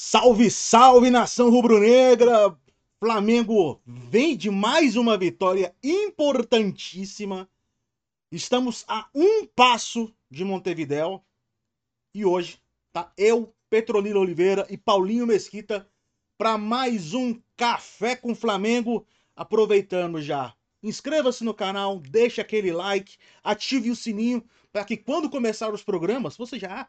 Salve, 0.00 0.48
salve 0.48 1.10
nação 1.10 1.50
rubro-negra! 1.50 2.56
Flamengo 3.00 3.82
vem 3.84 4.36
de 4.36 4.48
mais 4.48 4.94
uma 4.94 5.18
vitória 5.18 5.74
importantíssima. 5.82 7.50
Estamos 8.30 8.84
a 8.86 9.08
um 9.12 9.44
passo 9.44 10.14
de 10.30 10.44
Montevidéu 10.44 11.20
e 12.14 12.24
hoje 12.24 12.62
tá 12.92 13.12
eu, 13.18 13.52
Petronilo 13.68 14.20
Oliveira 14.20 14.64
e 14.70 14.76
Paulinho 14.78 15.26
Mesquita 15.26 15.90
para 16.38 16.56
mais 16.56 17.12
um 17.12 17.36
café 17.56 18.14
com 18.14 18.36
Flamengo. 18.36 19.04
Aproveitando 19.34 20.22
já, 20.22 20.54
inscreva-se 20.80 21.42
no 21.42 21.52
canal, 21.52 21.98
deixe 21.98 22.40
aquele 22.40 22.70
like, 22.70 23.16
ative 23.42 23.90
o 23.90 23.96
sininho 23.96 24.44
para 24.72 24.84
que 24.84 24.96
quando 24.96 25.28
começar 25.28 25.74
os 25.74 25.82
programas 25.82 26.36
você 26.36 26.56
já 26.56 26.88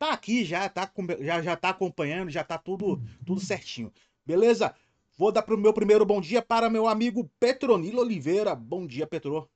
tá 0.00 0.12
aqui, 0.14 0.46
já 0.46 0.66
tá, 0.66 0.90
já, 1.20 1.42
já 1.42 1.54
tá 1.54 1.68
acompanhando, 1.68 2.30
já 2.30 2.42
tá 2.42 2.56
tudo, 2.56 3.02
tudo 3.26 3.38
certinho. 3.38 3.92
Beleza? 4.24 4.74
Vou 5.18 5.30
dar 5.30 5.42
pro 5.42 5.58
meu 5.58 5.74
primeiro 5.74 6.06
bom 6.06 6.22
dia 6.22 6.40
para 6.40 6.70
meu 6.70 6.88
amigo 6.88 7.30
Petronilo 7.38 8.00
Oliveira. 8.00 8.54
Bom 8.54 8.86
dia, 8.86 9.06
Petro. 9.06 9.46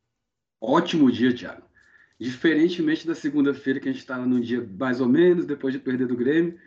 Ótimo 0.60 1.10
dia, 1.10 1.34
Thiago. 1.34 1.62
Diferentemente 2.20 3.06
da 3.06 3.14
segunda-feira, 3.14 3.80
que 3.80 3.88
a 3.88 3.92
gente 3.92 4.02
estava 4.02 4.26
num 4.26 4.38
dia 4.38 4.68
mais 4.78 5.00
ou 5.00 5.08
menos, 5.08 5.46
depois 5.46 5.72
de 5.72 5.80
perder 5.80 6.06
do 6.06 6.16
Grêmio. 6.16 6.60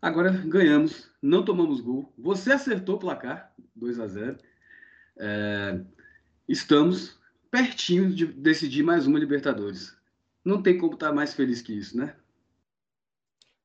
Agora 0.00 0.30
ganhamos, 0.30 1.10
não 1.22 1.42
tomamos 1.42 1.80
gol. 1.80 2.12
Você 2.18 2.52
acertou 2.52 2.96
o 2.96 2.98
placar, 2.98 3.54
2 3.74 3.98
a 3.98 4.06
0 4.06 4.36
é, 5.16 5.80
Estamos 6.46 7.18
pertinho 7.50 8.12
de 8.12 8.26
decidir 8.26 8.82
mais 8.82 9.06
uma 9.06 9.18
Libertadores. 9.18 9.96
Não 10.44 10.60
tem 10.60 10.76
como 10.76 10.92
estar 10.92 11.10
mais 11.10 11.32
feliz 11.32 11.62
que 11.62 11.72
isso, 11.72 11.96
né? 11.96 12.14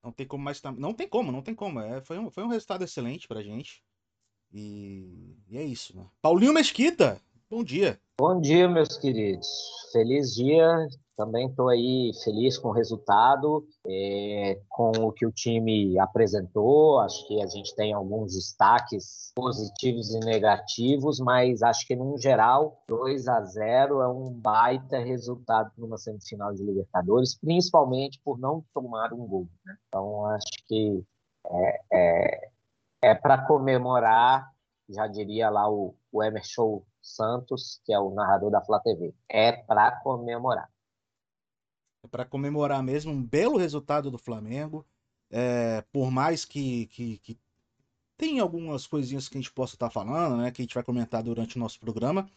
Não 0.04 0.12
tem 0.12 0.26
como 0.28 0.44
mais. 0.44 0.62
Não 0.78 0.94
tem 0.94 1.08
como, 1.08 1.32
não 1.32 1.42
tem 1.42 1.54
como. 1.56 1.80
É, 1.80 2.02
foi, 2.02 2.18
um, 2.18 2.30
foi 2.30 2.44
um 2.44 2.48
resultado 2.48 2.84
excelente 2.84 3.28
pra 3.28 3.44
gente. 3.44 3.84
E, 4.54 5.38
e 5.48 5.58
é 5.58 5.64
isso, 5.64 5.96
né? 5.96 6.10
Paulinho 6.22 6.54
Mesquita, 6.54 7.22
bom 7.52 7.66
dia. 7.66 8.00
Bom 8.18 8.40
dia, 8.40 8.66
meus 8.70 8.98
queridos. 8.98 9.46
Feliz 9.92 10.34
dia. 10.34 10.88
Também 11.18 11.48
estou 11.48 11.68
aí 11.68 12.12
feliz 12.24 12.58
com 12.58 12.70
o 12.70 12.72
resultado, 12.72 13.68
é, 13.86 14.60
com 14.70 14.92
o 14.92 15.12
que 15.12 15.26
o 15.26 15.32
time 15.32 16.00
apresentou. 16.00 17.00
Acho 17.00 17.28
que 17.28 17.44
a 17.44 17.48
gente 17.48 17.76
tem 17.76 17.92
alguns 17.92 18.34
destaques 18.34 19.34
positivos 19.36 20.16
e 20.16 20.20
negativos, 20.22 21.20
mas 21.20 21.62
acho 21.62 21.86
que, 21.86 21.94
no 21.94 22.18
geral, 22.18 22.82
2 22.88 23.28
a 23.28 23.42
0 23.44 24.02
é 24.02 24.08
um 24.08 24.32
baita 24.32 24.98
resultado 25.00 25.72
numa 25.78 25.98
semifinal 25.98 26.54
de 26.54 26.64
Libertadores, 26.64 27.38
principalmente 27.38 28.20
por 28.24 28.40
não 28.40 28.64
tomar 28.74 29.14
um 29.14 29.28
gol. 29.28 29.48
Né? 29.66 29.76
Então, 29.90 30.26
acho 30.28 30.66
que 30.68 31.04
é, 31.46 31.82
é, 31.92 32.50
é 33.04 33.14
para 33.14 33.46
comemorar, 33.46 34.50
já 34.90 35.06
diria 35.06 35.50
lá 35.50 35.70
o, 35.70 35.94
o 36.12 36.24
Emerson 36.24 36.82
Santos, 37.02 37.82
que 37.84 37.94
é 37.94 38.00
o 38.00 38.12
narrador 38.12 38.52
da 38.52 38.62
Flá 38.62 38.80
TV. 38.80 39.14
É 39.30 39.52
para 39.52 39.92
comemorar. 40.02 40.70
É 42.04 42.08
para 42.08 42.26
comemorar 42.26 42.82
mesmo 42.84 43.12
um 43.12 43.24
belo 43.24 43.58
resultado 43.58 44.10
do 44.12 44.18
Flamengo. 44.18 44.86
É, 45.30 45.82
por 45.92 46.12
mais 46.12 46.44
que, 46.44 46.88
que, 46.88 47.18
que 47.20 47.40
tem 48.18 48.40
algumas 48.40 48.86
coisinhas 48.86 49.28
que 49.28 49.38
a 49.38 49.42
gente 49.42 49.52
possa 49.52 49.76
estar 49.76 49.88
tá 49.88 49.92
falando, 49.92 50.38
né? 50.38 50.52
Que 50.52 50.62
a 50.62 50.64
gente 50.64 50.76
vai 50.76 50.84
comentar 50.84 51.24
durante 51.24 51.58
o 51.58 51.60
nosso 51.60 51.80
programa. 51.80 52.30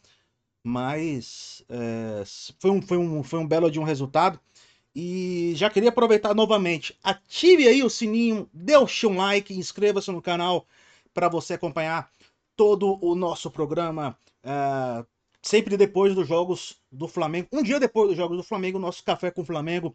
Mas 0.66 1.64
é, 1.68 2.22
foi, 2.58 2.70
um, 2.70 2.80
foi, 2.80 2.96
um, 2.96 3.22
foi 3.22 3.38
um 3.38 3.46
belo 3.46 3.70
de 3.70 3.78
um 3.78 3.84
resultado. 3.84 4.40
E 4.94 5.52
já 5.56 5.68
queria 5.68 5.88
aproveitar 5.88 6.34
novamente. 6.34 6.96
Ative 7.02 7.66
aí 7.66 7.82
o 7.82 7.90
sininho, 7.90 8.48
o 8.80 8.88
seu 8.88 9.12
like, 9.12 9.52
inscreva-se 9.52 10.10
no 10.10 10.22
canal 10.22 10.66
para 11.12 11.28
você 11.28 11.54
acompanhar 11.54 12.10
todo 12.56 12.98
o 13.04 13.14
nosso 13.14 13.50
programa. 13.50 14.16
Uh, 14.44 15.06
sempre 15.42 15.76
depois 15.76 16.14
dos 16.14 16.28
jogos 16.28 16.80
do 16.92 17.08
Flamengo. 17.08 17.48
Um 17.52 17.62
dia 17.62 17.80
depois 17.80 18.08
dos 18.08 18.16
jogos 18.16 18.36
do 18.36 18.42
Flamengo, 18.42 18.78
nosso 18.78 19.02
café 19.02 19.30
com 19.30 19.42
o 19.42 19.44
Flamengo. 19.44 19.94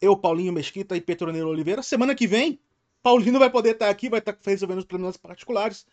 Eu, 0.00 0.16
Paulinho 0.16 0.52
Mesquita 0.52 0.96
e 0.96 1.00
Petronilo 1.00 1.50
Oliveira. 1.50 1.82
Semana 1.82 2.14
que 2.14 2.26
vem, 2.26 2.60
Paulinho 3.02 3.38
vai 3.38 3.50
poder 3.50 3.70
estar 3.70 3.88
aqui, 3.88 4.08
vai 4.08 4.18
estar 4.18 4.36
resolvendo 4.44 4.78
os 4.78 4.84
problemas 4.84 5.16
particulares. 5.16 5.86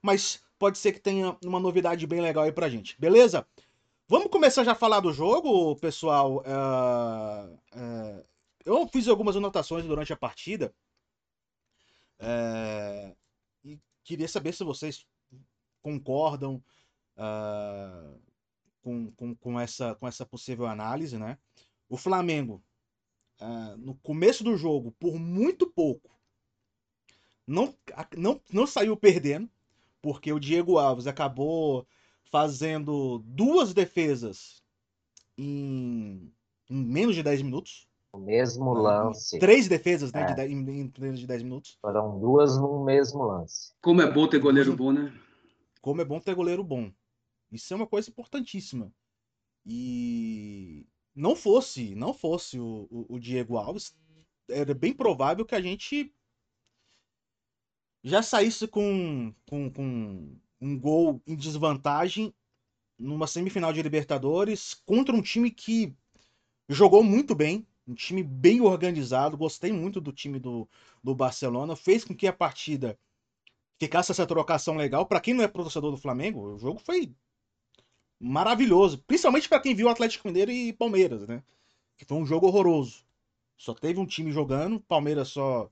Mas 0.00 0.42
pode 0.58 0.78
ser 0.78 0.92
que 0.92 1.00
tenha 1.00 1.36
uma 1.44 1.58
novidade 1.58 2.06
bem 2.06 2.20
legal 2.20 2.44
aí 2.44 2.52
pra 2.52 2.68
gente, 2.68 2.98
beleza? 3.00 3.46
Vamos 4.06 4.30
começar 4.30 4.64
já 4.64 4.72
a 4.72 4.76
falar 4.76 5.00
do 5.00 5.12
jogo, 5.12 5.76
pessoal. 5.76 6.38
Uh, 6.38 7.54
uh, 7.76 8.24
eu 8.64 8.88
fiz 8.88 9.06
algumas 9.08 9.36
anotações 9.36 9.84
durante 9.84 10.12
a 10.12 10.16
partida. 10.16 10.72
Uh, 12.20 13.14
e 13.64 13.78
queria 14.02 14.26
saber 14.26 14.54
se 14.54 14.64
vocês 14.64 15.06
concordam. 15.82 16.62
Uh, 17.18 18.18
com, 18.80 19.10
com, 19.12 19.34
com, 19.34 19.60
essa, 19.60 19.94
com 19.96 20.06
essa 20.06 20.24
possível 20.24 20.66
análise, 20.66 21.18
né? 21.18 21.36
O 21.88 21.96
Flamengo, 21.96 22.62
uh, 23.40 23.76
no 23.76 23.94
começo 23.96 24.44
do 24.44 24.56
jogo, 24.56 24.92
por 24.92 25.18
muito 25.18 25.66
pouco, 25.66 26.16
não, 27.46 27.74
não, 28.16 28.40
não 28.52 28.66
saiu 28.66 28.96
perdendo, 28.96 29.48
porque 30.00 30.32
o 30.32 30.38
Diego 30.38 30.78
Alves 30.78 31.06
acabou 31.06 31.86
fazendo 32.30 33.18
duas 33.24 33.72
defesas 33.72 34.62
em, 35.36 36.30
em 36.68 36.84
menos 36.84 37.14
de 37.14 37.22
10 37.22 37.42
minutos. 37.42 37.88
O 38.12 38.18
mesmo 38.18 38.72
lance. 38.74 39.38
Três 39.38 39.68
defesas 39.68 40.12
né, 40.12 40.26
é. 40.30 40.34
de, 40.34 40.52
em, 40.52 40.58
em 40.58 40.92
menos 40.98 41.20
de 41.20 41.26
10 41.26 41.42
minutos. 41.42 41.78
Foram 41.80 42.18
duas 42.18 42.56
no 42.58 42.84
mesmo 42.84 43.22
lance. 43.24 43.72
Como 43.80 44.02
é 44.02 44.10
bom 44.10 44.26
ter 44.26 44.38
goleiro 44.38 44.76
bom, 44.76 44.92
né? 44.92 45.12
Como 45.80 46.00
é 46.00 46.04
bom 46.04 46.20
ter 46.20 46.34
goleiro 46.34 46.64
bom. 46.64 46.90
Isso 47.50 47.72
é 47.72 47.76
uma 47.76 47.86
coisa 47.86 48.10
importantíssima. 48.10 48.92
E 49.64 50.86
não 51.14 51.34
fosse, 51.34 51.94
não 51.94 52.14
fosse 52.14 52.58
o, 52.58 52.86
o, 52.90 53.16
o 53.16 53.18
Diego 53.18 53.56
Alves, 53.56 53.96
era 54.48 54.74
bem 54.74 54.92
provável 54.92 55.44
que 55.44 55.54
a 55.54 55.60
gente 55.60 56.12
já 58.02 58.22
saísse 58.22 58.66
com, 58.66 59.34
com, 59.48 59.70
com 59.70 60.36
um 60.60 60.78
gol 60.78 61.22
em 61.26 61.36
desvantagem 61.36 62.32
numa 62.98 63.26
semifinal 63.26 63.72
de 63.72 63.82
Libertadores 63.82 64.74
contra 64.86 65.14
um 65.14 65.22
time 65.22 65.50
que 65.50 65.94
jogou 66.68 67.02
muito 67.02 67.34
bem, 67.34 67.66
um 67.86 67.94
time 67.94 68.22
bem 68.22 68.60
organizado. 68.60 69.36
Gostei 69.36 69.72
muito 69.72 70.00
do 70.00 70.12
time 70.12 70.38
do, 70.38 70.68
do 71.02 71.14
Barcelona. 71.14 71.76
Fez 71.76 72.04
com 72.04 72.14
que 72.14 72.26
a 72.26 72.32
partida 72.32 72.98
ficasse 73.78 74.10
essa 74.10 74.26
trocação 74.26 74.76
legal. 74.76 75.06
Para 75.06 75.20
quem 75.20 75.34
não 75.34 75.44
é 75.44 75.48
torcedor 75.48 75.90
do 75.90 75.96
Flamengo, 75.96 76.54
o 76.54 76.58
jogo 76.58 76.80
foi 76.80 77.14
maravilhoso. 78.20 78.98
Principalmente 79.06 79.48
para 79.48 79.60
quem 79.60 79.74
viu 79.74 79.88
Atlético 79.88 80.28
Mineiro 80.28 80.50
e 80.50 80.72
Palmeiras, 80.72 81.26
né? 81.26 81.42
Que 81.96 82.04
foi 82.04 82.16
um 82.16 82.26
jogo 82.26 82.46
horroroso. 82.46 83.04
Só 83.56 83.74
teve 83.74 83.98
um 83.98 84.06
time 84.06 84.30
jogando, 84.30 84.80
Palmeiras 84.80 85.28
só 85.28 85.70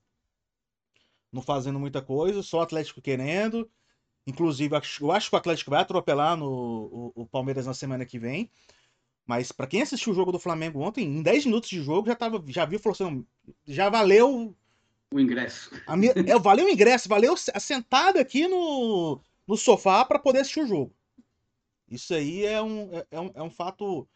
não 1.33 1.43
fazendo 1.43 1.79
muita 1.79 2.03
coisa, 2.03 2.43
só 2.43 2.61
Atlético 2.61 3.01
querendo. 3.01 3.71
Inclusive, 4.27 4.75
eu 5.01 5.13
acho 5.13 5.29
que 5.29 5.37
o 5.37 5.39
Atlético 5.39 5.71
vai 5.71 5.83
atropelar 5.83 6.37
no, 6.37 7.13
o, 7.15 7.23
o 7.23 7.27
Palmeiras 7.27 7.67
na 7.67 7.75
semana 7.75 8.05
que 8.05 8.19
vem. 8.19 8.51
Mas 9.25 9.53
para 9.53 9.67
quem 9.67 9.83
assistiu 9.83 10.13
o 10.13 10.17
jogo 10.17 10.33
do 10.33 10.39
Flamengo 10.39 10.81
ontem, 10.81 11.05
em 11.05 11.23
10 11.23 11.47
minutos 11.47 11.69
de 11.69 11.83
jogo 11.83 12.09
já 12.09 12.15
tava, 12.15 12.43
já 12.47 12.65
viu 12.65 12.79
falou 12.79 12.95
assim, 12.95 13.27
já 13.67 13.89
valeu 13.89 14.57
o 15.13 15.21
ingresso. 15.21 15.71
A 15.87 15.97
minha, 15.97 16.13
é, 16.13 16.39
valeu 16.39 16.67
o 16.67 16.71
ingresso, 16.71 17.09
valeu 17.09 17.35
a 17.55 17.61
sentada 17.61 18.21
aqui 18.21 18.47
no, 18.47 19.21
no 19.47 19.57
sofá 19.57 20.05
para 20.05 20.19
poder 20.19 20.41
assistir 20.41 20.61
o 20.61 20.67
jogo. 20.67 20.95
Isso 21.89 22.15
aí 22.15 22.45
é 22.45 22.61
um, 22.61 22.95
é, 22.97 23.07
é, 23.11 23.21
um, 23.21 23.31
é 23.35 23.43
um 23.43 23.51
fato 23.51 24.09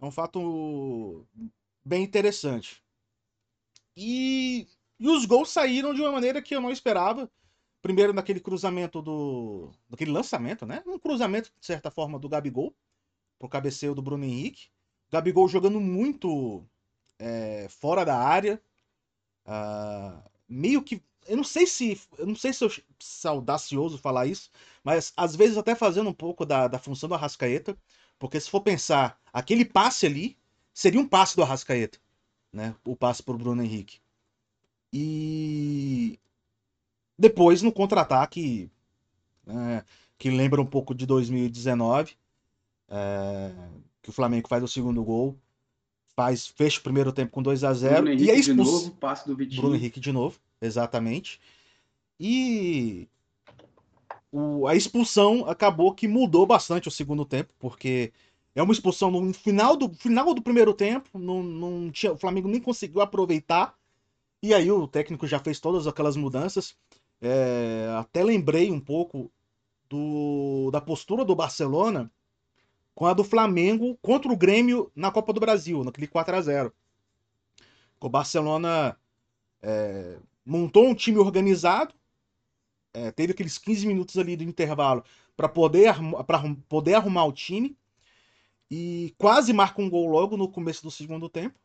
é 0.00 0.04
um 0.04 0.10
fato 0.10 1.26
bem 1.84 2.02
interessante. 2.02 2.82
E, 3.96 4.66
e 4.98 5.08
os 5.08 5.24
gols 5.24 5.50
saíram 5.50 5.94
de 5.94 6.00
uma 6.00 6.10
maneira 6.10 6.42
que 6.42 6.54
eu 6.54 6.60
não 6.60 6.70
esperava. 6.70 7.30
Primeiro 7.80 8.12
naquele 8.12 8.40
cruzamento 8.40 9.00
do. 9.00 9.72
naquele 9.88 10.10
lançamento, 10.10 10.66
né? 10.66 10.82
Um 10.86 10.98
cruzamento, 10.98 11.52
de 11.58 11.66
certa 11.66 11.90
forma, 11.90 12.18
do 12.18 12.28
Gabigol 12.28 12.74
pro 13.38 13.48
cabeceio 13.48 13.94
do 13.94 14.02
Bruno 14.02 14.24
Henrique. 14.24 14.68
Gabigol 15.10 15.48
jogando 15.48 15.80
muito 15.80 16.64
é, 17.18 17.68
fora 17.68 18.04
da 18.04 18.16
área. 18.16 18.62
Uh, 19.44 20.22
meio 20.48 20.82
que 20.82 21.02
eu 21.26 21.36
não 21.36 21.44
sei 21.44 21.66
se. 21.66 22.00
Eu 22.18 22.26
não 22.26 22.36
sei 22.36 22.52
se 22.52 22.64
eu 22.64 22.70
se 22.70 23.26
é 23.26 23.30
audacioso 23.30 23.98
falar 23.98 24.26
isso, 24.26 24.50
mas 24.82 25.12
às 25.16 25.36
vezes 25.36 25.56
até 25.56 25.74
fazendo 25.74 26.10
um 26.10 26.14
pouco 26.14 26.44
da, 26.44 26.68
da 26.68 26.78
função 26.78 27.08
do 27.08 27.14
Arrascaeta. 27.14 27.76
Porque 28.18 28.38
se 28.38 28.50
for 28.50 28.60
pensar, 28.60 29.20
aquele 29.32 29.64
passe 29.64 30.06
ali 30.06 30.36
seria 30.72 31.00
um 31.00 31.08
passe 31.08 31.34
do 31.36 31.42
Arrascaeta. 31.42 31.98
Né? 32.52 32.74
O 32.84 32.94
passe 32.94 33.22
pro 33.22 33.36
Bruno 33.36 33.62
Henrique. 33.62 33.98
E 34.92 36.18
depois 37.18 37.62
no 37.62 37.72
contra-ataque, 37.72 38.70
é, 39.46 39.84
que 40.18 40.30
lembra 40.30 40.60
um 40.60 40.66
pouco 40.66 40.94
de 40.94 41.06
2019, 41.06 42.14
é, 42.88 43.52
que 44.02 44.10
o 44.10 44.12
Flamengo 44.12 44.48
faz 44.48 44.62
o 44.62 44.68
segundo 44.68 45.02
gol. 45.02 45.36
faz 46.14 46.46
fecha 46.46 46.78
o 46.78 46.82
primeiro 46.82 47.12
tempo 47.12 47.32
com 47.32 47.42
2 47.42 47.64
a 47.64 47.72
0 47.72 47.94
Bruno 47.94 48.10
Henrique 48.10 48.24
e 48.24 48.30
a 48.30 48.34
de 48.34 48.40
expulsão 48.40 48.72
novo, 48.72 48.90
passe 48.96 49.26
do 49.26 49.34
Vitinho. 49.34 49.62
Bruno 49.62 49.76
Henrique 49.76 49.98
de 49.98 50.12
novo, 50.12 50.38
exatamente. 50.62 51.40
E 52.20 53.08
o- 54.30 54.66
a 54.66 54.74
expulsão 54.74 55.46
acabou 55.46 55.94
que 55.94 56.08
mudou 56.08 56.46
bastante 56.46 56.88
o 56.88 56.90
segundo 56.90 57.24
tempo, 57.24 57.52
porque 57.58 58.12
é 58.54 58.62
uma 58.62 58.72
expulsão 58.72 59.10
no 59.10 59.32
final 59.34 59.76
do, 59.76 59.92
final 59.94 60.34
do 60.34 60.42
primeiro 60.42 60.74
tempo, 60.74 61.18
não, 61.18 61.42
não 61.42 61.90
tinha, 61.90 62.12
o 62.12 62.18
Flamengo 62.18 62.48
nem 62.48 62.60
conseguiu 62.60 63.00
aproveitar, 63.00 63.74
e 64.42 64.54
aí 64.54 64.70
o 64.70 64.88
técnico 64.88 65.26
já 65.26 65.38
fez 65.38 65.60
todas 65.60 65.86
aquelas 65.86 66.16
mudanças. 66.16 66.76
É, 67.20 67.88
até 67.98 68.24
lembrei 68.24 68.70
um 68.72 68.80
pouco 68.80 69.30
do, 69.90 70.70
da 70.72 70.80
postura 70.80 71.24
do 71.24 71.36
Barcelona 71.36 72.10
com 72.94 73.06
a 73.06 73.14
do 73.14 73.24
Flamengo 73.24 73.98
contra 74.02 74.32
o 74.32 74.36
Grêmio 74.36 74.90
na 74.94 75.10
Copa 75.12 75.32
do 75.32 75.40
Brasil, 75.40 75.84
naquele 75.84 76.06
4 76.08 76.36
a 76.36 76.40
0 76.42 76.72
O 78.00 78.08
Barcelona 78.08 78.96
é, 79.62 80.18
montou 80.44 80.86
um 80.86 80.94
time 80.94 81.18
organizado, 81.18 81.94
é, 82.94 83.10
teve 83.10 83.32
aqueles 83.32 83.58
15 83.58 83.86
minutos 83.86 84.18
ali 84.18 84.36
do 84.36 84.44
intervalo 84.44 85.04
para 85.36 85.48
poder, 85.48 85.94
poder 86.68 86.94
arrumar 86.94 87.24
o 87.24 87.32
time 87.32 87.76
e 88.70 89.14
quase 89.18 89.52
marca 89.52 89.80
um 89.80 89.88
gol 89.88 90.06
logo 90.06 90.36
no 90.36 90.48
começo 90.48 90.82
do 90.82 90.90
segundo 90.90 91.28
tempo. 91.28 91.58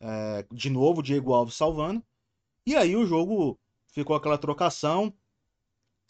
É, 0.00 0.46
de 0.52 0.70
novo, 0.70 1.02
Diego 1.02 1.32
Alves 1.32 1.54
salvando. 1.54 2.02
E 2.64 2.76
aí 2.76 2.94
o 2.96 3.06
jogo 3.06 3.58
ficou 3.88 4.14
aquela 4.14 4.38
trocação. 4.38 5.12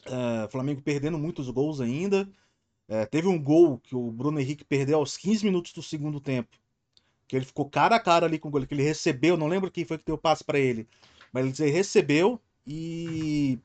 é, 0.05 0.49
Flamengo 0.49 0.83
perdendo 0.83 1.19
muitos 1.19 1.49
gols 1.51 1.81
ainda. 1.81 2.29
É, 2.89 3.05
teve 3.07 3.29
um 3.29 3.43
gol 3.43 3.79
que 3.79 3.95
o 3.95 4.11
Bruno 4.11 4.41
Henrique 4.41 4.65
perdeu 4.65 4.99
aos 4.99 5.17
15 5.17 5.45
minutos 5.45 5.73
do 5.73 5.83
segundo 5.83 6.21
tempo. 6.21 6.57
Que 7.27 7.37
ele 7.37 7.45
ficou 7.45 7.69
cara 7.69 7.97
a 7.97 8.01
cara 8.01 8.27
ali 8.27 8.39
com 8.39 8.49
o 8.49 8.51
goleiro, 8.51 8.69
que 8.69 8.75
ele 8.75 8.83
recebeu, 8.83 9.37
não 9.37 9.47
lembro 9.47 9.71
quem 9.71 9.85
foi 9.85 9.99
que 9.99 10.05
deu 10.05 10.15
o 10.15 10.19
passe 10.19 10.43
para 10.43 10.59
ele. 10.59 10.89
Mas 11.33 11.61
ele 11.61 11.71
recebeu 11.71 12.41
e 12.67 13.59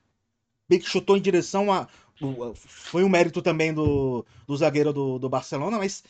meio 0.70 0.82
que 0.82 0.90
chutou 0.90 1.18
em 1.18 1.22
direção 1.22 1.72
a. 1.72 1.88
o- 2.22 2.54
Foi 2.56 3.04
um 3.04 3.10
mérito 3.10 3.42
também 3.42 3.74
do, 3.74 4.26
do 4.48 4.58
zagueiro 4.58 4.94
do, 4.94 5.20
do 5.20 5.30
Barcelona, 5.30 5.78
mas 5.80 6.04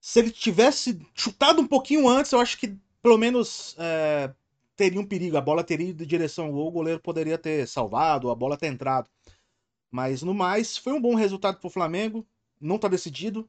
se 0.00 0.18
ele 0.18 0.30
tivesse 0.30 0.98
chutado 1.14 1.60
um 1.60 1.66
pouquinho 1.66 2.08
antes, 2.08 2.32
eu 2.32 2.40
acho 2.40 2.58
que 2.58 2.74
pelo 3.02 3.18
menos 3.18 3.74
é, 3.78 4.32
teria 4.76 5.00
um 5.00 5.06
perigo. 5.06 5.36
A 5.36 5.40
bola 5.40 5.64
teria 5.64 5.88
ido 5.90 6.02
em 6.02 6.06
direção 6.06 6.46
ao 6.46 6.52
gol, 6.52 6.68
o 6.68 6.72
goleiro 6.72 7.00
poderia 7.00 7.36
ter 7.38 7.66
salvado, 7.68 8.30
a 8.30 8.34
bola 8.34 8.56
ter 8.56 8.68
entrado. 8.68 9.08
Mas 9.90 10.22
no 10.22 10.34
mais, 10.34 10.76
foi 10.78 10.92
um 10.94 11.02
bom 11.02 11.14
resultado 11.16 11.58
pro 11.60 11.70
Flamengo. 11.70 12.26
Não 12.60 12.78
tá 12.78 12.88
decidido. 12.88 13.48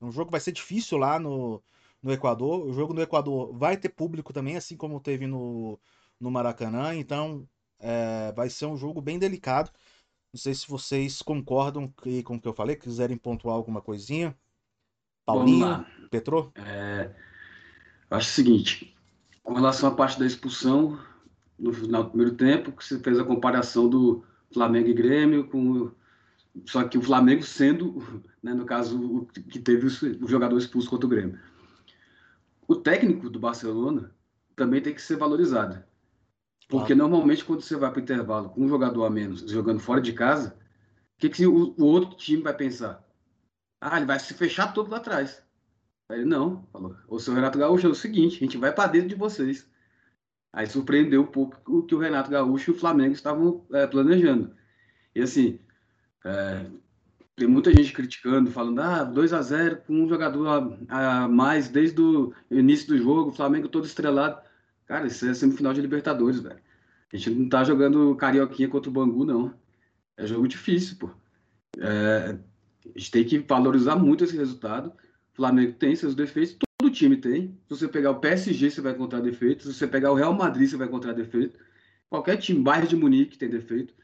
O 0.00 0.10
jogo 0.12 0.30
vai 0.30 0.40
ser 0.40 0.52
difícil 0.52 0.98
lá 0.98 1.18
no, 1.18 1.62
no 2.02 2.12
Equador. 2.12 2.66
O 2.66 2.72
jogo 2.74 2.94
no 2.94 3.02
Equador 3.02 3.52
vai 3.54 3.76
ter 3.76 3.90
público 3.90 4.32
também, 4.32 4.56
assim 4.56 4.76
como 4.76 5.00
teve 5.00 5.26
no, 5.26 5.78
no 6.20 6.30
Maracanã. 6.30 6.94
Então, 6.94 7.48
é, 7.78 8.32
vai 8.32 8.48
ser 8.50 8.66
um 8.66 8.76
jogo 8.76 9.00
bem 9.00 9.18
delicado. 9.18 9.70
Não 10.32 10.40
sei 10.40 10.54
se 10.54 10.68
vocês 10.68 11.22
concordam 11.22 11.88
que- 11.88 12.22
com 12.22 12.36
o 12.36 12.40
que 12.40 12.48
eu 12.48 12.52
falei, 12.52 12.76
quiserem 12.76 13.16
pontuar 13.16 13.56
alguma 13.56 13.80
coisinha. 13.80 14.36
Paulinho. 15.24 15.84
Petrô? 16.10 16.52
Eu 18.10 18.16
acho 18.16 18.30
o 18.30 18.32
seguinte, 18.32 18.94
com 19.42 19.54
relação 19.54 19.88
à 19.88 19.94
parte 19.94 20.18
da 20.18 20.26
expulsão, 20.26 20.98
no 21.58 21.72
final 21.72 22.04
do 22.04 22.10
primeiro 22.10 22.34
tempo, 22.36 22.70
que 22.70 22.84
você 22.84 22.98
fez 23.00 23.18
a 23.18 23.24
comparação 23.24 23.88
do 23.88 24.24
Flamengo 24.52 24.88
e 24.88 24.94
Grêmio, 24.94 25.48
com 25.48 25.90
só 26.64 26.84
que 26.84 26.96
o 26.96 27.02
Flamengo 27.02 27.42
sendo, 27.42 28.22
né, 28.42 28.54
no 28.54 28.64
caso, 28.64 28.98
o 28.98 29.26
que 29.26 29.58
teve 29.58 29.86
o 29.86 30.28
jogador 30.28 30.56
expulso 30.56 30.88
contra 30.88 31.06
o 31.06 31.10
Grêmio. 31.10 31.38
O 32.66 32.74
técnico 32.74 33.28
do 33.28 33.38
Barcelona 33.38 34.14
também 34.54 34.80
tem 34.80 34.94
que 34.94 35.02
ser 35.02 35.16
valorizado. 35.16 35.82
Porque 36.68 36.94
normalmente 36.94 37.44
quando 37.44 37.62
você 37.62 37.76
vai 37.76 37.90
para 37.90 38.00
o 38.00 38.02
intervalo 38.02 38.50
com 38.50 38.62
um 38.62 38.68
jogador 38.68 39.04
a 39.04 39.10
menos, 39.10 39.40
jogando 39.48 39.78
fora 39.78 40.00
de 40.00 40.12
casa, 40.12 40.56
o 41.16 41.20
que, 41.20 41.28
que 41.28 41.46
o, 41.46 41.74
o 41.78 41.84
outro 41.84 42.16
time 42.16 42.42
vai 42.42 42.54
pensar? 42.54 43.04
Ah, 43.80 43.96
ele 43.96 44.06
vai 44.06 44.18
se 44.18 44.34
fechar 44.34 44.72
todo 44.72 44.90
lá 44.90 44.96
atrás. 44.96 45.42
Aí 46.08 46.18
ele, 46.18 46.24
não, 46.24 46.66
falou, 46.72 46.96
o 47.08 47.18
seu 47.18 47.34
Renato 47.34 47.58
Gaúcho 47.58 47.86
é 47.86 47.90
o 47.90 47.94
seguinte, 47.94 48.36
a 48.36 48.40
gente 48.40 48.58
vai 48.58 48.72
para 48.72 48.90
dentro 48.90 49.08
de 49.08 49.14
vocês. 49.14 49.68
Aí 50.52 50.66
surpreendeu 50.66 51.22
um 51.22 51.26
pouco 51.26 51.60
o 51.66 51.82
que 51.82 51.94
o 51.94 51.98
Renato 51.98 52.30
Gaúcho 52.30 52.70
e 52.70 52.74
o 52.74 52.78
Flamengo 52.78 53.12
estavam 53.12 53.66
é, 53.72 53.86
planejando. 53.86 54.54
E 55.14 55.22
assim, 55.22 55.60
é, 56.24 56.66
tem 57.36 57.46
muita 57.46 57.70
gente 57.70 57.92
criticando, 57.92 58.50
falando, 58.50 58.80
ah, 58.80 59.04
2 59.04 59.32
a 59.32 59.42
0 59.42 59.82
com 59.86 59.92
um 59.92 60.08
jogador 60.08 60.48
a, 60.88 61.24
a 61.24 61.28
mais 61.28 61.68
desde 61.68 62.00
o 62.00 62.32
início 62.50 62.88
do 62.88 62.98
jogo, 62.98 63.30
o 63.30 63.34
Flamengo 63.34 63.68
todo 63.68 63.86
estrelado. 63.86 64.40
Cara, 64.86 65.06
isso 65.06 65.26
é 65.28 65.34
semifinal 65.34 65.74
de 65.74 65.80
Libertadores, 65.80 66.40
velho. 66.40 66.60
A 67.12 67.16
gente 67.16 67.30
não 67.30 67.48
tá 67.48 67.64
jogando 67.64 68.14
carioquinha 68.16 68.68
contra 68.68 68.90
o 68.90 68.92
Bangu, 68.92 69.24
não. 69.24 69.54
É 70.16 70.26
jogo 70.26 70.48
difícil, 70.48 70.96
pô. 70.96 71.10
É, 71.78 72.38
a 72.94 72.98
gente 72.98 73.10
tem 73.10 73.24
que 73.24 73.38
valorizar 73.38 73.96
muito 73.96 74.24
esse 74.24 74.36
resultado. 74.36 74.88
O 75.32 75.36
Flamengo 75.36 75.72
tem 75.74 75.94
seus 75.94 76.14
defeitos, 76.14 76.56
todo 76.78 76.90
time 76.90 77.16
tem. 77.16 77.58
Se 77.68 77.70
você 77.70 77.88
pegar 77.88 78.10
o 78.12 78.20
PSG, 78.20 78.70
você 78.70 78.80
vai 78.80 78.92
encontrar 78.92 79.20
defeitos. 79.20 79.66
Se 79.66 79.74
você 79.74 79.86
pegar 79.86 80.12
o 80.12 80.14
Real 80.14 80.32
Madrid, 80.32 80.68
você 80.68 80.76
vai 80.76 80.86
encontrar 80.86 81.12
defeito. 81.12 81.58
Qualquer 82.08 82.36
time, 82.36 82.60
Bayern 82.60 82.88
de 82.88 82.96
Munique 82.96 83.36
tem 83.36 83.50
defeito. 83.50 83.94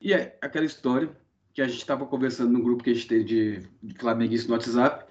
E 0.00 0.12
é 0.12 0.36
aquela 0.42 0.66
história 0.66 1.10
que 1.54 1.62
a 1.62 1.68
gente 1.68 1.78
estava 1.78 2.06
conversando 2.06 2.52
no 2.52 2.62
grupo 2.62 2.82
que 2.82 2.90
a 2.90 2.94
gente 2.94 3.06
tem 3.06 3.24
de, 3.24 3.62
de 3.82 3.94
flamenguista 3.94 4.48
no 4.48 4.54
WhatsApp. 4.54 5.06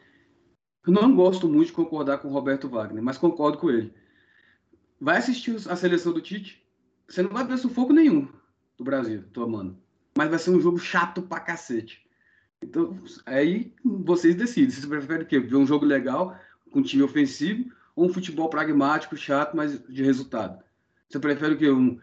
Eu 0.86 0.92
não 0.92 1.16
gosto 1.16 1.48
muito 1.48 1.68
de 1.68 1.74
concordar 1.74 2.18
com 2.18 2.28
o 2.28 2.32
Roberto 2.32 2.68
Wagner, 2.68 3.02
mas 3.02 3.18
concordo 3.18 3.58
com 3.58 3.70
ele. 3.70 3.94
Vai 5.02 5.18
assistir 5.18 5.56
a 5.68 5.76
seleção 5.76 6.14
do 6.14 6.22
Tite, 6.22 6.64
você 7.08 7.24
não 7.24 7.32
vai 7.32 7.44
ver 7.44 7.58
sufoco 7.58 7.92
nenhum 7.92 8.28
do 8.78 8.84
Brasil, 8.84 9.24
tomando. 9.34 9.76
Mas 10.16 10.30
vai 10.30 10.38
ser 10.38 10.52
um 10.52 10.62
jogo 10.62 10.78
chato 10.78 11.24
pra 11.24 11.40
cacete. 11.40 12.06
Então, 12.62 13.04
aí 13.26 13.74
vocês 13.84 14.36
decidem. 14.36 14.70
Se 14.70 14.82
você 14.82 14.88
prefere 14.88 15.24
o 15.24 15.26
quê? 15.26 15.40
Ver 15.40 15.56
um 15.56 15.66
jogo 15.66 15.86
legal, 15.86 16.40
com 16.72 16.84
time 16.84 17.02
ofensivo, 17.02 17.72
ou 17.96 18.06
um 18.06 18.14
futebol 18.14 18.48
pragmático, 18.48 19.18
chato, 19.18 19.58
mas 19.58 19.82
de 19.90 20.04
resultado? 20.04 20.64
Você 21.10 21.20
prefere 21.20 21.56
o 21.56 21.58
quê? 21.58 21.72
Um, 21.72 22.00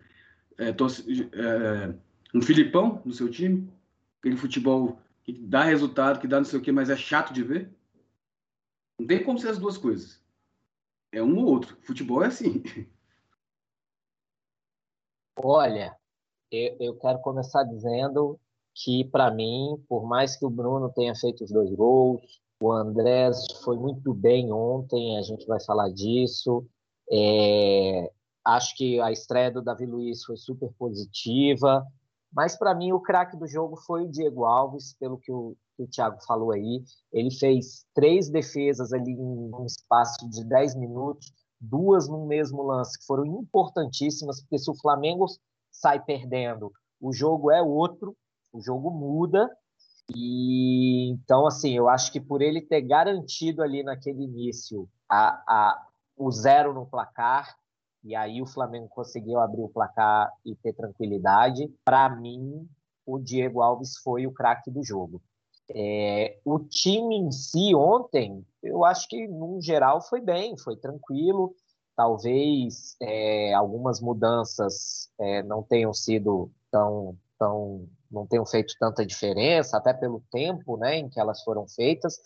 é, 0.56 0.72
torce- 0.72 1.30
é, 1.32 1.94
um 2.34 2.42
Filipão 2.42 3.00
no 3.04 3.12
seu 3.12 3.30
time? 3.30 3.72
Aquele 4.18 4.36
futebol 4.36 5.00
que 5.22 5.32
dá 5.32 5.62
resultado, 5.62 6.18
que 6.18 6.26
dá 6.26 6.38
não 6.38 6.44
sei 6.44 6.58
o 6.58 6.62
quê, 6.62 6.72
mas 6.72 6.90
é 6.90 6.96
chato 6.96 7.32
de 7.32 7.44
ver? 7.44 7.70
Não 8.98 9.06
tem 9.06 9.22
como 9.22 9.38
ser 9.38 9.50
as 9.50 9.58
duas 9.58 9.78
coisas. 9.78 10.17
É 11.12 11.22
um 11.22 11.38
ou 11.38 11.46
outro. 11.46 11.76
Futebol 11.82 12.22
é 12.22 12.26
assim. 12.26 12.62
Olha, 15.36 15.96
eu, 16.50 16.76
eu 16.80 16.98
quero 16.98 17.20
começar 17.20 17.62
dizendo 17.64 18.38
que, 18.74 19.04
para 19.04 19.30
mim, 19.30 19.82
por 19.88 20.06
mais 20.06 20.36
que 20.36 20.44
o 20.44 20.50
Bruno 20.50 20.92
tenha 20.92 21.14
feito 21.14 21.44
os 21.44 21.50
dois 21.50 21.72
gols, 21.74 22.40
o 22.60 22.72
Andrés 22.72 23.38
foi 23.62 23.76
muito 23.76 24.12
bem 24.12 24.52
ontem, 24.52 25.16
a 25.16 25.22
gente 25.22 25.46
vai 25.46 25.60
falar 25.60 25.90
disso. 25.90 26.66
É, 27.10 28.10
acho 28.44 28.76
que 28.76 29.00
a 29.00 29.12
estreia 29.12 29.50
do 29.50 29.62
Davi 29.62 29.86
Luiz 29.86 30.24
foi 30.24 30.36
super 30.36 30.72
positiva, 30.78 31.86
mas 32.32 32.56
para 32.56 32.74
mim 32.74 32.92
o 32.92 33.00
craque 33.00 33.36
do 33.36 33.46
jogo 33.46 33.76
foi 33.76 34.04
o 34.04 34.10
Diego 34.10 34.44
Alves, 34.44 34.94
pelo 34.94 35.18
que 35.18 35.32
o, 35.32 35.56
que 35.78 35.84
o 35.84 35.88
Thiago 35.88 36.18
falou 36.26 36.50
aí. 36.50 36.82
Ele 37.12 37.30
fez 37.30 37.86
três 37.94 38.28
defesas 38.28 38.92
ali 38.92 39.12
em 39.12 39.54
um 39.54 39.64
espaço 39.64 40.28
de 40.28 40.44
10 40.44 40.74
minutos, 40.74 41.32
duas 41.60 42.08
no 42.08 42.26
mesmo 42.26 42.62
lance, 42.62 42.98
que 42.98 43.06
foram 43.06 43.24
importantíssimas, 43.26 44.40
porque 44.40 44.58
se 44.58 44.68
o 44.68 44.76
Flamengo 44.76 45.26
sai 45.70 46.02
perdendo, 46.04 46.72
o 47.00 47.12
jogo 47.12 47.52
é 47.52 47.62
outro, 47.62 48.16
o 48.52 48.60
jogo 48.60 48.90
muda. 48.90 49.48
E 50.14 51.10
então, 51.12 51.46
assim, 51.46 51.76
eu 51.76 51.88
acho 51.88 52.10
que 52.10 52.20
por 52.20 52.42
ele 52.42 52.60
ter 52.60 52.80
garantido 52.80 53.62
ali 53.62 53.82
naquele 53.82 54.24
início 54.24 54.88
a, 55.08 55.42
a, 55.46 55.86
o 56.16 56.30
zero 56.32 56.74
no 56.74 56.86
placar, 56.86 57.56
e 58.02 58.16
aí 58.16 58.40
o 58.40 58.46
Flamengo 58.46 58.88
conseguiu 58.88 59.38
abrir 59.38 59.62
o 59.62 59.68
placar 59.68 60.32
e 60.44 60.56
ter 60.56 60.72
tranquilidade, 60.72 61.68
para 61.84 62.08
mim, 62.08 62.66
o 63.04 63.18
Diego 63.18 63.60
Alves 63.60 63.98
foi 63.98 64.26
o 64.26 64.32
craque 64.32 64.70
do 64.70 64.82
jogo. 64.82 65.20
É, 65.70 66.38
o 66.44 66.58
time 66.58 67.16
em 67.16 67.30
si 67.30 67.74
ontem, 67.74 68.44
eu 68.62 68.84
acho 68.84 69.08
que 69.08 69.26
no 69.28 69.60
geral 69.60 70.00
foi 70.00 70.20
bem, 70.20 70.56
foi 70.56 70.76
tranquilo. 70.76 71.54
Talvez 71.94 72.96
é, 73.00 73.52
algumas 73.54 74.00
mudanças 74.00 75.10
é, 75.18 75.42
não 75.42 75.62
tenham 75.62 75.92
sido 75.92 76.50
tão, 76.70 77.16
tão, 77.38 77.88
não 78.10 78.26
tenham 78.26 78.46
feito 78.46 78.74
tanta 78.78 79.04
diferença, 79.04 79.76
até 79.76 79.92
pelo 79.92 80.22
tempo, 80.30 80.76
né, 80.76 80.96
em 80.96 81.08
que 81.08 81.20
elas 81.20 81.42
foram 81.42 81.66
feitas. 81.68 82.18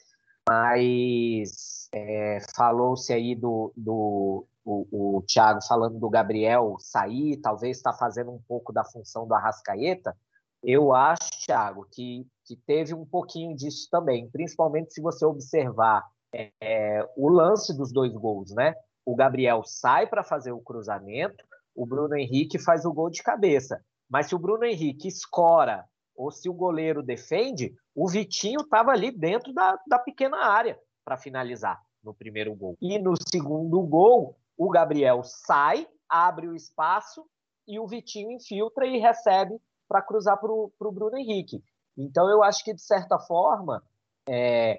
Mas 0.48 1.88
é, 1.92 2.38
falou-se 2.54 3.12
aí 3.12 3.34
do, 3.34 3.72
do 3.76 4.46
o, 4.64 5.16
o 5.16 5.22
Thiago 5.22 5.60
falando 5.62 5.98
do 5.98 6.08
Gabriel 6.08 6.76
sair, 6.78 7.36
talvez 7.38 7.76
está 7.76 7.92
fazendo 7.92 8.30
um 8.30 8.38
pouco 8.38 8.72
da 8.72 8.84
função 8.84 9.26
do 9.26 9.34
Arrascaeta. 9.34 10.16
Eu 10.62 10.94
acho, 10.94 11.30
Thiago, 11.44 11.86
que, 11.90 12.26
que 12.44 12.56
teve 12.56 12.94
um 12.94 13.04
pouquinho 13.04 13.54
disso 13.56 13.88
também, 13.90 14.30
principalmente 14.30 14.94
se 14.94 15.00
você 15.00 15.24
observar 15.24 16.04
é, 16.32 17.06
o 17.16 17.28
lance 17.28 17.76
dos 17.76 17.92
dois 17.92 18.12
gols, 18.14 18.52
né? 18.52 18.74
O 19.04 19.16
Gabriel 19.16 19.62
sai 19.64 20.06
para 20.06 20.22
fazer 20.22 20.52
o 20.52 20.60
cruzamento, 20.60 21.44
o 21.74 21.84
Bruno 21.84 22.14
Henrique 22.14 22.58
faz 22.58 22.84
o 22.84 22.92
gol 22.92 23.10
de 23.10 23.22
cabeça. 23.22 23.84
Mas 24.08 24.26
se 24.26 24.34
o 24.34 24.38
Bruno 24.38 24.64
Henrique 24.64 25.08
escora 25.08 25.84
ou 26.14 26.30
se 26.30 26.48
o 26.48 26.54
goleiro 26.54 27.02
defende, 27.02 27.74
o 27.94 28.08
Vitinho 28.08 28.60
estava 28.60 28.92
ali 28.92 29.10
dentro 29.10 29.52
da, 29.52 29.78
da 29.86 29.98
pequena 29.98 30.36
área 30.36 30.78
para 31.04 31.16
finalizar 31.16 31.80
no 32.02 32.14
primeiro 32.14 32.54
gol. 32.54 32.76
E 32.80 32.98
no 32.98 33.14
segundo 33.28 33.80
gol, 33.82 34.36
o 34.56 34.70
Gabriel 34.70 35.22
sai, 35.24 35.88
abre 36.08 36.46
o 36.46 36.54
espaço 36.54 37.24
e 37.66 37.78
o 37.78 37.86
Vitinho 37.86 38.30
infiltra 38.30 38.86
e 38.86 38.98
recebe 38.98 39.58
para 39.92 40.00
cruzar 40.00 40.38
para 40.38 40.50
o 40.50 40.92
Bruno 40.92 41.18
Henrique. 41.18 41.62
Então 41.98 42.26
eu 42.30 42.42
acho 42.42 42.64
que, 42.64 42.72
de 42.72 42.80
certa 42.80 43.18
forma, 43.18 43.82
é, 44.26 44.78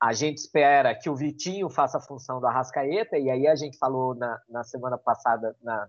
a 0.00 0.12
gente 0.12 0.38
espera 0.38 0.96
que 0.96 1.08
o 1.08 1.14
Vitinho 1.14 1.70
faça 1.70 1.98
a 1.98 2.00
função 2.00 2.40
do 2.40 2.46
Arrascaeta, 2.48 3.16
e 3.16 3.30
aí 3.30 3.46
a 3.46 3.54
gente 3.54 3.78
falou 3.78 4.16
na, 4.16 4.40
na 4.48 4.64
semana 4.64 4.98
passada, 4.98 5.54
na 5.62 5.88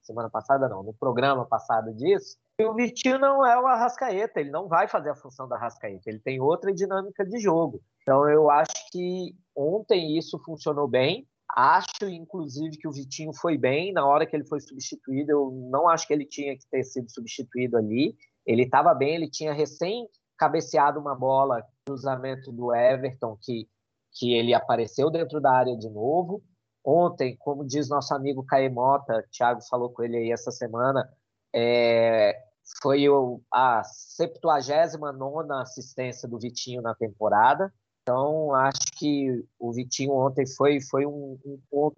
semana 0.00 0.30
passada 0.30 0.66
não, 0.66 0.82
no 0.82 0.94
programa 0.94 1.44
passado 1.44 1.92
disso, 1.92 2.38
que 2.56 2.64
o 2.64 2.72
Vitinho 2.72 3.18
não 3.18 3.44
é 3.44 3.60
o 3.60 3.66
Arrascaeta, 3.66 4.40
ele 4.40 4.50
não 4.50 4.66
vai 4.66 4.88
fazer 4.88 5.10
a 5.10 5.14
função 5.14 5.46
do 5.46 5.52
Arrascaeta, 5.52 6.08
ele 6.08 6.20
tem 6.20 6.40
outra 6.40 6.72
dinâmica 6.72 7.22
de 7.22 7.38
jogo. 7.38 7.82
Então 8.00 8.26
eu 8.30 8.50
acho 8.50 8.90
que 8.90 9.36
ontem 9.54 10.16
isso 10.16 10.38
funcionou 10.38 10.88
bem, 10.88 11.28
Acho, 11.56 12.08
inclusive, 12.08 12.76
que 12.76 12.88
o 12.88 12.92
Vitinho 12.92 13.32
foi 13.32 13.56
bem 13.56 13.92
na 13.92 14.04
hora 14.04 14.26
que 14.26 14.34
ele 14.34 14.46
foi 14.46 14.60
substituído. 14.60 15.30
Eu 15.30 15.50
não 15.70 15.88
acho 15.88 16.06
que 16.06 16.12
ele 16.12 16.26
tinha 16.26 16.56
que 16.56 16.66
ter 16.68 16.82
sido 16.82 17.08
substituído 17.08 17.76
ali. 17.76 18.16
Ele 18.44 18.64
estava 18.64 18.92
bem, 18.92 19.14
ele 19.14 19.30
tinha 19.30 19.52
recém 19.52 20.08
cabeceado 20.36 20.98
uma 20.98 21.14
bola, 21.14 21.64
cruzamento 21.86 22.50
do 22.50 22.74
Everton, 22.74 23.38
que, 23.40 23.68
que 24.12 24.34
ele 24.34 24.52
apareceu 24.52 25.10
dentro 25.10 25.40
da 25.40 25.52
área 25.52 25.76
de 25.76 25.88
novo. 25.88 26.42
Ontem, 26.84 27.36
como 27.38 27.64
diz 27.64 27.88
nosso 27.88 28.12
amigo 28.12 28.44
Caemota, 28.44 29.24
Thiago 29.30 29.62
falou 29.70 29.90
com 29.90 30.02
ele 30.02 30.16
aí 30.16 30.32
essa 30.32 30.50
semana, 30.50 31.08
é, 31.54 32.36
foi 32.82 33.08
o, 33.08 33.40
a 33.50 33.82
79 33.84 35.52
assistência 35.52 36.28
do 36.28 36.38
Vitinho 36.38 36.82
na 36.82 36.94
temporada. 36.94 37.72
Então, 38.04 38.54
acho 38.54 38.92
que 38.98 39.42
o 39.58 39.72
Vitinho 39.72 40.12
ontem 40.12 40.46
foi, 40.46 40.78
foi 40.78 41.06
um, 41.06 41.38
um 41.42 41.58
ponto 41.70 41.96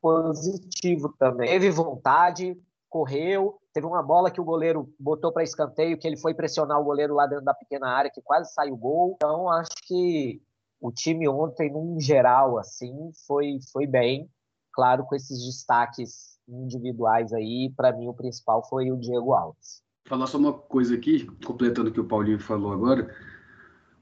positivo 0.00 1.14
também. 1.18 1.46
Teve 1.46 1.68
vontade, 1.70 2.58
correu, 2.88 3.60
teve 3.74 3.86
uma 3.86 4.02
bola 4.02 4.30
que 4.30 4.40
o 4.40 4.44
goleiro 4.44 4.90
botou 4.98 5.30
para 5.30 5.42
escanteio, 5.42 5.98
que 5.98 6.06
ele 6.06 6.16
foi 6.16 6.32
pressionar 6.32 6.80
o 6.80 6.84
goleiro 6.84 7.14
lá 7.14 7.26
dentro 7.26 7.44
da 7.44 7.52
pequena 7.52 7.88
área, 7.88 8.10
que 8.10 8.22
quase 8.22 8.50
saiu 8.54 8.74
gol. 8.78 9.12
Então, 9.16 9.50
acho 9.50 9.74
que 9.86 10.40
o 10.80 10.90
time 10.90 11.28
ontem, 11.28 11.70
num 11.70 12.00
geral, 12.00 12.56
assim, 12.56 13.10
foi, 13.26 13.58
foi 13.70 13.86
bem. 13.86 14.26
Claro, 14.72 15.04
com 15.04 15.14
esses 15.14 15.44
destaques 15.44 16.38
individuais 16.48 17.30
aí, 17.34 17.70
para 17.76 17.92
mim 17.92 18.08
o 18.08 18.14
principal 18.14 18.66
foi 18.66 18.90
o 18.90 18.96
Diego 18.96 19.34
Alves. 19.34 19.82
Falar 20.08 20.26
só 20.26 20.38
uma 20.38 20.54
coisa 20.54 20.94
aqui, 20.94 21.26
completando 21.44 21.90
o 21.90 21.92
que 21.92 22.00
o 22.00 22.08
Paulinho 22.08 22.40
falou 22.40 22.72
agora. 22.72 23.14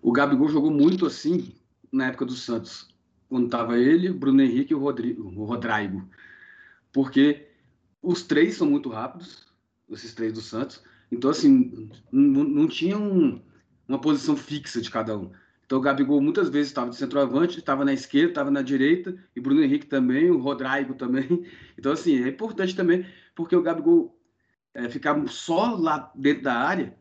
O 0.01 0.13
Gabigol 0.13 0.49
jogou 0.49 0.71
muito 0.71 1.07
assim 1.07 1.55
na 1.93 2.07
época 2.07 2.27
do 2.27 2.35
Santos, 2.35 2.89
quando 3.29 3.47
estava 3.47 3.79
ele, 3.79 4.11
o 4.11 4.15
Bruno 4.15 4.43
Henrique 4.43 4.73
e 4.73 4.77
o, 4.77 4.79
Rodrigo, 4.79 5.29
o 5.29 5.45
Rodrigo. 5.45 6.09
Porque 6.93 7.49
os 8.03 8.23
três 8.23 8.57
são 8.57 8.69
muito 8.69 8.89
rápidos, 8.89 9.47
esses 9.91 10.15
três 10.15 10.33
do 10.33 10.41
Santos. 10.41 10.83
Então, 11.11 11.31
assim, 11.31 11.91
não, 12.13 12.45
não 12.45 12.69
tinha 12.69 12.99
um, 12.99 13.43
uma 13.87 14.01
posição 14.01 14.37
fixa 14.37 14.81
de 14.81 14.91
cada 14.91 15.17
um. 15.17 15.31
Então, 15.65 15.79
o 15.79 15.83
Gabigol 15.83 16.21
muitas 16.21 16.49
vezes 16.49 16.69
estava 16.69 16.89
de 16.89 16.97
centroavante, 16.97 17.59
estava 17.59 17.85
na 17.85 17.93
esquerda, 17.93 18.31
estava 18.31 18.51
na 18.51 18.63
direita, 18.63 19.15
e 19.37 19.41
Bruno 19.41 19.63
Henrique 19.63 19.87
também, 19.87 20.31
o 20.31 20.39
Rodrigo 20.39 20.95
também. 20.95 21.45
Então, 21.79 21.93
assim, 21.93 22.21
é 22.25 22.29
importante 22.29 22.75
também, 22.75 23.07
porque 23.37 23.55
o 23.55 23.63
Gabigol 23.63 24.19
é, 24.75 24.89
ficar 24.89 25.17
só 25.29 25.77
lá 25.77 26.11
dentro 26.15 26.43
da 26.43 26.55
área, 26.55 26.97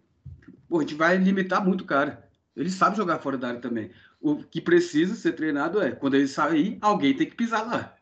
pô, 0.69 0.77
a 0.77 0.81
gente 0.81 0.93
vai 0.93 1.17
limitar 1.17 1.65
muito 1.65 1.81
o 1.81 1.85
cara. 1.85 2.26
Ele 2.57 2.71
sabe 2.71 2.97
jogar 2.97 3.19
fora 3.19 3.37
da 3.37 3.49
área 3.49 3.61
também. 3.61 3.91
O 4.19 4.37
que 4.37 4.59
precisa 4.59 5.13
ser 5.13 5.33
treinado 5.33 5.79
é, 5.79 5.91
quando 5.91 6.15
ele 6.15 6.27
sair, 6.27 6.79
alguém 6.81 7.15
tem 7.15 7.29
que 7.29 7.35
pisar 7.35 7.67
lá. 7.67 7.95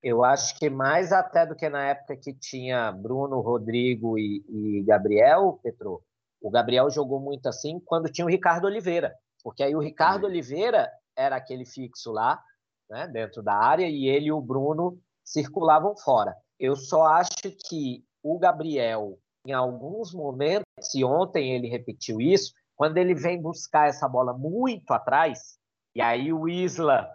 Eu 0.00 0.22
acho 0.22 0.56
que 0.56 0.70
mais 0.70 1.12
até 1.12 1.44
do 1.44 1.56
que 1.56 1.68
na 1.68 1.84
época 1.84 2.16
que 2.16 2.32
tinha 2.32 2.92
Bruno, 2.92 3.40
Rodrigo 3.40 4.16
e, 4.16 4.44
e 4.48 4.84
Gabriel, 4.84 5.58
Petro, 5.64 6.00
o 6.40 6.48
Gabriel 6.48 6.88
jogou 6.90 7.18
muito 7.18 7.48
assim 7.48 7.80
quando 7.84 8.08
tinha 8.08 8.24
o 8.24 8.30
Ricardo 8.30 8.66
Oliveira. 8.66 9.12
Porque 9.42 9.64
aí 9.64 9.74
o 9.74 9.80
Ricardo 9.80 10.22
Também. 10.22 10.38
Oliveira 10.38 10.88
era 11.16 11.34
aquele 11.34 11.64
fixo 11.64 12.12
lá, 12.12 12.40
né, 12.88 13.08
dentro 13.08 13.42
da 13.42 13.54
área, 13.54 13.88
e 13.88 14.06
ele 14.06 14.26
e 14.26 14.32
o 14.32 14.40
Bruno 14.40 14.96
circulavam 15.24 15.96
fora. 15.96 16.36
Eu 16.56 16.76
só 16.76 17.04
acho 17.06 17.50
que 17.68 18.04
o 18.22 18.38
Gabriel, 18.38 19.18
em 19.44 19.52
alguns 19.52 20.14
momentos, 20.14 20.94
e 20.94 21.04
ontem 21.04 21.52
ele 21.52 21.66
repetiu 21.66 22.20
isso, 22.20 22.52
quando 22.76 22.98
ele 22.98 23.14
vem 23.14 23.40
buscar 23.40 23.88
essa 23.88 24.08
bola 24.08 24.32
muito 24.32 24.92
atrás, 24.92 25.58
e 25.94 26.02
aí 26.02 26.32
o 26.32 26.46
Isla 26.48 27.10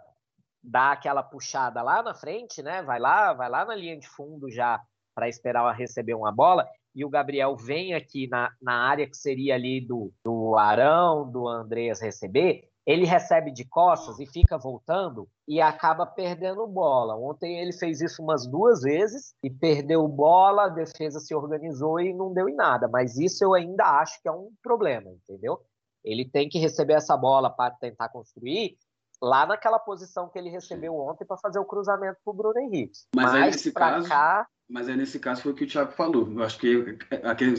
dá 0.62 0.92
aquela 0.92 1.22
puxada 1.22 1.80
lá 1.82 2.02
na 2.02 2.14
frente, 2.14 2.62
né? 2.62 2.82
Vai 2.82 2.98
lá, 2.98 3.32
vai 3.32 3.48
lá 3.48 3.64
na 3.64 3.74
linha 3.74 3.98
de 3.98 4.08
fundo 4.08 4.50
já 4.50 4.80
para 5.14 5.28
esperar 5.28 5.70
receber 5.74 6.14
uma 6.14 6.32
bola, 6.32 6.66
e 6.94 7.04
o 7.04 7.08
Gabriel 7.08 7.56
vem 7.56 7.94
aqui 7.94 8.28
na, 8.28 8.50
na 8.60 8.88
área 8.88 9.08
que 9.08 9.16
seria 9.16 9.54
ali 9.54 9.80
do, 9.80 10.12
do 10.24 10.56
Arão, 10.56 11.30
do 11.30 11.48
Andreas 11.48 12.00
receber, 12.00 12.68
ele 12.86 13.06
recebe 13.06 13.52
de 13.52 13.64
costas 13.64 14.18
e 14.18 14.26
fica 14.26 14.58
voltando 14.58 15.28
e 15.46 15.60
acaba 15.60 16.04
perdendo 16.04 16.66
bola. 16.66 17.16
Ontem 17.16 17.60
ele 17.60 17.72
fez 17.72 18.00
isso 18.00 18.22
umas 18.22 18.46
duas 18.46 18.82
vezes 18.82 19.34
e 19.42 19.48
perdeu 19.48 20.06
bola, 20.08 20.64
a 20.64 20.68
defesa 20.68 21.20
se 21.20 21.34
organizou 21.34 22.00
e 22.00 22.12
não 22.12 22.32
deu 22.32 22.48
em 22.48 22.56
nada. 22.56 22.88
Mas 22.88 23.16
isso 23.16 23.44
eu 23.44 23.54
ainda 23.54 23.84
acho 24.00 24.20
que 24.20 24.28
é 24.28 24.32
um 24.32 24.50
problema, 24.62 25.10
entendeu? 25.10 25.60
Ele 26.04 26.28
tem 26.28 26.48
que 26.48 26.58
receber 26.58 26.94
essa 26.94 27.16
bola 27.16 27.48
para 27.48 27.70
tentar 27.74 28.08
construir 28.08 28.76
lá 29.20 29.46
naquela 29.46 29.78
posição 29.78 30.28
que 30.28 30.36
ele 30.36 30.50
recebeu 30.50 30.96
ontem 30.96 31.24
para 31.24 31.36
fazer 31.36 31.60
o 31.60 31.64
cruzamento 31.64 32.18
para 32.24 32.32
o 32.32 32.36
Bruno 32.36 32.58
Henrique. 32.58 32.98
Mas 33.14 33.32
aí 33.32 33.44
nesse 33.44 33.70
caso, 33.70 34.08
cá... 34.08 34.48
mas 34.68 34.88
aí 34.88 34.96
nesse 34.96 35.20
caso 35.20 35.42
foi 35.42 35.52
o 35.52 35.54
que 35.54 35.62
o 35.62 35.68
Thiago 35.68 35.92
falou. 35.92 36.28
Eu 36.28 36.42
acho 36.42 36.58
que 36.58 36.98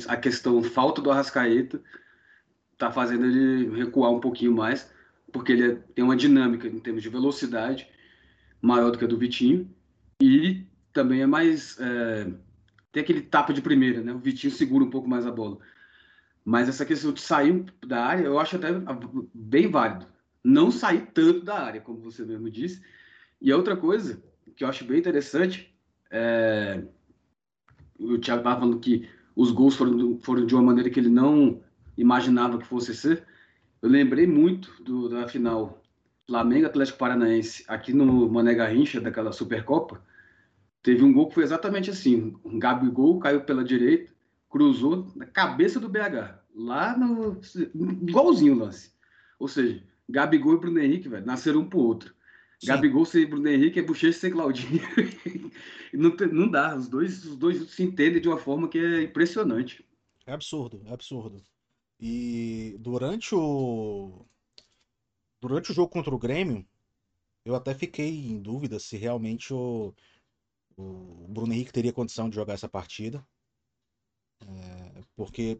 a 0.09 0.17
questão 0.17 0.61
falta 0.61 1.01
do 1.01 1.09
Arrascaeta 1.09 1.81
está 2.73 2.91
fazendo 2.91 3.25
ele 3.25 3.73
recuar 3.77 4.11
um 4.11 4.19
pouquinho 4.19 4.53
mais 4.53 4.91
porque 5.33 5.51
ele 5.51 5.71
é, 5.71 5.75
tem 5.93 6.05
uma 6.05 6.15
dinâmica 6.15 6.67
em 6.67 6.79
termos 6.79 7.03
de 7.03 7.09
velocidade 7.09 7.87
maior 8.61 8.91
do 8.91 8.97
que 8.97 9.03
a 9.03 9.07
do 9.07 9.17
Vitinho 9.17 9.69
e 10.21 10.65
também 10.93 11.21
é 11.21 11.25
mais 11.25 11.77
é, 11.79 12.31
tem 12.93 13.03
aquele 13.03 13.21
tapa 13.21 13.51
de 13.51 13.61
primeira, 13.61 14.01
né? 14.01 14.13
O 14.13 14.19
Vitinho 14.19 14.53
segura 14.53 14.85
um 14.85 14.89
pouco 14.89 15.09
mais 15.09 15.25
a 15.25 15.31
bola. 15.31 15.57
Mas 16.45 16.69
essa 16.69 16.85
questão 16.85 17.11
de 17.11 17.19
sair 17.19 17.65
da 17.85 18.05
área, 18.05 18.25
eu 18.25 18.39
acho 18.39 18.55
até 18.55 18.69
bem 19.33 19.67
válido. 19.67 20.05
Não 20.43 20.69
sair 20.69 21.07
tanto 21.13 21.41
da 21.41 21.59
área, 21.59 21.81
como 21.81 21.99
você 21.99 22.23
mesmo 22.23 22.49
disse. 22.49 22.81
E 23.41 23.51
a 23.51 23.57
outra 23.57 23.75
coisa 23.75 24.21
que 24.55 24.63
eu 24.63 24.67
acho 24.67 24.85
bem 24.85 24.99
interessante 24.99 25.73
é 26.11 26.83
o 27.97 28.17
Thiago 28.17 28.41
estava 28.41 28.59
falando 28.59 28.79
que 28.79 29.07
os 29.35 29.51
gols 29.51 29.75
foram, 29.75 30.19
foram 30.19 30.45
de 30.45 30.53
uma 30.53 30.63
maneira 30.63 30.89
que 30.89 30.99
ele 30.99 31.09
não 31.09 31.61
imaginava 31.97 32.57
que 32.57 32.67
fosse 32.67 32.93
ser. 32.93 33.25
Eu 33.83 33.89
lembrei 33.89 34.25
muito 34.25 34.81
do, 34.81 35.09
da 35.09 35.27
final 35.27 35.83
Flamengo 36.25 36.65
Atlético 36.65 36.97
Paranaense 36.97 37.65
aqui 37.67 37.91
no 37.91 38.29
Mané 38.31 38.55
Garrincha, 38.55 39.01
daquela 39.01 39.33
Supercopa. 39.33 40.01
Teve 40.81 41.03
um 41.03 41.11
gol 41.11 41.27
que 41.27 41.33
foi 41.35 41.43
exatamente 41.43 41.89
assim: 41.89 42.33
um 42.45 42.57
Gabigol 42.57 43.19
caiu 43.19 43.41
pela 43.41 43.61
direita, 43.61 44.09
cruzou 44.49 45.11
na 45.17 45.25
cabeça 45.25 45.81
do 45.81 45.89
BH, 45.89 46.39
lá 46.55 46.97
no. 46.97 47.41
igualzinho 48.07 48.53
o 48.53 48.59
lance. 48.59 48.93
Ou 49.37 49.49
seja, 49.49 49.83
Gabigol 50.07 50.53
e 50.53 50.59
Bruno 50.59 50.79
Henrique, 50.79 51.09
velho, 51.09 51.25
nasceram 51.25 51.59
um 51.59 51.69
pro 51.69 51.79
outro. 51.79 52.15
Sim. 52.61 52.67
Gabigol 52.67 53.03
sem 53.03 53.27
Bruno 53.27 53.49
Henrique 53.49 53.79
é 53.79 53.83
Bochecha 53.83 54.17
sem 54.17 54.31
Claudinho. 54.31 54.81
não, 55.91 56.15
não 56.31 56.49
dá, 56.49 56.73
os 56.73 56.87
dois, 56.87 57.25
os 57.25 57.35
dois 57.35 57.69
se 57.69 57.83
entendem 57.83 58.21
de 58.21 58.29
uma 58.29 58.37
forma 58.37 58.69
que 58.69 58.79
é 58.79 59.03
impressionante. 59.03 59.85
É 60.25 60.31
absurdo, 60.31 60.81
é 60.85 60.93
absurdo. 60.93 61.41
E 61.99 62.75
durante 62.79 63.33
o 63.35 64.25
durante 65.39 65.71
o 65.71 65.73
jogo 65.73 65.89
contra 65.89 66.13
o 66.13 66.19
Grêmio, 66.19 66.65
eu 67.45 67.55
até 67.55 67.73
fiquei 67.75 68.27
em 68.27 68.41
dúvida 68.41 68.79
se 68.79 68.97
realmente 68.97 69.53
o, 69.53 69.93
o 70.77 71.27
Bruno 71.29 71.53
Henrique 71.53 71.73
teria 71.73 71.93
condição 71.93 72.29
de 72.29 72.35
jogar 72.35 72.53
essa 72.53 72.69
partida. 72.69 73.25
É, 74.41 75.01
porque 75.15 75.59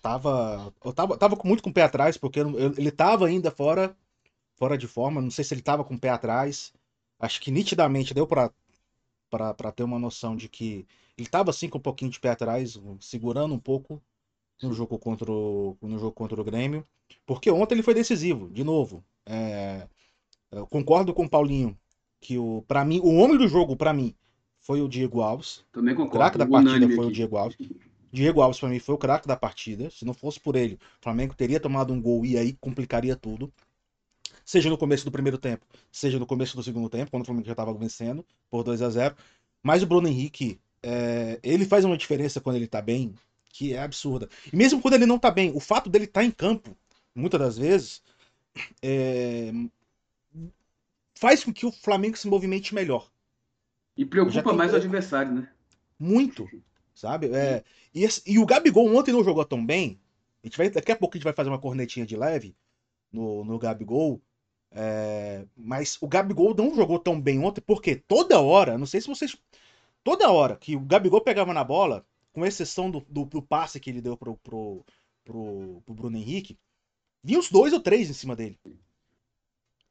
tava, 0.00 0.72
eu 0.84 0.92
tava, 0.92 1.16
tava 1.16 1.36
muito 1.44 1.62
com 1.62 1.70
o 1.70 1.72
pé 1.72 1.82
atrás, 1.82 2.16
porque 2.16 2.40
ele 2.40 2.90
tava 2.90 3.26
ainda 3.26 3.50
fora, 3.50 3.96
fora 4.56 4.78
de 4.78 4.86
forma. 4.86 5.20
Não 5.20 5.30
sei 5.30 5.44
se 5.44 5.54
ele 5.54 5.62
tava 5.62 5.84
com 5.84 5.94
o 5.94 6.00
pé 6.00 6.10
atrás. 6.10 6.72
Acho 7.18 7.40
que 7.40 7.50
nitidamente 7.50 8.14
deu 8.14 8.26
para 8.26 8.52
ter 9.74 9.82
uma 9.82 9.98
noção 9.98 10.36
de 10.36 10.48
que 10.48 10.86
ele 11.16 11.28
tava 11.28 11.50
assim 11.50 11.68
com 11.68 11.78
um 11.78 11.82
pouquinho 11.82 12.10
de 12.10 12.20
pé 12.20 12.30
atrás, 12.30 12.78
segurando 13.00 13.54
um 13.54 13.58
pouco 13.58 14.02
no 14.62 14.72
jogo 14.72 14.98
contra 14.98 15.30
o, 15.30 15.76
no 15.80 15.98
jogo 15.98 16.12
contra 16.12 16.40
o 16.40 16.44
Grêmio, 16.44 16.86
porque 17.26 17.50
ontem 17.50 17.74
ele 17.74 17.82
foi 17.82 17.94
decisivo, 17.94 18.48
de 18.50 18.64
novo. 18.64 19.04
É, 19.26 19.86
concordo 20.70 21.12
com 21.12 21.24
o 21.24 21.28
Paulinho 21.28 21.76
que 22.20 22.38
o 22.38 22.64
para 22.66 22.84
mim 22.84 23.00
o 23.00 23.14
homem 23.16 23.38
do 23.38 23.46
jogo 23.46 23.76
para 23.76 23.92
mim 23.92 24.14
foi 24.60 24.80
o 24.80 24.88
Diego 24.88 25.20
Alves. 25.20 25.64
Também 25.72 25.94
concordo. 25.94 26.16
O 26.16 26.18
craque 26.18 26.38
da 26.38 26.46
partida 26.46 26.86
foi 26.86 26.98
aqui. 26.98 27.06
o 27.06 27.12
Diego 27.12 27.36
Alves. 27.36 27.56
Diego 28.10 28.40
Alves 28.40 28.60
para 28.60 28.68
mim 28.68 28.78
foi 28.78 28.94
o 28.94 28.98
craque 28.98 29.28
da 29.28 29.36
partida. 29.36 29.90
Se 29.90 30.04
não 30.04 30.14
fosse 30.14 30.40
por 30.40 30.56
ele, 30.56 30.74
o 30.74 31.02
Flamengo 31.02 31.34
teria 31.34 31.60
tomado 31.60 31.92
um 31.92 32.00
gol 32.00 32.24
e 32.24 32.36
aí 32.36 32.52
complicaria 32.54 33.14
tudo. 33.14 33.52
Seja 34.44 34.70
no 34.70 34.78
começo 34.78 35.04
do 35.04 35.10
primeiro 35.10 35.36
tempo, 35.36 35.64
seja 35.92 36.18
no 36.18 36.24
começo 36.24 36.56
do 36.56 36.62
segundo 36.62 36.88
tempo, 36.88 37.10
quando 37.10 37.22
o 37.22 37.26
Flamengo 37.26 37.46
já 37.46 37.52
estava 37.52 37.72
vencendo 37.74 38.24
por 38.50 38.62
2 38.64 38.80
a 38.80 38.88
0 38.88 39.14
Mas 39.62 39.82
o 39.82 39.86
Bruno 39.86 40.08
Henrique, 40.08 40.58
é, 40.82 41.38
ele 41.42 41.66
faz 41.66 41.84
uma 41.84 41.98
diferença 41.98 42.40
quando 42.40 42.56
ele 42.56 42.66
tá 42.66 42.80
bem, 42.80 43.14
que 43.48 43.74
é 43.74 43.80
absurda. 43.80 44.28
E 44.52 44.56
mesmo 44.56 44.80
quando 44.80 44.94
ele 44.94 45.06
não 45.06 45.18
tá 45.18 45.30
bem, 45.30 45.52
o 45.54 45.60
fato 45.60 45.88
dele 45.88 46.04
estar 46.04 46.20
tá 46.20 46.26
em 46.26 46.30
campo, 46.30 46.76
muitas 47.14 47.40
das 47.40 47.58
vezes, 47.58 48.02
é, 48.82 49.52
faz 51.14 51.42
com 51.42 51.52
que 51.52 51.66
o 51.66 51.72
Flamengo 51.72 52.16
se 52.16 52.28
movimente 52.28 52.74
melhor. 52.74 53.10
E 53.96 54.04
preocupa 54.04 54.52
mais 54.52 54.72
o 54.72 54.76
adversário, 54.76 55.32
né? 55.32 55.50
Muito, 55.98 56.48
sabe? 56.94 57.34
É, 57.34 57.64
e, 57.92 58.06
e, 58.26 58.38
o 58.38 58.46
Gabigol 58.46 58.94
ontem 58.96 59.10
não 59.10 59.24
jogou 59.24 59.44
tão 59.44 59.64
bem. 59.64 60.00
A 60.42 60.46
gente 60.46 60.56
vai, 60.56 60.70
daqui 60.70 60.92
a 60.92 60.96
pouco 60.96 61.16
a 61.16 61.18
gente 61.18 61.24
vai 61.24 61.32
fazer 61.32 61.50
uma 61.50 61.58
cornetinha 61.58 62.06
de 62.06 62.16
leve 62.16 62.54
no, 63.12 63.44
no 63.44 63.58
Gabigol. 63.58 64.22
É, 64.70 65.44
mas 65.56 65.98
o 66.00 66.06
Gabigol 66.06 66.54
não 66.54 66.76
jogou 66.76 66.98
tão 66.98 67.20
bem 67.20 67.40
ontem, 67.40 67.60
porque 67.60 67.96
toda 67.96 68.40
hora, 68.40 68.78
não 68.78 68.86
sei 68.86 69.00
se 69.00 69.08
vocês. 69.08 69.36
Toda 70.04 70.30
hora 70.30 70.56
que 70.56 70.76
o 70.76 70.80
Gabigol 70.80 71.20
pegava 71.20 71.52
na 71.52 71.64
bola, 71.64 72.06
com 72.32 72.46
exceção 72.46 72.90
do, 72.90 73.00
do, 73.08 73.24
do 73.24 73.42
passe 73.42 73.80
que 73.80 73.90
ele 73.90 74.00
deu 74.00 74.16
pro, 74.16 74.36
pro, 74.36 74.84
pro, 75.24 75.82
pro 75.84 75.94
Bruno 75.94 76.16
Henrique, 76.16 76.58
vinha 77.22 77.38
uns 77.38 77.50
dois 77.50 77.72
ou 77.72 77.80
três 77.80 78.08
em 78.10 78.14
cima 78.14 78.36
dele. 78.36 78.58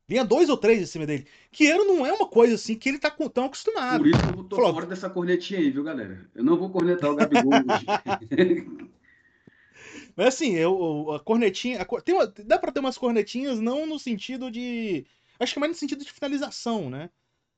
Vinha 0.08 0.24
dois 0.24 0.48
ou 0.48 0.56
três 0.56 0.82
em 0.82 0.86
cima 0.86 1.06
dele. 1.06 1.28
Que 1.52 1.66
ele 1.66 1.84
não 1.84 2.06
é 2.06 2.14
uma 2.14 2.28
coisa 2.28 2.56
assim 2.56 2.76
que 2.76 2.88
ele 2.88 2.98
tá 2.98 3.12
tão 3.12 3.46
acostumado. 3.46 4.00
Por 4.00 4.08
isso 4.08 4.20
que 4.20 4.40
eu 4.40 4.44
tô 4.46 4.56
Falou, 4.56 4.74
fora 4.74 4.86
dessa 4.86 5.10
cornetinha 5.10 5.60
aí, 5.60 5.70
viu, 5.70 5.84
galera? 5.84 6.30
Eu 6.34 6.46
não 6.46 6.58
vou 6.58 6.70
cornetar 6.70 7.12
o 7.12 7.16
Gabigol 7.16 7.52
hoje. 7.54 7.86
Mas 10.16 10.28
assim, 10.28 10.56
eu, 10.56 11.12
a 11.12 11.20
cornetinha. 11.20 11.82
A, 11.82 12.02
tem 12.02 12.16
uma, 12.16 12.26
dá 12.26 12.58
pra 12.58 12.72
ter 12.72 12.80
umas 12.80 12.98
cornetinhas, 12.98 13.60
não 13.60 13.86
no 13.86 14.00
sentido 14.00 14.50
de. 14.50 15.06
Acho 15.40 15.54
que 15.54 15.60
mais 15.60 15.74
no 15.74 15.78
sentido 15.78 16.04
de 16.04 16.12
finalização, 16.12 16.90
né? 16.90 17.10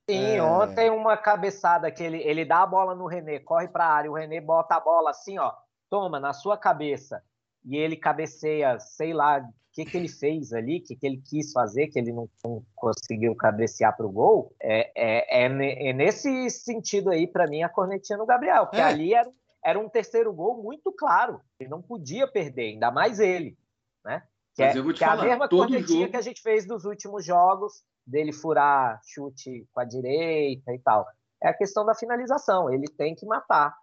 Sim, 0.10 0.38
é... 0.38 0.44
ontem 0.44 0.90
uma 0.90 1.16
cabeçada 1.16 1.92
que 1.92 2.04
ele, 2.04 2.18
ele 2.18 2.44
dá 2.44 2.64
a 2.64 2.68
bola 2.68 2.96
no 2.96 3.06
René, 3.06 3.40
corre 3.40 3.68
pra 3.68 3.86
área, 3.86 4.10
o 4.10 4.16
René 4.16 4.42
bota 4.42 4.76
a 4.76 4.80
bola 4.80 5.12
assim, 5.12 5.38
ó, 5.38 5.54
toma, 5.90 6.20
na 6.20 6.34
sua 6.34 6.58
cabeça. 6.58 7.24
E 7.64 7.78
ele 7.78 7.96
cabeceia, 7.96 8.80
sei 8.80 9.14
lá, 9.14 9.46
que, 9.72 9.86
que 9.86 9.98
ele 9.98 10.08
fez 10.08 10.54
ali, 10.54 10.80
o 10.80 10.84
que, 10.84 10.96
que 10.96 11.06
ele 11.06 11.22
quis 11.24 11.52
fazer, 11.52 11.88
que 11.88 12.00
ele 12.00 12.12
não, 12.12 12.30
não 12.44 12.64
conseguiu 12.76 13.36
cabecear 13.36 13.96
para 13.96 14.06
o 14.06 14.12
gol, 14.12 14.54
é, 14.62 14.92
é, 14.96 15.46
é, 15.46 15.90
é, 15.90 15.94
nesse 15.94 16.50
sentido 16.50 17.10
aí, 17.10 17.28
para 17.28 17.48
mim, 17.48 17.64
a 17.64 17.70
cornetinha 17.70 18.18
no 18.18 18.26
Gabriel, 18.26 18.66
porque 18.66 18.82
é. 18.82 18.84
ali 18.84 19.14
era, 19.14 19.30
era 19.64 19.80
um 19.80 19.90
terceiro 19.90 20.34
gol 20.34 20.62
muito 20.62 20.92
claro, 20.92 21.40
ele 21.60 21.70
não 21.70 21.82
podia 21.82 22.28
perder, 22.28 22.74
ainda 22.74 22.92
mais 22.92 23.20
ele, 23.20 23.58
né? 24.04 24.24
Que 24.56 24.64
Mas 24.64 24.76
é, 24.76 24.80
eu 24.80 24.84
vou 24.84 24.94
te 24.94 25.00
falar, 25.00 25.24
é 25.24 25.28
a 25.28 25.30
mesma 25.30 25.50
cornetinha 25.50 26.00
jogo... 26.00 26.12
que 26.12 26.18
a 26.18 26.22
gente 26.22 26.42
fez 26.42 26.66
nos 26.66 26.84
últimos 26.86 27.24
jogos, 27.24 27.84
dele 28.10 28.34
furar 28.34 29.00
chute 29.06 29.68
com 29.72 29.80
a 29.80 29.86
direita 29.86 30.74
e 30.74 30.80
tal. 30.80 31.06
É 31.42 31.50
a 31.50 31.54
questão 31.54 31.86
da 31.86 31.96
finalização, 31.96 32.72
ele 32.72 32.88
tem 32.88 33.16
que 33.16 33.26
matar. 33.26 33.74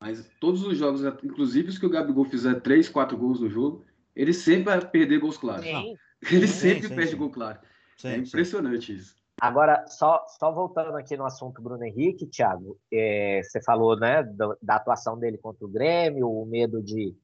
Mas 0.00 0.28
todos 0.40 0.62
os 0.62 0.76
jogos, 0.76 1.02
inclusive 1.24 1.70
os 1.70 1.78
que 1.78 1.86
o 1.86 1.90
Gabigol 1.90 2.24
fizer 2.24 2.60
três, 2.60 2.88
quatro 2.88 3.16
gols 3.16 3.40
no 3.40 3.48
jogo, 3.48 3.84
ele 4.14 4.32
sempre 4.32 4.64
vai 4.64 4.80
perder 4.86 5.18
gols 5.18 5.38
claros. 5.38 5.64
Sim. 5.64 5.96
Ele 6.30 6.46
sempre 6.48 6.88
sim, 6.88 6.94
perde 6.94 7.10
sim. 7.10 7.16
gol 7.16 7.30
claro. 7.30 7.58
é 8.04 8.16
impressionante 8.16 8.94
isso. 8.94 9.16
Agora, 9.40 9.86
só, 9.86 10.24
só 10.38 10.50
voltando 10.50 10.96
aqui 10.96 11.14
no 11.16 11.26
assunto 11.26 11.60
Bruno 11.60 11.84
Henrique, 11.84 12.26
Thiago, 12.26 12.78
é, 12.90 13.42
você 13.42 13.62
falou 13.62 13.94
né, 13.98 14.22
da, 14.22 14.56
da, 14.62 14.76
atuação 14.76 15.18
dele 15.18 15.36
contra 15.36 15.66
o 15.66 15.68
Grêmio, 15.68 16.30
o 16.30 16.46
medo 16.46 16.82
de, 16.82 17.14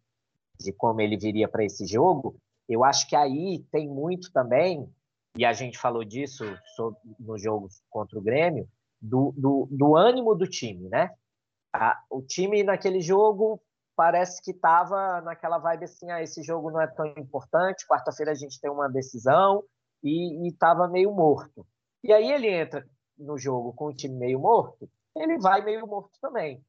de 0.60 0.72
como 0.74 1.00
ele 1.00 1.16
viria 1.16 1.48
para 1.48 1.64
esse 1.64 1.86
jogo. 1.86 2.36
Eu 2.68 2.84
acho 2.84 3.08
que 3.08 3.16
aí 3.16 3.64
tem 3.72 3.88
muito 3.88 4.30
também, 4.30 4.86
e 5.36 5.44
a 5.44 5.52
gente 5.52 5.78
falou 5.78 6.04
disso 6.04 6.44
no 7.18 7.38
jogo 7.38 7.68
contra 7.88 8.18
o 8.18 8.22
Grêmio, 8.22 8.68
do, 9.00 9.32
do, 9.36 9.68
do 9.70 9.96
ânimo 9.96 10.34
do 10.34 10.46
time, 10.46 10.88
né? 10.88 11.10
A, 11.72 11.98
o 12.10 12.22
time 12.22 12.62
naquele 12.62 13.00
jogo 13.00 13.60
parece 13.96 14.42
que 14.42 14.50
estava 14.50 15.20
naquela 15.22 15.58
vibe 15.58 15.84
assim, 15.84 16.10
ah, 16.10 16.22
esse 16.22 16.42
jogo 16.42 16.70
não 16.70 16.80
é 16.80 16.86
tão 16.86 17.06
importante, 17.06 17.86
quarta-feira 17.86 18.32
a 18.32 18.34
gente 18.34 18.60
tem 18.60 18.70
uma 18.70 18.88
decisão 18.88 19.64
e 20.02 20.48
estava 20.48 20.88
meio 20.88 21.12
morto. 21.12 21.66
E 22.04 22.12
aí 22.12 22.30
ele 22.30 22.48
entra 22.48 22.86
no 23.16 23.38
jogo 23.38 23.72
com 23.72 23.86
o 23.86 23.94
time 23.94 24.14
meio 24.14 24.40
morto, 24.40 24.88
ele 25.16 25.38
vai 25.38 25.62
meio 25.64 25.86
morto 25.86 26.18
também. 26.20 26.64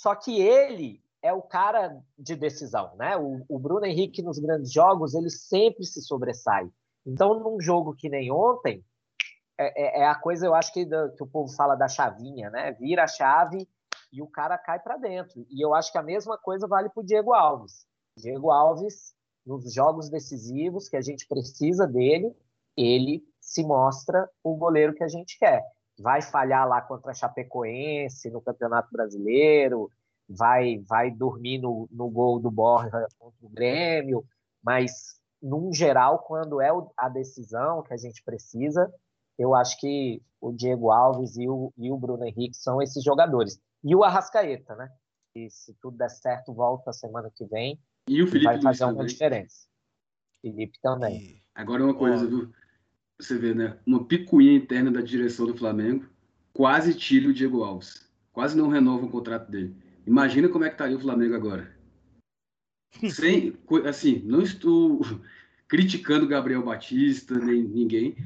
Só 0.00 0.14
que 0.14 0.40
ele 0.40 1.02
é 1.22 1.32
o 1.32 1.42
cara 1.42 2.00
de 2.18 2.36
decisão, 2.36 2.94
né? 2.96 3.16
O, 3.16 3.44
o 3.48 3.58
Bruno 3.58 3.84
Henrique 3.84 4.22
nos 4.22 4.38
grandes 4.38 4.72
jogos 4.72 5.14
ele 5.14 5.30
sempre 5.30 5.84
se 5.84 6.02
sobressai. 6.02 6.68
Então, 7.06 7.38
num 7.38 7.60
jogo 7.60 7.94
que 7.94 8.08
nem 8.08 8.32
ontem, 8.32 8.84
é, 9.58 10.00
é, 10.00 10.00
é 10.02 10.06
a 10.06 10.14
coisa, 10.14 10.44
eu 10.44 10.54
acho 10.54 10.72
que, 10.72 10.84
que 10.84 11.22
o 11.22 11.26
povo 11.26 11.52
fala 11.54 11.76
da 11.76 11.88
chavinha, 11.88 12.50
né? 12.50 12.72
Vira 12.72 13.04
a 13.04 13.08
chave 13.08 13.68
e 14.12 14.20
o 14.20 14.26
cara 14.26 14.58
cai 14.58 14.80
para 14.80 14.96
dentro. 14.96 15.46
E 15.48 15.64
eu 15.64 15.74
acho 15.74 15.92
que 15.92 15.98
a 15.98 16.02
mesma 16.02 16.36
coisa 16.36 16.66
vale 16.66 16.88
para 16.90 17.00
o 17.00 17.06
Diego 17.06 17.32
Alves. 17.32 17.86
Diego 18.16 18.50
Alves, 18.50 19.14
nos 19.44 19.72
jogos 19.72 20.10
decisivos 20.10 20.88
que 20.88 20.96
a 20.96 21.00
gente 21.00 21.26
precisa 21.28 21.86
dele, 21.86 22.34
ele 22.76 23.22
se 23.40 23.64
mostra 23.64 24.28
o 24.42 24.56
goleiro 24.56 24.94
que 24.94 25.04
a 25.04 25.08
gente 25.08 25.38
quer. 25.38 25.62
Vai 25.98 26.20
falhar 26.20 26.68
lá 26.68 26.82
contra 26.82 27.12
a 27.12 27.14
Chapecoense 27.14 28.30
no 28.30 28.42
Campeonato 28.42 28.88
Brasileiro, 28.92 29.90
vai 30.28 30.78
vai 30.86 31.10
dormir 31.10 31.58
no, 31.58 31.88
no 31.90 32.10
gol 32.10 32.38
do 32.40 32.50
Borja 32.50 33.06
contra 33.18 33.46
o 33.46 33.48
Grêmio, 33.48 34.24
mas, 34.62 35.20
num 35.42 35.72
geral, 35.72 36.20
quando 36.20 36.60
é 36.60 36.70
a 36.96 37.08
decisão 37.08 37.82
que 37.82 37.92
a 37.92 37.96
gente 37.96 38.22
precisa, 38.22 38.92
eu 39.38 39.54
acho 39.54 39.78
que 39.78 40.22
o 40.40 40.52
Diego 40.52 40.90
Alves 40.90 41.36
e 41.36 41.48
o, 41.48 41.72
e 41.76 41.90
o 41.90 41.96
Bruno 41.96 42.24
Henrique 42.24 42.56
são 42.56 42.80
esses 42.80 43.02
jogadores. 43.02 43.60
E 43.84 43.94
o 43.94 44.02
Arrascaeta, 44.02 44.74
né? 44.74 44.88
E 45.34 45.50
se 45.50 45.74
tudo 45.80 45.98
der 45.98 46.08
certo, 46.08 46.52
volta 46.52 46.92
semana 46.92 47.30
que 47.34 47.44
vem. 47.44 47.78
E 48.08 48.22
o 48.22 48.26
Felipe 48.26 48.44
vai 48.44 48.62
fazer 48.62 48.84
uma 48.84 48.92
também. 48.92 49.06
diferença. 49.06 49.66
Felipe 50.40 50.78
também. 50.80 51.16
E... 51.16 51.42
Agora 51.54 51.84
uma 51.84 51.94
coisa, 51.94 52.26
viu? 52.26 52.50
Você 53.18 53.36
vê, 53.36 53.54
né? 53.54 53.78
Uma 53.86 54.04
picuinha 54.04 54.56
interna 54.56 54.90
da 54.90 55.00
direção 55.00 55.46
do 55.46 55.56
Flamengo 55.56 56.06
quase 56.52 56.94
tira 56.94 57.28
o 57.28 57.34
Diego 57.34 57.62
Alves. 57.62 58.08
Quase 58.32 58.56
não 58.56 58.68
renova 58.68 59.04
o 59.04 59.10
contrato 59.10 59.50
dele. 59.50 59.76
Imagina 60.06 60.48
como 60.48 60.64
é 60.64 60.68
que 60.68 60.74
estaria 60.74 60.96
o 60.96 61.00
Flamengo 61.00 61.34
agora. 61.34 61.75
Sem, 63.10 63.54
assim, 63.86 64.22
não 64.24 64.40
estou 64.40 65.00
criticando 65.68 66.26
Gabriel 66.26 66.64
Batista, 66.64 67.38
nem 67.38 67.62
ninguém, 67.62 68.16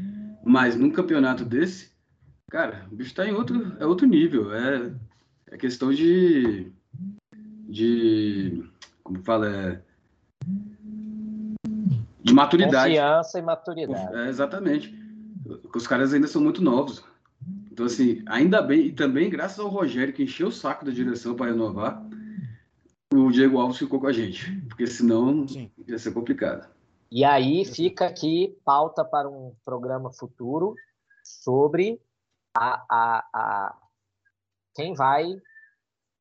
mas 0.45 0.77
num 0.77 0.91
campeonato 0.91 1.45
desse, 1.45 1.91
cara, 2.51 2.87
o 2.91 2.95
bicho 2.95 3.15
tá 3.15 3.27
em 3.27 3.33
outro, 3.33 3.77
é 3.79 3.87
outro 3.87 4.07
nível. 4.07 4.55
É, 4.55 4.93
é 5.51 5.57
questão 5.57 5.93
de. 5.93 6.71
de. 7.69 8.65
como 9.03 9.23
fala? 9.23 9.49
É, 9.49 9.81
de 12.23 12.35
maturidade. 12.35 12.95
Confiança 12.95 13.39
e 13.39 13.43
maturidade. 13.43 14.17
É, 14.17 14.29
exatamente. 14.29 14.99
Os 15.75 15.87
caras 15.87 16.15
ainda 16.15 16.27
são 16.27 16.43
muito 16.43 16.63
novos. 16.63 17.03
Então, 17.73 17.87
assim, 17.87 18.23
ainda 18.27 18.61
bem, 18.61 18.87
e 18.87 18.93
também 18.93 19.31
graças 19.31 19.59
ao 19.59 19.69
Rogério, 19.69 20.13
que 20.13 20.23
encheu 20.23 20.49
o 20.49 20.53
saco 20.53 20.85
da 20.85 20.91
direção 20.91 21.35
para 21.35 21.51
renovar, 21.51 22.05
o 23.13 23.31
Diego 23.31 23.59
Alves 23.59 23.79
ficou 23.79 24.01
com 24.01 24.07
a 24.07 24.13
gente. 24.13 24.51
Porque 24.69 24.87
senão 24.87 25.47
Sim. 25.47 25.71
ia 25.87 25.99
ser 25.99 26.13
complicado. 26.13 26.69
E 27.11 27.25
aí 27.25 27.65
fica 27.65 28.07
aqui 28.07 28.57
pauta 28.65 29.05
para 29.05 29.29
um 29.29 29.55
programa 29.65 30.13
futuro 30.13 30.75
sobre 31.25 32.01
a, 32.57 32.85
a, 32.89 33.29
a 33.35 33.79
quem 34.75 34.95
vai 34.95 35.35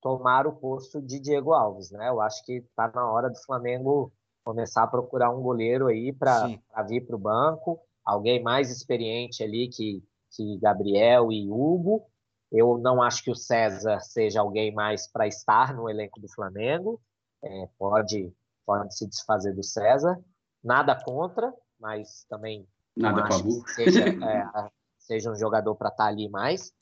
tomar 0.02 0.48
o 0.48 0.54
posto 0.54 1.02
de 1.02 1.20
Diego 1.20 1.54
Alves, 1.54 1.92
né? 1.92 2.10
Eu 2.10 2.20
acho 2.22 2.44
que 2.44 2.54
está 2.54 2.92
na 2.94 3.08
hora 3.10 3.30
do 3.30 3.38
Flamengo 3.44 4.12
começar 4.44 4.84
a 4.84 4.88
procurar 4.88 5.30
um 5.32 5.42
goleiro 5.42 5.88
aí 5.88 6.12
para 6.12 6.48
vir 6.88 7.06
para 7.06 7.16
o 7.16 7.20
banco, 7.20 7.80
alguém 8.04 8.42
mais 8.42 8.72
experiente 8.72 9.44
ali 9.44 9.68
que, 9.68 10.04
que 10.32 10.58
Gabriel 10.58 11.32
e 11.32 11.48
Hugo. 11.50 12.04
Eu 12.52 12.78
não 12.80 13.02
acho 13.02 13.24
que 13.24 13.32
o 13.32 13.36
César 13.36 14.00
seja 14.00 14.42
alguém 14.42 14.74
mais 14.74 15.08
para 15.08 15.28
estar 15.28 15.74
no 15.74 15.90
elenco 15.90 16.20
do 16.20 16.28
Flamengo. 16.28 17.00
É, 17.44 17.70
pode, 17.78 18.34
pode 18.66 18.96
se 18.98 19.08
desfazer 19.08 19.54
do 19.54 19.64
César. 19.64 20.20
Nada 20.64 20.96
contra, 20.96 21.54
mas 21.80 22.26
também 22.28 22.68
Nada 22.98 23.24
acho 23.24 23.44
que 23.44 23.72
seja, 23.72 24.04
é, 24.26 24.70
seja 24.98 25.32
um 25.32 25.36
jogador 25.36 25.76
para 25.76 25.90
estar 25.90 26.06
tá 26.06 26.10
ali 26.10 26.28
mais. 26.28 26.74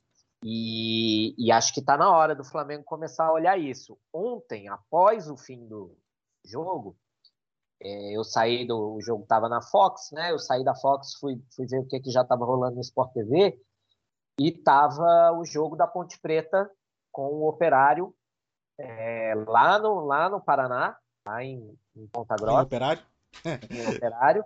E, 0.43 1.35
e 1.37 1.51
acho 1.51 1.73
que 1.73 1.79
está 1.79 1.97
na 1.97 2.11
hora 2.11 2.33
do 2.33 2.43
Flamengo 2.43 2.83
começar 2.83 3.25
a 3.25 3.33
olhar 3.33 3.59
isso. 3.59 3.97
Ontem, 4.13 4.69
após 4.69 5.29
o 5.29 5.35
fim 5.35 5.67
do 5.67 5.97
jogo, 6.45 6.95
é, 7.81 8.15
eu 8.15 8.23
saí 8.23 8.65
do 8.65 8.95
o 8.95 9.01
jogo 9.01 9.23
estava 9.23 9.49
na 9.49 9.61
Fox, 9.61 10.11
né? 10.11 10.31
Eu 10.31 10.39
saí 10.39 10.63
da 10.63 10.75
Fox, 10.75 11.15
fui, 11.19 11.41
fui 11.55 11.67
ver 11.67 11.79
o 11.79 11.85
que, 11.85 11.99
que 11.99 12.11
já 12.11 12.21
estava 12.21 12.45
rolando 12.45 12.75
no 12.75 12.81
Sport 12.81 13.11
TV 13.13 13.59
e 14.39 14.51
tava 14.51 15.31
o 15.33 15.45
jogo 15.45 15.75
da 15.75 15.87
Ponte 15.87 16.19
Preta 16.19 16.69
com 17.11 17.27
o 17.27 17.47
Operário 17.47 18.13
é, 18.79 19.33
lá 19.47 19.79
no 19.79 20.01
lá 20.01 20.29
no 20.29 20.39
Paraná, 20.39 20.95
lá 21.25 21.43
em, 21.43 21.75
em 21.95 22.07
Ponta 22.07 22.35
Grossa. 22.35 22.61
Em 22.61 22.63
Operário. 22.63 23.03
em 23.69 23.95
Operário. 23.95 24.45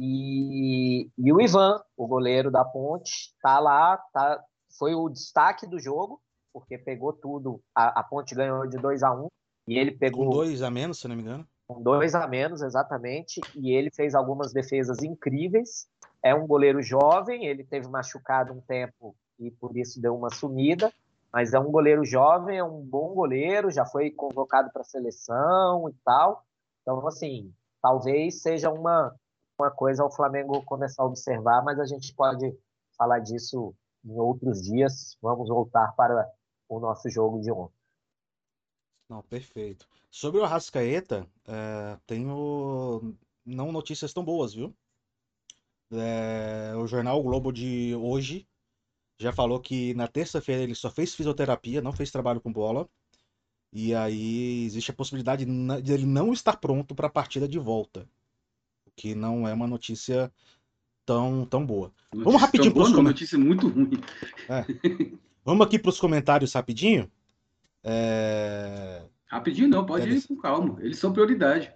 E, 0.00 1.10
e 1.18 1.32
o 1.32 1.40
Ivan, 1.40 1.82
o 1.96 2.06
goleiro 2.06 2.50
da 2.50 2.64
Ponte, 2.64 3.34
tá 3.42 3.58
lá, 3.58 3.96
tá, 4.12 4.42
foi 4.78 4.94
o 4.94 5.08
destaque 5.08 5.66
do 5.66 5.78
jogo, 5.78 6.22
porque 6.52 6.78
pegou 6.78 7.12
tudo. 7.12 7.60
A, 7.74 8.00
a 8.00 8.02
Ponte 8.04 8.34
ganhou 8.34 8.66
de 8.66 8.78
2 8.78 9.02
a 9.02 9.12
1 9.12 9.24
um, 9.24 9.28
e 9.66 9.78
ele 9.78 9.92
pegou. 9.92 10.24
Com 10.26 10.30
dois 10.30 10.62
a 10.62 10.70
menos, 10.70 11.00
se 11.00 11.08
não 11.08 11.16
me 11.16 11.22
engano. 11.22 11.46
Com 11.66 11.82
dois 11.82 12.14
a 12.14 12.26
menos, 12.26 12.62
exatamente. 12.62 13.40
E 13.54 13.72
ele 13.72 13.90
fez 13.90 14.14
algumas 14.14 14.52
defesas 14.52 15.02
incríveis. 15.02 15.86
É 16.22 16.34
um 16.34 16.46
goleiro 16.46 16.82
jovem, 16.82 17.46
ele 17.46 17.64
teve 17.64 17.88
machucado 17.88 18.52
um 18.52 18.60
tempo 18.60 19.14
e 19.38 19.50
por 19.50 19.76
isso 19.76 20.00
deu 20.00 20.16
uma 20.16 20.30
sumida. 20.30 20.92
Mas 21.32 21.52
é 21.52 21.58
um 21.58 21.70
goleiro 21.70 22.04
jovem, 22.04 22.58
é 22.58 22.64
um 22.64 22.80
bom 22.80 23.14
goleiro, 23.14 23.70
já 23.70 23.84
foi 23.84 24.10
convocado 24.10 24.70
para 24.72 24.80
a 24.80 24.84
seleção 24.84 25.88
e 25.88 25.94
tal. 26.04 26.44
Então, 26.80 27.06
assim, 27.06 27.52
talvez 27.82 28.40
seja 28.40 28.70
uma, 28.70 29.14
uma 29.58 29.70
coisa 29.70 30.02
ao 30.02 30.10
Flamengo 30.10 30.64
começar 30.64 31.02
a 31.02 31.06
observar, 31.06 31.62
mas 31.62 31.78
a 31.78 31.84
gente 31.84 32.14
pode 32.14 32.56
falar 32.96 33.18
disso 33.18 33.74
em 34.04 34.18
outros 34.18 34.62
dias. 34.62 35.18
Vamos 35.20 35.48
voltar 35.48 35.94
para 35.94 36.30
o 36.68 36.80
nosso 36.80 37.10
jogo 37.10 37.40
de 37.40 37.52
ontem. 37.52 37.76
Não, 39.08 39.22
perfeito. 39.22 39.86
Sobre 40.10 40.40
o 40.40 40.44
Arrascaeta, 40.44 41.26
é, 41.46 41.98
tenho 42.06 43.14
não 43.44 43.72
notícias 43.72 44.12
tão 44.12 44.24
boas, 44.24 44.54
viu? 44.54 44.74
É, 45.92 46.74
o 46.76 46.86
jornal 46.86 47.18
o 47.18 47.22
Globo 47.22 47.52
de 47.52 47.94
hoje 47.94 48.46
já 49.18 49.32
falou 49.32 49.58
que 49.60 49.94
na 49.94 50.06
terça-feira 50.06 50.62
ele 50.62 50.74
só 50.74 50.90
fez 50.90 51.14
fisioterapia, 51.14 51.82
não 51.82 51.92
fez 51.92 52.10
trabalho 52.10 52.40
com 52.40 52.52
bola. 52.52 52.88
E 53.72 53.94
aí 53.94 54.64
existe 54.64 54.90
a 54.90 54.94
possibilidade 54.94 55.44
de 55.44 55.92
ele 55.92 56.06
não 56.06 56.32
estar 56.32 56.56
pronto 56.56 56.94
para 56.94 57.08
a 57.08 57.10
partida 57.10 57.46
de 57.46 57.58
volta 57.58 58.08
que 58.98 59.14
não 59.14 59.46
é 59.46 59.54
uma 59.54 59.68
notícia 59.68 60.30
tão, 61.06 61.46
tão 61.46 61.64
boa. 61.64 61.92
Notícia 62.12 62.24
Vamos 62.24 62.40
rapidinho 62.40 62.74
para 62.74 62.82
os 62.82 62.88
comentários. 62.92 63.20
Notícia 63.20 63.38
muito 63.38 63.68
ruim. 63.68 63.90
É. 64.48 64.64
Vamos 65.44 65.66
aqui 65.66 65.78
para 65.78 65.88
os 65.90 66.00
comentários 66.00 66.52
rapidinho. 66.52 67.10
É... 67.84 69.04
Rapidinho 69.26 69.68
não, 69.68 69.86
pode 69.86 70.10
ir 70.10 70.26
com 70.26 70.36
calma. 70.36 70.78
Eles 70.80 70.98
são 70.98 71.12
prioridade. 71.12 71.72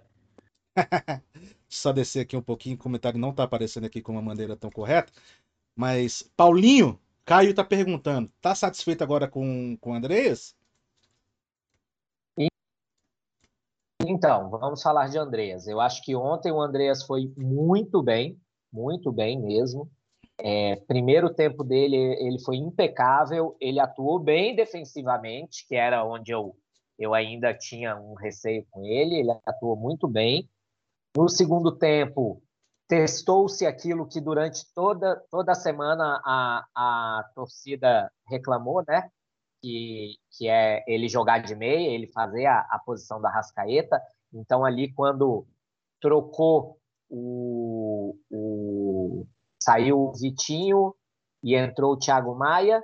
Só 1.75 1.93
descer 1.93 2.21
aqui 2.21 2.37
um 2.37 2.43
pouquinho, 2.43 2.77
o 2.77 2.79
comentário 2.79 3.19
não 3.19 3.31
está 3.31 3.45
aparecendo 3.45 3.85
aqui 3.87 4.03
com 4.03 4.13
uma 4.13 4.23
maneira 4.23 4.57
tão 4.57 4.71
correta. 4.71 5.13
Mas 5.75 6.23
Paulinho, 6.37 7.01
Caio 7.25 7.51
está 7.51 7.65
perguntando, 7.65 8.31
tá 8.41 8.55
satisfeito 8.55 9.03
agora 9.03 9.27
com, 9.27 9.77
com 9.81 9.95
Andreas? 9.95 10.55
Então, 14.07 14.51
vamos 14.51 14.83
falar 14.83 15.09
de 15.09 15.17
Andreas. 15.17 15.67
Eu 15.67 15.81
acho 15.81 16.03
que 16.03 16.15
ontem 16.15 16.53
o 16.53 16.61
Andreas 16.61 17.05
foi 17.05 17.33
muito 17.37 18.03
bem, 18.03 18.39
muito 18.71 19.11
bem 19.11 19.41
mesmo. 19.41 19.91
É, 20.39 20.77
primeiro 20.87 21.33
tempo 21.33 21.63
dele, 21.63 21.97
ele 21.97 22.39
foi 22.41 22.57
impecável, 22.57 23.57
ele 23.61 23.79
atuou 23.79 24.19
bem 24.19 24.57
defensivamente, 24.57 25.67
que 25.69 25.77
era 25.77 26.05
onde 26.05 26.33
eu, 26.33 26.55
eu 26.99 27.15
ainda 27.15 27.55
tinha 27.55 27.97
um 27.97 28.15
receio 28.15 28.67
com 28.71 28.85
ele, 28.85 29.21
ele 29.21 29.31
atuou 29.47 29.77
muito 29.77 30.09
bem. 30.09 30.49
No 31.17 31.29
segundo 31.29 31.77
tempo, 31.77 32.43
testou-se 32.89 33.67
aquilo 33.67 34.09
que 34.09 34.21
durante 34.21 34.65
toda, 34.75 35.23
toda 35.31 35.53
a 35.53 35.55
semana 35.55 36.21
a, 36.25 36.65
a 36.75 37.31
torcida 37.35 38.11
reclamou, 38.29 38.83
né? 38.87 39.11
que, 39.63 40.17
que 40.33 40.49
é 40.49 40.83
ele 40.89 41.09
jogar 41.09 41.39
de 41.39 41.55
meia, 41.55 41.89
ele 41.89 42.09
fazer 42.09 42.47
a, 42.47 42.61
a 42.69 42.79
posição 42.85 43.21
da 43.21 43.31
Rascaeta. 43.31 44.01
Então, 44.35 44.65
ali, 44.65 44.93
quando 44.93 45.47
trocou 46.01 46.79
o, 47.09 48.17
o 48.31 49.27
saiu 49.63 50.01
o 50.01 50.13
Vitinho 50.13 50.95
e 51.43 51.55
entrou 51.55 51.93
o 51.93 51.99
Thiago 51.99 52.35
Maia, 52.35 52.83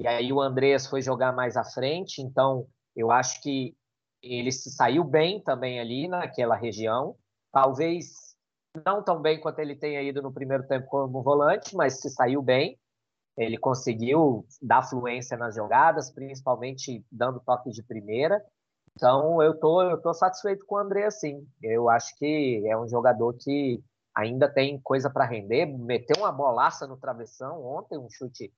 e 0.00 0.06
aí 0.06 0.32
o 0.32 0.40
Andreas 0.40 0.86
foi 0.86 1.00
jogar 1.00 1.32
mais 1.32 1.56
à 1.56 1.64
frente. 1.64 2.20
Então, 2.20 2.66
eu 2.94 3.10
acho 3.12 3.40
que 3.40 3.76
ele 4.20 4.50
se 4.50 4.70
saiu 4.70 5.04
bem 5.04 5.40
também 5.40 5.78
ali 5.78 6.08
naquela 6.08 6.56
região. 6.56 7.16
Talvez 7.56 8.36
não 8.84 9.02
tão 9.02 9.18
bem 9.18 9.40
quanto 9.40 9.60
ele 9.60 9.74
tenha 9.74 10.02
ido 10.02 10.20
no 10.20 10.30
primeiro 10.30 10.68
tempo 10.68 10.86
como 10.88 11.22
volante, 11.22 11.74
mas 11.74 12.02
se 12.02 12.10
saiu 12.10 12.42
bem. 12.42 12.78
Ele 13.34 13.56
conseguiu 13.56 14.46
dar 14.60 14.82
fluência 14.82 15.38
nas 15.38 15.54
jogadas, 15.54 16.10
principalmente 16.10 17.02
dando 17.10 17.40
toque 17.40 17.70
de 17.70 17.82
primeira. 17.82 18.44
Então, 18.94 19.40
eu 19.40 19.58
tô, 19.58 19.80
eu 19.80 19.98
tô 20.02 20.12
satisfeito 20.12 20.66
com 20.66 20.74
o 20.74 20.78
André, 20.78 21.10
sim. 21.10 21.48
Eu 21.62 21.88
acho 21.88 22.14
que 22.18 22.62
é 22.66 22.76
um 22.76 22.86
jogador 22.86 23.32
que 23.32 23.82
ainda 24.14 24.52
tem 24.52 24.78
coisa 24.82 25.08
para 25.08 25.24
render. 25.24 25.64
Meteu 25.64 26.16
uma 26.18 26.32
bolaça 26.32 26.86
no 26.86 26.98
travessão 26.98 27.64
ontem, 27.64 27.96
um 27.96 28.10
chute 28.10 28.52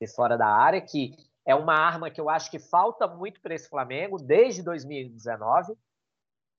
de 0.00 0.06
fora 0.14 0.38
da 0.38 0.46
área, 0.46 0.80
que 0.80 1.10
é 1.44 1.56
uma 1.56 1.74
arma 1.74 2.08
que 2.08 2.20
eu 2.20 2.30
acho 2.30 2.52
que 2.52 2.60
falta 2.60 3.08
muito 3.08 3.40
para 3.42 3.56
esse 3.56 3.68
Flamengo 3.68 4.16
desde 4.16 4.62
2019. 4.62 5.76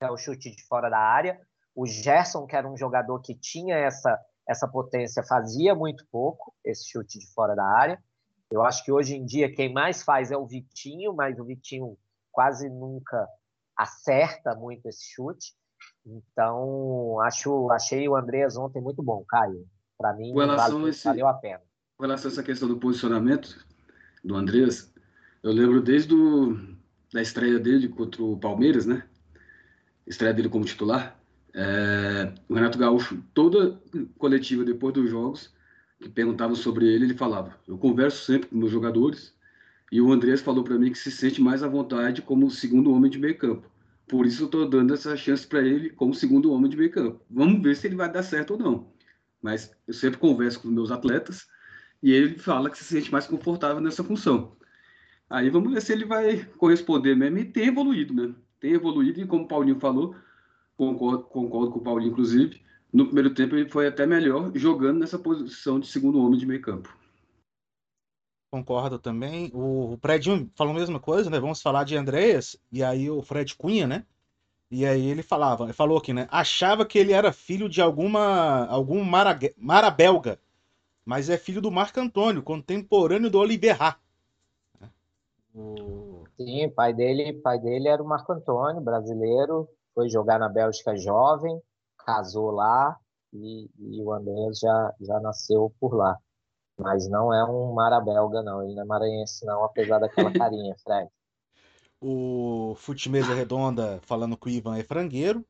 É 0.02 0.10
o 0.10 0.18
chute 0.18 0.50
de 0.50 0.62
fora 0.66 0.90
da 0.90 0.98
área. 0.98 1.40
O 1.76 1.86
Gerson, 1.86 2.46
que 2.46 2.56
era 2.56 2.68
um 2.68 2.76
jogador 2.76 3.20
que 3.20 3.34
tinha 3.34 3.76
essa 3.76 4.18
essa 4.48 4.68
potência 4.68 5.24
fazia 5.24 5.74
muito 5.74 6.06
pouco 6.10 6.54
esse 6.64 6.88
chute 6.88 7.18
de 7.18 7.26
fora 7.32 7.54
da 7.54 7.64
área. 7.64 8.02
Eu 8.50 8.62
acho 8.62 8.84
que 8.84 8.92
hoje 8.92 9.16
em 9.16 9.24
dia 9.24 9.52
quem 9.52 9.72
mais 9.72 10.02
faz 10.02 10.30
é 10.30 10.36
o 10.36 10.46
Vitinho, 10.46 11.12
mas 11.12 11.38
o 11.38 11.44
Vitinho 11.44 11.98
quase 12.30 12.68
nunca 12.68 13.26
acerta 13.76 14.54
muito 14.54 14.86
esse 14.86 15.04
chute. 15.12 15.52
Então, 16.06 17.20
acho, 17.22 17.70
achei 17.72 18.08
o 18.08 18.14
Andreas 18.14 18.56
ontem 18.56 18.80
muito 18.80 19.02
bom, 19.02 19.24
Caio. 19.28 19.66
Para 19.98 20.14
mim, 20.14 20.32
vale, 20.32 20.90
esse, 20.90 21.04
valeu 21.04 21.26
a 21.26 21.34
pena. 21.34 21.62
Com 21.96 22.04
relação 22.04 22.30
a 22.30 22.32
essa 22.32 22.42
questão 22.42 22.68
do 22.68 22.78
posicionamento 22.78 23.66
do 24.22 24.36
Andreas, 24.36 24.92
eu 25.42 25.50
lembro 25.50 25.82
desde 25.82 26.08
do, 26.08 26.76
da 27.12 27.20
estreia 27.20 27.58
dele 27.58 27.88
contra 27.88 28.22
o 28.22 28.38
Palmeiras, 28.38 28.86
né? 28.86 29.08
Estreia 30.06 30.34
dele 30.34 30.48
como 30.48 30.64
titular. 30.64 31.18
É, 31.58 32.34
o 32.50 32.54
Renato 32.54 32.76
Gaúcho, 32.76 33.24
toda 33.32 33.80
coletiva 34.18 34.62
depois 34.62 34.92
dos 34.92 35.08
jogos, 35.08 35.54
que 35.98 36.08
perguntavam 36.10 36.54
sobre 36.54 36.86
ele, 36.86 37.06
ele 37.06 37.14
falava: 37.14 37.58
Eu 37.66 37.78
converso 37.78 38.24
sempre 38.24 38.50
com 38.50 38.56
meus 38.56 38.70
jogadores. 38.70 39.34
E 39.90 40.00
o 40.00 40.12
Andrés 40.12 40.42
falou 40.42 40.62
para 40.62 40.78
mim 40.78 40.92
que 40.92 40.98
se 40.98 41.10
sente 41.10 41.40
mais 41.40 41.62
à 41.62 41.68
vontade 41.68 42.20
como 42.20 42.50
segundo 42.50 42.92
homem 42.92 43.10
de 43.10 43.18
meio 43.18 43.38
campo. 43.38 43.70
Por 44.06 44.26
isso 44.26 44.42
eu 44.42 44.46
estou 44.46 44.68
dando 44.68 44.92
essa 44.92 45.16
chance 45.16 45.46
para 45.46 45.62
ele 45.62 45.90
como 45.90 46.12
segundo 46.14 46.52
homem 46.52 46.68
de 46.70 46.76
meio 46.76 46.90
campo. 46.90 47.24
Vamos 47.30 47.62
ver 47.62 47.74
se 47.74 47.86
ele 47.86 47.96
vai 47.96 48.10
dar 48.12 48.22
certo 48.22 48.52
ou 48.52 48.58
não. 48.58 48.92
Mas 49.40 49.74
eu 49.86 49.94
sempre 49.94 50.18
converso 50.18 50.60
com 50.60 50.68
meus 50.68 50.90
atletas 50.90 51.46
e 52.02 52.12
ele 52.12 52.38
fala 52.38 52.68
que 52.68 52.76
se 52.76 52.84
sente 52.84 53.10
mais 53.10 53.26
confortável 53.26 53.80
nessa 53.80 54.04
função. 54.04 54.56
Aí 55.30 55.50
vamos 55.50 55.72
ver 55.72 55.80
se 55.80 55.92
ele 55.92 56.04
vai 56.04 56.44
corresponder 56.56 57.16
mesmo 57.16 57.38
e 57.38 57.44
tem 57.44 57.68
evoluído, 57.68 58.12
né? 58.12 58.34
Tem 58.60 58.72
evoluído 58.72 59.20
e 59.20 59.26
como 59.26 59.44
o 59.44 59.48
Paulinho 59.48 59.78
falou, 59.80 60.14
concordo, 60.76 61.24
concordo 61.24 61.72
com 61.72 61.78
o 61.78 61.82
Paulinho, 61.82 62.12
inclusive. 62.12 62.62
No 62.92 63.06
primeiro 63.06 63.34
tempo 63.34 63.56
ele 63.56 63.68
foi 63.68 63.86
até 63.86 64.06
melhor 64.06 64.50
jogando 64.54 65.00
nessa 65.00 65.18
posição 65.18 65.80
de 65.80 65.86
segundo 65.86 66.20
homem 66.20 66.38
de 66.38 66.46
meio 66.46 66.62
campo. 66.62 66.96
Concordo 68.50 68.98
também. 68.98 69.50
O, 69.52 69.94
o 69.94 69.98
Fredinho 69.98 70.50
falou 70.54 70.74
a 70.74 70.78
mesma 70.78 71.00
coisa, 71.00 71.28
né? 71.28 71.38
Vamos 71.38 71.60
falar 71.60 71.84
de 71.84 71.96
Andreas, 71.96 72.56
e 72.70 72.82
aí 72.82 73.10
o 73.10 73.20
Fred 73.22 73.54
Cunha, 73.56 73.86
né? 73.86 74.06
E 74.70 74.84
aí 74.84 75.06
ele 75.06 75.22
falava, 75.22 75.64
ele 75.64 75.72
falou 75.72 75.98
aqui, 75.98 76.12
né? 76.12 76.26
Achava 76.30 76.84
que 76.84 76.98
ele 76.98 77.12
era 77.12 77.32
filho 77.32 77.68
de 77.68 77.80
alguma 77.80 78.66
algum 78.66 79.04
mara, 79.04 79.38
marabelga, 79.56 80.40
mas 81.04 81.28
é 81.30 81.36
filho 81.36 81.60
do 81.60 81.70
Marco 81.70 82.00
Antônio, 82.00 82.42
contemporâneo 82.42 83.30
do 83.30 83.38
Oliveira. 83.38 83.96
O... 85.54 86.24
Sim, 86.36 86.68
pai 86.70 86.92
dele, 86.92 87.32
pai 87.34 87.58
dele 87.58 87.88
era 87.88 88.02
o 88.02 88.06
Marco 88.06 88.32
Antônio, 88.32 88.80
brasileiro, 88.80 89.68
foi 89.96 90.10
jogar 90.10 90.38
na 90.38 90.50
Bélgica 90.50 90.94
jovem, 90.94 91.58
casou 92.04 92.50
lá 92.50 92.94
e, 93.32 93.70
e 93.78 94.02
o 94.02 94.12
Andrés 94.12 94.58
já, 94.58 94.94
já 95.00 95.18
nasceu 95.20 95.74
por 95.80 95.94
lá. 95.94 96.18
Mas 96.78 97.08
não 97.08 97.32
é 97.32 97.42
um 97.42 97.72
marabelga, 97.72 98.42
não. 98.42 98.62
Ele 98.62 98.74
não 98.74 98.82
é 98.82 98.84
maranhense, 98.84 99.46
não, 99.46 99.64
apesar 99.64 99.98
daquela 99.98 100.30
carinha, 100.38 100.76
Fred. 100.84 101.08
O 101.98 102.74
Futimesa 102.76 103.32
Redonda 103.32 103.98
falando 104.02 104.36
que 104.36 104.48
o 104.48 104.50
Ivan 104.50 104.76
é 104.76 104.84
frangueiro. 104.84 105.42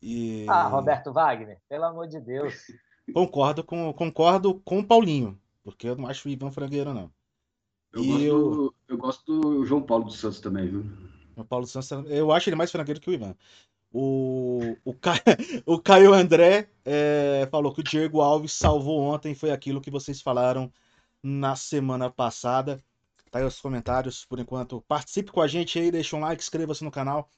E... 0.00 0.46
Ah, 0.48 0.68
Roberto 0.68 1.12
Wagner, 1.12 1.60
pelo 1.68 1.84
amor 1.84 2.06
de 2.06 2.20
Deus. 2.20 2.54
Concordo 3.12 3.64
com, 3.64 3.92
concordo 3.94 4.60
com 4.60 4.80
o 4.80 4.86
Paulinho, 4.86 5.40
porque 5.64 5.88
eu 5.88 5.96
não 5.96 6.06
acho 6.06 6.28
o 6.28 6.30
Ivan 6.30 6.52
frangueiro, 6.52 6.92
não. 6.92 7.10
Eu, 7.90 8.04
gosto, 8.04 8.22
eu... 8.22 8.74
eu 8.86 8.98
gosto 8.98 9.40
do 9.40 9.64
João 9.64 9.82
Paulo 9.82 10.04
dos 10.04 10.20
Santos 10.20 10.40
também, 10.40 10.68
viu? 10.68 11.07
O 11.38 11.44
Paulo 11.44 11.66
Santos, 11.66 11.90
eu 12.10 12.32
acho 12.32 12.48
ele 12.48 12.56
mais 12.56 12.70
frangueiro 12.70 13.00
que 13.00 13.10
o 13.10 13.12
Ivan. 13.12 13.34
O, 13.92 14.76
o, 14.84 14.92
Caio, 14.92 15.22
o 15.64 15.78
Caio 15.78 16.12
André 16.12 16.68
é, 16.84 17.48
falou 17.50 17.72
que 17.72 17.80
o 17.80 17.84
Diego 17.84 18.20
Alves 18.20 18.52
salvou 18.52 19.00
ontem, 19.00 19.34
foi 19.34 19.50
aquilo 19.50 19.80
que 19.80 19.90
vocês 19.90 20.20
falaram 20.20 20.70
na 21.22 21.56
semana 21.56 22.10
passada. 22.10 22.82
Tá 23.30 23.38
aí 23.38 23.44
os 23.44 23.60
comentários 23.60 24.24
por 24.24 24.38
enquanto. 24.38 24.82
Participe 24.88 25.30
com 25.30 25.40
a 25.40 25.46
gente 25.46 25.78
aí, 25.78 25.90
deixa 25.90 26.16
um 26.16 26.20
like, 26.20 26.42
inscreva-se 26.42 26.84
no 26.84 26.90
canal. 26.90 27.30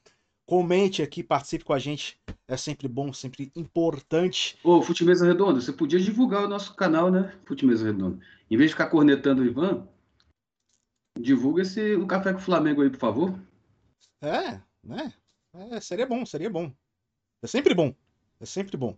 Comente 0.45 1.01
aqui, 1.01 1.23
participe 1.23 1.63
com 1.63 1.73
a 1.73 1.79
gente. 1.79 2.17
É 2.47 2.57
sempre 2.57 2.87
bom, 2.87 3.13
sempre 3.13 3.51
importante. 3.55 4.57
Ô, 4.63 4.81
Fute 4.81 5.05
Mesa 5.05 5.25
Redonda, 5.25 5.61
você 5.61 5.71
podia 5.71 5.99
divulgar 5.99 6.43
o 6.43 6.49
nosso 6.49 6.75
canal, 6.75 7.11
né? 7.11 7.33
Fute 7.45 7.65
Mesa 7.65 7.85
Redonda. 7.85 8.19
Em 8.49 8.57
vez 8.57 8.69
de 8.69 8.73
ficar 8.73 8.87
cornetando 8.87 9.41
o 9.41 9.45
Ivan, 9.45 9.87
divulga 11.17 11.61
esse 11.61 11.95
o 11.95 12.07
Café 12.07 12.33
com 12.33 12.39
o 12.39 12.41
Flamengo 12.41 12.81
aí, 12.81 12.89
por 12.89 12.99
favor. 12.99 13.39
É, 14.21 14.61
né? 14.83 15.13
É, 15.53 15.81
seria 15.81 16.05
bom, 16.05 16.25
seria 16.25 16.49
bom. 16.49 16.71
É 17.41 17.47
sempre 17.47 17.73
bom. 17.73 17.93
É 18.39 18.45
sempre 18.45 18.77
bom. 18.77 18.95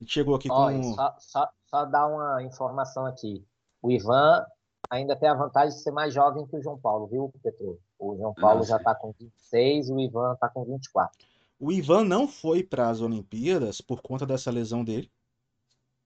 A 0.00 0.04
gente 0.04 0.12
chegou 0.12 0.34
aqui 0.34 0.48
Olha, 0.50 0.76
com. 0.76 0.94
Só, 0.94 1.16
só, 1.18 1.48
só 1.66 1.84
dar 1.84 2.06
uma 2.06 2.42
informação 2.42 3.06
aqui. 3.06 3.44
O 3.80 3.90
Ivan 3.90 4.44
ainda 4.90 5.16
tem 5.16 5.28
a 5.28 5.34
vantagem 5.34 5.76
de 5.76 5.82
ser 5.82 5.90
mais 5.90 6.12
jovem 6.12 6.46
que 6.46 6.56
o 6.56 6.62
João 6.62 6.78
Paulo, 6.78 7.06
viu, 7.06 7.32
Petro? 7.42 7.80
O 7.98 8.16
João 8.16 8.34
Paulo 8.34 8.60
ah, 8.60 8.66
já 8.66 8.76
está 8.76 8.94
com 8.94 9.12
26, 9.18 9.90
o 9.90 10.00
Ivan 10.00 10.34
está 10.34 10.48
com 10.48 10.64
24. 10.64 11.26
O 11.58 11.72
Ivan 11.72 12.04
não 12.04 12.28
foi 12.28 12.62
para 12.62 12.90
as 12.90 13.00
Olimpíadas 13.00 13.80
por 13.80 14.02
conta 14.02 14.26
dessa 14.26 14.50
lesão 14.50 14.84
dele. 14.84 15.10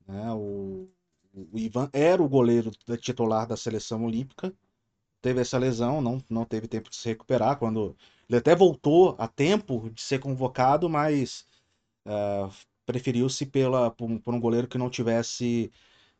Né? 0.06 0.32
O, 0.32 0.88
o 1.34 1.58
Ivan 1.58 1.88
era 1.92 2.22
o 2.22 2.28
goleiro 2.28 2.70
titular 3.00 3.46
da 3.46 3.56
seleção 3.56 4.04
olímpica. 4.04 4.52
Teve 5.20 5.40
essa 5.40 5.58
lesão, 5.58 6.00
não, 6.00 6.22
não 6.30 6.44
teve 6.44 6.68
tempo 6.68 6.90
de 6.90 6.96
se 6.96 7.08
recuperar. 7.08 7.58
Quando 7.58 7.96
ele 8.28 8.38
até 8.38 8.54
voltou 8.54 9.16
a 9.18 9.26
tempo 9.26 9.90
de 9.90 10.00
ser 10.00 10.20
convocado, 10.20 10.88
mas 10.88 11.44
uh, 12.06 12.52
preferiu-se 12.86 13.46
pela 13.46 13.90
por, 13.90 14.08
por, 14.20 14.34
um 14.34 14.40
goleiro 14.40 14.68
que 14.68 14.78
não 14.78 14.88
tivesse 14.88 15.72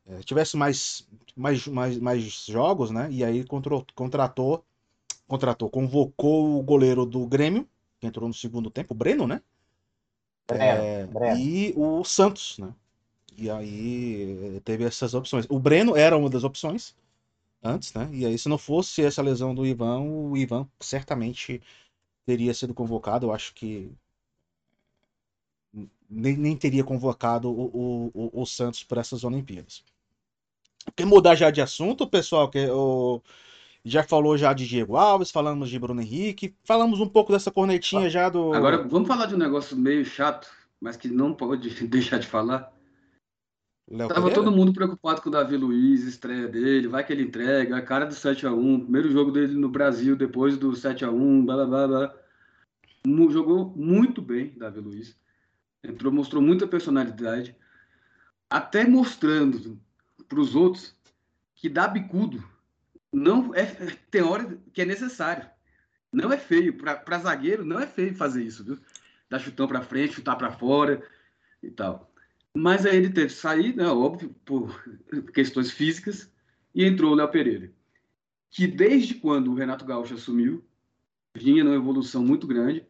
uh, 0.06 0.22
tivesse 0.24 0.56
mais, 0.56 1.06
mais, 1.36 1.66
mais, 1.66 1.98
mais 1.98 2.22
jogos, 2.22 2.90
né? 2.90 3.08
E 3.10 3.22
aí 3.22 3.44
contratou 3.44 4.64
contratou, 5.28 5.68
convocou 5.68 6.58
o 6.58 6.62
goleiro 6.62 7.04
do 7.04 7.26
Grêmio, 7.26 7.68
que 8.00 8.06
entrou 8.06 8.26
no 8.26 8.34
segundo 8.34 8.70
tempo, 8.70 8.94
o 8.94 8.96
Breno, 8.96 9.26
né? 9.26 9.42
É, 10.50 11.06
e 11.36 11.74
o 11.76 12.02
Santos, 12.04 12.56
né? 12.58 12.72
E 13.36 13.50
aí 13.50 14.60
teve 14.64 14.84
essas 14.84 15.12
opções. 15.12 15.46
O 15.50 15.58
Breno 15.60 15.94
era 15.94 16.16
uma 16.16 16.30
das 16.30 16.42
opções 16.42 16.96
antes, 17.62 17.92
né? 17.94 18.08
E 18.12 18.24
aí, 18.24 18.38
se 18.38 18.48
não 18.48 18.58
fosse 18.58 19.02
essa 19.02 19.22
lesão 19.22 19.54
do 19.54 19.66
Ivan, 19.66 20.00
o 20.00 20.36
Ivan 20.36 20.68
certamente 20.80 21.60
teria 22.26 22.54
sido 22.54 22.74
convocado. 22.74 23.26
Eu 23.26 23.32
acho 23.32 23.54
que 23.54 23.90
nem, 26.08 26.36
nem 26.36 26.56
teria 26.56 26.84
convocado 26.84 27.50
o, 27.50 28.10
o, 28.14 28.42
o, 28.42 28.46
Santos 28.46 28.82
para 28.82 29.00
essas 29.00 29.24
Olimpíadas. 29.24 29.84
Quer 30.96 31.04
mudar 31.04 31.34
já 31.34 31.50
de 31.50 31.60
assunto, 31.60 32.06
pessoal? 32.06 32.48
Que 32.48 32.66
o 32.70 33.20
já 33.84 34.02
falou 34.02 34.36
já 34.36 34.52
de 34.52 34.66
Diego 34.66 34.96
Alves, 34.96 35.30
falamos 35.30 35.70
de 35.70 35.78
Bruno 35.78 36.00
Henrique, 36.00 36.54
falamos 36.64 37.00
um 37.00 37.08
pouco 37.08 37.32
dessa 37.32 37.50
cornetinha 37.50 38.10
já 38.10 38.28
do. 38.28 38.52
Agora 38.52 38.82
vamos 38.86 39.08
falar 39.08 39.26
de 39.26 39.34
um 39.34 39.38
negócio 39.38 39.76
meio 39.76 40.04
chato, 40.04 40.48
mas 40.80 40.96
que 40.96 41.08
não 41.08 41.32
pode 41.32 41.70
deixar 41.86 42.18
de 42.18 42.26
falar. 42.26 42.72
Léo 43.90 44.08
Tava 44.08 44.20
Pereira? 44.20 44.34
todo 44.34 44.54
mundo 44.54 44.72
preocupado 44.72 45.22
com 45.22 45.28
o 45.28 45.32
Davi 45.32 45.56
Luiz, 45.56 46.04
estreia 46.04 46.46
dele, 46.46 46.88
vai 46.88 47.04
que 47.04 47.12
ele 47.12 47.22
entrega, 47.22 47.76
a 47.76 47.82
cara 47.82 48.04
do 48.04 48.14
7x1, 48.14 48.82
primeiro 48.82 49.10
jogo 49.10 49.30
dele 49.30 49.54
no 49.54 49.68
Brasil, 49.68 50.14
depois 50.14 50.58
do 50.58 50.72
7x1, 50.72 51.44
blá 51.44 51.66
blá 51.66 51.86
blá. 51.88 52.14
Jogou 53.30 53.72
muito 53.74 54.20
bem, 54.20 54.52
Davi 54.56 54.80
Luiz. 54.80 55.16
Entrou, 55.82 56.12
mostrou 56.12 56.42
muita 56.42 56.66
personalidade, 56.66 57.56
até 58.50 58.86
mostrando 58.86 59.80
para 60.28 60.40
os 60.40 60.54
outros 60.54 60.94
que 61.54 61.68
dá 61.68 61.88
bicudo 61.88 62.44
não 63.12 63.54
é 63.54 63.64
tem 64.10 64.22
hora 64.22 64.58
que 64.72 64.82
é 64.82 64.84
necessário. 64.84 65.48
Não 66.12 66.32
é 66.32 66.38
feio 66.38 66.76
para 66.76 67.18
zagueiro, 67.18 67.64
não 67.64 67.78
é 67.78 67.86
feio 67.86 68.14
fazer 68.14 68.42
isso, 68.42 68.64
viu? 68.64 68.78
Dar 69.28 69.38
chutão 69.38 69.66
para 69.66 69.82
frente, 69.82 70.14
chutar 70.14 70.36
para 70.36 70.50
fora 70.50 71.02
e 71.62 71.70
tal. 71.70 72.07
Mas 72.60 72.84
aí 72.84 72.96
ele 72.96 73.10
teve 73.10 73.28
que 73.28 73.34
sair, 73.34 73.76
né, 73.76 73.86
óbvio, 73.86 74.34
por 74.44 74.82
questões 75.32 75.70
físicas, 75.70 76.28
e 76.74 76.84
entrou 76.84 77.12
o 77.12 77.14
Léo 77.14 77.30
Pereira, 77.30 77.72
que 78.50 78.66
desde 78.66 79.14
quando 79.14 79.52
o 79.52 79.54
Renato 79.54 79.84
Gaúcho 79.84 80.14
assumiu, 80.14 80.64
vinha 81.36 81.62
numa 81.62 81.76
evolução 81.76 82.24
muito 82.24 82.48
grande, 82.48 82.84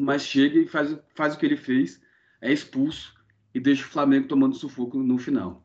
mas 0.00 0.22
chega 0.22 0.58
e 0.58 0.66
faz, 0.66 0.96
faz 1.14 1.34
o 1.34 1.38
que 1.38 1.44
ele 1.44 1.58
fez, 1.58 2.00
é 2.40 2.50
expulso 2.50 3.14
e 3.54 3.60
deixa 3.60 3.84
o 3.84 3.90
Flamengo 3.90 4.28
tomando 4.28 4.56
sufoco 4.56 4.98
no 5.02 5.18
final. 5.18 5.62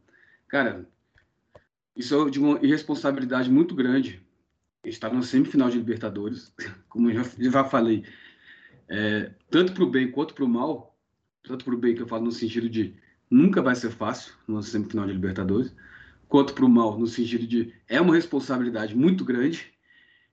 Cara, 0.49 0.85
isso 1.95 2.27
é 2.27 2.29
de 2.29 2.39
uma 2.39 2.59
irresponsabilidade 2.61 3.49
muito 3.49 3.73
grande. 3.73 4.21
Estar 4.83 5.13
na 5.13 5.21
semifinal 5.21 5.69
de 5.69 5.77
Libertadores, 5.77 6.53
como 6.89 7.09
eu 7.09 7.23
já, 7.23 7.49
já 7.49 7.63
falei, 7.63 8.03
é, 8.89 9.31
tanto 9.49 9.71
para 9.71 9.85
o 9.85 9.89
bem 9.89 10.11
quanto 10.11 10.33
para 10.33 10.43
o 10.43 10.49
mal, 10.49 10.99
tanto 11.43 11.63
para 11.63 11.73
o 11.73 11.77
bem 11.77 11.95
que 11.95 12.01
eu 12.01 12.07
falo 12.07 12.25
no 12.25 12.31
sentido 12.31 12.69
de 12.69 13.06
nunca 13.29 13.61
vai 13.61 13.75
ser 13.75 13.91
fácil 13.91 14.33
numa 14.47 14.61
semifinal 14.61 15.05
de 15.05 15.13
Libertadores, 15.13 15.73
quanto 16.27 16.53
para 16.53 16.65
o 16.65 16.69
mal 16.69 16.97
no 16.97 17.07
sentido 17.07 17.45
de 17.45 17.73
é 17.87 17.99
uma 17.99 18.15
responsabilidade 18.15 18.95
muito 18.95 19.23
grande. 19.23 19.73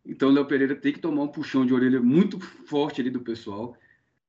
Então 0.04 0.28
o 0.28 0.32
Léo 0.32 0.46
Pereira 0.46 0.76
tem 0.76 0.92
que 0.92 1.00
tomar 1.00 1.22
um 1.22 1.28
puxão 1.28 1.64
de 1.64 1.72
orelha 1.72 2.00
muito 2.00 2.38
forte 2.40 3.00
ali 3.00 3.10
do 3.10 3.20
pessoal. 3.20 3.76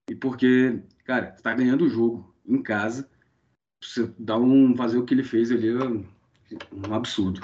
E 0.10 0.16
porque, 0.16 0.82
cara, 1.04 1.34
está 1.36 1.54
ganhando 1.54 1.86
o 1.86 1.90
jogo 1.90 2.34
em 2.48 2.62
casa. 2.62 3.10
Você 3.84 4.12
dá 4.18 4.38
um 4.38 4.76
fazer 4.76 4.98
o 4.98 5.06
que 5.06 5.14
ele 5.14 5.24
fez 5.24 5.52
ali, 5.52 5.74
um 5.74 6.94
absurdo. 6.94 7.42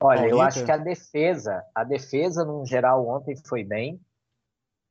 Olha, 0.00 0.28
eu 0.28 0.40
acho 0.40 0.64
que 0.64 0.70
a 0.70 0.76
defesa, 0.76 1.62
a 1.74 1.84
defesa 1.84 2.44
no 2.44 2.64
geral 2.64 3.06
ontem 3.06 3.34
foi 3.46 3.64
bem, 3.64 4.00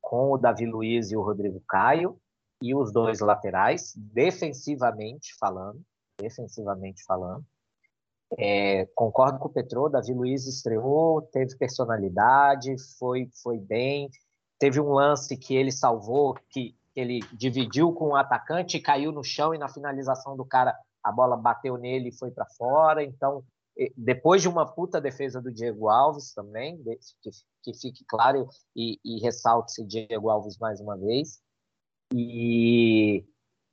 com 0.00 0.32
o 0.32 0.38
Davi 0.38 0.66
Luiz 0.66 1.10
e 1.10 1.16
o 1.16 1.22
Rodrigo 1.22 1.62
Caio 1.66 2.20
e 2.60 2.74
os 2.74 2.92
dois 2.92 3.20
laterais, 3.20 3.92
defensivamente 3.96 5.34
falando, 5.38 5.80
defensivamente 6.20 7.02
falando. 7.04 7.44
É, 8.36 8.86
concordo 8.94 9.38
com 9.38 9.48
o 9.48 9.52
Petro, 9.52 9.88
Davi 9.88 10.12
Luiz 10.12 10.46
estreou, 10.46 11.22
teve 11.22 11.56
personalidade, 11.56 12.76
foi, 12.98 13.30
foi 13.42 13.58
bem. 13.58 14.10
Teve 14.58 14.80
um 14.80 14.90
lance 14.90 15.36
que 15.36 15.54
ele 15.56 15.72
salvou, 15.72 16.34
que 16.50 16.76
ele 16.94 17.20
dividiu 17.32 17.92
com 17.92 18.08
o 18.08 18.16
atacante, 18.16 18.80
caiu 18.80 19.12
no 19.12 19.22
chão 19.22 19.54
e 19.54 19.58
na 19.58 19.68
finalização 19.68 20.36
do 20.36 20.44
cara 20.44 20.76
a 21.02 21.12
bola 21.12 21.36
bateu 21.36 21.78
nele 21.78 22.08
e 22.08 22.18
foi 22.18 22.30
para 22.30 22.44
fora. 22.44 23.02
Então, 23.02 23.44
depois 23.96 24.42
de 24.42 24.48
uma 24.48 24.66
puta 24.66 25.00
defesa 25.00 25.40
do 25.40 25.52
Diego 25.52 25.88
Alves 25.88 26.34
também, 26.34 26.82
que, 27.22 27.30
que 27.62 27.78
fique 27.78 28.04
claro 28.04 28.48
e, 28.74 28.98
e 29.04 29.20
ressalte-se 29.20 29.86
Diego 29.86 30.28
Alves 30.28 30.58
mais 30.58 30.80
uma 30.80 30.96
vez. 30.96 31.40
E, 32.12 33.24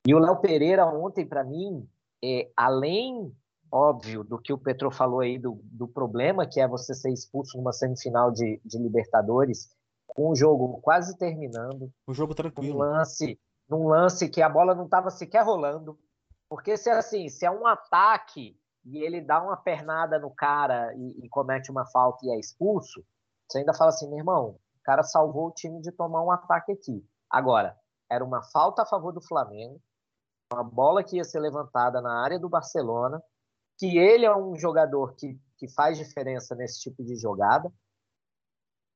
e 0.06 0.14
o 0.14 0.18
Léo 0.18 0.36
Pereira 0.36 0.86
ontem, 0.86 1.26
para 1.26 1.44
mim, 1.44 1.88
é, 2.22 2.50
além, 2.56 3.34
óbvio, 3.70 4.22
do 4.22 4.38
que 4.38 4.52
o 4.52 4.58
Petro 4.58 4.90
falou 4.90 5.20
aí, 5.20 5.38
do, 5.38 5.60
do 5.64 5.88
problema 5.88 6.46
que 6.46 6.60
é 6.60 6.68
você 6.68 6.94
ser 6.94 7.12
expulso 7.12 7.56
numa 7.56 7.72
semifinal 7.72 8.30
de, 8.30 8.60
de 8.64 8.78
Libertadores, 8.78 9.70
com 10.06 10.30
o 10.30 10.36
jogo 10.36 10.80
quase 10.80 11.16
terminando. 11.16 11.92
O 12.06 12.14
jogo 12.14 12.34
tranquilo. 12.34 12.76
Um 12.76 12.78
lance, 12.78 13.38
num 13.68 13.88
lance 13.88 14.28
que 14.28 14.42
a 14.42 14.48
bola 14.48 14.74
não 14.74 14.84
estava 14.84 15.10
sequer 15.10 15.44
rolando, 15.44 15.98
porque 16.48 16.76
se 16.76 16.88
é 16.88 16.94
assim, 16.94 17.28
se 17.28 17.44
é 17.44 17.50
um 17.50 17.66
ataque 17.66 18.56
e 18.84 18.98
ele 18.98 19.20
dá 19.20 19.42
uma 19.42 19.56
pernada 19.56 20.18
no 20.18 20.30
cara 20.30 20.94
e, 20.94 21.24
e, 21.24 21.28
comete 21.28 21.70
uma 21.70 21.84
falta 21.86 22.24
e 22.24 22.30
é 22.30 22.38
expulso, 22.38 23.04
você 23.48 23.58
ainda 23.58 23.74
fala 23.74 23.90
assim, 23.90 24.08
meu 24.08 24.18
irmão, 24.18 24.50
o 24.50 24.82
cara 24.84 25.02
salvou 25.02 25.48
o 25.48 25.52
time 25.52 25.80
de 25.80 25.90
tomar 25.90 26.22
um 26.22 26.30
ataque 26.30 26.72
aqui. 26.72 27.04
Agora, 27.28 27.76
era 28.10 28.24
uma 28.24 28.42
falta 28.42 28.82
a 28.82 28.86
favor 28.86 29.12
do 29.12 29.20
Flamengo, 29.20 29.80
uma 30.52 30.62
bola 30.62 31.02
que 31.02 31.16
ia 31.16 31.24
ser 31.24 31.40
levantada 31.40 32.00
na 32.00 32.22
área 32.22 32.38
do 32.38 32.48
Barcelona, 32.48 33.22
que 33.78 33.98
ele 33.98 34.24
é 34.24 34.36
um 34.36 34.56
jogador 34.56 35.14
que, 35.14 35.38
que 35.56 35.68
faz 35.68 35.98
diferença 35.98 36.54
nesse 36.54 36.80
tipo 36.80 37.04
de 37.04 37.16
jogada. 37.16 37.72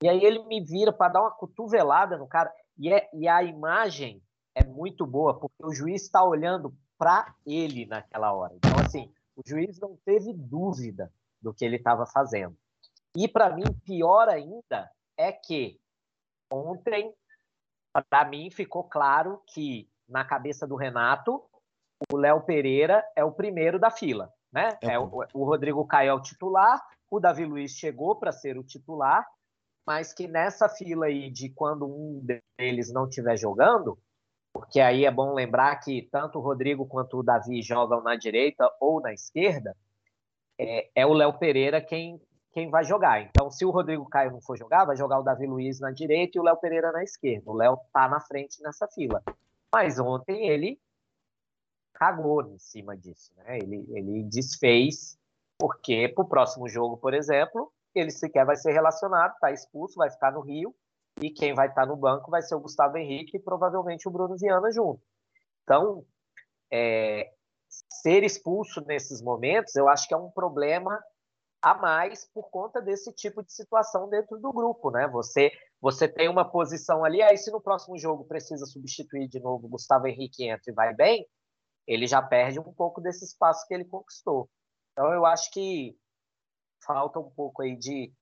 E 0.02 0.08
aí 0.08 0.24
ele 0.24 0.42
me 0.44 0.64
vira 0.64 0.92
para 0.92 1.12
dar 1.12 1.20
uma 1.22 1.30
cotovelada 1.30 2.16
no 2.16 2.26
cara. 2.26 2.52
E, 2.78 2.92
é, 2.92 3.10
e 3.12 3.28
a 3.28 3.42
imagem 3.42 4.22
é 4.54 4.64
muito 4.64 5.06
boa, 5.06 5.38
porque 5.38 5.64
o 5.64 5.72
juiz 5.72 6.02
está 6.02 6.24
olhando 6.24 6.74
para 6.96 7.34
ele 7.46 7.86
naquela 7.86 8.32
hora. 8.32 8.54
Então, 8.54 8.72
assim, 8.84 9.12
o 9.36 9.42
juiz 9.46 9.78
não 9.78 9.96
teve 10.04 10.32
dúvida 10.32 11.12
do 11.40 11.52
que 11.52 11.64
ele 11.64 11.76
estava 11.76 12.06
fazendo. 12.06 12.56
E, 13.16 13.26
para 13.26 13.54
mim, 13.54 13.64
pior 13.84 14.28
ainda 14.28 14.90
é 15.16 15.32
que 15.32 15.78
ontem, 16.50 17.14
para 18.08 18.24
mim, 18.24 18.50
ficou 18.50 18.84
claro 18.84 19.42
que, 19.46 19.88
na 20.08 20.24
cabeça 20.24 20.66
do 20.66 20.76
Renato, 20.76 21.42
o 22.12 22.16
Léo 22.16 22.42
Pereira 22.42 23.04
é 23.16 23.24
o 23.24 23.32
primeiro 23.32 23.78
da 23.78 23.90
fila. 23.90 24.32
Né? 24.52 24.78
É, 24.82 24.94
é 24.94 24.98
o, 24.98 25.10
o 25.34 25.44
Rodrigo 25.44 25.86
Caio 25.86 26.10
é 26.10 26.14
o 26.14 26.22
titular, 26.22 26.80
o 27.10 27.20
Davi 27.20 27.44
Luiz 27.44 27.72
chegou 27.72 28.16
para 28.16 28.32
ser 28.32 28.56
o 28.56 28.64
titular, 28.64 29.26
mas 29.86 30.12
que 30.12 30.28
nessa 30.28 30.68
fila 30.68 31.06
aí 31.06 31.30
de 31.30 31.48
quando 31.50 31.86
um 31.86 32.24
deles 32.58 32.92
não 32.92 33.08
estiver 33.08 33.36
jogando, 33.36 33.98
porque 34.52 34.80
aí 34.80 35.04
é 35.04 35.10
bom 35.10 35.32
lembrar 35.32 35.76
que 35.76 36.08
tanto 36.10 36.38
o 36.38 36.42
Rodrigo 36.42 36.86
quanto 36.86 37.18
o 37.18 37.22
Davi 37.22 37.62
jogam 37.62 38.02
na 38.02 38.16
direita 38.16 38.70
ou 38.80 39.00
na 39.00 39.12
esquerda, 39.12 39.76
é, 40.58 40.90
é 40.94 41.06
o 41.06 41.12
Léo 41.12 41.38
Pereira 41.38 41.80
quem, 41.80 42.20
quem 42.52 42.68
vai 42.70 42.84
jogar. 42.84 43.22
Então, 43.22 43.50
se 43.50 43.64
o 43.64 43.70
Rodrigo 43.70 44.08
Caio 44.08 44.32
não 44.32 44.40
for 44.40 44.56
jogar, 44.56 44.84
vai 44.84 44.96
jogar 44.96 45.18
o 45.18 45.22
Davi 45.22 45.46
Luiz 45.46 45.80
na 45.80 45.90
direita 45.90 46.36
e 46.36 46.40
o 46.40 46.44
Léo 46.44 46.56
Pereira 46.56 46.92
na 46.92 47.02
esquerda. 47.02 47.50
O 47.50 47.54
Léo 47.54 47.78
tá 47.92 48.08
na 48.08 48.20
frente 48.20 48.60
nessa 48.62 48.88
fila. 48.88 49.22
Mas 49.72 49.98
ontem 49.98 50.48
ele 50.48 50.80
cagou 51.94 52.42
em 52.42 52.58
cima 52.58 52.96
disso, 52.96 53.32
né? 53.36 53.58
Ele, 53.58 53.84
ele 53.90 54.22
desfez, 54.24 55.18
porque 55.58 56.08
para 56.08 56.24
o 56.24 56.28
próximo 56.28 56.68
jogo, 56.68 56.96
por 56.96 57.14
exemplo, 57.14 57.72
ele 57.94 58.10
sequer 58.10 58.44
vai 58.44 58.56
ser 58.56 58.72
relacionado, 58.72 59.34
está 59.34 59.52
expulso, 59.52 59.96
vai 59.96 60.10
ficar 60.10 60.32
no 60.32 60.40
Rio, 60.40 60.74
e 61.20 61.30
quem 61.30 61.54
vai 61.54 61.68
estar 61.68 61.82
tá 61.82 61.86
no 61.86 61.96
banco 61.96 62.30
vai 62.30 62.42
ser 62.42 62.54
o 62.54 62.60
Gustavo 62.60 62.96
Henrique 62.96 63.36
e 63.36 63.40
provavelmente 63.40 64.08
o 64.08 64.10
Bruno 64.10 64.36
Viana 64.36 64.72
junto. 64.72 65.02
Então, 65.62 66.04
é, 66.72 67.30
ser 67.68 68.24
expulso 68.24 68.80
nesses 68.86 69.20
momentos, 69.20 69.76
eu 69.76 69.88
acho 69.88 70.08
que 70.08 70.14
é 70.14 70.16
um 70.16 70.30
problema 70.30 70.98
a 71.62 71.74
mais 71.74 72.24
por 72.32 72.50
conta 72.50 72.80
desse 72.80 73.12
tipo 73.12 73.42
de 73.42 73.52
situação 73.52 74.08
dentro 74.08 74.38
do 74.38 74.52
grupo, 74.52 74.90
né? 74.90 75.08
Você 75.08 75.52
você 75.80 76.06
tem 76.06 76.28
uma 76.28 76.44
posição 76.44 77.04
ali, 77.04 77.22
aí 77.22 77.38
se 77.38 77.50
no 77.50 77.60
próximo 77.60 77.98
jogo 77.98 78.24
precisa 78.24 78.66
substituir 78.66 79.28
de 79.28 79.40
novo 79.40 79.68
Gustavo 79.68 80.06
Henrique 80.06 80.44
entra 80.44 80.70
e 80.70 80.74
vai 80.74 80.94
bem, 80.94 81.26
ele 81.86 82.06
já 82.06 82.20
perde 82.20 82.60
um 82.60 82.72
pouco 82.72 83.00
desse 83.00 83.24
espaço 83.24 83.66
que 83.66 83.74
ele 83.74 83.84
conquistou. 83.84 84.48
Então 84.92 85.12
eu 85.12 85.24
acho 85.24 85.50
que 85.50 85.96
falta 86.84 87.18
um 87.18 87.30
pouco 87.30 87.62
aí 87.62 87.76
de, 87.76 88.12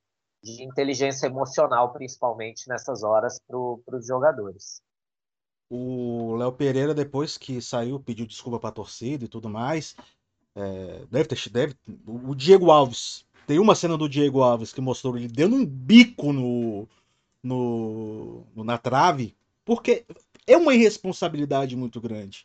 de 0.42 0.62
inteligência 0.62 1.26
emocional, 1.26 1.92
principalmente 1.92 2.68
nessas 2.68 3.02
horas, 3.02 3.40
para 3.46 3.96
os 3.96 4.06
jogadores. 4.06 4.82
O 5.70 6.34
Léo 6.36 6.52
Pereira, 6.52 6.94
depois 6.94 7.36
que 7.36 7.60
saiu, 7.60 8.00
pediu 8.00 8.26
desculpa 8.26 8.58
para 8.58 8.70
a 8.70 8.72
torcida 8.72 9.24
e 9.24 9.28
tudo 9.28 9.50
mais. 9.50 9.94
É, 10.54 11.04
deve 11.10 11.28
ter. 11.28 11.50
Deve, 11.50 11.76
o 12.06 12.34
Diego 12.34 12.70
Alves. 12.70 13.26
Tem 13.48 13.58
uma 13.58 13.74
cena 13.74 13.96
do 13.96 14.10
Diego 14.10 14.42
Alves 14.42 14.74
que 14.74 14.80
mostrou 14.82 15.16
ele 15.16 15.26
dando 15.26 15.56
um 15.56 15.64
bico 15.64 16.34
no, 16.34 16.86
no, 17.42 18.44
na 18.56 18.76
trave, 18.76 19.34
porque 19.64 20.04
é 20.46 20.54
uma 20.54 20.74
irresponsabilidade 20.74 21.74
muito 21.74 21.98
grande. 21.98 22.44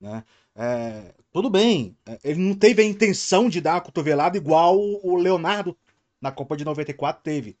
Né? 0.00 0.22
É, 0.54 1.12
tudo 1.32 1.50
bem, 1.50 1.96
é, 2.06 2.20
ele 2.22 2.38
não 2.38 2.54
teve 2.54 2.80
a 2.80 2.84
intenção 2.84 3.48
de 3.48 3.60
dar 3.60 3.74
uma 3.74 3.80
cotovelada 3.80 4.36
igual 4.36 4.78
o 4.78 5.16
Leonardo 5.16 5.76
na 6.20 6.30
Copa 6.30 6.56
de 6.56 6.64
94 6.64 7.20
teve. 7.20 7.56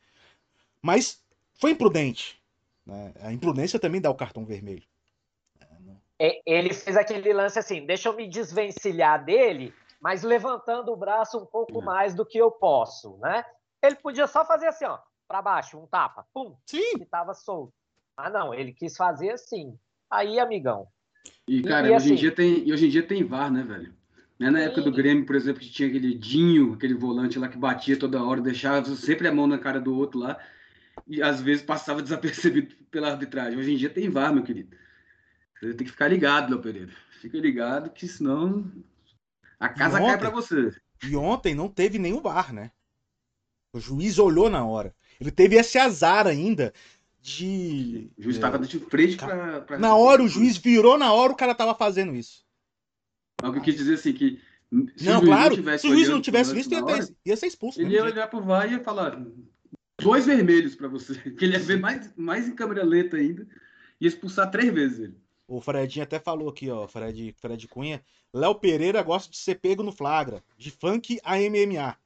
Mas 0.80 1.20
foi 1.54 1.72
imprudente. 1.72 2.40
Né? 2.86 3.12
A 3.22 3.32
imprudência 3.32 3.80
também 3.80 4.00
dá 4.00 4.08
o 4.08 4.14
cartão 4.14 4.44
vermelho. 4.44 4.84
É, 6.16 6.40
ele 6.46 6.72
fez 6.72 6.96
aquele 6.96 7.32
lance 7.32 7.58
assim: 7.58 7.84
deixa 7.84 8.08
eu 8.08 8.14
me 8.14 8.28
desvencilhar 8.28 9.24
dele, 9.24 9.74
mas 10.04 10.22
levantando 10.22 10.92
o 10.92 10.96
braço 10.96 11.38
um 11.38 11.46
pouco 11.46 11.80
é. 11.80 11.84
mais 11.84 12.14
do 12.14 12.26
que 12.26 12.36
eu 12.36 12.50
posso. 12.50 13.16
Né? 13.22 13.42
Ele 13.82 13.96
podia 13.96 14.26
só 14.26 14.44
fazer 14.44 14.66
assim, 14.66 14.84
ó, 14.84 14.98
para 15.26 15.40
baixo, 15.40 15.78
um 15.78 15.86
tapa, 15.86 16.26
pum, 16.34 16.54
Sim. 16.66 16.98
que 16.98 17.06
tava 17.06 17.32
solto. 17.32 17.72
Ah, 18.14 18.28
não, 18.28 18.52
ele 18.52 18.74
quis 18.74 18.98
fazer 18.98 19.30
assim. 19.30 19.78
Aí, 20.10 20.38
amigão, 20.38 20.86
e, 21.48 21.62
cara, 21.62 21.88
e, 21.88 21.90
hoje, 21.90 21.96
assim, 21.96 22.12
em 22.12 22.16
dia 22.16 22.30
tem, 22.30 22.70
hoje 22.70 22.86
em 22.86 22.90
dia 22.90 23.02
tem 23.02 23.24
VAR, 23.24 23.50
né, 23.50 23.62
velho? 23.62 23.94
Não 24.38 24.48
é 24.48 24.50
na 24.50 24.60
época 24.60 24.82
do 24.82 24.92
Grêmio, 24.92 25.24
por 25.24 25.36
exemplo, 25.36 25.62
que 25.62 25.70
tinha 25.70 25.88
aquele 25.88 26.14
Dinho, 26.14 26.74
aquele 26.74 26.92
volante 26.92 27.38
lá 27.38 27.48
que 27.48 27.56
batia 27.56 27.98
toda 27.98 28.22
hora, 28.22 28.42
deixava 28.42 28.84
sempre 28.96 29.26
a 29.26 29.32
mão 29.32 29.46
na 29.46 29.56
cara 29.56 29.80
do 29.80 29.96
outro 29.96 30.20
lá, 30.20 30.38
e 31.06 31.22
às 31.22 31.40
vezes 31.40 31.64
passava 31.64 32.02
desapercebido 32.02 32.74
pela 32.90 33.10
arbitragem. 33.10 33.58
Hoje 33.58 33.72
em 33.72 33.76
dia 33.76 33.88
tem 33.88 34.10
VAR, 34.10 34.34
meu 34.34 34.42
querido. 34.42 34.76
Você 35.58 35.72
tem 35.72 35.86
que 35.86 35.92
ficar 35.92 36.08
ligado, 36.08 36.50
Léo 36.50 36.60
Pereira. 36.60 36.92
Fica 37.22 37.38
ligado, 37.38 37.88
que 37.88 38.06
senão 38.06 38.70
a 39.58 39.68
casa 39.68 39.96
ontem, 39.96 40.06
cai 40.06 40.18
para 40.18 40.30
você. 40.30 40.74
E 41.02 41.16
ontem 41.16 41.54
não 41.54 41.68
teve 41.68 41.98
nenhum 41.98 42.20
VAR, 42.20 42.52
né? 42.52 42.70
O 43.72 43.80
juiz 43.80 44.18
olhou 44.18 44.48
na 44.48 44.64
hora. 44.64 44.94
Ele 45.20 45.30
teve 45.30 45.56
esse 45.56 45.78
azar 45.78 46.26
ainda 46.26 46.72
de. 47.20 48.10
O 48.18 48.22
juiz 48.22 48.36
estava 48.36 48.56
é, 48.56 48.60
de 48.60 48.78
frente 48.78 49.16
para. 49.16 49.62
Pra... 49.62 49.78
Na 49.78 49.96
hora 49.96 50.22
o 50.22 50.28
juiz 50.28 50.56
virou, 50.56 50.98
na 50.98 51.12
hora 51.12 51.32
o 51.32 51.36
cara 51.36 51.54
tava 51.54 51.74
fazendo 51.74 52.14
isso. 52.14 52.44
O 53.42 53.52
que 53.52 53.60
quis 53.60 53.76
dizer 53.76 53.94
assim, 53.94 54.12
que. 54.12 54.40
não, 54.70 55.20
claro, 55.24 55.60
não 55.60 55.78
se 55.78 55.86
o 55.86 55.90
juiz 55.90 56.08
não 56.08 56.20
tivesse 56.20 56.54
visto, 56.54 56.72
ia, 56.72 56.84
ter, 56.84 57.14
ia 57.24 57.36
ser 57.36 57.46
expulso. 57.46 57.80
Ele 57.80 57.94
ia 57.94 58.04
olhar 58.04 58.28
pro 58.28 58.42
VAR 58.42 58.68
e 58.68 58.72
ia 58.72 58.80
falar 58.80 59.20
dois 60.00 60.26
vermelhos 60.26 60.74
para 60.74 60.88
você. 60.88 61.14
Que 61.36 61.44
ele 61.44 61.54
ia 61.54 61.58
ver 61.58 61.80
mais, 61.80 62.12
mais 62.16 62.48
em 62.48 62.54
câmera 62.54 62.84
lenta 62.84 63.16
ainda. 63.16 63.46
Ia 64.00 64.08
expulsar 64.08 64.50
três 64.50 64.72
vezes 64.72 65.00
ele. 65.00 65.23
O 65.46 65.60
Fredinho 65.60 66.04
até 66.04 66.18
falou 66.18 66.48
aqui, 66.48 66.70
ó, 66.70 66.86
Fred, 66.86 67.34
Fred 67.38 67.68
Cunha. 67.68 68.04
Léo 68.32 68.54
Pereira 68.54 69.02
gosta 69.02 69.30
de 69.30 69.36
ser 69.36 69.56
pego 69.56 69.82
no 69.82 69.92
flagra, 69.92 70.42
de 70.56 70.70
funk 70.70 71.20
a 71.22 71.36
MMA. 71.36 71.96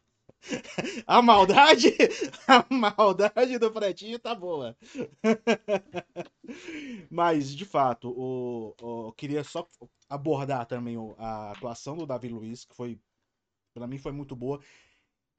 A 1.07 1.21
maldade, 1.21 1.89
a 2.47 2.65
maldade 2.73 3.59
do 3.59 3.73
Fredinho 3.73 4.19
tá 4.21 4.35
boa. 4.35 4.77
Mas, 7.11 7.55
de 7.55 7.65
fato, 7.65 8.11
o, 8.11 8.75
o, 8.81 9.09
eu 9.09 9.13
queria 9.13 9.43
só 9.43 9.69
abordar 10.09 10.65
também 10.67 10.97
a 11.19 11.51
atuação 11.51 11.97
do 11.97 12.07
Davi 12.07 12.29
Luiz, 12.29 12.65
que 12.65 12.75
foi, 12.75 13.01
para 13.75 13.87
mim, 13.87 13.99
foi 13.99 14.13
muito 14.13 14.37
boa. 14.37 14.61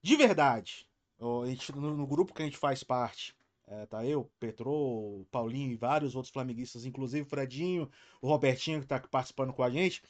De 0.02 0.16
verdade, 0.16 0.86
no, 1.20 1.96
no, 1.96 2.08
grupo 2.08 2.34
que 2.34 2.42
a 2.42 2.46
gente 2.46 2.58
faz 2.58 2.84
parte, 2.84 3.36
é, 3.70 3.86
tá 3.86 4.06
eu, 4.06 4.30
Petro, 4.40 5.26
Paulinho 5.32 5.72
e 5.72 5.78
vários 5.78 6.16
outros 6.16 6.34
flamenguistas, 6.34 6.86
inclusive 6.86 7.24
o 7.24 7.30
Fredinho, 7.30 7.90
o 8.22 8.28
Robertinho 8.28 8.82
que 8.82 8.88
tá 8.88 9.00
participando 9.00 9.54
com 9.54 9.64
a 9.64 9.70
gente 9.70 10.02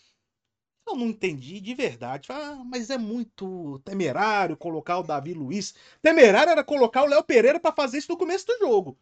eu 0.90 0.96
não 0.96 1.08
entendi 1.08 1.60
de 1.60 1.74
verdade. 1.74 2.28
Ah, 2.32 2.64
mas 2.66 2.90
é 2.90 2.98
muito 2.98 3.80
temerário 3.80 4.58
colocar 4.58 5.00
o 5.00 5.04
Davi 5.04 5.34
Luiz. 5.34 5.74
Temerário 6.02 6.52
era 6.52 6.64
colocar 6.64 7.04
o 7.04 7.08
Léo 7.08 7.24
Pereira 7.24 7.60
para 7.60 7.76
fazer 7.76 8.00
isso 8.00 8.12
no 8.12 8.18
começo 8.18 8.46
do 8.48 8.58
jogo. 8.58 8.98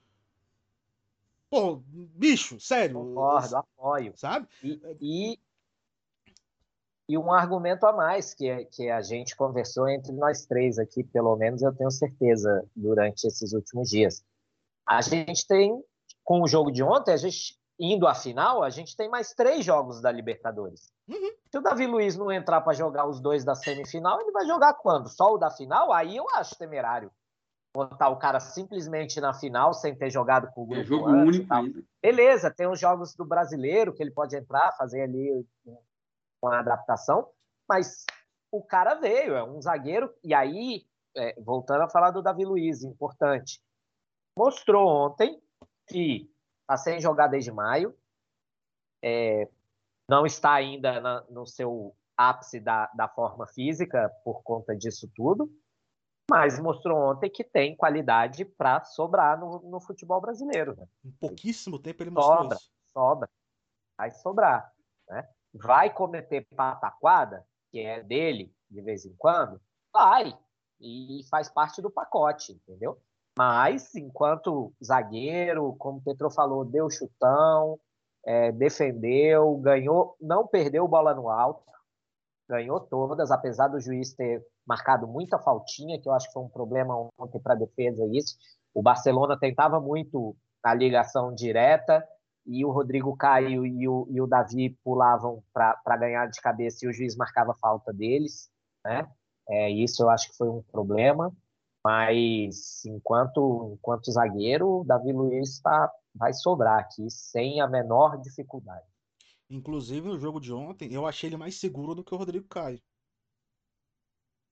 Pô, 1.50 1.82
bicho, 1.88 2.60
sério. 2.60 2.96
Concordo, 2.96 3.58
apoio. 3.58 4.14
Sabe? 4.18 4.48
E, 4.62 4.82
e, 5.00 5.40
e, 7.08 7.18
um 7.18 7.32
argumento 7.32 7.86
a 7.86 7.94
mais 7.94 8.34
que, 8.34 8.66
que 8.66 8.90
a 8.90 9.02
gente 9.02 9.36
conversou 9.36 9.88
entre 9.88 10.12
nós 10.12 10.46
três 10.46 10.78
aqui, 10.78 11.04
pelo 11.06 11.38
menos 11.38 11.62
eu 11.62 11.74
tenho 11.74 11.90
certeza, 11.90 12.66
durante 12.76 13.26
esses 13.26 13.54
últimos 13.54 13.90
dias. 13.90 14.26
A 14.88 15.02
gente 15.02 15.46
tem, 15.46 15.84
com 16.24 16.42
o 16.42 16.48
jogo 16.48 16.72
de 16.72 16.82
ontem, 16.82 17.12
a 17.12 17.18
gente 17.18 17.58
indo 17.80 18.08
à 18.08 18.16
final, 18.16 18.64
a 18.64 18.70
gente 18.70 18.96
tem 18.96 19.10
mais 19.10 19.34
três 19.34 19.64
jogos 19.64 20.02
da 20.02 20.12
Libertadores. 20.12 20.92
Uhum. 21.08 21.32
Se 21.52 21.58
o 21.58 21.62
Davi 21.62 21.86
Luiz 21.86 22.18
não 22.18 22.32
entrar 22.32 22.62
para 22.62 22.74
jogar 22.74 23.08
os 23.08 23.20
dois 23.20 23.44
da 23.44 23.54
semifinal, 23.54 24.20
ele 24.20 24.32
vai 24.32 24.46
jogar 24.46 24.74
quando? 24.74 25.10
Só 25.10 25.34
o 25.34 25.38
da 25.38 25.52
final? 25.52 25.94
Aí 25.94 26.18
eu 26.18 26.26
acho 26.34 26.58
temerário. 26.58 27.12
Botar 27.76 28.10
o 28.10 28.18
cara 28.18 28.40
simplesmente 28.40 29.22
na 29.22 29.34
final 29.34 29.74
sem 29.74 29.96
ter 29.96 30.10
jogado 30.10 30.52
com 30.52 30.64
o 30.64 30.66
grupo. 30.66 30.82
É 30.82 30.86
jogo 30.86 31.10
único 31.10 31.54
ainda. 31.54 31.84
Beleza, 32.02 32.50
tem 32.50 32.68
os 32.68 32.80
jogos 32.80 33.14
do 33.14 33.24
brasileiro 33.24 33.94
que 33.94 34.02
ele 34.02 34.12
pode 34.12 34.36
entrar, 34.36 34.76
fazer 34.76 35.02
ali 35.02 35.46
uma 36.42 36.60
adaptação, 36.60 37.30
mas 37.70 38.06
o 38.52 38.64
cara 38.64 38.96
veio, 38.96 39.36
é 39.36 39.44
um 39.44 39.62
zagueiro, 39.62 40.12
e 40.24 40.34
aí, 40.34 40.86
é, 41.16 41.40
voltando 41.40 41.82
a 41.82 41.90
falar 41.90 42.12
do 42.12 42.22
Davi 42.22 42.46
Luiz, 42.46 42.84
importante, 42.84 43.62
mostrou 44.38 44.88
ontem 44.88 45.42
que 45.88 46.32
está 46.62 46.78
sem 46.78 47.02
jogar 47.02 47.28
desde 47.28 47.52
maio, 47.52 47.98
é, 49.04 49.50
não 50.08 50.26
está 50.26 50.54
ainda 50.54 51.02
na, 51.02 51.22
no 51.30 51.46
seu 51.46 51.96
ápice 52.16 52.60
da, 52.60 52.88
da 52.94 53.08
forma 53.08 53.48
física 53.48 54.10
por 54.24 54.44
conta 54.44 54.76
disso 54.76 55.10
tudo, 55.16 55.52
mas 56.30 56.60
mostrou 56.60 56.98
ontem 56.98 57.30
que 57.30 57.44
tem 57.44 57.76
qualidade 57.76 58.46
para 58.46 58.84
sobrar 58.84 59.40
no, 59.40 59.60
no, 59.60 59.82
futebol 59.82 60.22
brasileiro. 60.22 60.76
Né? 60.76 60.88
Em 61.04 61.12
pouquíssimo 61.12 61.80
tempo 61.80 62.04
ele 62.04 62.12
mostrou 62.12 62.38
sobra, 62.38 62.58
isso. 62.58 62.72
Sobra, 62.94 63.30
vai 63.98 64.12
sobrar. 64.12 64.74
Né? 65.10 65.28
Vai 65.54 65.94
cometer 65.94 66.46
pataquada, 66.56 67.46
que 67.72 67.80
é 67.80 68.04
dele 68.04 68.54
de 68.70 68.82
vez 68.82 69.06
em 69.06 69.16
quando? 69.16 69.60
Vai, 69.92 70.38
e 70.80 71.22
faz 71.30 71.50
parte 71.50 71.82
do 71.82 71.90
pacote, 71.90 72.52
entendeu? 72.52 73.02
Mas, 73.38 73.94
enquanto 73.94 74.74
zagueiro, 74.84 75.76
como 75.78 76.00
o 76.00 76.02
Petro 76.02 76.28
falou, 76.32 76.66
deu 76.66 76.90
chutão, 76.90 77.80
é, 78.26 78.52
defendeu, 78.52 79.56
ganhou, 79.58 80.16
não 80.20 80.48
perdeu 80.48 80.88
bola 80.88 81.14
no 81.14 81.30
alto, 81.30 81.64
ganhou 82.50 82.80
todas, 82.80 83.30
apesar 83.30 83.68
do 83.68 83.80
juiz 83.80 84.14
ter 84.16 84.44
marcado 84.66 85.08
muita 85.08 85.38
faltinha, 85.38 86.02
que 86.02 86.10
eu 86.10 86.14
acho 86.14 86.28
que 86.28 86.34
foi 86.34 86.42
um 86.42 86.50
problema 86.50 87.10
ontem 87.20 87.40
para 87.40 87.54
a 87.54 87.58
defesa 87.58 88.04
isso. 88.12 88.36
O 88.74 88.82
Barcelona 88.82 89.38
tentava 89.40 89.80
muito 89.80 90.36
a 90.64 90.74
ligação 90.74 91.34
direta 91.34 92.04
e 92.44 92.66
o 92.66 92.72
Rodrigo 92.72 93.16
Caio 93.16 93.68
e 93.68 93.88
o, 93.88 94.08
e 94.10 94.20
o 94.20 94.26
Davi 94.26 94.76
pulavam 94.84 95.44
para 95.54 95.98
ganhar 95.98 96.26
de 96.28 96.42
cabeça 96.42 96.86
e 96.86 96.90
o 96.90 96.94
juiz 96.94 97.16
marcava 97.16 97.54
falta 97.54 97.94
deles, 97.94 98.50
né? 98.84 99.08
É, 99.48 99.70
isso 99.70 100.02
eu 100.02 100.10
acho 100.10 100.32
que 100.32 100.38
foi 100.38 100.50
um 100.50 100.64
problema. 100.64 101.32
Mas 101.88 102.84
enquanto, 102.86 103.72
enquanto 103.74 104.12
zagueiro, 104.12 104.82
o 104.82 104.84
Davi 104.84 105.14
Luiz 105.14 105.62
tá, 105.62 105.90
vai 106.14 106.34
sobrar 106.34 106.80
aqui 106.80 107.10
sem 107.10 107.62
a 107.62 107.68
menor 107.68 108.20
dificuldade. 108.20 108.86
Inclusive, 109.50 110.06
no 110.06 110.20
jogo 110.20 110.42
de 110.42 110.52
ontem, 110.52 110.92
eu 110.92 111.08
achei 111.08 111.30
ele 111.30 111.38
mais 111.38 111.56
seguro 111.58 111.96
do 111.96 112.04
que 112.04 112.14
o 112.14 112.18
Rodrigo 112.18 112.46
Caio. 112.50 112.82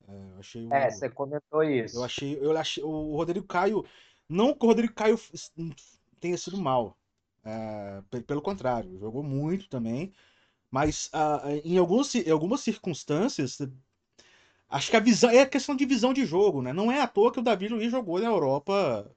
É, 0.07 0.31
eu 0.31 0.39
achei 0.39 0.65
o... 0.65 0.73
é 0.73 0.89
você 0.89 1.09
comentou 1.09 1.61
isso. 1.61 1.97
Eu 1.97 2.05
achei, 2.05 2.37
eu 2.41 2.57
achei 2.57 2.81
o 2.81 3.13
Rodrigo 3.17 3.45
Caio. 3.45 3.83
Não 4.29 4.53
que 4.53 4.65
o 4.65 4.69
Rodrigo 4.69 4.93
Caio 4.93 5.19
tenha 6.21 6.37
sido 6.37 6.55
mal. 6.57 6.97
É, 7.43 8.01
pelo 8.25 8.41
contrário, 8.41 8.97
jogou 8.97 9.21
muito 9.21 9.67
também. 9.67 10.13
Mas 10.71 11.07
uh, 11.07 11.49
em, 11.65 11.77
alguns, 11.77 12.15
em 12.15 12.31
algumas 12.31 12.61
circunstâncias, 12.61 13.57
acho 14.69 14.89
que 14.89 14.97
a 14.97 14.99
visão 14.99 15.29
é 15.29 15.45
questão 15.45 15.75
de 15.75 15.85
visão 15.85 16.13
de 16.13 16.25
jogo, 16.25 16.61
né? 16.61 16.73
Não 16.73 16.91
é 16.91 17.01
à 17.01 17.07
toa 17.07 17.31
que 17.31 17.39
o 17.39 17.43
Davi 17.43 17.67
Luiz 17.67 17.91
jogou 17.91 18.19
na 18.19 18.27
Europa 18.27 19.09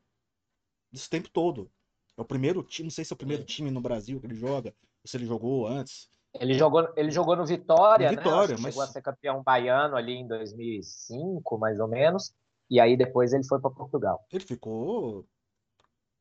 esse 0.92 1.08
tempo 1.08 1.28
todo. 1.30 1.70
É 2.16 2.20
o 2.20 2.24
primeiro 2.24 2.62
time, 2.62 2.86
não 2.86 2.90
sei 2.90 3.04
se 3.04 3.12
é 3.12 3.14
o 3.14 3.18
primeiro 3.18 3.44
time 3.44 3.70
no 3.70 3.80
Brasil 3.80 4.18
que 4.20 4.26
ele 4.26 4.34
joga, 4.34 4.74
ou 5.02 5.08
se 5.08 5.16
ele 5.16 5.26
jogou 5.26 5.66
antes. 5.66 6.08
Ele 6.34 6.54
jogou, 6.54 6.88
ele 6.96 7.10
jogou 7.10 7.36
no 7.36 7.46
Vitória, 7.46 8.10
no 8.10 8.16
Vitória 8.16 8.56
né? 8.56 8.62
Mas... 8.62 8.74
Chegou 8.74 8.84
a 8.84 8.86
ser 8.88 9.02
campeão 9.02 9.42
baiano 9.42 9.96
ali 9.96 10.14
em 10.14 10.26
2005, 10.26 11.58
mais 11.58 11.80
ou 11.80 11.88
menos. 11.88 12.34
E 12.70 12.80
aí 12.80 12.96
depois 12.96 13.32
ele 13.32 13.44
foi 13.44 13.60
para 13.60 13.70
Portugal. 13.70 14.24
Ele 14.30 14.44
ficou 14.44 15.24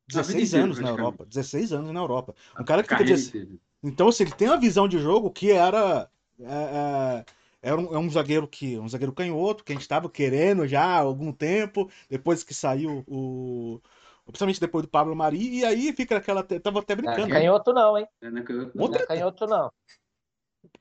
16 0.08 0.54
anos 0.54 0.78
na 0.78 0.88
Europa. 0.88 1.26
16 1.26 1.72
anos 1.72 1.92
na 1.92 2.00
Europa. 2.00 2.34
Um 2.58 2.64
cara 2.64 2.82
que 2.82 2.88
fica. 2.88 3.04
De... 3.04 3.60
Então, 3.82 4.08
assim, 4.08 4.24
ele 4.24 4.32
tem 4.32 4.48
uma 4.48 4.58
visão 4.58 4.88
de 4.88 4.98
jogo 4.98 5.30
que 5.30 5.52
era. 5.52 6.08
É, 6.40 6.44
é, 6.44 7.24
era 7.68 7.80
um, 7.80 7.94
é 7.94 7.98
um 7.98 8.10
zagueiro 8.10 8.48
que. 8.48 8.78
Um 8.78 8.88
zagueiro 8.88 9.12
canhoto, 9.12 9.62
que 9.62 9.72
a 9.72 9.74
gente 9.74 9.82
estava 9.82 10.08
querendo 10.08 10.66
já 10.66 10.82
há 10.82 10.98
algum 10.98 11.32
tempo, 11.32 11.90
depois 12.08 12.42
que 12.42 12.54
saiu 12.54 13.04
o. 13.06 13.80
Principalmente 14.24 14.60
depois 14.60 14.84
do 14.84 14.90
Pablo 14.90 15.14
Mari, 15.14 15.58
e 15.58 15.64
aí 15.64 15.92
fica 15.92 16.16
aquela. 16.16 16.42
Tava 16.42 16.80
até 16.80 16.94
brincando. 16.94 17.20
Não 17.20 17.26
é 17.26 17.40
canhoto, 17.40 17.72
não, 17.72 17.98
hein? 17.98 18.06
Não 18.22 18.38
é 18.38 18.42
canhoto, 18.42 18.72
não. 18.74 18.82
Outra... 18.82 18.98
Não 18.98 19.04
é 19.04 19.06
canhoto, 19.06 19.46
não. 19.46 19.72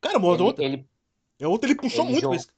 Cara, 0.01 0.19
mano, 0.19 0.55
ele, 0.57 0.65
Ele... 0.65 0.89
É 1.39 1.65
ele 1.65 1.75
puxou 1.75 2.03
ele 2.03 2.11
muito. 2.11 2.21
Jogou... 2.21 2.37
Mas... 2.37 2.57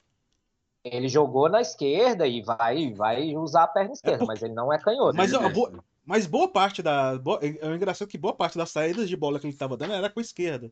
Ele 0.84 1.08
jogou 1.10 1.50
na 1.50 1.62
esquerda 1.62 2.26
e 2.26 2.42
vai, 2.42 2.94
vai 2.94 3.36
usar 3.36 3.64
a 3.64 3.68
perna 3.68 3.94
esquerda, 3.94 4.16
é 4.16 4.20
por... 4.20 4.28
mas 4.28 4.42
ele 4.42 4.54
não 4.54 4.72
é 4.72 4.80
canhoto. 4.80 5.16
Mas, 5.18 5.32
boa, 5.32 5.84
mas 6.06 6.26
boa 6.26 6.48
parte 6.48 6.82
da. 6.82 7.18
Boa, 7.18 7.40
é, 7.42 7.48
é 7.48 7.76
engraçado 7.76 8.08
que 8.08 8.18
boa 8.18 8.34
parte 8.34 8.58
das 8.58 8.70
saídas 8.70 9.10
de 9.10 9.18
bola 9.18 9.40
que 9.40 9.46
ele 9.46 9.54
estava 9.54 9.76
dando 9.76 9.94
era 9.94 10.10
com 10.10 10.20
a 10.20 10.24
esquerda. 10.24 10.72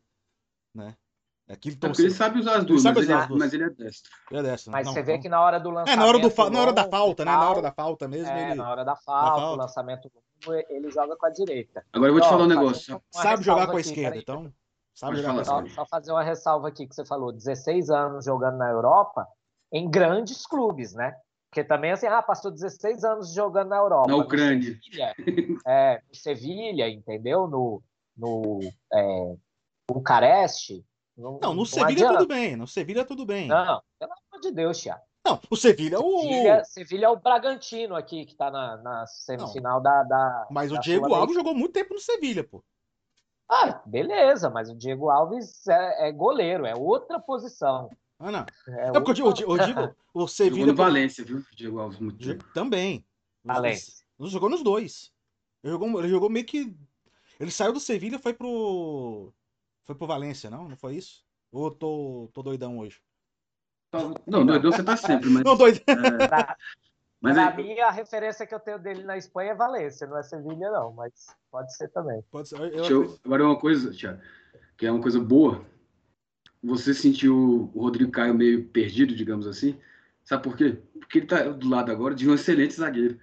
Né? 0.74 0.96
Aquilo 1.50 1.78
é 1.78 1.80
porque 1.80 2.02
ele 2.02 2.12
sabe 2.12 2.40
usar 2.40 2.58
as 2.58 2.66
duas, 2.66 2.84
mas, 2.84 2.98
ele, 2.98 3.14
é, 3.14 3.28
mas 3.30 3.54
ele 3.54 3.64
é 3.64 3.70
destro. 3.70 4.12
Ele 4.30 4.40
é 4.40 4.44
destro. 4.44 4.72
Mas 4.72 4.86
não, 4.86 4.94
você 4.94 5.02
vê 5.02 5.14
então... 5.14 5.22
que 5.22 5.30
na 5.30 5.42
hora 5.42 5.60
do 5.60 5.70
lançamento. 5.70 5.94
É, 5.94 5.96
na 5.96 6.06
hora, 6.06 6.20
do 6.20 6.30
fa... 6.30 6.50
na 6.50 6.62
hora 6.62 6.74
da 6.74 6.84
falta, 6.90 7.24
né? 7.24 7.32
Na 7.32 7.50
hora 7.50 7.62
da 7.62 7.72
falta 7.72 8.08
mesmo. 8.08 8.28
É, 8.30 8.48
ele... 8.48 8.56
na 8.56 8.70
hora 8.70 8.84
da 8.84 8.96
falta, 8.98 9.36
da 9.36 9.42
falta. 9.42 9.62
lançamento 9.62 10.12
longo, 10.14 10.66
ele 10.70 10.92
joga 10.92 11.16
com 11.16 11.26
a 11.26 11.30
direita. 11.30 11.86
Agora 11.94 12.10
eu 12.10 12.14
vou 12.14 12.22
te 12.22 12.28
falar 12.28 12.44
um 12.44 12.48
negócio. 12.48 13.02
Sabe 13.12 13.44
jogar 13.44 13.68
com 13.68 13.78
a 13.78 13.82
esquerda, 13.82 14.18
então. 14.18 14.54
Sabe 14.94 15.18
jogar 15.18 15.46
só, 15.46 15.66
só 15.68 15.86
fazer 15.86 16.12
uma 16.12 16.24
ressalva 16.24 16.68
aqui 16.68 16.86
que 16.86 16.94
você 16.94 17.06
falou: 17.06 17.32
16 17.32 17.90
anos 17.92 18.26
jogando 18.26 18.58
na 18.58 18.70
Europa, 18.70 19.26
em 19.72 19.90
grandes 19.90 20.46
clubes, 20.46 20.94
né? 20.94 21.16
Porque 21.50 21.64
também, 21.64 21.92
assim, 21.92 22.08
ah, 22.08 22.22
passou 22.22 22.52
16 22.52 23.04
anos 23.06 23.34
jogando 23.34 23.70
na 23.70 23.78
Europa. 23.78 24.10
Na 24.10 24.18
Ucrânia. 24.18 24.78
Sevilha, 24.84 25.16
é, 25.66 26.02
no 26.08 26.16
Sevilha, 26.16 26.90
entendeu? 26.90 27.48
No, 27.48 27.82
no 28.18 28.60
é, 28.92 29.36
Bucareste. 29.90 30.84
Não, 31.18 31.40
não 31.42 31.54
no 31.54 31.66
Sevilha 31.66 32.10
tudo 32.10 32.28
bem. 32.28 32.56
No 32.56 32.68
Sevilha 32.68 33.04
tudo 33.04 33.26
bem. 33.26 33.48
Não, 33.48 33.82
pelo 34.00 34.12
amor 34.12 34.42
de 34.42 34.52
Deus, 34.52 34.80
Thiago. 34.80 35.02
Não, 35.26 35.42
o 35.50 35.56
Sevilha, 35.58 36.00
o. 36.00 36.22
Sevilha, 36.22 36.64
Sevilha 36.64 37.06
é 37.08 37.10
o 37.10 37.20
Bragantino 37.20 37.96
aqui, 37.96 38.26
que 38.26 38.36
tá 38.36 38.50
na, 38.50 38.78
na 38.78 39.08
semifinal 39.08 39.82
da, 39.82 40.04
da. 40.04 40.48
Mas 40.50 40.72
da 40.72 40.78
o 40.78 40.80
Diego 40.80 41.14
Alves 41.14 41.36
jogou 41.36 41.54
muito 41.54 41.74
tempo 41.74 41.94
no 41.94 42.00
Sevilha, 42.00 42.44
pô. 42.44 42.64
Ah, 43.50 43.82
beleza, 43.86 44.50
mas 44.50 44.70
o 44.70 44.76
Diego 44.76 45.10
Alves 45.10 45.68
é, 45.68 46.10
é 46.10 46.12
goleiro, 46.12 46.66
é 46.66 46.76
outra 46.76 47.20
posição. 47.20 47.90
Ah, 48.20 48.32
não. 48.32 48.46
É, 48.68 48.90
é 48.90 48.92
porque 48.92 49.22
eu 49.22 49.34
digo, 49.34 49.52
eu 49.54 49.66
digo 49.66 49.96
o 50.14 50.28
Sevilha. 50.28 50.68
Jogou 50.68 50.74
no 50.74 50.76
Valência, 50.76 51.26
viu? 51.26 51.44
Diego 51.56 51.80
Alves 51.80 52.00
muito 52.00 52.26
tempo. 52.26 52.46
Também. 52.54 53.06
Valência. 53.44 54.06
Jogou 54.20 54.50
nos 54.50 54.64
dois. 54.64 55.12
Ele 55.64 55.74
jogou, 55.74 56.00
ele 56.00 56.10
jogou 56.10 56.30
meio 56.30 56.46
que. 56.46 56.76
Ele 57.40 57.52
saiu 57.52 57.74
do 57.74 57.80
Sevilha 57.80 58.16
e 58.16 58.22
foi 58.22 58.34
pro. 58.34 59.34
Foi 59.88 59.96
pro 59.96 60.06
Valência, 60.06 60.50
não? 60.50 60.70
Não 60.70 60.78
foi 60.78 60.98
isso? 60.98 61.26
Ou 61.52 61.68
eu 61.68 61.72
tô, 61.72 62.30
tô 62.34 62.44
doidão 62.44 62.78
hoje? 62.78 63.02
Não, 64.28 64.46
doidão 64.46 64.72
você 64.72 64.84
tá 64.84 64.96
sempre, 64.96 65.30
mas. 65.30 65.42
Não, 65.48 65.56
doidão. 65.56 65.82
É... 65.88 66.28
Pra, 66.28 66.58
mas 67.22 67.34
pra 67.34 67.52
é... 67.52 67.56
mim, 67.56 67.80
a 67.80 67.90
referência 67.90 68.46
que 68.46 68.54
eu 68.54 68.60
tenho 68.60 68.78
dele 68.78 69.04
na 69.04 69.18
Espanha 69.18 69.52
é 69.52 69.56
Valência, 69.56 70.06
não 70.06 70.18
é 70.18 70.24
Sevilha, 70.24 70.70
não, 70.70 70.92
mas 70.92 71.36
pode 71.50 71.74
ser 71.76 71.88
também. 71.88 72.22
Pode 72.30 72.50
ser. 72.50 72.60
Eu... 72.60 72.86
Eu... 72.86 73.20
Agora, 73.24 73.46
uma 73.46 73.58
coisa, 73.58 73.92
Thiago, 73.92 74.22
que 74.78 74.86
é 74.86 74.92
uma 74.92 75.02
coisa 75.02 75.20
boa 75.20 75.66
você 76.68 76.94
sentiu 76.94 77.72
o 77.74 77.82
Rodrigo 77.82 78.12
Caio 78.12 78.34
meio 78.34 78.66
perdido, 78.66 79.16
digamos 79.16 79.48
assim? 79.48 79.78
Sabe 80.24 80.44
por 80.44 80.56
quê? 80.56 80.78
Porque 81.00 81.20
ele 81.20 81.26
está 81.26 81.44
do 81.44 81.70
lado 81.70 81.92
agora 81.92 82.14
de 82.14 82.30
um 82.30 82.34
excelente 82.34 82.74
zagueiro. 82.74 83.18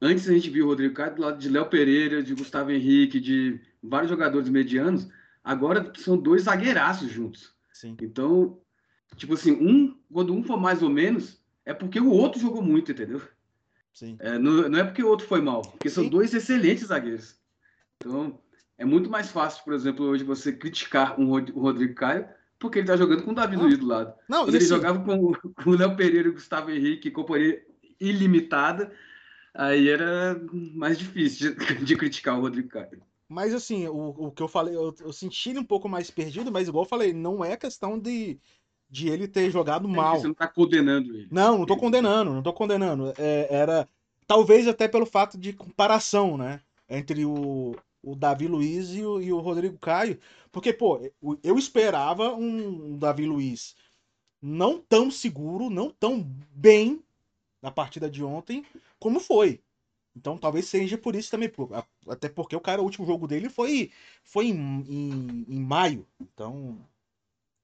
Antes 0.00 0.28
a 0.28 0.32
gente 0.32 0.50
viu 0.50 0.66
o 0.66 0.68
Rodrigo 0.68 0.94
Caio 0.94 1.14
do 1.14 1.22
lado 1.22 1.38
de 1.38 1.48
Léo 1.48 1.66
Pereira, 1.66 2.22
de 2.22 2.34
Gustavo 2.34 2.70
Henrique, 2.70 3.18
de 3.18 3.60
vários 3.82 4.10
jogadores 4.10 4.48
medianos. 4.48 5.08
Agora 5.46 5.92
são 5.96 6.18
dois 6.18 6.42
zagueiraços 6.42 7.08
juntos. 7.08 7.54
Sim. 7.72 7.96
Então, 8.02 8.60
tipo 9.14 9.34
assim, 9.34 9.52
um, 9.52 9.96
quando 10.12 10.34
um 10.34 10.42
for 10.42 10.60
mais 10.60 10.82
ou 10.82 10.90
menos, 10.90 11.40
é 11.64 11.72
porque 11.72 12.00
o 12.00 12.10
outro 12.10 12.40
jogou 12.40 12.60
muito, 12.60 12.90
entendeu? 12.90 13.22
Sim. 13.92 14.16
É, 14.18 14.36
não, 14.40 14.68
não, 14.68 14.76
é 14.76 14.82
porque 14.82 15.04
o 15.04 15.08
outro 15.08 15.24
foi 15.24 15.40
mal, 15.40 15.62
porque 15.62 15.88
Sim. 15.88 15.94
são 15.94 16.08
dois 16.08 16.34
excelentes 16.34 16.88
zagueiros. 16.88 17.36
Então, 17.96 18.40
é 18.76 18.84
muito 18.84 19.08
mais 19.08 19.30
fácil, 19.30 19.62
por 19.62 19.72
exemplo, 19.72 20.04
hoje 20.06 20.24
você 20.24 20.52
criticar 20.52 21.18
um, 21.18 21.30
o 21.30 21.60
Rodrigo 21.60 21.94
Caio 21.94 22.28
porque 22.58 22.80
ele 22.80 22.88
tá 22.88 22.96
jogando 22.96 23.22
com 23.22 23.30
o 23.30 23.34
Davi 23.34 23.54
Luiz 23.54 23.78
do 23.78 23.86
lado. 23.86 24.14
Não, 24.28 24.44
Quando 24.44 24.48
ele 24.48 24.64
assim... 24.64 24.66
jogava 24.66 24.98
com, 24.98 25.32
com 25.32 25.70
o 25.70 25.76
Léo 25.76 25.94
Pereira 25.94 26.26
e 26.26 26.30
o 26.30 26.34
Gustavo 26.34 26.72
Henrique, 26.72 27.10
companhia 27.12 27.62
ilimitada, 28.00 28.90
aí 29.54 29.88
era 29.88 30.40
mais 30.74 30.98
difícil 30.98 31.54
de, 31.54 31.74
de 31.84 31.96
criticar 31.96 32.36
o 32.36 32.40
Rodrigo 32.40 32.68
Caio. 32.68 33.00
Mas 33.28 33.52
assim, 33.52 33.86
o, 33.88 34.08
o 34.08 34.30
que 34.30 34.42
eu 34.42 34.48
falei, 34.48 34.74
eu, 34.74 34.94
eu, 35.00 35.12
senti 35.12 35.50
ele 35.50 35.58
um 35.58 35.64
pouco 35.64 35.88
mais 35.88 36.10
perdido, 36.10 36.52
mas 36.52 36.68
igual 36.68 36.84
eu 36.84 36.88
falei, 36.88 37.12
não 37.12 37.44
é 37.44 37.56
questão 37.56 37.98
de, 37.98 38.38
de 38.88 39.08
ele 39.08 39.26
ter 39.26 39.50
jogado 39.50 39.88
mal. 39.88 40.20
Você 40.20 40.28
não 40.28 40.34
tá 40.34 40.46
condenando 40.46 41.14
ele. 41.14 41.28
Não, 41.30 41.58
não 41.58 41.66
tô 41.66 41.76
condenando, 41.76 42.32
não 42.32 42.42
tô 42.42 42.52
condenando. 42.52 43.12
É, 43.18 43.48
era 43.50 43.88
talvez 44.26 44.68
até 44.68 44.86
pelo 44.86 45.06
fato 45.06 45.36
de 45.36 45.52
comparação, 45.52 46.36
né? 46.36 46.60
Entre 46.88 47.24
o, 47.24 47.74
o 48.00 48.14
Davi 48.14 48.46
Luiz 48.46 48.90
e 48.94 49.04
o, 49.04 49.20
e 49.20 49.32
o 49.32 49.40
Rodrigo 49.40 49.76
Caio. 49.78 50.18
Porque, 50.52 50.72
pô, 50.72 51.00
eu 51.42 51.58
esperava 51.58 52.32
um 52.32 52.96
Davi 52.96 53.26
Luiz 53.26 53.74
não 54.40 54.78
tão 54.78 55.10
seguro, 55.10 55.68
não 55.68 55.90
tão 55.90 56.22
bem 56.52 57.02
na 57.60 57.70
partida 57.70 58.08
de 58.08 58.22
ontem 58.22 58.64
como 58.98 59.18
foi. 59.18 59.60
Então 60.16 60.38
talvez 60.38 60.66
seja 60.66 60.98
por 60.98 61.14
isso 61.14 61.30
também. 61.30 61.50
Até 62.08 62.28
porque 62.28 62.56
o 62.56 62.60
cara, 62.60 62.80
o 62.80 62.84
último 62.84 63.06
jogo 63.06 63.26
dele 63.28 63.48
foi, 63.48 63.92
foi 64.24 64.46
em, 64.46 64.54
em, 64.88 65.46
em 65.48 65.60
maio. 65.60 66.06
Então. 66.20 66.78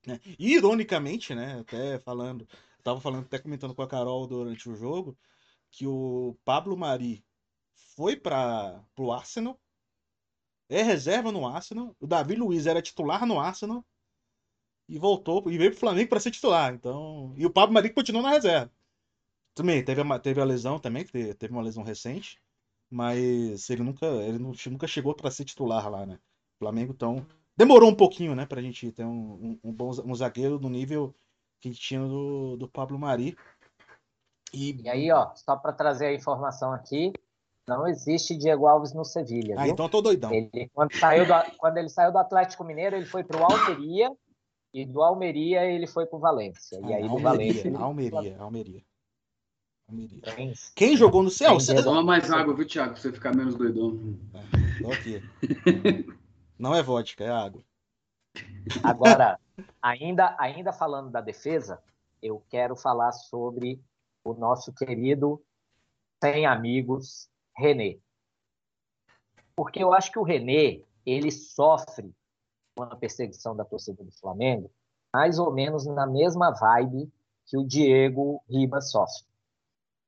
Né? 0.07 0.21
Ironicamente, 0.39 1.35
né? 1.35 1.61
Até 1.61 1.99
falando. 2.01 2.47
Tava 2.83 3.01
falando, 3.01 3.25
até 3.25 3.39
comentando 3.39 3.75
com 3.75 3.83
a 3.83 3.89
Carol 3.89 4.27
durante 4.27 4.69
o 4.69 4.77
jogo, 4.77 5.17
que 5.71 5.87
o 5.87 6.37
Pablo 6.45 6.77
Mari 6.77 7.25
foi 7.75 8.17
para 8.17 8.85
o 8.99 9.13
Arsenal 9.13 9.59
é 10.73 10.83
reserva 10.83 11.31
no 11.31 11.47
Arsenal. 11.47 11.95
O 12.01 12.07
Davi 12.07 12.35
Luiz 12.35 12.67
era 12.67 12.83
titular 12.83 13.27
no 13.27 13.39
Arsenal 13.39 13.85
e 14.89 14.99
voltou 14.99 15.43
e 15.51 15.59
veio 15.59 15.71
pro 15.71 15.81
Flamengo 15.81 16.09
para 16.09 16.21
ser 16.21 16.31
titular. 16.31 16.75
Então, 16.75 17.35
e 17.37 17.47
o 17.47 17.51
Pablo 17.51 17.75
Mari 17.75 17.91
continuou 17.91 18.23
na 18.23 18.31
reserva. 18.31 18.73
Também 19.55 19.85
teve 19.85 20.01
a, 20.01 20.19
teve 20.19 20.41
a 20.41 20.45
lesão 20.45 20.79
também, 20.79 21.05
que 21.05 21.35
teve 21.35 21.53
uma 21.53 21.63
lesão 21.63 21.83
recente, 21.83 22.41
mas 22.91 23.69
ele 23.71 23.83
nunca 23.83 24.07
ele 24.07 24.39
nunca 24.39 24.87
chegou 24.87 25.15
para 25.15 25.31
ser 25.31 25.45
titular 25.45 25.91
lá, 25.91 26.07
né? 26.07 26.19
O 26.57 26.59
Flamengo 26.59 26.93
então 26.93 27.27
demorou 27.57 27.91
um 27.91 27.95
pouquinho, 27.95 28.35
né, 28.35 28.47
pra 28.47 28.63
gente 28.63 28.91
ter 28.93 29.05
um, 29.05 29.35
um, 29.35 29.61
um 29.65 29.73
bom 29.73 29.91
um 30.05 30.15
zagueiro 30.15 30.59
do 30.59 30.69
nível 30.69 31.15
que 31.61 31.69
a 31.69 31.73
tinha 31.73 32.01
do, 32.01 32.57
do 32.57 32.69
Pablo 32.69 32.99
Mari. 32.99 33.37
E... 34.53 34.83
e 34.83 34.89
aí, 34.89 35.11
ó, 35.13 35.33
só 35.35 35.57
para 35.57 35.73
trazer 35.73 36.07
a 36.07 36.15
informação 36.15 36.73
aqui, 36.73 37.13
não 37.67 37.87
existe 37.87 38.37
Diego 38.37 38.67
Alves 38.67 38.93
no 38.93 39.05
Sevilha. 39.05 39.55
Ah, 39.57 39.69
então 39.69 39.89
tô 39.89 40.03
doidão. 40.03 40.33
Ele, 40.33 40.69
quando, 40.75 40.95
saiu 40.95 41.25
do, 41.25 41.33
quando 41.59 41.77
ele 41.79 41.89
saiu 41.89 42.11
do 42.11 42.19
Atlético 42.19 42.65
Mineiro, 42.65 42.97
ele 42.97 43.07
foi 43.07 43.23
para 43.23 43.41
o 43.41 43.45
Almeria. 43.45 44.11
E 44.75 44.87
do 44.87 45.03
Almeria 45.03 45.65
ele 45.67 45.87
foi 45.87 46.07
para 46.07 46.17
o 46.17 46.21
Valência. 46.21 46.81
Ah, 46.83 46.91
e 46.91 46.95
aí 46.95 47.03
do 47.03 47.11
Almeria, 47.11 47.31
Valência. 47.31 47.69
Ele... 47.69 47.77
Almeria, 47.77 48.37
Almeria. 48.39 48.83
Quem 50.75 50.97
jogou 50.97 51.23
no 51.23 51.31
céu? 51.31 51.55
Você 51.55 51.83
toma 51.83 52.03
mais 52.03 52.31
água, 52.31 52.55
viu, 52.55 52.67
Thiago? 52.67 52.93
Pra 52.93 53.01
você 53.01 53.13
ficar 53.13 53.35
menos 53.35 53.55
doidão. 53.55 54.19
É, 54.35 54.83
tô 54.83 54.93
aqui. 54.93 55.23
Não 56.59 56.75
é 56.75 56.83
vodka, 56.83 57.25
é 57.25 57.31
água. 57.31 57.63
Agora, 58.83 59.39
ainda, 59.81 60.35
ainda 60.39 60.73
falando 60.73 61.11
da 61.11 61.21
defesa, 61.21 61.83
eu 62.23 62.43
quero 62.49 62.77
falar 62.77 63.13
sobre 63.13 63.81
o 64.25 64.33
nosso 64.33 64.73
querido 64.73 65.43
sem 66.23 66.47
amigos, 66.47 67.29
René. 67.57 67.99
Porque 69.57 69.83
eu 69.83 69.93
acho 69.93 70.11
que 70.11 70.19
o 70.19 70.23
René, 70.23 70.83
ele 71.05 71.31
sofre 71.31 72.15
com 72.75 72.85
a 72.85 72.97
perseguição 72.97 73.55
da 73.55 73.65
torcida 73.65 74.03
do 74.03 74.13
Flamengo, 74.13 74.71
mais 75.13 75.39
ou 75.39 75.53
menos 75.53 75.85
na 75.85 76.07
mesma 76.07 76.51
vibe 76.53 77.13
que 77.45 77.59
o 77.59 77.67
Diego 77.67 78.43
Ribas 78.49 78.91
sofre, 78.91 79.25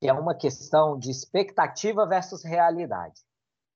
que 0.04 0.08
é 0.10 0.12
uma 0.12 0.34
questão 0.34 0.98
de 0.98 1.10
expectativa 1.10 2.06
versus 2.06 2.44
realidade. 2.44 3.22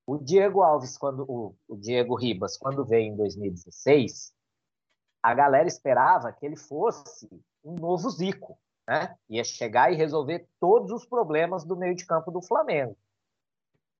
O 0.06 0.18
Diego 0.18 0.60
Alves, 0.60 0.98
quando 0.98 1.24
o, 1.26 1.56
o 1.66 1.74
Diego 1.74 2.14
Ribas, 2.14 2.58
quando 2.58 2.84
veio 2.84 3.14
em 3.14 3.16
2016, 3.16 4.34
a 5.22 5.32
galera 5.32 5.66
esperava 5.66 6.30
que 6.30 6.44
ele 6.44 6.58
fosse 6.58 7.30
um 7.64 7.76
novo 7.76 8.10
Zico, 8.10 8.58
né? 8.86 9.16
Ia 9.26 9.42
chegar 9.42 9.90
e 9.90 9.96
resolver 9.96 10.46
todos 10.60 10.92
os 10.92 11.06
problemas 11.06 11.64
do 11.64 11.78
meio 11.78 11.94
de 11.94 12.04
campo 12.04 12.30
do 12.30 12.42
Flamengo. 12.42 12.94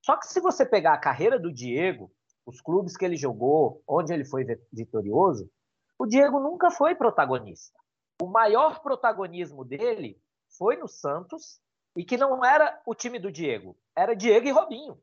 Só 0.05 0.15
que 0.15 0.27
se 0.27 0.39
você 0.39 0.67
pegar 0.67 0.93
a 0.93 1.01
carreira 1.01 1.39
do 1.39 1.51
Diego, 1.51 2.13
os 2.45 2.61
clubes 2.61 2.95
que 2.95 3.07
ele 3.07 3.17
jogou, 3.17 3.83
onde 3.89 4.13
ele 4.13 4.27
foi 4.27 4.45
vitorioso, 4.71 5.51
o 5.99 6.05
Diego 6.05 6.39
nunca 6.41 6.71
foi 6.71 6.95
protagonista. 6.95 7.81
O 8.21 8.27
maior 8.27 8.81
protagonismo 8.83 9.65
dele 9.65 10.21
foi 10.59 10.77
no 10.77 10.87
Santos 10.87 11.59
e 11.99 12.05
que 12.05 12.17
não 12.17 12.45
era 12.45 12.81
o 12.87 12.95
time 12.95 13.19
do 13.19 13.33
Diego, 13.33 13.77
era 13.97 14.15
Diego 14.15 14.47
e 14.47 14.53
Robinho. 14.53 15.03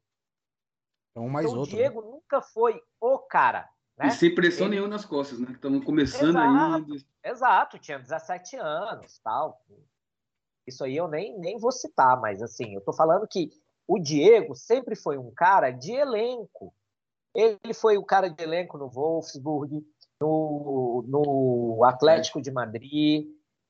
É 1.13 1.19
um 1.19 1.27
mais 1.27 1.45
então, 1.45 1.59
outro. 1.59 1.75
O 1.75 1.77
Diego 1.77 2.01
né? 2.01 2.07
nunca 2.07 2.41
foi 2.41 2.81
o 3.01 3.19
cara. 3.19 3.69
Né? 3.97 4.07
E 4.07 4.11
sem 4.11 4.33
pressão 4.33 4.67
ele... 4.67 4.75
nenhuma 4.75 4.87
nas 4.87 5.03
costas, 5.03 5.37
né? 5.37 5.51
Estamos 5.51 5.83
começando 5.83 6.29
exato, 6.29 6.93
ainda. 6.93 7.05
Exato, 7.21 7.79
tinha 7.79 7.99
17 7.99 8.55
anos, 8.55 9.19
tal. 9.19 9.61
Isso 10.65 10.85
aí 10.85 10.95
eu 10.95 11.09
nem, 11.09 11.37
nem 11.37 11.57
vou 11.57 11.71
citar, 11.71 12.19
mas 12.21 12.41
assim, 12.41 12.73
eu 12.73 12.81
tô 12.81 12.93
falando 12.93 13.27
que 13.27 13.49
o 13.85 13.99
Diego 13.99 14.55
sempre 14.55 14.95
foi 14.95 15.17
um 15.17 15.31
cara 15.31 15.71
de 15.71 15.91
elenco. 15.91 16.73
Ele 17.35 17.73
foi 17.73 17.97
o 17.97 18.05
cara 18.05 18.29
de 18.29 18.41
elenco 18.41 18.77
no 18.77 18.89
Wolfsburg, 18.89 19.85
no, 20.21 21.03
no 21.05 21.83
Atlético 21.83 22.41
de 22.41 22.51
Madrid, 22.51 23.27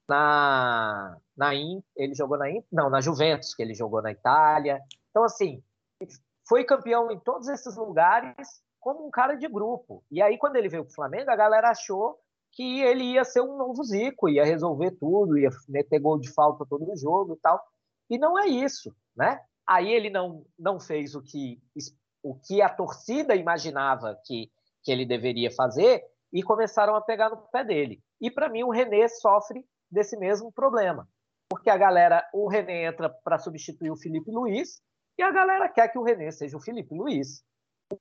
na, 0.07 1.19
na 1.35 1.53
ele 1.53 2.13
jogou 2.15 2.37
na 2.37 2.45
não, 2.71 2.89
na 2.89 3.01
Juventus, 3.01 3.53
que 3.53 3.61
ele 3.61 3.73
jogou 3.73 4.01
na 4.01 4.11
Itália. 4.11 4.81
Então, 5.09 5.23
assim, 5.23 5.61
foi 6.47 6.63
campeão 6.63 7.11
em 7.11 7.19
todos 7.19 7.47
esses 7.47 7.75
lugares 7.75 8.61
como 8.79 9.07
um 9.07 9.09
cara 9.09 9.35
de 9.35 9.47
grupo. 9.47 10.03
E 10.11 10.21
aí, 10.21 10.37
quando 10.37 10.55
ele 10.55 10.69
veio 10.69 10.83
para 10.83 10.91
o 10.91 10.95
Flamengo, 10.95 11.31
a 11.31 11.35
galera 11.35 11.69
achou 11.69 12.19
que 12.51 12.81
ele 12.81 13.03
ia 13.03 13.23
ser 13.25 13.41
um 13.41 13.57
novo 13.57 13.83
Zico, 13.83 14.29
ia 14.29 14.45
resolver 14.45 14.91
tudo, 14.91 15.37
ia 15.37 15.49
meter 15.67 15.99
gol 15.99 16.17
de 16.17 16.31
falta 16.31 16.65
todo 16.65 16.89
o 16.89 16.97
jogo 16.97 17.33
e 17.33 17.37
tal. 17.37 17.61
E 18.09 18.17
não 18.17 18.39
é 18.39 18.47
isso, 18.47 18.95
né? 19.15 19.41
Aí 19.67 19.91
ele 19.91 20.09
não, 20.09 20.45
não 20.57 20.79
fez 20.79 21.15
o 21.15 21.21
que, 21.21 21.59
o 22.23 22.35
que 22.35 22.61
a 22.61 22.69
torcida 22.69 23.35
imaginava 23.35 24.17
que, 24.23 24.51
que 24.83 24.91
ele 24.91 25.05
deveria 25.05 25.51
fazer 25.51 26.03
e 26.31 26.43
começaram 26.43 26.95
a 26.95 27.01
pegar 27.01 27.29
no 27.29 27.37
pé 27.37 27.63
dele. 27.63 28.01
E 28.21 28.29
para 28.29 28.49
mim 28.49 28.63
o 28.63 28.69
René 28.69 29.07
sofre 29.07 29.65
desse 29.89 30.17
mesmo 30.17 30.51
problema, 30.51 31.07
porque 31.49 31.69
a 31.69 31.77
galera, 31.77 32.27
o 32.33 32.47
René 32.47 32.85
entra 32.85 33.09
para 33.09 33.37
substituir 33.37 33.91
o 33.91 33.97
Felipe 33.97 34.31
Luiz 34.31 34.81
e 35.17 35.23
a 35.23 35.31
galera 35.31 35.69
quer 35.69 35.87
que 35.89 35.97
o 35.97 36.03
René 36.03 36.31
seja 36.31 36.57
o 36.57 36.61
Felipe 36.61 36.93
Luiz. 36.93 37.43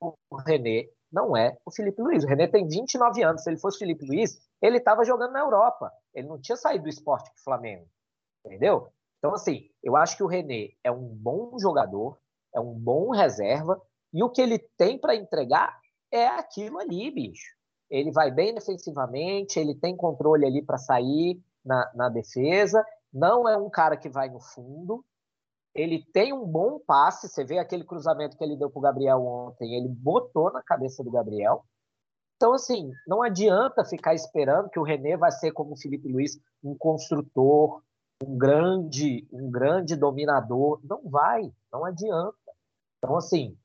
O 0.01 0.35
René 0.35 0.87
não 1.11 1.37
é 1.37 1.55
o 1.65 1.71
Felipe 1.71 2.01
Luiz. 2.01 2.23
O 2.23 2.27
René 2.27 2.47
tem 2.47 2.67
29 2.67 3.23
anos. 3.23 3.43
Se 3.43 3.49
ele 3.49 3.59
fosse 3.59 3.79
Felipe 3.79 4.05
Luiz, 4.05 4.37
ele 4.61 4.77
estava 4.77 5.05
jogando 5.05 5.31
na 5.31 5.39
Europa. 5.39 5.91
Ele 6.13 6.27
não 6.27 6.39
tinha 6.39 6.55
saído 6.55 6.83
do 6.83 6.89
esporte 6.89 7.29
para 7.29 7.39
o 7.39 7.43
Flamengo. 7.43 7.87
Entendeu? 8.45 8.89
Então, 9.19 9.33
assim, 9.33 9.69
eu 9.81 9.95
acho 9.95 10.17
que 10.17 10.23
o 10.23 10.27
René 10.27 10.69
é 10.83 10.91
um 10.91 11.07
bom 11.07 11.57
jogador, 11.57 12.17
é 12.53 12.59
um 12.59 12.73
bom 12.73 13.11
reserva, 13.11 13.81
e 14.13 14.23
o 14.23 14.29
que 14.29 14.41
ele 14.41 14.59
tem 14.77 14.99
para 14.99 15.15
entregar 15.15 15.75
é 16.11 16.27
aquilo 16.27 16.79
ali, 16.79 17.09
bicho. 17.11 17.55
Ele 17.89 18.11
vai 18.11 18.31
bem 18.31 18.53
defensivamente, 18.53 19.59
ele 19.59 19.75
tem 19.75 19.95
controle 19.95 20.45
ali 20.45 20.61
para 20.61 20.77
sair 20.77 21.41
na, 21.63 21.91
na 21.95 22.09
defesa, 22.09 22.85
não 23.15 23.47
é 23.47 23.55
um 23.57 23.69
cara 23.69 23.95
que 23.95 24.09
vai 24.09 24.29
no 24.29 24.41
fundo, 24.41 25.03
ele 25.73 26.05
tem 26.11 26.33
um 26.33 26.45
bom 26.45 26.79
passe. 26.85 27.29
Você 27.29 27.45
vê 27.45 27.57
aquele 27.57 27.85
cruzamento 27.85 28.35
que 28.35 28.43
ele 28.43 28.57
deu 28.57 28.69
para 28.69 28.77
o 28.77 28.81
Gabriel 28.81 29.25
ontem, 29.25 29.73
ele 29.73 29.87
botou 29.87 30.51
na 30.51 30.61
cabeça 30.61 31.01
do 31.01 31.09
Gabriel. 31.09 31.63
Então, 32.35 32.53
assim, 32.53 32.91
não 33.07 33.23
adianta 33.23 33.85
ficar 33.85 34.13
esperando 34.13 34.69
que 34.69 34.77
o 34.77 34.83
René 34.83 35.15
vai 35.15 35.31
ser 35.31 35.53
como 35.53 35.73
o 35.73 35.77
Felipe 35.77 36.11
Luiz, 36.11 36.37
um 36.61 36.77
construtor, 36.77 37.81
um 38.21 38.37
grande, 38.37 39.25
um 39.31 39.49
grande 39.49 39.95
dominador. 39.95 40.81
Não 40.83 41.01
vai, 41.09 41.49
não 41.71 41.85
adianta. 41.85 42.35
Então, 42.97 43.15
assim, 43.15 43.57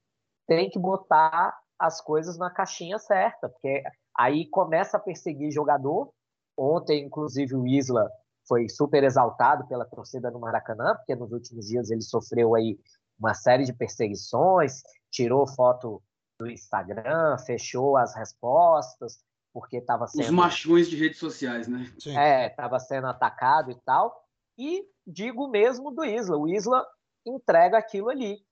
tem 0.47 0.71
que 0.71 0.79
botar 0.79 1.59
as 1.77 2.01
coisas 2.01 2.39
na 2.39 2.51
caixinha 2.51 3.01
certa, 3.01 3.49
porque 3.49 3.83
aí 4.17 4.47
começa 4.47 4.97
a 4.97 5.01
perseguir 5.01 5.51
jogador. 5.51 6.13
Ontem, 6.57 7.05
inclusive, 7.05 7.57
o 7.57 7.67
Isla 7.67 8.09
foi 8.51 8.69
super 8.69 9.05
exaltado 9.05 9.65
pela 9.69 9.85
torcida 9.85 10.29
no 10.29 10.41
Maracanã, 10.41 10.97
porque 10.97 11.15
nos 11.15 11.31
últimos 11.31 11.69
dias 11.69 11.89
ele 11.89 12.03
sofreu 12.03 12.57
aí 12.57 12.77
uma 13.17 13.33
série 13.33 13.63
de 13.63 13.73
perseguições, 13.73 14.83
tirou 15.09 15.47
foto 15.47 16.03
do 16.37 16.51
Instagram, 16.51 17.39
fechou 17.47 17.97
as 17.97 18.13
respostas, 18.17 19.21
porque 19.55 19.77
estava 19.77 20.09
sendo... 20.09 20.25
Os 20.25 20.31
machões 20.31 20.91
de 20.91 20.97
redes 20.97 21.21
sociais, 21.21 21.69
né? 21.69 21.93
Sim. 21.97 22.19
É, 22.19 22.49
estava 22.49 22.81
sendo 22.81 23.07
atacado 23.07 23.71
e 23.71 23.77
tal. 23.85 24.21
E 24.59 24.85
digo 25.07 25.47
mesmo 25.47 25.93
do 25.93 26.05
Isla. 26.05 26.37
O 26.37 26.49
Isla 26.49 26.85
entrega 27.25 27.79
aquilo 27.79 28.09
ali. 28.09 28.43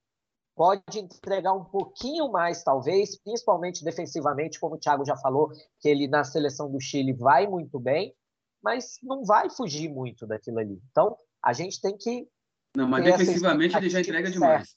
Pode 0.55 0.81
entregar 0.97 1.53
um 1.53 1.65
pouquinho 1.65 2.31
mais, 2.31 2.63
talvez, 2.63 3.21
principalmente 3.21 3.83
defensivamente, 3.83 4.59
como 4.59 4.75
o 4.75 4.79
Thiago 4.79 5.05
já 5.05 5.17
falou, 5.17 5.49
que 5.79 5.89
ele 5.89 6.07
na 6.07 6.23
seleção 6.23 6.71
do 6.71 6.79
Chile 6.79 7.11
vai 7.13 7.47
muito 7.47 7.79
bem, 7.79 8.13
mas 8.61 8.99
não 9.01 9.23
vai 9.23 9.49
fugir 9.49 9.89
muito 9.89 10.27
daquilo 10.27 10.59
ali. 10.59 10.81
Então, 10.91 11.15
a 11.43 11.53
gente 11.53 11.81
tem 11.81 11.97
que. 11.97 12.27
Não, 12.75 12.87
mas 12.87 13.03
defensivamente 13.03 13.75
ele 13.75 13.89
já 13.89 14.01
entrega 14.01 14.29
demais. 14.29 14.75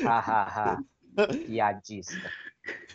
Hahaha. 0.00 0.82
Piadista. 1.46 2.30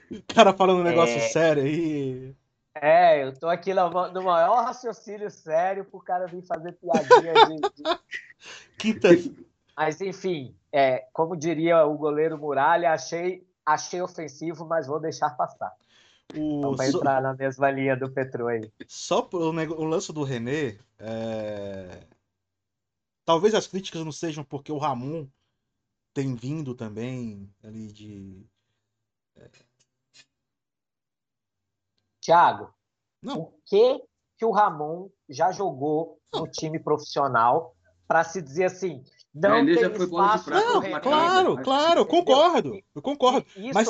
O 0.09 0.21
cara 0.33 0.53
falando 0.53 0.79
um 0.79 0.83
negócio 0.83 1.15
é... 1.15 1.19
sério 1.19 1.63
aí. 1.63 2.35
É, 2.81 3.23
eu 3.23 3.33
tô 3.33 3.47
aqui 3.49 3.73
no, 3.73 3.89
no 4.11 4.23
maior 4.23 4.63
raciocínio 4.63 5.31
sério 5.31 5.83
pro 5.85 5.99
cara 5.99 6.27
vir 6.27 6.43
fazer 6.43 6.73
piadinha 6.73 7.33
de. 7.33 7.55
de... 7.55 7.99
Quinta. 8.77 9.09
Mas, 9.75 9.99
enfim, 10.01 10.55
é, 10.71 11.07
como 11.13 11.35
diria 11.35 11.85
o 11.85 11.97
goleiro 11.97 12.37
Muralha, 12.37 12.91
achei, 12.91 13.47
achei 13.65 14.01
ofensivo, 14.01 14.65
mas 14.65 14.87
vou 14.87 14.99
deixar 14.99 15.31
passar. 15.31 15.71
O... 16.35 16.59
Então, 16.59 16.75
pra 16.75 16.87
entrar 16.87 17.21
na 17.21 17.33
mesma 17.33 17.71
linha 17.71 17.95
do 17.95 18.11
Petro 18.11 18.47
aí. 18.47 18.71
Só 18.87 19.27
o, 19.31 19.37
o 19.37 19.83
lance 19.85 20.11
do 20.11 20.23
René. 20.23 20.77
É... 20.99 22.05
Talvez 23.23 23.53
as 23.53 23.67
críticas 23.67 24.03
não 24.03 24.11
sejam 24.11 24.43
porque 24.43 24.71
o 24.71 24.77
Ramon 24.77 25.27
tem 26.13 26.33
vindo 26.35 26.73
também 26.73 27.53
ali 27.63 27.91
de. 27.91 28.45
É, 29.35 29.49
Thiago, 32.21 32.73
Não. 33.21 33.39
o 33.39 33.53
que 33.65 34.01
que 34.37 34.45
o 34.45 34.51
Ramon 34.51 35.09
já 35.27 35.51
jogou 35.51 36.19
no 36.33 36.47
time 36.47 36.79
profissional 36.79 37.75
para 38.07 38.23
se 38.23 38.41
dizer 38.41 38.65
assim, 38.65 39.03
não 39.33 39.65
tem 39.65 39.79
já 39.79 39.89
foi 39.89 40.05
espaço 40.05 40.49
Não, 40.49 40.81
claro, 41.01 41.61
claro, 41.61 41.99
eu 42.01 42.05
concordo, 42.05 42.79
eu 42.95 43.01
concordo. 43.01 43.45
Isso, 43.55 43.73
mas... 43.73 43.87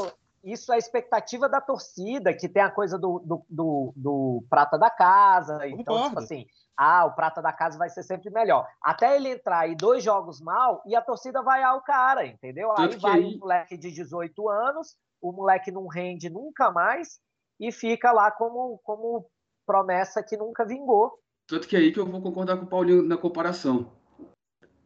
isso 0.51 0.71
é 0.71 0.75
a 0.75 0.79
expectativa 0.79 1.49
da 1.49 1.59
torcida, 1.59 2.33
que 2.33 2.47
tem 2.47 2.61
a 2.61 2.71
coisa 2.71 2.97
do, 2.97 3.19
do, 3.19 3.45
do, 3.49 3.93
do 3.95 4.43
prata 4.49 4.77
da 4.77 4.89
casa. 4.89 5.65
Eu 5.65 5.71
então, 5.71 5.77
tipo 5.77 5.93
concordo. 5.93 6.19
assim, 6.19 6.45
ah, 6.77 7.05
o 7.05 7.13
prata 7.13 7.41
da 7.41 7.51
casa 7.51 7.77
vai 7.77 7.89
ser 7.89 8.03
sempre 8.03 8.29
melhor. 8.29 8.65
Até 8.81 9.15
ele 9.15 9.29
entrar 9.29 9.67
e 9.67 9.75
dois 9.75 10.03
jogos 10.03 10.39
mal, 10.39 10.81
e 10.85 10.95
a 10.95 11.01
torcida 11.01 11.41
vai 11.41 11.63
ao 11.63 11.81
cara, 11.81 12.25
entendeu? 12.25 12.71
Aí 12.77 12.95
vai 12.97 13.19
aí... 13.19 13.35
um 13.35 13.39
moleque 13.39 13.77
de 13.77 13.91
18 13.91 14.49
anos, 14.49 14.95
o 15.21 15.31
moleque 15.31 15.71
não 15.71 15.87
rende 15.87 16.29
nunca 16.29 16.71
mais, 16.71 17.19
e 17.59 17.71
fica 17.71 18.11
lá 18.11 18.31
como, 18.31 18.79
como 18.83 19.29
promessa 19.65 20.23
que 20.23 20.37
nunca 20.37 20.65
vingou. 20.65 21.19
Tanto 21.47 21.67
que 21.67 21.75
é 21.75 21.79
aí 21.79 21.91
que 21.91 21.99
eu 21.99 22.05
vou 22.05 22.21
concordar 22.21 22.57
com 22.57 22.65
o 22.65 22.69
Paulinho 22.69 23.01
na 23.01 23.17
comparação. 23.17 23.91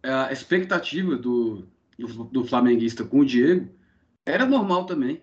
A 0.03 0.31
expectativa 0.31 1.15
do, 1.15 1.67
do, 1.99 2.23
do 2.23 2.45
flamenguista 2.45 3.03
com 3.03 3.19
o 3.19 3.25
Diego 3.25 3.69
era 4.25 4.45
normal 4.45 4.85
também. 4.85 5.21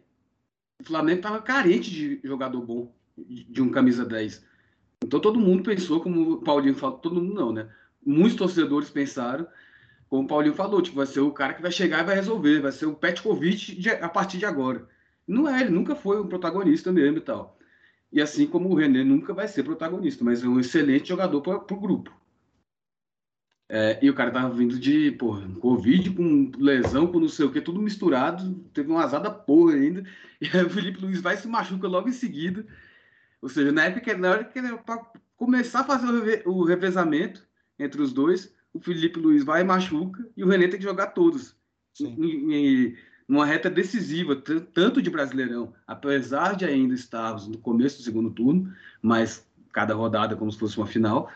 O 0.81 0.85
Flamengo 0.85 1.19
estava 1.19 1.43
carente 1.43 1.91
de 1.91 2.21
jogador 2.23 2.61
bom, 2.61 2.95
de 3.17 3.61
um 3.61 3.71
camisa 3.71 4.05
10. 4.05 4.45
Então 5.05 5.21
todo 5.21 5.41
mundo 5.41 5.63
pensou, 5.63 6.01
como 6.01 6.33
o 6.33 6.43
Paulinho 6.43 6.75
falou, 6.75 6.99
todo 6.99 7.17
mundo 7.17 7.35
não, 7.35 7.53
né? 7.53 7.69
Muitos 8.05 8.37
torcedores 8.37 8.89
pensaram, 8.89 9.47
como 10.09 10.25
o 10.25 10.27
Paulinho 10.27 10.55
falou, 10.55 10.81
tipo, 10.81 10.97
vai 10.97 11.07
ser 11.07 11.21
o 11.21 11.33
cara 11.33 11.55
que 11.55 11.63
vai 11.63 11.71
chegar 11.73 12.01
e 12.01 12.07
vai 12.07 12.15
resolver, 12.15 12.61
vai 12.61 12.73
ser 12.73 12.87
o 12.87 12.95
Petkovic 12.95 13.89
a 14.01 14.09
partir 14.09 14.39
de 14.39 14.47
agora. 14.47 14.89
Não 15.27 15.49
é, 15.49 15.61
ele 15.61 15.71
nunca 15.71 15.95
foi 15.95 16.21
um 16.21 16.27
protagonista 16.27 16.91
mesmo 16.91 17.19
e 17.19 17.23
tal. 17.23 17.59
E 18.11 18.23
assim 18.23 18.47
como 18.47 18.71
o 18.71 18.75
René 18.75 19.05
nunca 19.05 19.35
vai 19.35 19.47
ser 19.47 19.65
protagonista, 19.65 20.25
mas 20.25 20.43
é 20.43 20.49
um 20.49 20.59
excelente 20.59 21.09
jogador 21.09 21.43
para 21.43 21.77
o 21.77 21.81
grupo. 21.81 22.18
É, 23.71 23.99
e 24.01 24.09
o 24.09 24.15
cara 24.15 24.31
tava 24.31 24.55
vindo 24.55 24.79
de, 24.79 25.13
porra, 25.13 25.47
Covid, 25.61 26.11
com 26.11 26.51
lesão, 26.59 27.07
com 27.07 27.21
não 27.21 27.29
sei 27.29 27.45
o 27.45 27.53
que, 27.53 27.61
tudo 27.61 27.83
misturado. 27.83 28.55
Teve 28.73 28.91
uma 28.91 29.05
azada 29.05 29.31
porra 29.31 29.75
ainda. 29.75 30.05
E 30.41 30.47
aí 30.57 30.65
o 30.65 30.71
Felipe 30.71 31.01
Luiz 31.01 31.21
vai 31.21 31.37
se 31.37 31.49
machuca 31.49 31.89
logo 31.89 32.09
em 32.09 32.13
seguida. 32.13 32.65
Ou 33.43 33.49
seja, 33.49 33.73
na 33.73 33.87
época, 33.87 34.17
na 34.17 34.31
hora 34.31 34.45
que 34.45 34.57
ele 34.57 34.77
pra 34.79 35.05
começar 35.37 35.81
a 35.81 35.85
fazer 35.85 36.07
o, 36.07 36.25
reve, 36.25 36.43
o 36.47 36.63
revezamento 36.63 37.45
entre 37.77 38.01
os 38.01 38.13
dois, 38.13 38.55
o 38.73 38.79
Felipe 38.79 39.19
Luiz 39.19 39.43
vai 39.43 39.63
e 39.63 39.65
machuca 39.65 40.25
e 40.37 40.45
o 40.45 40.49
René 40.49 40.69
tem 40.69 40.79
que 40.79 40.85
jogar 40.85 41.09
todos. 41.09 41.57
Em, 42.01 42.55
em, 42.55 42.97
numa 43.27 43.45
reta 43.45 43.69
decisiva, 43.69 44.37
tanto 44.73 45.03
de 45.03 45.11
Brasileirão, 45.11 45.75
apesar 45.87 46.55
de 46.55 46.65
ainda 46.65 46.95
estarmos 46.95 47.49
no 47.49 47.59
começo 47.59 47.99
do 47.99 48.05
segundo 48.05 48.31
turno, 48.31 48.73
mas 49.03 49.45
cada 49.73 49.95
rodada 49.95 50.37
como 50.37 50.51
se 50.51 50.59
fosse 50.59 50.79
uma 50.79 50.87
final, 50.87 51.31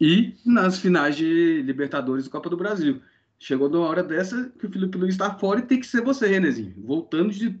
e 0.00 0.36
nas 0.44 0.78
finais 0.78 1.16
de 1.16 1.62
Libertadores 1.62 2.26
e 2.26 2.30
Copa 2.30 2.50
do 2.50 2.56
Brasil. 2.56 3.02
Chegou 3.38 3.68
numa 3.68 3.86
hora 3.86 4.02
dessa 4.02 4.50
que 4.58 4.66
o 4.66 4.70
Felipe 4.72 4.96
Luiz 4.96 5.14
está 5.14 5.34
fora 5.38 5.60
e 5.60 5.66
tem 5.66 5.80
que 5.80 5.86
ser 5.86 6.02
você, 6.02 6.26
Renezinho. 6.26 6.74
Voltando 6.78 7.30
de 7.30 7.58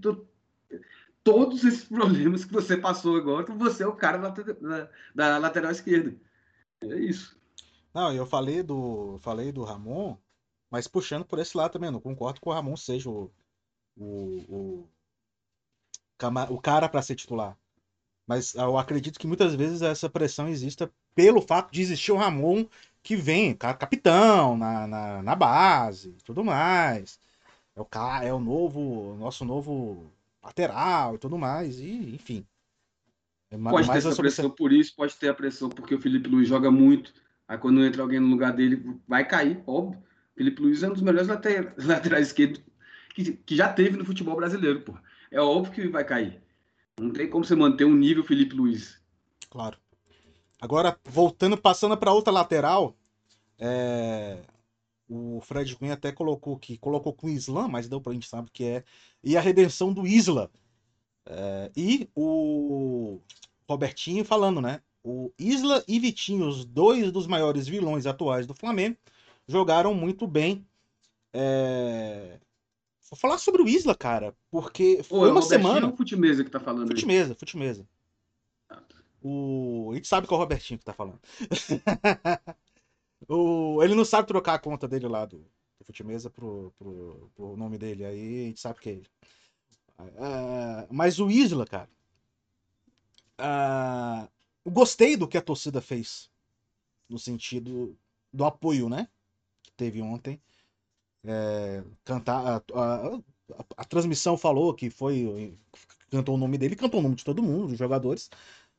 todos 1.22 1.64
esses 1.64 1.84
problemas 1.84 2.44
que 2.44 2.52
você 2.52 2.76
passou 2.76 3.16
agora, 3.16 3.52
você 3.54 3.82
é 3.82 3.86
o 3.86 3.96
cara 3.96 4.18
da, 4.18 4.30
da, 4.30 4.90
da 5.14 5.38
lateral 5.38 5.72
esquerda. 5.72 6.14
É 6.80 6.98
isso. 6.98 7.36
Não, 7.92 8.12
eu 8.12 8.26
falei 8.26 8.62
do, 8.62 9.18
falei 9.20 9.52
do 9.52 9.62
Ramon, 9.62 10.16
mas 10.70 10.88
puxando 10.88 11.24
por 11.24 11.38
esse 11.38 11.56
lado 11.56 11.72
também, 11.72 11.90
não 11.90 12.00
concordo 12.00 12.40
que 12.40 12.48
o 12.48 12.52
Ramon 12.52 12.76
seja 12.76 13.08
o, 13.08 13.30
o, 13.96 14.44
o, 14.48 14.88
o 16.50 16.60
cara 16.60 16.88
para 16.88 17.02
ser 17.02 17.14
titular. 17.14 17.56
Mas 18.26 18.54
eu 18.54 18.76
acredito 18.78 19.18
que 19.18 19.26
muitas 19.26 19.54
vezes 19.54 19.82
essa 19.82 20.08
pressão 20.08 20.48
exista 20.48 20.90
pelo 21.14 21.40
fato 21.40 21.72
de 21.72 21.80
existir 21.80 22.12
o 22.12 22.16
Ramon 22.16 22.66
que 23.02 23.16
vem, 23.16 23.54
capitão 23.54 24.56
na, 24.56 24.86
na, 24.86 25.22
na 25.22 25.34
base 25.34 26.16
tudo 26.24 26.42
mais. 26.42 27.20
É 27.76 27.80
o, 27.80 27.84
cara, 27.84 28.24
é 28.24 28.32
o 28.32 28.40
novo, 28.40 29.16
nosso 29.18 29.44
novo 29.44 30.10
lateral 30.42 31.14
e 31.14 31.18
tudo 31.18 31.36
mais, 31.36 31.78
e 31.78 32.14
enfim. 32.14 32.46
É 33.50 33.58
pode 33.58 33.90
ter 33.90 33.98
essa 33.98 34.14
pressão 34.14 34.48
por 34.48 34.72
isso, 34.72 34.94
pode 34.96 35.14
ter 35.16 35.28
a 35.28 35.34
pressão 35.34 35.68
porque 35.68 35.94
o 35.94 36.00
Felipe 36.00 36.28
Luiz 36.28 36.48
joga 36.48 36.70
muito. 36.70 37.12
Aí 37.46 37.58
quando 37.58 37.84
entra 37.84 38.02
alguém 38.02 38.20
no 38.20 38.28
lugar 38.28 38.52
dele, 38.52 38.98
vai 39.06 39.26
cair, 39.26 39.62
óbvio. 39.66 40.00
O 40.00 40.36
Felipe 40.36 40.62
Luiz 40.62 40.82
é 40.82 40.88
um 40.88 40.92
dos 40.92 41.02
melhores 41.02 41.28
laterais 41.84 42.28
esquerdos 42.28 42.60
que, 43.14 43.32
que 43.32 43.56
já 43.56 43.72
teve 43.72 43.96
no 43.96 44.04
futebol 44.04 44.36
brasileiro, 44.36 44.80
pô. 44.80 44.94
É 45.30 45.40
óbvio 45.40 45.72
que 45.72 45.88
vai 45.88 46.04
cair. 46.04 46.42
Não 46.98 47.10
tem 47.10 47.28
como 47.28 47.44
você 47.44 47.54
manter 47.54 47.84
um 47.84 47.94
nível 47.94 48.24
Felipe 48.24 48.54
Luiz. 48.54 49.00
Claro. 49.50 49.76
Agora, 50.60 50.98
voltando, 51.04 51.56
passando 51.56 51.96
para 51.96 52.12
outra 52.12 52.32
lateral, 52.32 52.96
é... 53.58 54.38
o 55.08 55.40
Fred 55.42 55.76
Quinn 55.76 55.90
até 55.90 56.12
colocou 56.12 56.58
que 56.58 56.78
colocou 56.78 57.12
com 57.12 57.26
o 57.26 57.30
Islam, 57.30 57.68
mas 57.68 57.88
deu 57.88 58.00
para 58.00 58.12
a 58.12 58.14
gente 58.14 58.28
saber 58.28 58.50
que 58.52 58.64
é. 58.64 58.84
E 59.22 59.36
a 59.36 59.40
redenção 59.40 59.92
do 59.92 60.06
Isla. 60.06 60.50
É... 61.26 61.70
E 61.76 62.08
o 62.14 63.20
Robertinho 63.68 64.24
falando, 64.24 64.60
né? 64.60 64.80
O 65.02 65.30
Isla 65.38 65.84
e 65.86 65.98
Vitinho, 66.00 66.48
os 66.48 66.64
dois 66.64 67.12
dos 67.12 67.26
maiores 67.26 67.68
vilões 67.68 68.06
atuais 68.06 68.46
do 68.46 68.54
Flamengo, 68.54 68.96
jogaram 69.46 69.94
muito 69.94 70.26
bem. 70.26 70.66
É... 71.32 72.38
Vou 73.10 73.18
falar 73.18 73.38
sobre 73.38 73.60
o 73.60 73.68
Isla, 73.68 73.94
cara, 73.94 74.34
porque 74.50 75.02
foi 75.02 75.20
Pô, 75.20 75.26
é 75.26 75.30
uma 75.30 75.42
semana. 75.42 75.86
Ou 75.86 75.96
Futimesa 75.96 76.42
que 76.42 76.50
tá 76.50 76.58
falando 76.58 76.88
Futimesa, 76.88 77.32
aí? 77.32 77.38
Futimesa. 77.38 77.86
O... 79.26 79.88
A 79.90 79.94
gente 79.94 80.06
sabe 80.06 80.28
que 80.28 80.34
é 80.34 80.36
o 80.36 80.38
Robertinho 80.38 80.78
que 80.78 80.84
tá 80.84 80.92
falando. 80.92 81.18
o... 83.26 83.82
Ele 83.82 83.94
não 83.94 84.04
sabe 84.04 84.28
trocar 84.28 84.54
a 84.54 84.58
conta 84.58 84.86
dele 84.86 85.08
lá 85.08 85.24
do, 85.24 85.38
do 85.38 85.84
Futimesa 85.86 86.28
pro, 86.28 86.74
pro, 86.78 87.30
pro 87.34 87.56
nome 87.56 87.78
dele, 87.78 88.04
aí 88.04 88.44
a 88.44 88.48
gente 88.48 88.60
sabe 88.60 88.80
que 88.80 88.90
é 88.90 88.92
ele. 88.92 89.06
Uh, 89.98 90.86
mas 90.90 91.18
o 91.18 91.30
Isla, 91.30 91.64
cara. 91.64 91.88
Uh, 93.40 94.70
gostei 94.70 95.16
do 95.16 95.26
que 95.26 95.38
a 95.38 95.42
torcida 95.42 95.80
fez. 95.80 96.30
No 97.08 97.18
sentido 97.18 97.96
do 98.30 98.44
apoio, 98.44 98.90
né? 98.90 99.08
Que 99.62 99.72
teve 99.72 100.02
ontem. 100.02 100.38
É, 101.24 101.82
cantar. 102.04 102.46
A, 102.46 102.78
a, 102.78 103.16
a, 103.16 103.64
a, 103.78 103.84
transmissão 103.84 104.36
falou 104.36 104.74
que 104.74 104.90
foi. 104.90 105.56
Cantou 106.10 106.34
o 106.34 106.38
nome 106.38 106.58
dele, 106.58 106.76
cantou 106.76 107.00
o 107.00 107.02
nome 107.02 107.14
de 107.14 107.24
todo 107.24 107.42
mundo, 107.42 107.68
dos 107.68 107.78
jogadores. 107.78 108.30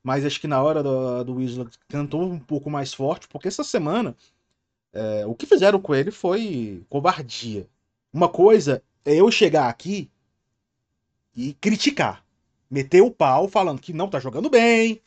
Mas 0.05 0.23
acho 0.23 0.39
que 0.39 0.45
na 0.45 0.61
hora 0.61 0.83
do, 0.83 1.23
do 1.23 1.41
Isla 1.41 1.67
cantou 1.87 2.21
um 2.21 2.37
pouco 2.37 2.69
mais 2.69 2.93
forte, 2.93 3.27
porque 3.27 3.47
essa 3.47 3.63
semana 3.63 4.15
é, 4.93 5.25
o 5.25 5.33
que 5.33 5.47
fizeram 5.47 5.81
com 5.81 5.95
ele 5.95 6.11
foi 6.11 6.85
covardia. 6.87 7.67
Uma 8.13 8.29
coisa 8.29 8.83
é 9.03 9.15
eu 9.15 9.31
chegar 9.31 9.67
aqui 9.67 10.07
e 11.35 11.55
criticar. 11.55 12.23
Meter 12.69 13.01
o 13.01 13.09
pau 13.09 13.47
falando 13.47 13.81
que 13.81 13.93
não 13.93 14.07
tá 14.07 14.19
jogando 14.19 14.47
bem, 14.47 15.01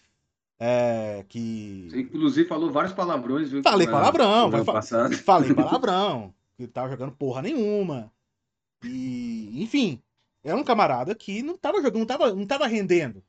é, 0.58 1.24
que. 1.28 1.86
Você, 1.88 2.00
inclusive, 2.00 2.48
falou 2.48 2.72
vários 2.72 2.92
palavrões, 2.92 3.50
viu? 3.50 3.62
Falei 3.62 3.86
palavrão, 3.86 4.50
vai, 4.50 4.64
falei 5.14 5.54
palavrão 5.54 6.34
que 6.56 6.66
tava 6.66 6.90
jogando 6.90 7.12
porra 7.12 7.40
nenhuma. 7.40 8.10
E, 8.82 9.62
enfim, 9.62 10.02
era 10.42 10.56
um 10.56 10.64
camarada 10.64 11.14
que 11.14 11.40
não 11.40 11.56
tava 11.56 11.80
jogando, 11.80 11.98
não 12.00 12.06
tava, 12.06 12.34
não 12.34 12.46
tava 12.46 12.66
rendendo. 12.66 13.22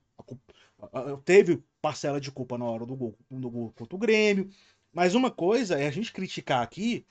Teve 1.26 1.64
parcela 1.82 2.20
de 2.20 2.32
culpa 2.32 2.58
na 2.58 2.66
hora 2.66 2.86
do 2.86 2.96
gol, 2.96 3.16
do 3.30 3.50
gol 3.50 3.74
contra 3.76 3.96
o 3.96 4.00
Grêmio. 4.00 4.50
Mas 4.92 5.16
uma 5.16 5.30
coisa 5.30 5.80
é 5.80 5.88
a 5.88 5.92
gente 5.92 6.12
criticar 6.12 6.64
aqui, 6.64 7.06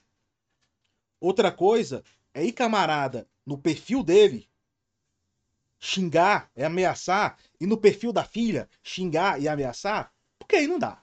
outra 1.20 1.52
coisa 1.52 2.02
é 2.34 2.44
ir 2.44 2.52
camarada 2.52 3.28
no 3.46 3.56
perfil 3.56 4.02
dele 4.02 4.48
xingar, 5.78 6.50
é 6.56 6.64
ameaçar, 6.64 7.38
e 7.60 7.66
no 7.66 7.76
perfil 7.76 8.12
da 8.12 8.24
filha 8.24 8.68
xingar 8.82 9.40
e 9.40 9.48
ameaçar, 9.48 10.12
porque 10.38 10.56
aí 10.56 10.66
não 10.66 10.78
dá. 10.78 11.00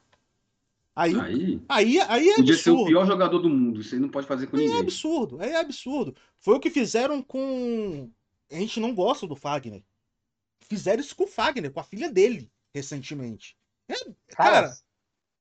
Aí, 0.95 1.13
aí, 1.19 1.61
aí, 1.67 1.99
aí 1.99 2.29
é 2.29 2.35
podia 2.35 2.53
absurdo. 2.53 2.57
ser 2.57 2.71
o 2.71 2.85
pior 2.85 3.05
jogador 3.05 3.39
do 3.39 3.49
mundo. 3.49 3.81
Isso 3.81 3.95
aí 3.95 3.99
não 3.99 4.07
pode 4.07 4.27
fazer 4.27 4.47
com 4.47 4.55
aí 4.55 4.63
é 4.63 4.65
ninguém. 4.65 4.79
É 4.79 4.81
absurdo, 4.81 5.41
é 5.41 5.55
absurdo. 5.57 6.15
Foi 6.39 6.55
o 6.55 6.59
que 6.59 6.69
fizeram 6.69 7.21
com. 7.21 8.09
A 8.49 8.55
gente 8.55 8.79
não 8.79 8.95
gosta 8.95 9.27
do 9.27 9.35
Fagner. 9.35 9.83
Fizeram 10.61 11.01
isso 11.01 11.15
com 11.15 11.25
o 11.25 11.27
Fagner, 11.27 11.71
com 11.71 11.81
a 11.81 11.83
filha 11.83 12.09
dele, 12.09 12.49
recentemente. 12.75 13.55
É, 13.89 13.95
cara, 14.35 14.69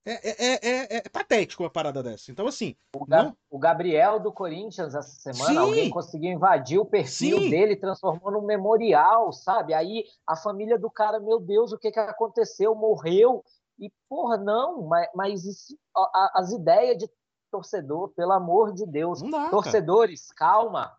é, 0.06 0.12
é, 0.30 0.54
é, 0.62 0.96
é, 0.98 1.08
patético 1.08 1.64
uma 1.64 1.70
parada 1.70 2.02
dessa. 2.02 2.30
Então, 2.30 2.46
assim. 2.46 2.76
O, 2.94 3.04
Ga 3.04 3.24
não... 3.24 3.36
o 3.50 3.58
Gabriel 3.58 4.20
do 4.20 4.30
Corinthians, 4.30 4.94
essa 4.94 5.32
semana, 5.32 5.50
Sim. 5.50 5.56
alguém 5.56 5.90
conseguiu 5.90 6.30
invadir 6.30 6.78
o 6.78 6.84
perfil 6.84 7.38
Sim. 7.40 7.50
dele, 7.50 7.74
transformou 7.74 8.30
num 8.30 8.46
memorial, 8.46 9.32
sabe? 9.32 9.74
Aí 9.74 10.04
a 10.26 10.36
família 10.36 10.78
do 10.78 10.90
cara, 10.90 11.18
meu 11.18 11.40
Deus, 11.40 11.72
o 11.72 11.78
que, 11.78 11.90
que 11.90 11.98
aconteceu? 11.98 12.74
Morreu. 12.74 13.42
E, 13.78 13.90
porra, 14.08 14.36
não, 14.36 14.82
mas, 14.82 15.08
mas 15.14 15.44
isso, 15.44 15.76
a, 15.96 16.32
as 16.36 16.52
ideias 16.52 16.98
de 16.98 17.10
torcedor, 17.50 18.10
pelo 18.10 18.32
amor 18.32 18.72
de 18.72 18.86
Deus. 18.86 19.20
Dá, 19.22 19.48
Torcedores, 19.48 20.30
cara. 20.32 20.52
calma. 20.52 20.92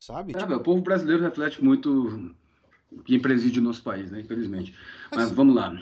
Sabe? 0.00 0.32
É, 0.36 0.38
tipo... 0.38 0.54
o 0.54 0.62
povo 0.62 0.82
brasileiro 0.82 1.24
reflete 1.24 1.64
muito 1.64 2.36
quem 3.04 3.20
preside 3.20 3.58
o 3.58 3.62
nosso 3.62 3.82
país, 3.82 4.10
né? 4.10 4.20
Infelizmente. 4.20 4.74
Mas, 5.10 5.20
mas 5.20 5.32
vamos 5.32 5.54
lá. 5.54 5.72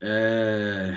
É... 0.00 0.96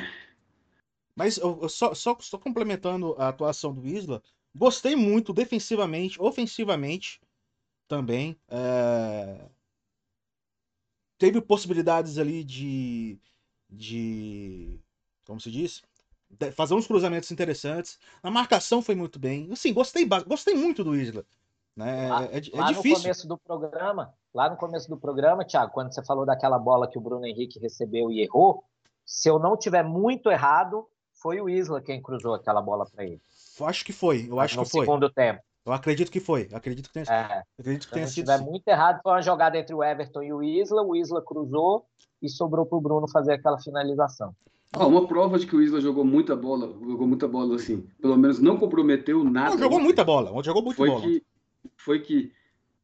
Mas 1.16 1.40
só, 1.70 1.94
só, 1.94 2.18
só 2.20 2.38
complementando 2.38 3.16
a 3.18 3.28
atuação 3.28 3.74
do 3.74 3.86
Isla, 3.86 4.22
gostei 4.56 4.96
muito 4.96 5.34
defensivamente, 5.34 6.22
ofensivamente 6.22 7.22
também. 7.88 8.38
É... 8.48 9.50
Teve 11.18 11.42
possibilidades 11.42 12.18
ali 12.18 12.44
de 12.44 13.20
de. 13.70 14.80
Como 15.26 15.40
se 15.40 15.52
diz? 15.52 15.84
De 16.30 16.52
fazer 16.52 16.74
uns 16.74 16.88
cruzamentos 16.88 17.32
interessantes. 17.32 18.00
A 18.24 18.32
marcação 18.32 18.82
foi 18.82 18.96
muito 18.96 19.20
bem. 19.20 19.50
Assim, 19.52 19.74
gostei, 19.74 20.08
gostei 20.26 20.56
muito 20.56 20.84
do 20.84 20.96
Isla. 20.96 21.26
Né? 21.76 22.10
Lá, 22.10 22.26
é, 22.26 22.38
é, 22.38 22.58
lá 22.58 22.72
difícil. 22.72 22.98
no 22.98 23.02
começo 23.02 23.28
do 23.28 23.38
programa, 23.38 24.14
lá 24.34 24.50
no 24.50 24.58
começo 24.58 24.90
do 24.90 24.98
programa, 24.98 25.46
Thiago, 25.46 25.72
quando 25.72 25.94
você 25.94 26.04
falou 26.04 26.26
daquela 26.26 26.58
bola 26.58 26.90
que 26.90 26.98
o 26.98 27.02
Bruno 27.02 27.26
Henrique 27.26 27.60
recebeu 27.60 28.12
e 28.12 28.22
errou, 28.22 28.64
se 29.06 29.30
eu 29.30 29.40
não 29.40 29.58
tiver 29.58 29.84
muito 29.84 30.30
errado, 30.30 30.88
foi 31.14 31.42
o 31.42 31.50
Isla 31.50 31.82
quem 31.82 32.02
cruzou 32.02 32.34
aquela 32.34 32.62
bola 32.62 32.86
para 32.86 33.04
ele. 33.04 33.22
Acho 33.62 33.84
que 33.84 33.92
foi, 33.92 34.28
eu 34.30 34.40
acho 34.40 34.58
no 34.58 34.64
que 34.64 34.72
foi. 34.72 34.82
No 34.82 34.86
segundo 34.86 35.10
tempo. 35.10 35.42
Eu 35.66 35.74
acredito 35.74 36.12
que 36.12 36.20
foi. 36.20 36.48
acredito 36.54 36.88
que 36.88 36.94
tenha, 36.94 37.06
é, 37.10 37.44
acredito 37.60 37.88
que 37.88 37.94
tenha 37.94 38.08
se 38.08 38.14
sido. 38.14 38.28
Se 38.28 38.32
tiver 38.34 38.50
muito 38.50 38.68
errado, 38.68 39.02
foi 39.04 39.12
uma 39.12 39.22
jogada 39.22 39.58
entre 39.58 39.76
o 39.76 39.84
Everton 39.84 40.24
e 40.24 40.34
o 40.34 40.42
Isla. 40.42 40.82
O 40.82 40.96
Isla 40.96 41.22
cruzou 41.22 41.86
e 42.22 42.30
sobrou 42.30 42.66
para 42.66 42.78
o 42.78 42.82
Bruno 42.82 43.08
fazer 43.08 43.34
aquela 43.34 43.60
finalização. 43.60 44.34
Ah, 44.74 44.86
uma 44.86 45.08
prova 45.08 45.38
de 45.38 45.48
que 45.48 45.56
o 45.56 45.62
Isla 45.62 45.82
jogou 45.82 46.06
muita 46.06 46.36
bola, 46.36 46.68
jogou 46.68 47.08
muita 47.08 47.28
bola 47.28 47.56
assim, 47.56 47.88
pelo 48.00 48.16
menos 48.16 48.40
não 48.40 48.58
comprometeu 48.58 49.24
nada. 49.24 49.52
Não, 49.52 49.58
jogou 49.58 49.80
muita 49.80 50.04
bola, 50.04 50.44
jogou 50.44 50.62
muita 50.62 50.78
foi 50.78 50.90
bola. 50.90 51.02
Que, 51.02 51.24
foi 51.76 52.00
que 52.00 52.32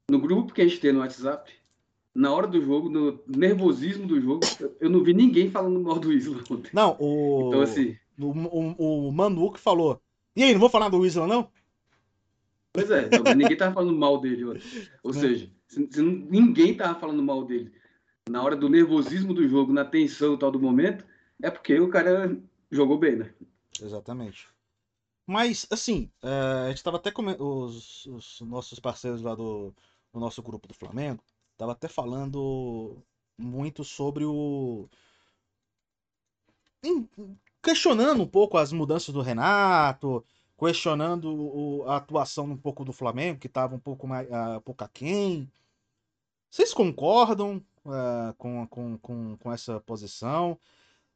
no 0.09 0.19
grupo 0.19 0.53
que 0.53 0.61
a 0.61 0.67
gente 0.67 0.79
tem 0.79 0.91
no 0.91 0.99
WhatsApp, 0.99 1.51
na 2.13 2.33
hora 2.33 2.47
do 2.47 2.61
jogo, 2.61 2.89
no 2.89 3.19
nervosismo 3.27 4.07
do 4.07 4.19
jogo, 4.21 4.41
eu 4.79 4.89
não 4.89 5.03
vi 5.03 5.13
ninguém 5.13 5.51
falando 5.51 5.79
mal 5.81 5.99
do 5.99 6.13
Isla 6.13 6.43
ontem. 6.49 6.69
Não, 6.73 6.95
o. 6.99 7.49
Então, 7.49 7.61
assim. 7.61 7.97
O, 8.17 8.27
o, 8.27 9.09
o 9.09 9.11
Manu 9.11 9.51
que 9.51 9.59
falou 9.59 10.01
E 10.33 10.41
aí, 10.41 10.53
não 10.53 10.59
vou 10.59 10.69
falar 10.69 10.87
do 10.87 11.05
Isla, 11.05 11.27
não? 11.27 11.49
Pois 12.71 12.89
é, 12.89 13.09
ninguém 13.35 13.57
tava 13.57 13.73
falando 13.73 13.97
mal 13.97 14.19
dele. 14.19 14.61
Ou 15.03 15.13
seja, 15.13 15.49
se, 15.67 15.87
se 15.89 16.01
ninguém 16.01 16.75
tava 16.75 16.99
falando 16.99 17.21
mal 17.21 17.43
dele 17.45 17.71
na 18.29 18.41
hora 18.41 18.55
do 18.55 18.69
nervosismo 18.69 19.33
do 19.33 19.47
jogo, 19.47 19.71
na 19.71 19.85
tensão 19.85 20.37
tal 20.37 20.51
do 20.51 20.59
momento, 20.59 21.05
é 21.41 21.49
porque 21.49 21.79
o 21.79 21.89
cara 21.89 22.35
jogou 22.71 22.97
bem, 22.97 23.15
né? 23.17 23.33
Exatamente. 23.81 24.49
Mas, 25.27 25.67
assim, 25.71 26.09
uh, 26.23 26.65
a 26.65 26.69
gente 26.69 26.77
estava 26.77 26.97
até 26.97 27.11
comentando, 27.11 27.45
os, 27.45 28.05
os, 28.05 28.41
nossos 28.41 28.79
parceiros 28.79 29.21
lá 29.21 29.35
do, 29.35 29.73
do 30.15 30.19
nosso 30.21 30.41
grupo 30.41 30.67
do 30.67 30.73
Flamengo, 30.73 31.21
tava 31.57 31.73
até 31.73 31.87
falando 31.89 32.97
muito 33.37 33.83
sobre 33.83 34.23
o. 34.25 34.89
questionando 37.61 38.23
um 38.23 38.27
pouco 38.27 38.57
as 38.57 38.71
mudanças 38.71 39.13
do 39.13 39.21
Renato, 39.21 40.25
questionando 40.57 41.83
a 41.85 41.97
atuação 41.97 42.45
um 42.45 42.57
pouco 42.57 42.85
do 42.85 42.93
Flamengo, 42.93 43.39
que 43.39 43.47
estava 43.47 43.75
um 43.75 43.79
pouco 43.79 44.07
mais 44.07 44.27
uh, 44.29 44.57
um 44.57 44.61
pouco 44.61 44.83
aquém. 44.83 45.51
Vocês 46.49 46.73
concordam 46.73 47.61
uh, 47.85 48.33
com, 48.37 48.65
com, 48.67 48.97
com, 48.99 49.37
com 49.37 49.51
essa 49.51 49.81
posição? 49.81 50.57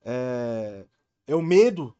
É, 0.03 0.85
é 1.25 1.35
o 1.35 1.41
medo 1.41 1.95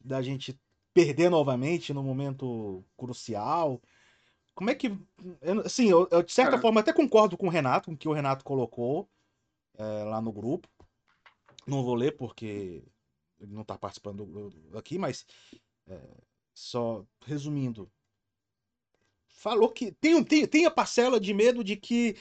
da 0.00 0.22
gente 0.22 0.58
perder 0.94 1.28
novamente 1.28 1.92
no 1.92 2.02
momento 2.02 2.82
crucial? 2.96 3.82
Como 4.58 4.70
é 4.70 4.74
que. 4.74 4.90
Assim, 5.64 5.88
eu, 5.88 6.08
eu 6.10 6.20
de 6.20 6.32
certa 6.32 6.50
Cara. 6.50 6.62
forma 6.62 6.80
até 6.80 6.92
concordo 6.92 7.36
com 7.36 7.46
o 7.46 7.48
Renato, 7.48 7.86
com 7.86 7.92
o 7.92 7.96
que 7.96 8.08
o 8.08 8.12
Renato 8.12 8.44
colocou 8.44 9.08
é, 9.76 9.84
lá 10.02 10.20
no 10.20 10.32
grupo. 10.32 10.68
Não 11.64 11.84
vou 11.84 11.94
ler 11.94 12.16
porque 12.16 12.82
ele 13.38 13.52
não 13.52 13.62
está 13.62 13.78
participando 13.78 14.52
aqui, 14.74 14.98
mas 14.98 15.24
é, 15.86 16.00
só 16.52 17.06
resumindo. 17.24 17.88
Falou 19.28 19.68
que 19.68 19.92
tem, 19.92 20.24
tem, 20.24 20.44
tem 20.44 20.66
a 20.66 20.72
parcela 20.72 21.20
de 21.20 21.32
medo 21.32 21.62
de 21.62 21.76
que 21.76 22.16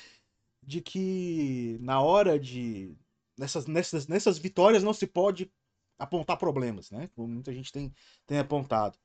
de 0.61 0.79
que 0.79 1.79
na 1.81 2.03
hora 2.03 2.39
de 2.39 2.95
nessas, 3.35 3.65
nessas, 3.65 4.05
nessas 4.05 4.37
vitórias 4.37 4.83
não 4.83 4.93
se 4.93 5.07
pode 5.07 5.51
apontar 5.97 6.37
problemas, 6.37 6.91
né? 6.91 7.09
Como 7.15 7.27
muita 7.27 7.51
gente 7.51 7.71
tem, 7.71 7.91
tem 8.27 8.37
apontado. 8.37 8.95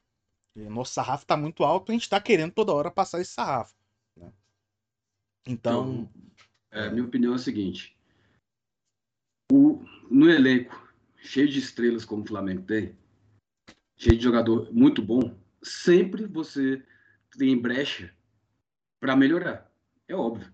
Nosso 0.55 0.93
sarrafo 0.93 1.25
está 1.25 1.37
muito 1.37 1.65
alto, 1.65 1.91
a 1.91 1.95
gente 1.95 2.03
está 2.03 2.21
querendo 2.21 2.53
toda 2.53 2.73
hora 2.73 2.91
passar 2.91 3.21
esse 3.21 3.33
sarrafo. 3.33 3.75
Né? 4.17 4.33
Então. 5.47 5.93
então 5.93 6.11
é, 6.71 6.91
minha 6.91 7.05
opinião 7.05 7.33
é 7.33 7.37
a 7.37 7.39
seguinte: 7.39 7.97
o, 9.51 9.83
no 10.11 10.31
elenco 10.31 10.93
cheio 11.17 11.49
de 11.49 11.59
estrelas 11.59 12.05
como 12.05 12.23
o 12.23 12.27
Flamengo 12.27 12.63
tem, 12.63 12.97
cheio 13.97 14.17
de 14.17 14.25
jogador 14.25 14.73
muito 14.73 15.01
bom, 15.01 15.39
sempre 15.63 16.27
você 16.27 16.85
tem 17.39 17.57
brecha 17.59 18.13
para 19.01 19.17
melhorar. 19.17 19.71
É 20.07 20.15
óbvio. 20.15 20.53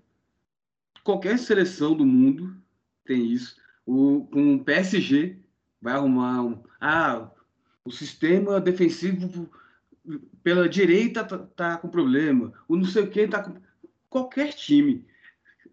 Qualquer 1.03 1.39
seleção 1.39 1.97
do 1.97 2.05
mundo 2.05 2.57
tem 3.05 3.27
isso. 3.33 3.57
O, 3.85 4.27
com 4.27 4.57
o 4.57 4.65
PSG 4.65 5.39
vai 5.81 5.95
arrumar 5.95 6.43
um. 6.43 6.63
Ah, 6.81 7.31
o 7.85 7.91
sistema 7.91 8.61
defensivo 8.61 9.51
pela 10.43 10.69
direita 10.69 11.25
tá, 11.25 11.39
tá 11.39 11.77
com 11.77 11.89
problema. 11.89 12.53
O 12.67 12.77
não 12.77 12.85
sei 12.85 13.03
o 13.03 13.11
que 13.11 13.27
tá 13.27 13.43
com. 13.43 13.61
Qualquer 14.09 14.53
time 14.55 15.05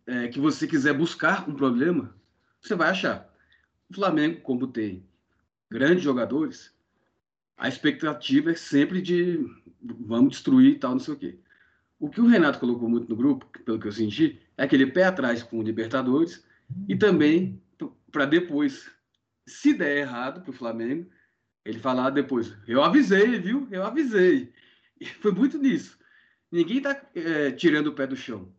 é, 0.05 0.27
que 0.27 0.39
você 0.39 0.67
quiser 0.67 0.93
buscar 0.93 1.49
um 1.49 1.55
problema, 1.55 2.13
você 2.61 2.75
vai 2.75 2.89
achar. 2.89 3.33
O 3.89 3.93
Flamengo, 3.93 4.41
como 4.41 4.67
tem 4.67 5.05
grandes 5.69 6.03
jogadores, 6.03 6.73
a 7.57 7.67
expectativa 7.67 8.51
é 8.51 8.55
sempre 8.55 9.01
de 9.01 9.45
vamos 9.81 10.31
destruir 10.31 10.71
e 10.73 10.79
tal, 10.79 10.91
não 10.91 10.99
sei 10.99 11.13
o 11.13 11.17
quê. 11.17 11.39
O 11.99 12.09
que 12.09 12.19
o 12.19 12.27
Renato 12.27 12.59
colocou 12.59 12.89
muito 12.89 13.09
no 13.09 13.15
grupo, 13.15 13.45
pelo 13.63 13.79
que 13.79 13.87
eu 13.87 13.91
senti, 13.91 14.39
é 14.57 14.63
aquele 14.63 14.87
pé 14.87 15.05
atrás 15.05 15.41
com 15.43 15.59
o 15.59 15.63
Libertadores 15.63 16.43
e 16.87 16.95
também 16.95 17.61
para 18.11 18.25
depois 18.25 18.91
se 19.45 19.73
der 19.73 19.97
errado 19.97 20.41
para 20.41 20.51
o 20.51 20.53
Flamengo, 20.53 21.09
ele 21.65 21.79
falar 21.79 22.11
depois, 22.11 22.55
eu 22.67 22.83
avisei, 22.83 23.39
viu? 23.39 23.67
Eu 23.71 23.83
avisei. 23.83 24.53
E 25.01 25.05
foi 25.05 25.31
muito 25.31 25.57
nisso. 25.57 25.97
Ninguém 26.51 26.77
está 26.77 27.01
é, 27.15 27.51
tirando 27.51 27.87
o 27.87 27.93
pé 27.93 28.05
do 28.05 28.15
chão. 28.15 28.53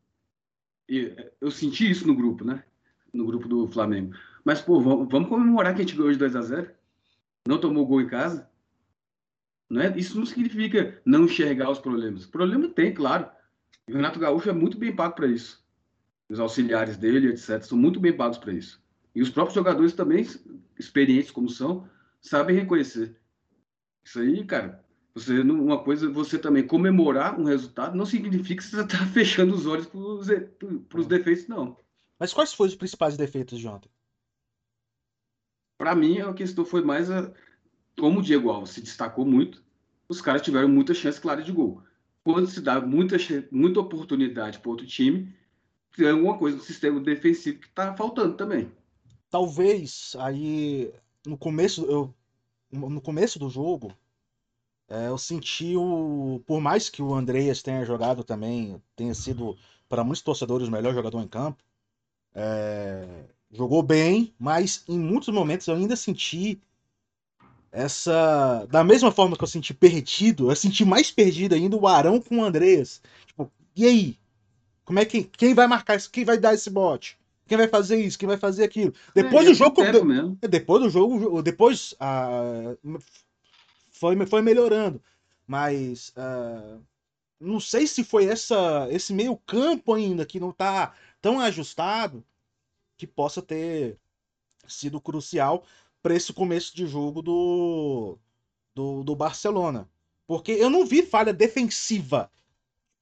E, 0.88 1.06
é, 1.06 1.32
eu 1.40 1.50
senti 1.50 1.88
isso 1.88 2.06
no 2.06 2.16
grupo, 2.16 2.44
né? 2.44 2.64
No 3.12 3.24
grupo 3.24 3.46
do 3.46 3.68
Flamengo. 3.68 4.14
Mas, 4.44 4.60
pô, 4.60 4.80
vamos, 4.80 5.28
comemorar 5.28 5.74
que 5.74 5.80
a 5.80 5.84
gente 5.84 5.96
ganhou 5.96 6.12
de 6.12 6.18
2 6.18 6.36
a 6.36 6.42
0 6.42 6.70
Não 7.46 7.58
tomou 7.58 7.86
gol 7.86 8.00
em 8.00 8.08
casa. 8.08 8.50
Não 9.70 9.80
é, 9.80 9.96
isso 9.96 10.18
não 10.18 10.26
significa 10.26 11.00
não 11.04 11.24
enxergar 11.24 11.70
os 11.70 11.78
problemas. 11.78 12.26
Problema 12.26 12.68
tem, 12.68 12.92
claro. 12.92 13.28
O 13.88 13.92
Renato 13.92 14.18
Gaúcho 14.18 14.50
é 14.50 14.52
muito 14.52 14.76
bem 14.76 14.94
pago 14.94 15.14
para 15.14 15.28
isso. 15.28 15.64
Os 16.28 16.40
auxiliares 16.40 16.96
dele, 16.96 17.28
etc., 17.28 17.62
são 17.62 17.78
muito 17.78 18.00
bem 18.00 18.12
pagos 18.12 18.38
para 18.38 18.52
isso. 18.52 18.82
E 19.14 19.22
os 19.22 19.30
próprios 19.30 19.54
jogadores 19.54 19.92
também, 19.92 20.26
experientes 20.78 21.30
como 21.30 21.48
são, 21.48 21.88
sabem 22.20 22.56
reconhecer. 22.56 23.20
Isso 24.04 24.20
aí, 24.20 24.44
cara, 24.44 24.84
você 25.14 25.40
uma 25.40 25.82
coisa, 25.82 26.10
você 26.10 26.38
também 26.38 26.66
comemorar 26.66 27.38
um 27.40 27.44
resultado 27.44 27.96
não 27.96 28.06
significa 28.06 28.62
que 28.62 28.68
você 28.68 28.82
está 28.82 29.04
fechando 29.12 29.54
os 29.54 29.66
olhos 29.66 29.86
para 29.86 31.00
os 31.00 31.06
defeitos, 31.06 31.48
não. 31.48 31.76
Mas 32.18 32.32
quais 32.32 32.52
foram 32.52 32.68
os 32.68 32.76
principais 32.76 33.16
defeitos 33.16 33.58
de 33.58 33.66
ontem? 33.66 33.90
Para 35.78 35.94
mim, 35.94 36.20
a 36.20 36.32
questão 36.32 36.64
foi 36.64 36.82
mais 36.82 37.10
a, 37.10 37.32
como 37.98 38.20
o 38.20 38.22
Diego 38.22 38.50
Alves 38.50 38.70
se 38.70 38.80
destacou 38.80 39.26
muito, 39.26 39.64
os 40.08 40.20
caras 40.20 40.42
tiveram 40.42 40.68
muita 40.68 40.94
chance 40.94 41.20
clara 41.20 41.42
de 41.42 41.52
gol. 41.52 41.82
Quando 42.22 42.46
se 42.46 42.60
dá 42.60 42.80
muita, 42.80 43.16
muita 43.50 43.80
oportunidade 43.80 44.58
para 44.58 44.70
outro 44.70 44.86
time, 44.86 45.34
tem 45.96 46.10
alguma 46.10 46.38
coisa 46.38 46.56
no 46.56 46.62
sistema 46.62 47.00
defensivo 47.00 47.58
que 47.58 47.66
está 47.66 47.94
faltando 47.94 48.36
também 48.36 48.70
talvez 49.30 50.16
aí 50.18 50.92
no 51.26 51.36
começo 51.36 51.84
eu 51.84 52.14
no 52.70 53.00
começo 53.00 53.38
do 53.38 53.50
jogo 53.50 53.92
é, 54.88 55.08
eu 55.08 55.18
senti 55.18 55.76
o 55.76 56.40
por 56.46 56.60
mais 56.60 56.88
que 56.88 57.02
o 57.02 57.14
Andreas 57.14 57.62
tenha 57.62 57.84
jogado 57.84 58.24
também 58.24 58.80
tenha 58.94 59.14
sido 59.14 59.56
para 59.88 60.04
muitos 60.04 60.22
torcedores 60.22 60.68
o 60.68 60.70
melhor 60.70 60.94
jogador 60.94 61.20
em 61.20 61.28
campo 61.28 61.62
é, 62.34 63.24
jogou 63.50 63.82
bem 63.82 64.32
mas 64.38 64.84
em 64.88 64.98
muitos 64.98 65.28
momentos 65.28 65.66
eu 65.66 65.74
ainda 65.74 65.96
senti 65.96 66.60
essa 67.72 68.64
da 68.66 68.82
mesma 68.84 69.10
forma 69.10 69.36
que 69.36 69.44
eu 69.44 69.48
senti 69.48 69.74
perdido 69.74 70.50
eu 70.50 70.56
senti 70.56 70.84
mais 70.84 71.10
perdido 71.10 71.54
ainda 71.54 71.76
o 71.76 71.86
Arão 71.86 72.20
com 72.20 72.38
o 72.38 72.44
Andreas. 72.44 73.02
Tipo, 73.26 73.50
e 73.74 73.84
aí? 73.84 74.18
Como 74.84 74.98
é 74.98 75.04
que 75.04 75.24
quem 75.24 75.52
vai 75.52 75.66
marcar 75.66 75.96
isso? 75.96 76.10
Quem 76.10 76.24
vai 76.24 76.38
dar 76.38 76.54
esse 76.54 76.70
bote 76.70 77.18
quem 77.46 77.56
vai 77.56 77.68
fazer 77.68 77.96
isso, 77.96 78.18
quem 78.18 78.28
vai 78.28 78.36
fazer 78.36 78.64
aquilo. 78.64 78.92
Depois 79.14 79.46
é, 79.46 79.50
do 79.50 79.54
jogo. 79.54 79.82
De, 79.82 80.48
depois 80.48 80.82
do 80.82 80.90
jogo, 80.90 81.42
depois 81.42 81.92
uh, 81.92 82.98
foi, 83.92 84.26
foi 84.26 84.42
melhorando. 84.42 85.00
Mas 85.46 86.12
uh, 86.16 86.82
não 87.38 87.60
sei 87.60 87.86
se 87.86 88.02
foi 88.02 88.26
essa, 88.26 88.88
esse 88.90 89.12
meio 89.12 89.36
campo 89.36 89.94
ainda 89.94 90.26
que 90.26 90.40
não 90.40 90.50
está 90.50 90.94
tão 91.20 91.40
ajustado 91.40 92.24
que 92.96 93.06
possa 93.06 93.40
ter 93.40 93.98
sido 94.66 95.00
crucial 95.00 95.64
para 96.02 96.14
esse 96.14 96.32
começo 96.32 96.74
de 96.74 96.86
jogo 96.86 97.22
do, 97.22 98.18
do, 98.74 99.04
do 99.04 99.14
Barcelona. 99.14 99.88
Porque 100.26 100.52
eu 100.52 100.68
não 100.68 100.84
vi 100.84 101.02
falha 101.02 101.32
defensiva 101.32 102.30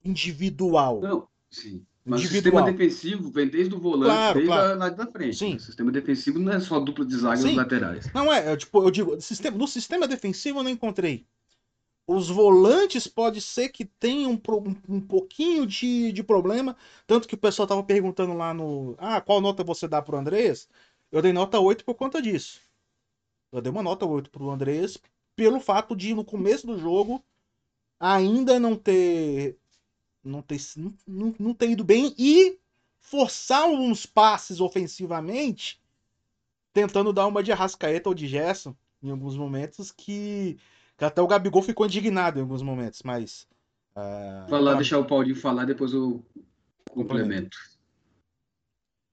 individual. 0.05 1.01
Não, 1.01 1.29
sim. 1.49 1.87
Mas 2.05 2.21
individual. 2.21 2.63
o 2.63 2.67
sistema 2.67 2.73
defensivo 2.73 3.31
vem 3.31 3.49
desde 3.49 3.75
o 3.75 3.79
volante, 3.79 4.11
claro, 4.11 4.35
desde 4.35 4.53
claro. 4.53 4.83
a 4.83 4.89
da 4.91 5.07
frente. 5.07 5.37
Sim. 5.37 5.55
O 5.55 5.61
sistema 5.61 5.91
defensivo 5.91 6.39
não 6.39 6.53
é 6.53 6.61
só 6.61 6.79
dupla 6.79 7.05
de 7.05 7.17
zaga 7.17 7.51
laterais. 7.53 8.13
Não 8.13 8.31
é, 8.31 8.53
é, 8.53 8.57
tipo, 8.57 8.83
eu 8.83 8.91
digo, 8.91 9.19
sistema, 9.21 9.57
no 9.57 9.67
sistema 9.67 10.07
defensivo 10.07 10.59
eu 10.59 10.63
não 10.63 10.71
encontrei. 10.71 11.27
Os 12.07 12.29
volantes 12.29 13.07
pode 13.07 13.41
ser 13.41 13.71
que 13.71 13.87
tenham 13.87 14.33
um, 14.33 14.95
um 14.95 15.01
pouquinho 15.01 15.67
de, 15.67 16.13
de 16.13 16.23
problema, 16.23 16.77
tanto 17.07 17.27
que 17.27 17.35
o 17.35 17.39
pessoal 17.39 17.67
tava 17.67 17.83
perguntando 17.83 18.35
lá 18.35 18.53
no, 18.53 18.95
ah, 18.99 19.23
qual 19.23 19.41
nota 19.41 19.65
você 19.65 19.89
dá 19.89 20.03
pro 20.03 20.19
Andrés? 20.19 20.69
Eu 21.11 21.23
dei 21.23 21.33
nota 21.33 21.59
8 21.59 21.83
por 21.85 21.95
conta 21.95 22.21
disso. 22.21 22.61
Eu 23.51 23.63
dei 23.63 23.73
uma 23.73 23.83
nota 23.83 24.05
8 24.05 24.31
pro 24.31 24.51
Andrés 24.51 24.99
pelo 25.35 25.59
fato 25.59 25.97
de 25.97 26.15
no 26.15 26.25
começo 26.25 26.67
do 26.67 26.79
jogo 26.79 27.25
ainda 27.99 28.61
não 28.61 28.77
ter 28.77 29.57
não 30.25 30.43
ter, 30.43 30.59
não, 31.07 31.35
não 31.39 31.55
ter 31.55 31.71
ido 31.71 31.85
bem 31.85 32.15
e 32.19 32.59
forçar 32.99 33.69
uns 33.69 34.07
passes 34.07 34.61
ofensivamente, 34.61 35.81
tentando 36.73 37.13
dar 37.13 37.27
uma 37.27 37.43
de 37.43 37.53
Arrascaeta 37.53 38.09
ou 38.09 38.15
de 38.15 38.27
Gerson 38.27 38.75
em 39.03 39.11
alguns 39.11 39.37
momentos 39.37 39.93
que, 39.93 40.59
que 40.97 41.05
até 41.05 41.21
o 41.21 41.27
Gabigol 41.27 41.63
ficou 41.63 41.87
indignado 41.87 42.39
em 42.39 42.43
alguns 42.43 42.63
momentos, 42.63 43.03
mas... 43.03 43.47
Uh, 43.95 44.49
Vai 44.49 44.61
lá, 44.61 44.73
tá... 44.73 44.77
deixar 44.79 44.99
o 44.99 45.05
Paulinho 45.05 45.37
falar, 45.37 45.67
depois 45.67 45.93
eu 45.93 46.25
complemento. 46.91 47.57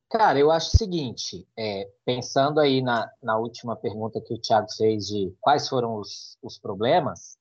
Cara, 0.10 0.40
eu 0.40 0.52
acho 0.52 0.76
o 0.76 0.78
seguinte, 0.78 1.48
é, 1.58 1.90
pensando 2.04 2.60
aí 2.60 2.82
na, 2.82 3.10
na 3.24 3.38
última 3.38 3.76
pergunta 3.76 4.22
que 4.22 4.34
o 4.34 4.42
Thiago 4.42 4.68
fez 4.76 5.08
de 5.08 5.34
quais 5.40 5.70
foram 5.70 5.96
os, 5.96 6.38
os 6.42 6.60
problemas, 6.60 7.38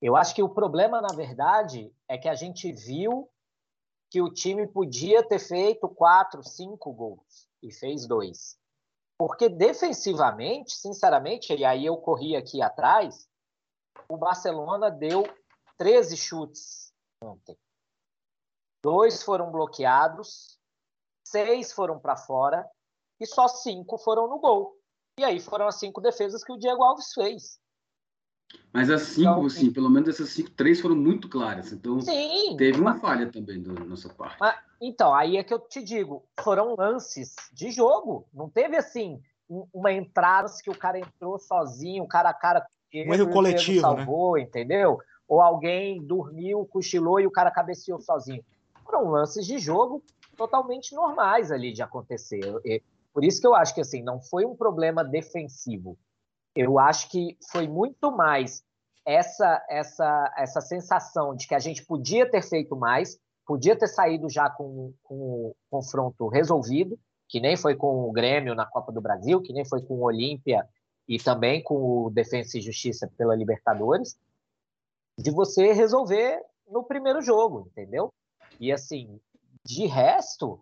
Eu 0.00 0.16
acho 0.16 0.34
que 0.34 0.42
o 0.42 0.48
problema, 0.48 1.00
na 1.00 1.14
verdade, 1.14 1.92
é 2.08 2.18
que 2.18 2.28
a 2.28 2.34
gente 2.34 2.70
viu 2.72 3.30
que 4.10 4.20
o 4.20 4.32
time 4.32 4.66
podia 4.66 5.26
ter 5.26 5.38
feito 5.38 5.88
quatro, 5.88 6.42
cinco 6.42 6.92
gols 6.92 7.48
e 7.62 7.72
fez 7.72 8.06
dois. 8.06 8.58
Porque 9.18 9.48
defensivamente, 9.48 10.72
sinceramente, 10.72 11.54
e 11.54 11.64
aí 11.64 11.86
eu 11.86 11.96
corri 11.96 12.36
aqui 12.36 12.60
atrás, 12.60 13.28
o 14.08 14.16
Barcelona 14.16 14.90
deu 14.90 15.24
13 15.78 16.16
chutes 16.16 16.92
ontem. 17.22 17.56
Dois 18.82 19.22
foram 19.22 19.50
bloqueados, 19.50 20.58
seis 21.26 21.72
foram 21.72 21.98
para 21.98 22.16
fora 22.16 22.68
e 23.18 23.26
só 23.26 23.48
cinco 23.48 23.98
foram 23.98 24.28
no 24.28 24.38
gol. 24.38 24.78
E 25.18 25.24
aí 25.24 25.40
foram 25.40 25.66
as 25.66 25.76
cinco 25.76 26.00
defesas 26.00 26.44
que 26.44 26.52
o 26.52 26.58
Diego 26.58 26.84
Alves 26.84 27.12
fez. 27.12 27.58
Mas 28.72 28.90
as 28.90 29.02
cinco, 29.02 29.30
então, 29.30 29.46
assim, 29.46 29.72
pelo 29.72 29.88
menos 29.88 30.08
essas 30.08 30.28
cinco, 30.28 30.50
três 30.50 30.80
foram 30.80 30.94
muito 30.94 31.28
claras. 31.28 31.72
Então, 31.72 32.00
sim, 32.00 32.56
teve 32.56 32.80
uma 32.80 32.98
falha 32.98 33.30
também 33.30 33.62
da 33.62 33.72
nossa 33.72 34.08
parte. 34.08 34.36
Mas, 34.38 34.54
então, 34.80 35.14
aí 35.14 35.36
é 35.36 35.42
que 35.42 35.54
eu 35.54 35.58
te 35.58 35.82
digo, 35.82 36.24
foram 36.40 36.74
lances 36.76 37.34
de 37.52 37.70
jogo. 37.70 38.26
Não 38.34 38.50
teve, 38.50 38.76
assim, 38.76 39.20
uma 39.72 39.92
entrada 39.92 40.50
que 40.62 40.70
o 40.70 40.76
cara 40.76 40.98
entrou 40.98 41.38
sozinho, 41.38 42.06
cara 42.06 42.30
a 42.30 42.34
cara 42.34 42.66
um 42.94 43.14
erro 43.14 43.30
coletivo, 43.30 43.74
né? 43.74 43.80
salvou, 43.80 44.36
né? 44.36 44.42
entendeu? 44.42 44.98
Ou 45.28 45.40
alguém 45.40 46.02
dormiu, 46.04 46.64
cochilou 46.66 47.20
e 47.20 47.26
o 47.26 47.30
cara 47.30 47.50
cabeceou 47.50 48.00
sozinho. 48.00 48.44
Foram 48.84 49.10
lances 49.10 49.44
de 49.44 49.58
jogo 49.58 50.02
totalmente 50.36 50.94
normais 50.94 51.50
ali 51.50 51.72
de 51.72 51.82
acontecer. 51.82 52.40
Por 53.12 53.24
isso 53.24 53.40
que 53.40 53.46
eu 53.46 53.54
acho 53.54 53.74
que 53.74 53.80
assim 53.80 54.02
não 54.02 54.20
foi 54.20 54.44
um 54.44 54.54
problema 54.54 55.02
defensivo. 55.02 55.98
Eu 56.56 56.78
acho 56.78 57.10
que 57.10 57.36
foi 57.52 57.68
muito 57.68 58.10
mais 58.10 58.64
essa 59.04 59.64
essa 59.68 60.34
essa 60.36 60.60
sensação 60.60 61.36
de 61.36 61.46
que 61.46 61.54
a 61.54 61.58
gente 61.58 61.84
podia 61.84 62.28
ter 62.28 62.42
feito 62.42 62.74
mais, 62.74 63.20
podia 63.46 63.76
ter 63.78 63.86
saído 63.86 64.28
já 64.28 64.50
com, 64.50 64.92
com 65.04 65.14
o 65.14 65.56
confronto 65.70 66.28
resolvido, 66.28 66.98
que 67.28 67.38
nem 67.38 67.56
foi 67.56 67.76
com 67.76 68.08
o 68.08 68.12
Grêmio 68.12 68.54
na 68.54 68.66
Copa 68.66 68.90
do 68.90 69.00
Brasil, 69.00 69.40
que 69.42 69.52
nem 69.52 69.64
foi 69.64 69.82
com 69.82 69.94
o 69.94 70.04
Olímpia 70.04 70.66
e 71.06 71.18
também 71.18 71.62
com 71.62 72.06
o 72.06 72.10
Defensa 72.10 72.58
e 72.58 72.62
Justiça 72.62 73.10
pela 73.16 73.36
Libertadores, 73.36 74.18
de 75.16 75.30
você 75.30 75.72
resolver 75.72 76.42
no 76.68 76.82
primeiro 76.82 77.22
jogo, 77.22 77.68
entendeu? 77.70 78.12
E 78.58 78.72
assim, 78.72 79.20
de 79.64 79.86
resto, 79.86 80.60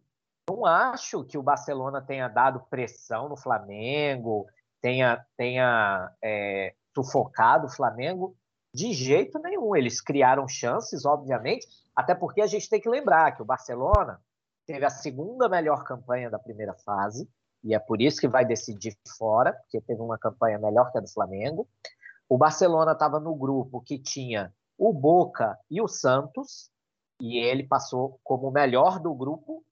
não 0.48 0.66
acho 0.66 1.24
que 1.24 1.38
o 1.38 1.42
Barcelona 1.42 2.02
tenha 2.02 2.28
dado 2.28 2.60
pressão 2.68 3.28
no 3.28 3.36
Flamengo, 3.36 4.46
tenha, 4.84 5.24
tenha 5.34 6.14
é, 6.22 6.74
sufocado 6.94 7.68
o 7.68 7.70
Flamengo 7.70 8.36
de 8.70 8.92
jeito 8.92 9.38
nenhum. 9.38 9.74
Eles 9.74 9.98
criaram 9.98 10.46
chances, 10.46 11.06
obviamente, 11.06 11.66
até 11.96 12.14
porque 12.14 12.42
a 12.42 12.46
gente 12.46 12.68
tem 12.68 12.78
que 12.78 12.88
lembrar 12.90 13.32
que 13.32 13.40
o 13.40 13.46
Barcelona 13.46 14.20
teve 14.66 14.84
a 14.84 14.90
segunda 14.90 15.48
melhor 15.48 15.84
campanha 15.84 16.28
da 16.28 16.38
primeira 16.38 16.74
fase, 16.84 17.26
e 17.62 17.74
é 17.74 17.78
por 17.78 18.02
isso 18.02 18.20
que 18.20 18.28
vai 18.28 18.44
decidir 18.44 18.94
fora, 19.16 19.54
porque 19.54 19.80
teve 19.80 20.02
uma 20.02 20.18
campanha 20.18 20.58
melhor 20.58 20.92
que 20.92 20.98
a 20.98 21.00
do 21.00 21.08
Flamengo. 21.08 21.66
O 22.28 22.36
Barcelona 22.36 22.92
estava 22.92 23.18
no 23.18 23.34
grupo 23.34 23.80
que 23.80 23.98
tinha 23.98 24.52
o 24.76 24.92
Boca 24.92 25.58
e 25.70 25.80
o 25.80 25.88
Santos, 25.88 26.70
e 27.22 27.38
ele 27.38 27.66
passou 27.66 28.20
como 28.22 28.48
o 28.48 28.52
melhor 28.52 29.00
do 29.00 29.14
grupo, 29.14 29.64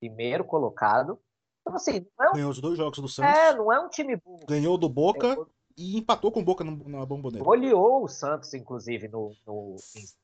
primeiro 0.00 0.46
colocado. 0.46 1.20
Então, 1.64 1.76
assim, 1.76 2.06
é 2.20 2.28
um... 2.28 2.32
Ganhou 2.34 2.50
os 2.50 2.60
dois 2.60 2.76
jogos 2.76 2.98
do 2.98 3.08
Santos. 3.08 3.34
É, 3.34 3.56
não 3.56 3.72
é 3.72 3.80
um 3.80 3.88
time 3.88 4.16
burro. 4.16 4.44
Ganhou 4.46 4.76
do 4.76 4.88
Boca 4.88 5.28
Ganhou... 5.28 5.48
e 5.78 5.96
empatou 5.96 6.30
com 6.30 6.40
o 6.40 6.44
Boca 6.44 6.62
na 6.62 7.06
bomboneira. 7.06 7.42
Goleou 7.42 8.04
o 8.04 8.08
Santos, 8.08 8.52
inclusive, 8.52 9.08
no, 9.08 9.32
no, 9.46 9.76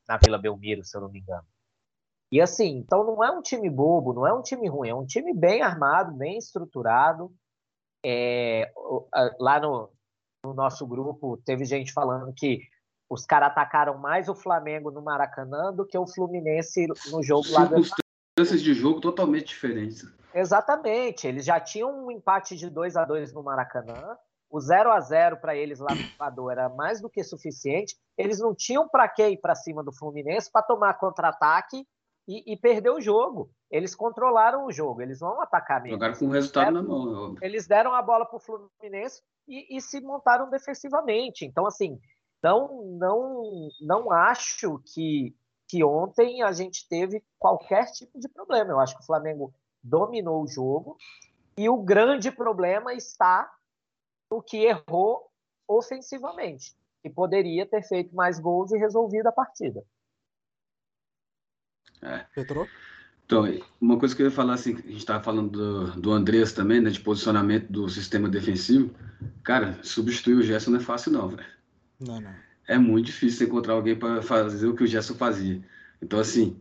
na 0.07 0.19
Vila 0.19 0.37
Belmiro, 0.37 0.85
se 0.85 0.95
eu 0.95 1.01
não 1.01 1.09
me 1.09 1.21
engano. 1.21 1.47
E 2.31 2.41
assim, 2.41 2.77
então 2.77 3.03
não 3.05 3.25
é 3.25 3.31
um 3.31 3.43
time 3.43 3.69
bobo, 3.69 4.13
não 4.13 4.27
é 4.27 4.33
um 4.33 4.43
time 4.43 4.69
ruim, 4.69 4.89
é 4.89 4.95
um 4.95 5.05
time 5.05 5.35
bem 5.35 5.63
armado, 5.63 6.13
bem 6.13 6.39
estruturado. 6.39 7.33
É, 8.05 8.73
lá 9.39 9.59
no, 9.59 9.91
no 10.45 10.55
nosso 10.55 10.87
grupo 10.87 11.39
teve 11.45 11.65
gente 11.65 11.93
falando 11.93 12.33
que 12.33 12.61
os 13.11 13.27
caras 13.27 13.49
atacaram 13.49 13.99
mais 13.99 14.29
o 14.29 14.35
Flamengo 14.35 14.93
no 14.93 15.03
Maracanã 15.03 15.73
do 15.75 15.85
que 15.85 15.99
o 15.99 16.07
Fluminense 16.07 16.87
no 17.11 17.23
jogo 17.23 17.51
lá 17.51 17.65
do 17.65 17.83
Circunstâncias 17.83 18.63
de 18.63 18.75
jogo 18.75 19.01
totalmente 19.01 19.49
diferentes. 19.49 20.07
Exatamente. 20.35 21.27
Eles 21.27 21.45
já 21.45 21.59
tinham 21.61 22.07
um 22.07 22.11
empate 22.11 22.57
de 22.57 22.69
2 22.69 22.97
a 22.97 23.05
2 23.05 23.33
no 23.33 23.43
Maracanã. 23.43 24.17
O 24.51 24.61
0 24.61 24.91
a 24.91 25.01
0 25.01 25.37
para 25.37 25.55
eles 25.55 25.79
lá 25.79 25.95
no 25.95 26.01
Equador 26.01 26.53
era 26.53 26.69
mais 26.69 27.01
do 27.01 27.09
que 27.09 27.23
suficiente. 27.23 27.97
Eles 28.19 28.41
não 28.41 28.55
tinham 28.55 28.89
para 28.89 29.09
que 29.09 29.27
ir 29.29 29.37
para 29.37 29.55
cima 29.55 29.83
do 29.83 29.93
Fluminense 29.93 30.51
para 30.51 30.63
tomar 30.63 30.95
contra-ataque 30.95 31.87
e, 32.27 32.53
e 32.53 32.57
perder 32.57 32.91
o 32.91 33.01
jogo. 33.01 33.51
Eles 33.71 33.95
controlaram 33.95 34.67
o 34.67 34.73
jogo, 34.73 35.03
eles 35.03 35.21
vão 35.21 35.41
atacar 35.41 35.81
mesmo. 35.81 35.97
Jogaram 35.97 36.15
com 36.15 36.27
o 36.27 36.31
resultado 36.31 36.65
deram, 36.65 36.83
na 36.83 36.89
mão. 36.89 37.35
É 37.41 37.47
eles 37.47 37.67
deram 37.67 37.95
a 37.95 38.03
bola 38.03 38.27
para 38.27 38.37
o 38.37 38.41
Fluminense 38.41 39.23
e, 39.47 39.77
e, 39.77 39.81
se 39.81 40.01
montaram 40.01 40.51
defensivamente. 40.51 41.45
Então, 41.45 41.67
assim, 41.67 41.99
não, 42.43 42.85
não, 42.99 43.69
não 43.81 44.13
acho 44.13 44.81
que, 44.93 45.35
que 45.69 45.85
ontem 45.85 46.43
a 46.43 46.53
gente 46.53 46.89
teve 46.89 47.23
qualquer 47.39 47.87
tipo 47.93 48.19
de 48.19 48.29
problema. 48.29 48.71
Eu 48.71 48.81
acho 48.81 48.97
que 48.97 49.03
o 49.03 49.07
Flamengo 49.07 49.53
dominou 49.83 50.43
o 50.43 50.49
jogo 50.49 50.97
e 51.57 51.69
o 51.69 51.77
grande 51.83 52.31
problema 52.31 52.95
está 52.95 53.51
no 54.31 54.43
que 54.43 54.65
errou 54.65 55.31
ofensivamente, 55.69 56.75
que 57.03 57.11
poderia 57.11 57.67
ter 57.67 57.83
feito 57.83 58.15
mais 58.15 58.39
gols 58.39 58.73
e 58.73 58.79
resolvido 58.79 59.27
a 59.27 59.33
partida. 59.33 59.85
É. 62.03 62.25
Petrou? 62.35 62.67
Então, 63.25 63.45
uma 63.81 63.97
coisa 63.97 64.17
que 64.17 64.23
eu 64.23 64.27
ia 64.27 64.33
falar, 64.33 64.55
assim, 64.55 64.73
a 64.73 64.77
gente 64.77 64.97
estava 64.97 65.23
falando 65.23 65.51
do, 65.51 66.01
do 66.01 66.13
Andrés 66.13 66.53
também, 66.53 66.81
né, 66.81 66.91
de 66.91 66.99
posicionamento 66.99 67.71
do 67.71 67.89
sistema 67.89 68.29
defensivo. 68.29 68.93
Cara, 69.45 69.79
substituir 69.85 70.35
o 70.35 70.43
Gerson 70.43 70.73
não 70.73 70.81
é 70.81 70.83
fácil, 70.83 71.13
não, 71.13 71.29
velho. 71.29 71.47
Não, 72.01 72.21
não. 72.21 72.35
É 72.67 72.77
muito 72.77 73.07
difícil 73.07 73.47
encontrar 73.47 73.75
alguém 73.75 73.97
para 73.97 74.21
fazer 74.21 74.67
o 74.67 74.75
que 74.75 74.83
o 74.83 74.87
Gerson 74.87 75.15
fazia. 75.15 75.63
Então, 76.03 76.19
assim, 76.19 76.61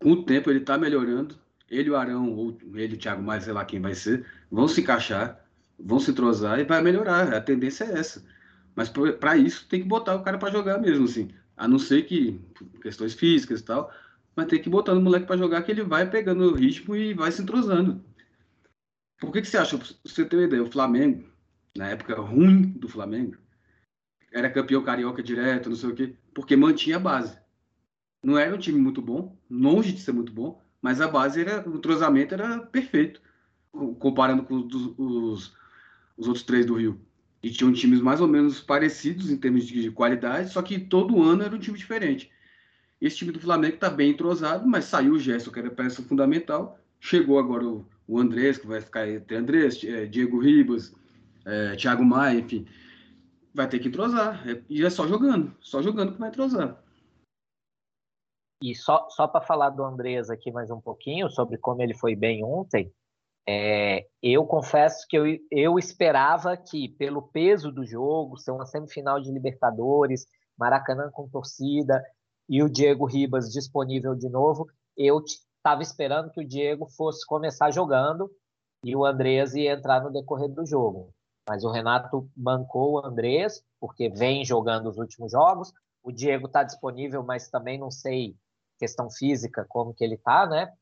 com 0.00 0.12
o 0.12 0.24
tempo 0.24 0.50
ele 0.50 0.58
está 0.58 0.76
melhorando. 0.76 1.36
Ele, 1.72 1.88
o 1.88 1.96
Arão, 1.96 2.30
ou 2.30 2.56
ele, 2.74 2.96
o 2.96 2.98
Thiago 2.98 3.22
mais, 3.22 3.44
sei 3.44 3.52
lá 3.54 3.64
quem 3.64 3.80
vai 3.80 3.94
ser, 3.94 4.26
vão 4.50 4.68
se 4.68 4.82
encaixar, 4.82 5.42
vão 5.78 5.98
se 5.98 6.10
entrosar 6.10 6.60
e 6.60 6.64
vai 6.64 6.82
melhorar. 6.82 7.32
A 7.32 7.40
tendência 7.40 7.84
é 7.84 7.98
essa. 7.98 8.22
Mas 8.76 8.90
para 8.90 9.38
isso 9.38 9.66
tem 9.68 9.80
que 9.80 9.88
botar 9.88 10.14
o 10.14 10.22
cara 10.22 10.36
para 10.36 10.52
jogar 10.52 10.78
mesmo, 10.78 11.06
assim. 11.06 11.30
A 11.56 11.66
não 11.66 11.78
ser 11.78 12.02
que 12.02 12.38
questões 12.82 13.14
físicas 13.14 13.60
e 13.60 13.64
tal, 13.64 13.90
mas 14.36 14.46
tem 14.46 14.60
que 14.60 14.68
botar 14.68 14.92
o 14.92 15.00
moleque 15.00 15.26
para 15.26 15.38
jogar 15.38 15.62
que 15.62 15.72
ele 15.72 15.82
vai 15.82 16.08
pegando 16.08 16.44
o 16.44 16.54
ritmo 16.54 16.94
e 16.94 17.14
vai 17.14 17.32
se 17.32 17.40
entrosando. 17.40 18.04
Por 19.18 19.32
que, 19.32 19.40
que 19.40 19.48
você 19.48 19.56
acha, 19.56 19.78
você 20.04 20.24
ter 20.24 20.36
uma 20.36 20.44
ideia, 20.44 20.62
o 20.62 20.70
Flamengo, 20.70 21.26
na 21.76 21.88
época 21.88 22.20
ruim 22.20 22.62
do 22.62 22.88
Flamengo, 22.88 23.36
era 24.30 24.50
campeão 24.50 24.82
carioca 24.82 25.22
direto, 25.22 25.70
não 25.70 25.76
sei 25.76 25.90
o 25.90 25.94
quê, 25.94 26.14
porque 26.34 26.54
mantinha 26.54 26.96
a 26.96 27.00
base. 27.00 27.38
Não 28.22 28.38
era 28.38 28.54
um 28.54 28.58
time 28.58 28.78
muito 28.78 29.00
bom, 29.00 29.36
longe 29.50 29.92
de 29.92 30.00
ser 30.00 30.12
muito 30.12 30.32
bom, 30.32 30.61
mas 30.82 31.00
a 31.00 31.06
base 31.06 31.40
era, 31.40 31.66
o 31.66 31.76
entrosamento 31.76 32.34
era 32.34 32.58
perfeito, 32.58 33.22
comparando 34.00 34.42
com 34.42 34.56
os, 34.56 34.74
os, 34.98 35.54
os 36.16 36.26
outros 36.26 36.44
três 36.44 36.66
do 36.66 36.74
Rio. 36.74 37.00
E 37.40 37.50
tinham 37.50 37.72
times 37.72 38.00
mais 38.00 38.20
ou 38.20 38.26
menos 38.28 38.60
parecidos 38.60 39.30
em 39.30 39.36
termos 39.36 39.64
de 39.64 39.90
qualidade, 39.92 40.50
só 40.50 40.60
que 40.60 40.78
todo 40.78 41.22
ano 41.22 41.44
era 41.44 41.54
um 41.54 41.58
time 41.58 41.78
diferente. 41.78 42.30
Esse 43.00 43.16
time 43.16 43.32
do 43.32 43.40
Flamengo 43.40 43.74
está 43.74 43.88
bem 43.88 44.10
entrosado, 44.10 44.66
mas 44.66 44.84
saiu 44.84 45.14
o 45.14 45.18
Gerson, 45.18 45.50
que 45.50 45.58
era 45.58 45.70
peça 45.70 46.02
fundamental. 46.02 46.78
Chegou 47.00 47.38
agora 47.38 47.64
o, 47.64 47.86
o 48.06 48.18
Andrés, 48.18 48.58
que 48.58 48.66
vai 48.66 48.80
ficar 48.80 49.08
entre 49.08 49.36
Andrés, 49.36 49.82
é, 49.82 50.06
Diego 50.06 50.38
Ribas, 50.38 50.94
é, 51.44 51.74
Thiago 51.74 52.04
Maia, 52.04 52.38
enfim. 52.38 52.64
Vai 53.52 53.68
ter 53.68 53.80
que 53.80 53.88
entrosar. 53.88 54.48
É, 54.48 54.62
e 54.68 54.84
é 54.84 54.90
só 54.90 55.08
jogando, 55.08 55.52
só 55.60 55.82
jogando 55.82 56.12
que 56.12 56.20
vai 56.20 56.28
entrosar. 56.28 56.80
E 58.62 58.76
só, 58.76 59.08
só 59.10 59.26
para 59.26 59.44
falar 59.44 59.70
do 59.70 59.84
Andrés 59.84 60.30
aqui 60.30 60.52
mais 60.52 60.70
um 60.70 60.80
pouquinho, 60.80 61.28
sobre 61.28 61.58
como 61.58 61.82
ele 61.82 61.94
foi 61.94 62.14
bem 62.14 62.44
ontem, 62.44 62.92
é, 63.46 64.06
eu 64.22 64.46
confesso 64.46 65.04
que 65.08 65.18
eu, 65.18 65.24
eu 65.50 65.78
esperava 65.78 66.56
que, 66.56 66.88
pelo 66.90 67.22
peso 67.22 67.72
do 67.72 67.84
jogo, 67.84 68.38
ser 68.38 68.52
uma 68.52 68.64
semifinal 68.64 69.20
de 69.20 69.32
Libertadores, 69.32 70.26
Maracanã 70.56 71.10
com 71.10 71.28
torcida, 71.28 72.00
e 72.48 72.62
o 72.62 72.68
Diego 72.68 73.04
Ribas 73.04 73.50
disponível 73.50 74.14
de 74.14 74.28
novo, 74.28 74.68
eu 74.96 75.20
estava 75.24 75.82
esperando 75.82 76.30
que 76.30 76.40
o 76.40 76.46
Diego 76.46 76.86
fosse 76.86 77.26
começar 77.26 77.70
jogando 77.72 78.30
e 78.84 78.94
o 78.94 79.04
Andrés 79.04 79.54
ia 79.54 79.72
entrar 79.72 80.02
no 80.02 80.12
decorrer 80.12 80.48
do 80.48 80.64
jogo. 80.66 81.12
Mas 81.48 81.64
o 81.64 81.70
Renato 81.70 82.28
bancou 82.36 82.92
o 82.92 83.04
Andrés, 83.04 83.64
porque 83.80 84.08
vem 84.08 84.44
jogando 84.44 84.88
os 84.88 84.98
últimos 84.98 85.32
jogos. 85.32 85.72
O 86.02 86.12
Diego 86.12 86.46
está 86.46 86.62
disponível, 86.62 87.22
mas 87.24 87.48
também 87.48 87.78
não 87.78 87.90
sei 87.90 88.36
questão 88.82 89.08
física 89.08 89.64
como 89.68 89.94
que 89.94 90.02
ele 90.02 90.16
está, 90.16 90.44
né? 90.44 90.72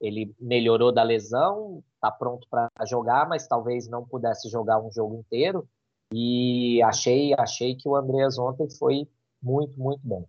Ele 0.00 0.34
melhorou 0.40 0.92
da 0.92 1.04
lesão, 1.04 1.84
está 1.94 2.10
pronto 2.10 2.48
para 2.50 2.68
jogar, 2.84 3.28
mas 3.28 3.46
talvez 3.46 3.88
não 3.88 4.04
pudesse 4.04 4.48
jogar 4.48 4.80
um 4.80 4.90
jogo 4.90 5.14
inteiro. 5.14 5.68
E 6.12 6.82
achei, 6.82 7.32
achei 7.38 7.76
que 7.76 7.88
o 7.88 7.94
Andrés 7.94 8.36
ontem 8.38 8.68
foi 8.68 9.08
muito, 9.40 9.78
muito 9.78 10.00
bem. 10.02 10.26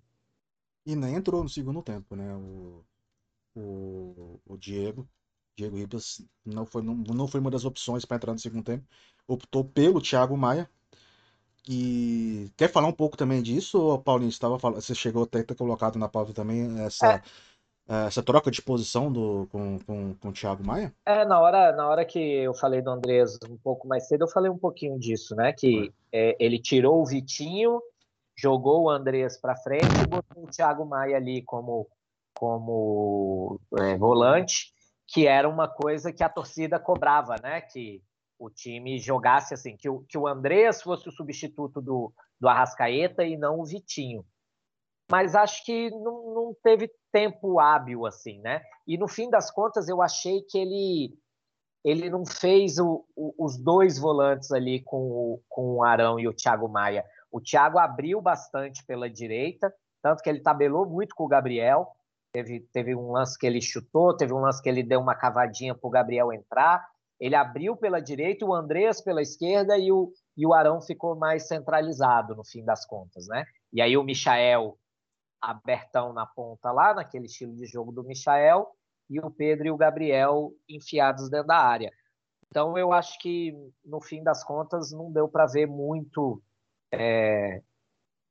E 0.85 0.95
nem 0.95 1.15
entrou 1.15 1.41
no 1.41 1.49
segundo 1.49 1.81
tempo, 1.81 2.15
né? 2.15 2.35
O, 2.35 2.85
o, 3.55 4.39
o 4.45 4.57
Diego. 4.57 5.07
Diego 5.55 5.77
Ribas 5.77 6.21
não 6.45 6.65
foi, 6.65 6.83
não, 6.83 6.93
não 6.95 7.27
foi 7.27 7.39
uma 7.39 7.51
das 7.51 7.65
opções 7.65 8.05
para 8.05 8.17
entrar 8.17 8.33
no 8.33 8.39
segundo 8.39 8.63
tempo. 8.63 8.85
Optou 9.27 9.63
pelo 9.63 10.01
Thiago 10.01 10.37
Maia. 10.37 10.69
E 11.67 12.51
quer 12.57 12.69
falar 12.69 12.87
um 12.87 12.93
pouco 12.93 13.17
também 13.17 13.41
disso, 13.41 13.99
Paulinho? 13.99 14.31
Você, 14.31 14.39
falando, 14.59 14.81
você 14.81 14.95
chegou 14.95 15.23
até 15.23 15.39
a 15.39 15.43
ter 15.43 15.55
colocado 15.55 15.99
na 15.99 16.07
pauta 16.07 16.33
também 16.33 16.79
essa, 16.81 17.15
é. 17.15 17.21
Essa 18.05 18.21
troca 18.21 18.51
de 18.51 18.61
posição 18.61 19.11
do, 19.11 19.47
com, 19.51 19.79
com, 19.79 20.13
com 20.13 20.29
o 20.29 20.31
Thiago 20.31 20.63
Maia? 20.63 20.93
É, 21.07 21.25
na 21.25 21.39
hora, 21.41 21.71
na 21.71 21.87
hora 21.87 22.05
que 22.05 22.19
eu 22.19 22.53
falei 22.53 22.83
do 22.83 22.91
Andrés 22.91 23.39
um 23.49 23.57
pouco 23.57 23.87
mais 23.87 24.07
cedo, 24.07 24.25
eu 24.25 24.27
falei 24.27 24.51
um 24.51 24.59
pouquinho 24.59 24.99
disso, 24.99 25.35
né? 25.35 25.51
Que 25.51 25.91
é, 26.11 26.37
ele 26.39 26.59
tirou 26.59 27.01
o 27.01 27.05
Vitinho, 27.05 27.81
jogou 28.37 28.83
o 28.83 28.89
Andrés 28.91 29.41
para 29.41 29.55
frente 29.55 29.87
e 30.03 30.07
botou 30.07 30.43
o 30.43 30.47
Thiago 30.47 30.85
Maia 30.85 31.17
ali 31.17 31.41
como, 31.41 31.87
como 32.35 33.59
é, 33.79 33.97
volante, 33.97 34.71
que 35.07 35.25
era 35.25 35.49
uma 35.49 35.67
coisa 35.67 36.13
que 36.13 36.23
a 36.23 36.29
torcida 36.29 36.77
cobrava, 36.77 37.37
né? 37.41 37.59
Que 37.61 38.03
o 38.39 38.49
time 38.49 38.97
jogasse 38.97 39.53
assim, 39.53 39.75
que 39.75 39.89
o, 39.89 39.99
que 40.07 40.17
o 40.17 40.25
Andrés 40.25 40.81
fosse 40.81 41.09
o 41.09 41.11
substituto 41.11 41.81
do, 41.81 42.13
do 42.39 42.47
Arrascaeta 42.47 43.23
e 43.23 43.37
não 43.37 43.59
o 43.59 43.65
Vitinho. 43.65 44.25
Mas 45.11 45.35
acho 45.35 45.65
que 45.65 45.89
não, 45.89 46.33
não 46.33 46.55
teve 46.63 46.89
tempo 47.11 47.59
hábil 47.59 48.05
assim, 48.05 48.39
né? 48.39 48.61
E 48.87 48.97
no 48.97 49.07
fim 49.07 49.29
das 49.29 49.51
contas 49.51 49.89
eu 49.89 50.01
achei 50.01 50.41
que 50.43 50.57
ele 50.57 51.13
ele 51.83 52.09
não 52.09 52.25
fez 52.25 52.77
o, 52.77 53.05
o, 53.15 53.33
os 53.37 53.57
dois 53.57 53.97
volantes 53.97 54.51
ali 54.51 54.83
com 54.83 54.97
o, 54.97 55.43
com 55.47 55.75
o 55.75 55.83
Arão 55.83 56.19
e 56.19 56.27
o 56.27 56.33
Thiago 56.33 56.67
Maia. 56.67 57.05
O 57.31 57.39
Thiago 57.39 57.79
abriu 57.79 58.21
bastante 58.21 58.83
pela 58.85 59.09
direita, 59.09 59.73
tanto 60.01 60.21
que 60.21 60.29
ele 60.29 60.41
tabelou 60.41 60.85
muito 60.85 61.15
com 61.15 61.23
o 61.23 61.27
Gabriel. 61.27 61.87
Teve, 62.33 62.59
teve 62.73 62.95
um 62.95 63.11
lance 63.11 63.37
que 63.39 63.47
ele 63.47 63.61
chutou, 63.61 64.15
teve 64.15 64.33
um 64.33 64.39
lance 64.39 64.61
que 64.61 64.67
ele 64.67 64.83
deu 64.83 64.99
uma 64.99 65.15
cavadinha 65.15 65.73
para 65.73 65.87
o 65.87 65.91
Gabriel 65.91 66.33
entrar. 66.33 66.85
Ele 67.19 67.35
abriu 67.35 67.75
pela 67.75 67.99
direita, 67.99 68.45
o 68.45 68.53
Andrés 68.53 69.01
pela 69.01 69.21
esquerda 69.21 69.77
e 69.77 69.91
o, 69.91 70.11
e 70.37 70.45
o 70.45 70.53
Arão 70.53 70.81
ficou 70.81 71.15
mais 71.15 71.47
centralizado 71.47 72.35
no 72.35 72.45
fim 72.45 72.63
das 72.63 72.85
contas, 72.85 73.27
né? 73.27 73.45
E 73.73 73.81
aí 73.81 73.97
o 73.97 74.03
Michael 74.03 74.77
abertão 75.41 76.13
na 76.13 76.25
ponta 76.25 76.71
lá, 76.71 76.93
naquele 76.93 77.25
estilo 77.25 77.55
de 77.55 77.65
jogo 77.65 77.91
do 77.91 78.03
Michael, 78.03 78.67
e 79.09 79.19
o 79.19 79.31
Pedro 79.31 79.67
e 79.67 79.71
o 79.71 79.77
Gabriel 79.77 80.53
enfiados 80.67 81.29
dentro 81.29 81.47
da 81.47 81.57
área. 81.57 81.91
Então 82.47 82.77
eu 82.77 82.91
acho 82.91 83.17
que 83.19 83.53
no 83.83 84.01
fim 84.01 84.23
das 84.23 84.43
contas 84.43 84.91
não 84.91 85.11
deu 85.11 85.27
para 85.27 85.45
ver 85.45 85.67
muito. 85.67 86.41
É... 86.91 87.61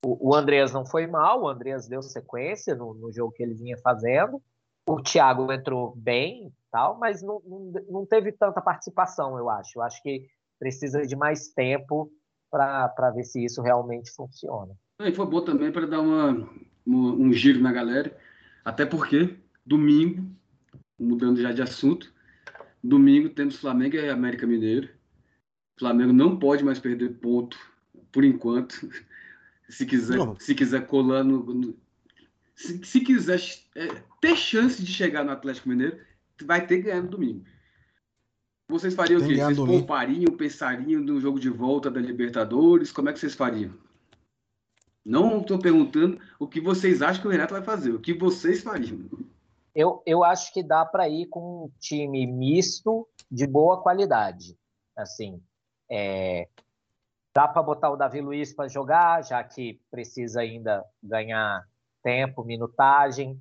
O, 0.05 0.31
o 0.31 0.35
Andreas 0.35 0.73
não 0.73 0.87
foi 0.87 1.07
mal, 1.07 1.43
o 1.43 1.49
Andreas 1.49 1.89
deu 1.89 2.03
sequência 2.03 2.75
no, 2.75 2.95
no 2.95 3.13
jogo 3.13 3.33
que 3.33 3.43
ele 3.43 3.55
vinha 3.55 3.77
fazendo. 3.79 4.41
O 4.89 5.03
Thiago 5.03 5.53
entrou 5.53 5.95
bem, 5.95 6.51
tal, 6.71 6.99
mas 6.99 7.23
não, 7.23 7.43
não, 7.45 7.73
não 7.91 8.07
teve 8.07 8.33
tanta 8.33 8.61
participação, 8.61 9.37
eu 9.37 9.51
acho. 9.51 9.79
Eu 9.79 9.83
acho 9.83 10.03
que 10.03 10.27
precisa 10.59 11.03
de 11.03 11.15
mais 11.15 11.49
tempo 11.49 12.11
para 12.51 13.11
ver 13.15 13.25
se 13.25 13.45
isso 13.45 13.61
realmente 13.61 14.11
funciona. 14.13 14.75
E 15.01 15.13
foi 15.13 15.27
bom 15.27 15.43
também 15.43 15.71
para 15.71 15.87
dar 15.87 16.01
uma, 16.01 16.49
uma, 16.87 17.13
um 17.13 17.33
giro 17.33 17.61
na 17.61 17.71
galera, 17.71 18.17
até 18.65 18.87
porque 18.87 19.37
domingo, 19.65 20.25
mudando 20.99 21.41
já 21.41 21.53
de 21.53 21.61
assunto, 21.61 22.13
domingo 22.83 23.29
temos 23.29 23.61
Flamengo 23.61 23.97
e 23.97 24.09
América 24.09 24.47
Mineiro. 24.47 24.89
Flamengo 25.79 26.13
não 26.13 26.39
pode 26.39 26.65
mais 26.65 26.79
perder 26.79 27.19
ponto 27.19 27.59
por 28.11 28.25
enquanto. 28.25 28.75
Se 29.69 29.85
quiser, 29.85 30.17
se 30.39 30.55
quiser 30.55 30.87
colar 30.87 31.23
no, 31.23 31.45
no 31.45 31.77
se, 32.59 32.85
se, 32.85 33.01
quiser 33.01 33.41
é, 33.77 34.03
ter 34.21 34.37
chance 34.37 34.83
de 34.83 34.93
chegar 34.93 35.25
no 35.25 35.31
Atlético 35.31 35.69
Mineiro, 35.69 36.01
vai 36.43 36.67
ter 36.67 36.79
que 36.79 36.83
ganhar 36.83 37.03
no 37.03 37.09
domingo. 37.09 37.45
Vocês 38.69 38.95
fariam 38.95 39.21
Tem 39.21 39.29
o 39.29 39.31
quê? 39.31 39.37
Vocês 39.37 39.57
domingo. 39.57 39.79
poupariam, 39.79 40.37
pensariam 40.37 41.01
no 41.01 41.21
jogo 41.21 41.39
de 41.39 41.49
volta 41.49 41.89
da 41.89 42.01
Libertadores? 42.01 42.91
Como 42.91 43.09
é 43.09 43.13
que 43.13 43.21
vocês 43.21 43.35
fariam? 43.35 43.73
Não 45.05 45.41
estou 45.41 45.59
perguntando 45.59 46.21
o 46.39 46.49
que 46.49 46.61
vocês 46.61 47.01
acham 47.01 47.23
que 47.23 47.29
o 47.29 47.31
Renato 47.31 47.55
vai 47.55 47.63
fazer, 47.63 47.93
o 47.93 48.01
que 48.01 48.13
vocês 48.13 48.61
fariam. 48.61 49.09
Eu, 49.73 50.03
eu 50.05 50.25
acho 50.25 50.53
que 50.53 50.63
dá 50.63 50.85
para 50.85 51.09
ir 51.09 51.27
com 51.27 51.67
um 51.67 51.71
time 51.79 52.27
misto 52.27 53.09
de 53.31 53.47
boa 53.47 53.81
qualidade. 53.81 54.59
Assim, 54.97 55.41
é, 55.89 56.49
dá 57.33 57.47
para 57.47 57.63
botar 57.63 57.89
o 57.89 57.97
Davi 57.97 58.21
Luiz 58.21 58.53
para 58.53 58.69
jogar, 58.69 59.25
já 59.25 59.43
que 59.45 59.81
precisa 59.93 60.41
ainda 60.41 60.85
ganhar 61.01 61.65
tempo, 62.09 62.43
minutagem. 62.43 63.39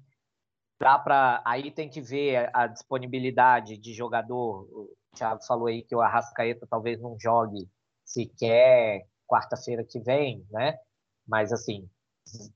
Dá 0.78 1.00
para 1.00 1.42
aí 1.46 1.72
tem 1.72 1.90
que 1.90 2.02
ver 2.02 2.50
a 2.54 2.68
disponibilidade 2.68 3.78
de 3.78 3.94
jogador. 3.94 4.68
O 4.70 4.94
Thiago 5.16 5.42
falou 5.46 5.68
aí 5.68 5.82
que 5.82 5.96
o 5.96 6.02
Arrascaeta 6.02 6.68
talvez 6.70 7.00
não 7.00 7.18
jogue 7.18 7.70
sequer 8.04 9.08
quarta-feira 9.26 9.86
que 9.86 10.02
vem, 10.02 10.46
né? 10.52 10.78
Mas, 11.26 11.54
assim, 11.54 11.90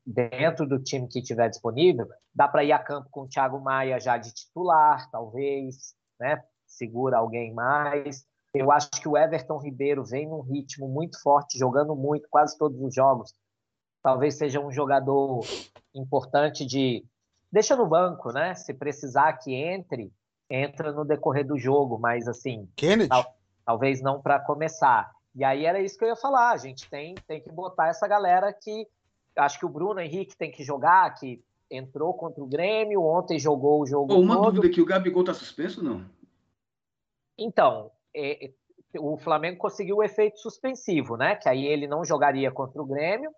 dentro 0.05 0.67
do 0.67 0.83
time 0.83 1.07
que 1.07 1.21
tiver 1.21 1.49
disponível, 1.49 2.07
dá 2.35 2.45
para 2.47 2.63
ir 2.63 2.73
a 2.73 2.79
campo 2.79 3.09
com 3.09 3.21
o 3.21 3.27
Thiago 3.27 3.59
Maia 3.61 3.97
já 3.97 4.17
de 4.17 4.33
titular, 4.33 5.09
talvez, 5.09 5.95
né? 6.19 6.43
Segura 6.67 7.17
alguém 7.19 7.53
mais. 7.53 8.25
Eu 8.53 8.69
acho 8.69 8.89
que 8.89 9.07
o 9.07 9.17
Everton 9.17 9.57
Ribeiro 9.59 10.03
vem 10.03 10.27
num 10.27 10.41
ritmo 10.41 10.89
muito 10.89 11.21
forte, 11.21 11.57
jogando 11.57 11.95
muito, 11.95 12.27
quase 12.29 12.57
todos 12.57 12.79
os 12.81 12.93
jogos. 12.93 13.33
Talvez 14.01 14.37
seja 14.37 14.59
um 14.59 14.71
jogador 14.71 15.41
importante 15.93 16.65
de. 16.65 17.05
Deixa 17.51 17.75
no 17.75 17.85
banco, 17.85 18.31
né? 18.31 18.55
Se 18.55 18.73
precisar 18.73 19.33
que 19.33 19.53
entre, 19.53 20.11
entra 20.49 20.91
no 20.91 21.05
decorrer 21.05 21.45
do 21.45 21.57
jogo, 21.57 21.99
mas 21.99 22.27
assim. 22.27 22.67
Kennedy? 22.75 23.09
Tal, 23.09 23.35
talvez 23.65 24.01
não 24.01 24.21
para 24.21 24.39
começar. 24.39 25.11
E 25.35 25.43
aí 25.43 25.65
era 25.65 25.79
isso 25.79 25.97
que 25.97 26.03
eu 26.03 26.09
ia 26.09 26.15
falar. 26.15 26.51
A 26.51 26.57
gente 26.57 26.89
tem, 26.89 27.15
tem 27.27 27.41
que 27.41 27.51
botar 27.51 27.87
essa 27.87 28.07
galera 28.07 28.51
que. 28.53 28.87
Acho 29.35 29.59
que 29.59 29.65
o 29.65 29.69
Bruno 29.69 29.99
Henrique 29.99 30.35
tem 30.35 30.51
que 30.51 30.63
jogar, 30.63 31.13
que 31.15 31.41
entrou 31.69 32.13
contra 32.13 32.43
o 32.43 32.47
Grêmio, 32.47 33.01
ontem 33.01 33.39
jogou 33.39 33.81
o 33.81 33.85
jogo. 33.85 34.13
uma 34.15 34.35
todo. 34.35 34.45
dúvida 34.55 34.67
aqui: 34.67 34.81
o 34.81 34.85
Gabigol 34.85 35.23
tá 35.23 35.33
suspenso 35.33 35.79
ou 35.79 35.85
não? 35.85 36.05
Então, 37.37 37.91
é, 38.13 38.45
é, 38.45 38.51
o 38.99 39.17
Flamengo 39.17 39.57
conseguiu 39.57 39.97
o 39.97 40.03
efeito 40.03 40.39
suspensivo, 40.39 41.15
né? 41.15 41.35
Que 41.35 41.47
aí 41.47 41.65
ele 41.65 41.87
não 41.87 42.03
jogaria 42.03 42.51
contra 42.51 42.81
o 42.81 42.85
Grêmio. 42.85 43.31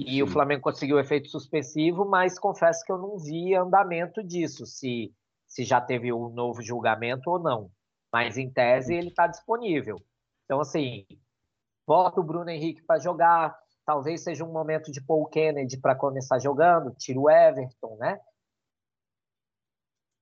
E 0.00 0.14
Sim. 0.14 0.22
o 0.22 0.26
Flamengo 0.26 0.62
conseguiu 0.62 0.96
o 0.96 1.00
efeito 1.00 1.28
suspensivo, 1.28 2.04
mas 2.04 2.38
confesso 2.38 2.84
que 2.84 2.90
eu 2.90 2.98
não 2.98 3.18
vi 3.18 3.54
andamento 3.54 4.22
disso, 4.22 4.66
se, 4.66 5.14
se 5.46 5.64
já 5.64 5.80
teve 5.80 6.12
um 6.12 6.28
novo 6.30 6.62
julgamento 6.62 7.30
ou 7.30 7.38
não. 7.38 7.70
Mas 8.12 8.36
em 8.36 8.50
tese 8.50 8.94
ele 8.94 9.08
está 9.08 9.26
disponível. 9.26 9.96
Então, 10.44 10.60
assim, 10.60 11.06
bota 11.86 12.20
o 12.20 12.24
Bruno 12.24 12.50
Henrique 12.50 12.82
para 12.82 13.00
jogar, 13.00 13.56
talvez 13.86 14.22
seja 14.22 14.44
um 14.44 14.52
momento 14.52 14.90
de 14.90 15.00
Paul 15.00 15.26
Kennedy 15.26 15.80
para 15.80 15.94
começar 15.94 16.38
jogando, 16.38 16.94
tira 16.94 17.18
o 17.18 17.30
Everton, 17.30 17.96
né? 17.96 18.20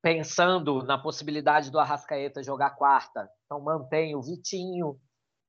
Pensando 0.03 0.83
na 0.83 0.99
possibilidade 0.99 1.71
do 1.71 1.79
Arrascaeta 1.79 2.43
jogar 2.43 2.71
quarta, 2.71 3.29
então 3.45 3.61
mantém 3.61 4.17
o 4.17 4.23
Vitinho. 4.23 4.99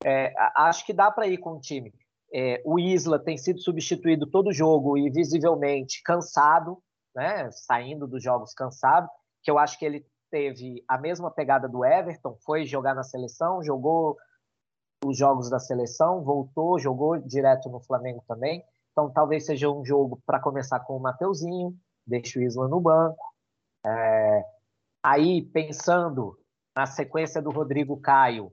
É, 0.03 0.33
acho 0.55 0.85
que 0.85 0.93
dá 0.93 1.09
para 1.09 1.27
ir 1.27 1.37
com 1.37 1.53
o 1.53 1.59
time. 1.59 1.91
É, 2.33 2.61
o 2.65 2.79
Isla 2.79 3.19
tem 3.19 3.37
sido 3.37 3.59
substituído 3.59 4.25
todo 4.25 4.51
jogo 4.51 4.97
e 4.97 5.09
visivelmente 5.09 6.01
cansado, 6.03 6.81
né? 7.15 7.51
Saindo 7.51 8.07
dos 8.07 8.23
jogos 8.23 8.53
cansado, 8.53 9.07
que 9.43 9.51
eu 9.51 9.59
acho 9.59 9.77
que 9.77 9.85
ele 9.85 10.05
teve 10.31 10.83
a 10.87 10.97
mesma 10.97 11.29
pegada 11.29 11.69
do 11.69 11.85
Everton, 11.85 12.35
foi 12.43 12.65
jogar 12.65 12.95
na 12.95 13.03
seleção, 13.03 13.61
jogou 13.63 14.17
os 15.05 15.15
jogos 15.15 15.47
da 15.47 15.59
seleção, 15.59 16.23
voltou, 16.23 16.79
jogou 16.79 17.19
direto 17.19 17.69
no 17.69 17.79
Flamengo 17.79 18.23
também. 18.27 18.63
Então 18.91 19.11
talvez 19.11 19.45
seja 19.45 19.69
um 19.69 19.85
jogo 19.85 20.19
para 20.25 20.39
começar 20.39 20.79
com 20.79 20.97
o 20.97 20.99
Mateuzinho, 20.99 21.77
deixa 22.05 22.39
o 22.39 22.41
Isla 22.41 22.67
no 22.67 22.81
banco. 22.81 23.23
É... 23.85 24.43
Aí, 25.03 25.41
pensando 25.41 26.39
na 26.75 26.85
sequência 26.85 27.41
do 27.41 27.51
Rodrigo 27.51 27.99
Caio 27.99 28.51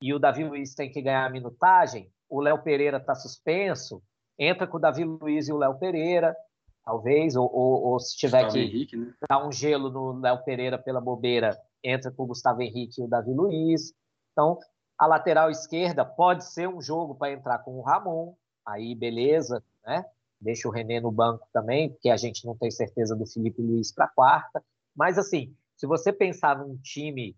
e 0.00 0.14
o 0.14 0.18
Davi 0.18 0.44
Luiz 0.44 0.74
tem 0.74 0.90
que 0.90 1.02
ganhar 1.02 1.24
a 1.24 1.30
minutagem, 1.30 2.12
o 2.28 2.40
Léo 2.40 2.62
Pereira 2.62 2.98
está 2.98 3.14
suspenso, 3.14 4.02
entra 4.38 4.66
com 4.66 4.76
o 4.76 4.80
Davi 4.80 5.04
Luiz 5.04 5.48
e 5.48 5.52
o 5.52 5.58
Léo 5.58 5.78
Pereira, 5.78 6.36
talvez, 6.84 7.36
ou, 7.36 7.50
ou, 7.52 7.84
ou 7.84 8.00
se 8.00 8.16
tiver 8.16 8.44
Gustavo 8.44 8.52
que 8.54 8.60
Henrique, 8.60 8.96
né? 8.96 9.14
dar 9.28 9.46
um 9.46 9.52
gelo 9.52 9.90
no 9.90 10.20
Léo 10.20 10.42
Pereira 10.44 10.78
pela 10.78 11.00
bobeira, 11.00 11.58
entra 11.82 12.10
com 12.10 12.24
o 12.24 12.26
Gustavo 12.26 12.62
Henrique 12.62 13.00
e 13.00 13.04
o 13.04 13.08
Davi 13.08 13.32
Luiz. 13.32 13.92
Então, 14.32 14.58
a 14.98 15.06
lateral 15.06 15.50
esquerda 15.50 16.04
pode 16.04 16.44
ser 16.44 16.68
um 16.68 16.80
jogo 16.80 17.14
para 17.14 17.32
entrar 17.32 17.58
com 17.58 17.78
o 17.78 17.82
Ramon, 17.82 18.34
aí 18.64 18.94
beleza, 18.94 19.62
né? 19.84 20.04
Deixa 20.40 20.68
o 20.68 20.70
René 20.70 21.00
no 21.00 21.10
banco 21.10 21.46
também, 21.52 21.90
porque 21.90 22.10
a 22.10 22.16
gente 22.16 22.44
não 22.44 22.56
tem 22.56 22.70
certeza 22.70 23.16
do 23.16 23.26
Felipe 23.26 23.62
Luiz 23.62 23.92
para 23.92 24.08
quarta. 24.08 24.62
Mas 24.94 25.18
assim, 25.18 25.54
se 25.76 25.86
você 25.86 26.12
pensar 26.12 26.58
num 26.58 26.76
time 26.78 27.36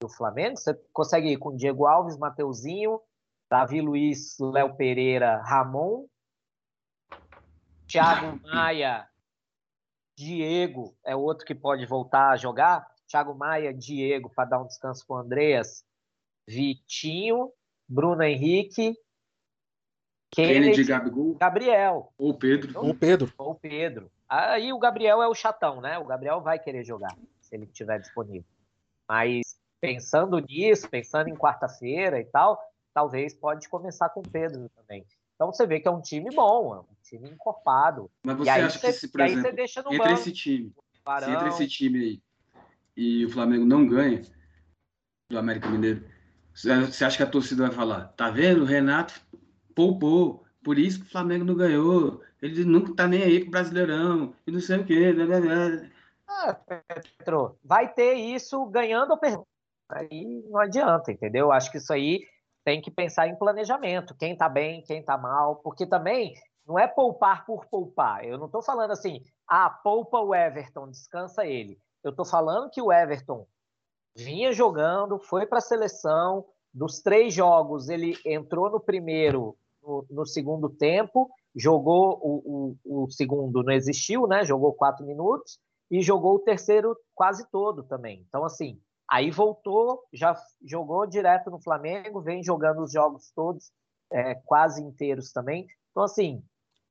do 0.00 0.08
Flamengo, 0.08 0.56
você 0.56 0.74
consegue 0.92 1.32
ir 1.32 1.36
com 1.36 1.56
Diego 1.56 1.86
Alves, 1.86 2.16
Mateuzinho, 2.16 3.00
Davi 3.50 3.80
Luiz, 3.80 4.36
Léo 4.38 4.74
Pereira, 4.76 5.42
Ramon. 5.42 6.06
Thiago 7.86 8.38
Maia, 8.46 9.08
Diego 10.16 10.94
é 11.04 11.16
outro 11.16 11.46
que 11.46 11.54
pode 11.54 11.86
voltar 11.86 12.30
a 12.30 12.36
jogar. 12.36 12.86
Thiago 13.06 13.34
Maia, 13.34 13.72
Diego, 13.72 14.28
para 14.28 14.50
dar 14.50 14.60
um 14.60 14.66
descanso 14.66 15.06
para 15.06 15.16
o 15.16 15.18
Andreas, 15.20 15.82
Vitinho, 16.46 17.50
Bruno 17.88 18.22
Henrique, 18.22 18.94
Kennedy, 20.30 20.84
Gabigol. 20.84 21.34
Gabriel. 21.36 22.12
Ou 22.18 22.34
Pedro. 22.34 22.78
Ou 22.78 22.94
Pedro. 22.94 23.32
Ou 23.38 23.54
Pedro. 23.54 24.10
Aí 24.28 24.72
o 24.72 24.78
Gabriel 24.78 25.22
é 25.22 25.28
o 25.28 25.34
chatão, 25.34 25.80
né? 25.80 25.98
O 25.98 26.04
Gabriel 26.04 26.42
vai 26.42 26.58
querer 26.58 26.84
jogar, 26.84 27.16
se 27.40 27.54
ele 27.54 27.64
estiver 27.64 27.98
disponível. 27.98 28.44
Mas 29.08 29.58
pensando 29.80 30.38
nisso, 30.38 30.88
pensando 30.90 31.28
em 31.28 31.34
quarta-feira 31.34 32.20
e 32.20 32.24
tal, 32.26 32.60
talvez 32.98 33.32
pode 33.32 33.68
começar 33.68 34.08
com 34.08 34.18
o 34.18 34.28
Pedro 34.28 34.68
também. 34.70 35.06
Então 35.36 35.52
você 35.52 35.64
vê 35.64 35.78
que 35.78 35.86
é 35.86 35.90
um 35.90 36.00
time 36.00 36.34
bom, 36.34 36.74
é 36.74 36.80
um 36.80 36.96
time 37.04 37.30
encorpado. 37.30 38.10
Mas 38.24 38.36
você 38.36 38.50
acha 38.50 38.80
que 38.80 38.92
se, 38.92 39.06
por 39.06 39.20
exemplo, 39.20 39.48
entre 39.50 39.98
banco, 39.98 40.12
esse 40.14 40.32
time, 40.32 40.74
se 41.20 41.30
entre 41.30 41.48
esse 41.48 41.68
time 41.68 41.98
aí 42.00 42.22
e 42.96 43.24
o 43.24 43.30
Flamengo 43.30 43.64
não 43.64 43.86
ganha 43.86 44.20
do 45.30 45.38
América 45.38 45.68
Mineiro, 45.68 46.04
você 46.52 47.04
acha 47.04 47.16
que 47.16 47.22
a 47.22 47.30
torcida 47.30 47.68
vai 47.68 47.76
falar? 47.76 48.08
Tá 48.16 48.30
vendo? 48.30 48.62
O 48.62 48.66
Renato 48.66 49.14
poupou, 49.76 50.44
por 50.64 50.76
isso 50.76 50.98
que 50.98 51.06
o 51.06 51.10
Flamengo 51.10 51.44
não 51.44 51.54
ganhou. 51.54 52.20
Ele 52.42 52.64
nunca 52.64 52.92
tá 52.96 53.06
nem 53.06 53.22
aí 53.22 53.40
pro 53.40 53.52
Brasileirão, 53.52 54.34
e 54.44 54.50
não 54.50 54.58
sei 54.58 54.78
o 54.78 54.84
quê. 54.84 55.12
Blá, 55.12 55.24
blá, 55.24 55.40
blá. 55.40 55.88
Ah, 56.26 56.54
Petro, 56.54 57.56
vai 57.62 57.94
ter 57.94 58.14
isso 58.14 58.66
ganhando 58.66 59.12
ou 59.12 59.18
perdendo. 59.18 59.46
Aí 59.88 60.42
não 60.50 60.58
adianta, 60.58 61.12
entendeu? 61.12 61.52
Acho 61.52 61.70
que 61.70 61.78
isso 61.78 61.92
aí 61.92 62.26
tem 62.68 62.82
que 62.82 62.90
pensar 62.90 63.26
em 63.26 63.34
planejamento. 63.34 64.14
Quem 64.14 64.36
tá 64.36 64.46
bem, 64.46 64.82
quem 64.82 65.02
tá 65.02 65.16
mal, 65.16 65.56
porque 65.56 65.86
também 65.86 66.34
não 66.66 66.78
é 66.78 66.86
poupar 66.86 67.46
por 67.46 67.64
poupar. 67.64 68.22
Eu 68.26 68.36
não 68.36 68.44
estou 68.44 68.62
falando 68.62 68.90
assim, 68.90 69.24
ah, 69.48 69.70
poupa 69.70 70.20
o 70.20 70.34
Everton, 70.34 70.90
descansa 70.90 71.46
ele. 71.46 71.80
Eu 72.04 72.10
estou 72.10 72.26
falando 72.26 72.68
que 72.68 72.82
o 72.82 72.92
Everton 72.92 73.46
vinha 74.14 74.52
jogando, 74.52 75.18
foi 75.18 75.46
para 75.46 75.58
a 75.58 75.62
seleção, 75.62 76.44
dos 76.74 77.00
três 77.00 77.32
jogos 77.32 77.88
ele 77.88 78.14
entrou 78.26 78.68
no 78.68 78.78
primeiro 78.78 79.56
no, 79.82 80.04
no 80.10 80.26
segundo 80.26 80.68
tempo, 80.68 81.30
jogou 81.56 82.20
o, 82.22 82.76
o, 82.84 83.04
o, 83.04 83.10
segundo, 83.10 83.62
não 83.62 83.72
existiu, 83.72 84.26
né? 84.26 84.44
Jogou 84.44 84.74
quatro 84.74 85.06
minutos 85.06 85.58
e 85.90 86.02
jogou 86.02 86.34
o 86.34 86.40
terceiro 86.40 86.94
quase 87.14 87.50
todo 87.50 87.82
também. 87.84 88.26
Então, 88.28 88.44
assim, 88.44 88.78
aí 89.08 89.30
voltou, 89.30 90.02
já 90.12 90.36
jogou 90.62 91.06
direto 91.06 91.50
no 91.50 91.60
Flamengo, 91.60 92.20
vem 92.20 92.42
jogando 92.42 92.82
os 92.82 92.92
jogos 92.92 93.32
todos, 93.34 93.72
é, 94.12 94.34
quase 94.34 94.82
inteiros 94.82 95.32
também. 95.32 95.66
Então, 95.90 96.02
assim, 96.02 96.42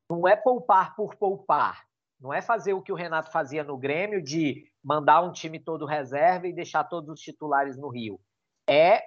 não 0.10 0.28
é 0.28 0.36
poupar 0.36 0.96
por 0.96 1.16
poupar. 1.16 1.86
Não 2.20 2.34
é 2.34 2.42
fazer 2.42 2.74
o 2.74 2.82
que 2.82 2.92
o 2.92 2.96
Renato 2.96 3.32
fazia 3.32 3.64
no 3.64 3.78
Grêmio, 3.78 4.24
de 4.24 4.66
mandar 4.84 5.22
um 5.22 5.32
time 5.32 5.60
todo 5.60 5.86
reserva 5.86 6.48
e 6.48 6.54
deixar 6.54 6.84
todos 6.84 7.10
os 7.10 7.20
titulares 7.20 7.78
no 7.78 7.90
Rio. 7.90 8.20
É 8.68 9.04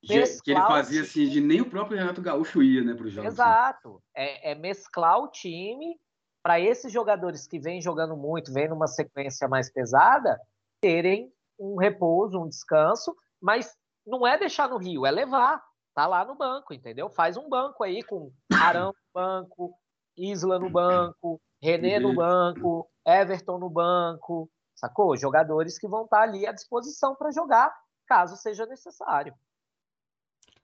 que 0.00 0.50
ele 0.52 0.60
fazia 0.60 1.02
assim, 1.02 1.28
de 1.28 1.40
nem 1.40 1.60
o 1.60 1.68
próprio 1.68 1.98
Renato 1.98 2.22
Gaúcho 2.22 2.62
ia, 2.62 2.82
né, 2.82 2.94
para 2.94 3.06
os 3.06 3.12
jogos. 3.12 3.28
Assim. 3.28 3.34
Exato. 3.34 4.02
É, 4.14 4.52
é 4.52 4.54
mesclar 4.54 5.18
o 5.18 5.28
time 5.28 5.98
para 6.42 6.60
esses 6.60 6.92
jogadores 6.92 7.46
que 7.46 7.58
vêm 7.58 7.82
jogando 7.82 8.16
muito, 8.16 8.52
vêm 8.52 8.68
numa 8.68 8.86
sequência 8.86 9.48
mais 9.48 9.70
pesada, 9.70 10.38
terem 10.80 11.32
um 11.58 11.76
repouso, 11.76 12.40
um 12.40 12.48
descanso, 12.48 13.14
mas 13.40 13.74
não 14.06 14.26
é 14.26 14.38
deixar 14.38 14.68
no 14.68 14.78
Rio, 14.78 15.04
é 15.06 15.10
levar. 15.10 15.62
Tá 15.94 16.06
lá 16.06 16.24
no 16.24 16.34
banco, 16.34 16.74
entendeu? 16.74 17.08
Faz 17.08 17.36
um 17.36 17.48
banco 17.48 17.82
aí 17.82 18.02
com 18.02 18.30
Arão 18.52 18.88
no 18.88 19.20
banco, 19.20 19.74
Isla 20.16 20.58
no 20.58 20.68
banco, 20.68 21.40
René 21.62 21.98
no 21.98 22.14
banco, 22.14 22.86
Everton 23.06 23.58
no 23.58 23.70
banco, 23.70 24.50
sacou? 24.74 25.16
Jogadores 25.16 25.78
que 25.78 25.88
vão 25.88 26.04
estar 26.04 26.18
tá 26.18 26.22
ali 26.22 26.46
à 26.46 26.52
disposição 26.52 27.14
para 27.16 27.30
jogar, 27.30 27.74
caso 28.06 28.36
seja 28.36 28.66
necessário. 28.66 29.34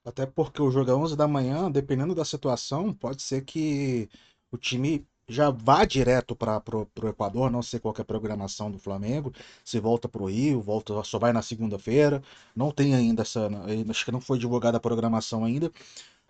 Até 0.05 0.25
porque 0.25 0.61
o 0.61 0.69
jogo 0.69 0.91
é 0.91 0.93
11 0.93 1.15
da 1.15 1.27
manhã, 1.27 1.71
dependendo 1.71 2.13
da 2.13 2.25
situação, 2.25 2.93
pode 2.93 3.21
ser 3.21 3.43
que 3.43 4.09
o 4.51 4.57
time 4.57 5.07
já 5.27 5.49
vá 5.49 5.85
direto 5.85 6.35
para 6.35 6.61
o 6.69 7.07
Equador, 7.07 7.49
não 7.49 7.61
sei 7.61 7.79
qual 7.79 7.93
é 7.97 8.01
a 8.01 8.05
programação 8.05 8.69
do 8.69 8.77
Flamengo, 8.77 9.33
se 9.63 9.79
volta 9.79 10.07
para 10.07 10.21
o 10.21 10.29
Rio, 10.29 10.61
volta, 10.61 11.01
só 11.03 11.17
vai 11.17 11.31
na 11.31 11.41
segunda-feira, 11.41 12.21
não 12.55 12.71
tem 12.71 12.93
ainda 12.93 13.21
essa, 13.21 13.49
acho 13.89 14.05
que 14.05 14.11
não 14.11 14.21
foi 14.21 14.37
divulgada 14.37 14.77
a 14.77 14.81
programação 14.81 15.45
ainda, 15.45 15.71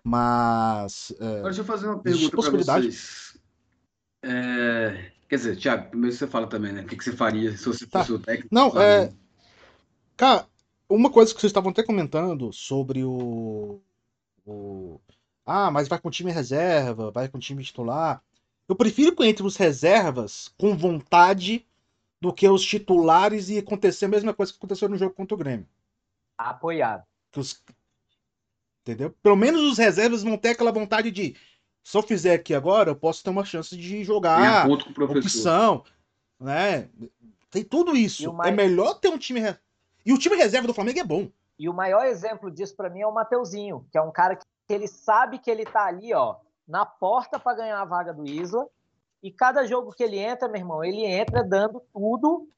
mas... 0.02 1.12
É, 1.20 1.26
Agora 1.26 1.42
deixa 1.44 1.60
eu 1.60 1.64
fazer 1.64 1.86
uma 1.86 1.98
pergunta 1.98 2.36
para 2.36 2.50
vocês. 2.50 3.36
É, 4.22 5.10
quer 5.28 5.36
dizer, 5.36 5.56
Thiago, 5.56 5.90
primeiro 5.90 6.16
você 6.16 6.26
fala 6.26 6.46
também, 6.46 6.72
né, 6.72 6.82
o 6.82 6.86
que, 6.86 6.96
que 6.96 7.04
você 7.04 7.12
faria 7.12 7.56
se 7.56 7.66
você 7.66 7.86
tá. 7.86 8.00
fosse 8.00 8.12
o 8.12 8.18
técnico? 8.18 8.48
Não, 8.54 8.80
é... 8.80 9.12
Cara, 10.16 10.46
uma 10.88 11.10
coisa 11.10 11.34
que 11.34 11.40
vocês 11.40 11.50
estavam 11.50 11.70
até 11.70 11.82
comentando 11.82 12.52
sobre 12.52 13.02
o, 13.02 13.80
o. 14.46 15.00
Ah, 15.44 15.70
mas 15.70 15.88
vai 15.88 15.98
com 15.98 16.10
time 16.10 16.30
reserva, 16.30 17.10
vai 17.10 17.28
com 17.28 17.38
time 17.38 17.64
titular. 17.64 18.22
Eu 18.68 18.74
prefiro 18.74 19.14
que 19.14 19.24
entre 19.24 19.44
os 19.44 19.56
reservas 19.56 20.48
com 20.58 20.76
vontade 20.76 21.66
do 22.20 22.32
que 22.32 22.48
os 22.48 22.64
titulares 22.64 23.50
e 23.50 23.58
acontecer 23.58 24.06
a 24.06 24.08
mesma 24.08 24.32
coisa 24.32 24.52
que 24.52 24.58
aconteceu 24.58 24.88
no 24.88 24.96
jogo 24.96 25.14
contra 25.14 25.34
o 25.34 25.38
Grêmio. 25.38 25.68
Apoiado. 26.38 27.04
Os... 27.36 27.62
Entendeu? 28.82 29.14
Pelo 29.22 29.36
menos 29.36 29.60
os 29.62 29.78
reservas 29.78 30.22
vão 30.22 30.36
ter 30.38 30.50
aquela 30.50 30.72
vontade 30.72 31.10
de. 31.10 31.36
Se 31.82 31.96
eu 31.96 32.02
fizer 32.02 32.34
aqui 32.34 32.54
agora, 32.54 32.90
eu 32.90 32.96
posso 32.96 33.22
ter 33.22 33.30
uma 33.30 33.44
chance 33.44 33.76
de 33.76 34.02
jogar. 34.04 34.66
opção. 35.18 35.84
Né? 36.40 36.88
Tem 37.50 37.62
tudo 37.62 37.94
isso. 37.94 38.32
Mais... 38.32 38.50
É 38.50 38.56
melhor 38.56 38.94
ter 38.94 39.08
um 39.08 39.18
time. 39.18 39.40
E 40.04 40.12
o 40.12 40.18
time 40.18 40.36
reserva 40.36 40.66
do 40.66 40.74
Flamengo 40.74 41.00
é 41.00 41.04
bom. 41.04 41.30
E 41.58 41.68
o 41.68 41.74
maior 41.74 42.06
exemplo 42.06 42.50
disso 42.50 42.74
para 42.74 42.90
mim 42.90 43.02
é 43.02 43.06
o 43.06 43.12
Mateuzinho, 43.12 43.86
que 43.92 43.98
é 43.98 44.02
um 44.02 44.10
cara 44.10 44.36
que 44.36 44.44
ele 44.68 44.88
sabe 44.88 45.38
que 45.38 45.50
ele 45.50 45.64
tá 45.64 45.84
ali, 45.84 46.12
ó, 46.12 46.36
na 46.66 46.84
porta 46.86 47.38
para 47.38 47.56
ganhar 47.56 47.80
a 47.80 47.84
vaga 47.84 48.12
do 48.12 48.26
Isla. 48.26 48.66
E 49.22 49.30
cada 49.30 49.66
jogo 49.66 49.92
que 49.92 50.02
ele 50.02 50.18
entra, 50.18 50.48
meu 50.48 50.60
irmão, 50.60 50.84
ele 50.84 51.04
entra 51.04 51.42
dando 51.42 51.80
tudo 51.92 52.48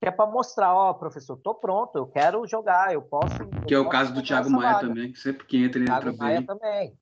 que 0.00 0.08
é 0.08 0.10
para 0.10 0.30
mostrar, 0.30 0.74
ó, 0.74 0.92
professor, 0.92 1.36
tô 1.38 1.54
pronto, 1.54 1.96
eu 1.96 2.06
quero 2.06 2.46
jogar, 2.46 2.92
eu 2.92 3.02
posso. 3.02 3.36
Que 3.66 3.74
eu 3.74 3.82
é 3.82 3.86
o 3.86 3.88
caso 3.88 4.12
do 4.12 4.22
Thiago 4.22 4.50
Maia 4.50 4.74
vaga. 4.74 4.88
também, 4.88 5.12
que 5.12 5.18
sempre 5.18 5.46
que 5.46 5.56
entra 5.56 5.78
ele 5.78 5.86
Thiago 5.86 6.08
entra 6.10 6.24
Maia 6.24 6.38
bem. 6.38 6.46
também. 6.46 6.98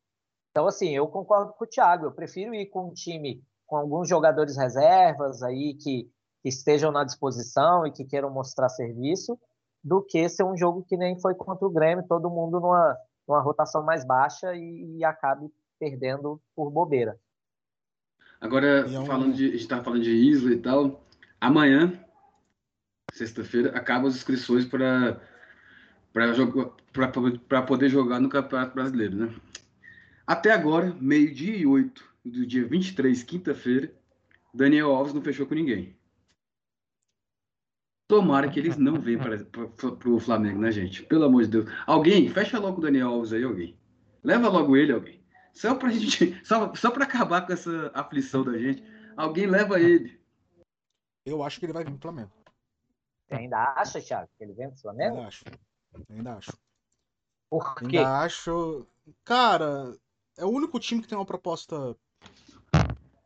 Então, 0.50 0.66
assim, 0.66 0.90
eu 0.94 1.08
concordo 1.08 1.52
com 1.54 1.64
o 1.64 1.66
Thiago, 1.66 2.06
eu 2.06 2.12
prefiro 2.12 2.54
ir 2.54 2.66
com 2.66 2.88
um 2.88 2.92
time 2.92 3.42
com 3.66 3.76
alguns 3.76 4.08
jogadores 4.08 4.56
reservas 4.56 5.42
aí 5.42 5.74
que, 5.74 6.08
que 6.42 6.48
estejam 6.48 6.92
na 6.92 7.02
disposição 7.02 7.84
e 7.86 7.90
que 7.90 8.04
queiram 8.04 8.30
mostrar 8.30 8.68
serviço, 8.68 9.36
do 9.82 10.00
que 10.00 10.28
ser 10.28 10.44
um 10.44 10.56
jogo 10.56 10.84
que 10.84 10.96
nem 10.96 11.18
foi 11.20 11.34
contra 11.34 11.66
o 11.66 11.70
Grêmio, 11.70 12.06
todo 12.06 12.30
mundo 12.30 12.60
numa, 12.60 12.96
numa 13.26 13.40
rotação 13.40 13.82
mais 13.82 14.06
baixa 14.06 14.54
e, 14.54 14.98
e 14.98 15.04
acabe 15.04 15.50
perdendo 15.78 16.40
por 16.54 16.70
bobeira. 16.70 17.18
Agora, 18.40 18.86
é 18.86 19.06
falando 19.06 19.34
de, 19.34 19.46
a 19.46 19.50
gente 19.50 19.60
estava 19.60 19.84
falando 19.84 20.02
de 20.02 20.10
Isla 20.10 20.52
e 20.52 20.58
tal, 20.58 21.06
amanhã, 21.40 21.98
sexta-feira, 23.12 23.70
acabam 23.76 24.08
as 24.08 24.16
inscrições 24.16 24.64
para 24.64 25.20
para 26.12 27.62
poder 27.62 27.88
jogar 27.88 28.20
no 28.20 28.28
Campeonato 28.28 28.74
Brasileiro, 28.74 29.16
né? 29.16 29.34
Até 30.24 30.52
agora, 30.52 30.96
meio-dia 31.00 31.56
e 31.56 31.66
oito 31.66 32.08
do 32.24 32.46
dia 32.46 32.64
23, 32.64 33.22
quinta-feira, 33.24 33.92
Daniel 34.52 34.94
Alves 34.94 35.12
não 35.12 35.20
fechou 35.20 35.44
com 35.44 35.54
ninguém. 35.54 35.96
Tomara 38.06 38.48
que 38.48 38.60
eles 38.60 38.76
não 38.76 39.00
venham 39.00 39.22
para 39.22 40.10
o 40.10 40.20
Flamengo, 40.20 40.60
né, 40.60 40.70
gente? 40.70 41.02
Pelo 41.02 41.24
amor 41.24 41.42
de 41.42 41.48
Deus. 41.48 41.66
Alguém, 41.84 42.28
fecha 42.28 42.60
logo 42.60 42.78
o 42.78 42.82
Daniel 42.82 43.08
Alves 43.08 43.32
aí, 43.32 43.42
alguém. 43.42 43.76
Leva 44.22 44.48
logo 44.48 44.76
ele, 44.76 44.92
alguém. 44.92 45.23
Só 45.54 45.74
pra 45.74 45.90
gente. 45.90 46.38
Só, 46.44 46.74
só 46.74 46.90
pra 46.90 47.04
acabar 47.04 47.46
com 47.46 47.52
essa 47.52 47.90
aflição 47.94 48.44
da 48.44 48.58
gente. 48.58 48.82
Alguém 49.16 49.46
leva 49.46 49.80
ele. 49.80 50.20
Eu 51.24 51.42
acho 51.42 51.58
que 51.58 51.66
ele 51.66 51.72
vai 51.72 51.84
vir 51.84 51.92
pro 51.92 52.02
Flamengo. 52.02 52.32
Você 53.26 53.36
ainda 53.36 53.74
acha, 53.74 54.00
Thiago, 54.00 54.28
que 54.36 54.44
ele 54.44 54.52
vem 54.52 54.68
pro 54.68 54.80
Flamengo? 54.80 55.16
Ainda 55.16 55.28
acho. 55.28 55.44
Ainda 56.10 56.34
acho. 56.34 56.52
Por 57.48 57.74
quê? 57.76 57.98
Ainda 57.98 58.18
acho. 58.18 58.86
Cara, 59.24 59.96
é 60.36 60.44
o 60.44 60.50
único 60.50 60.80
time 60.80 61.00
que 61.00 61.08
tem 61.08 61.16
uma 61.16 61.24
proposta 61.24 61.96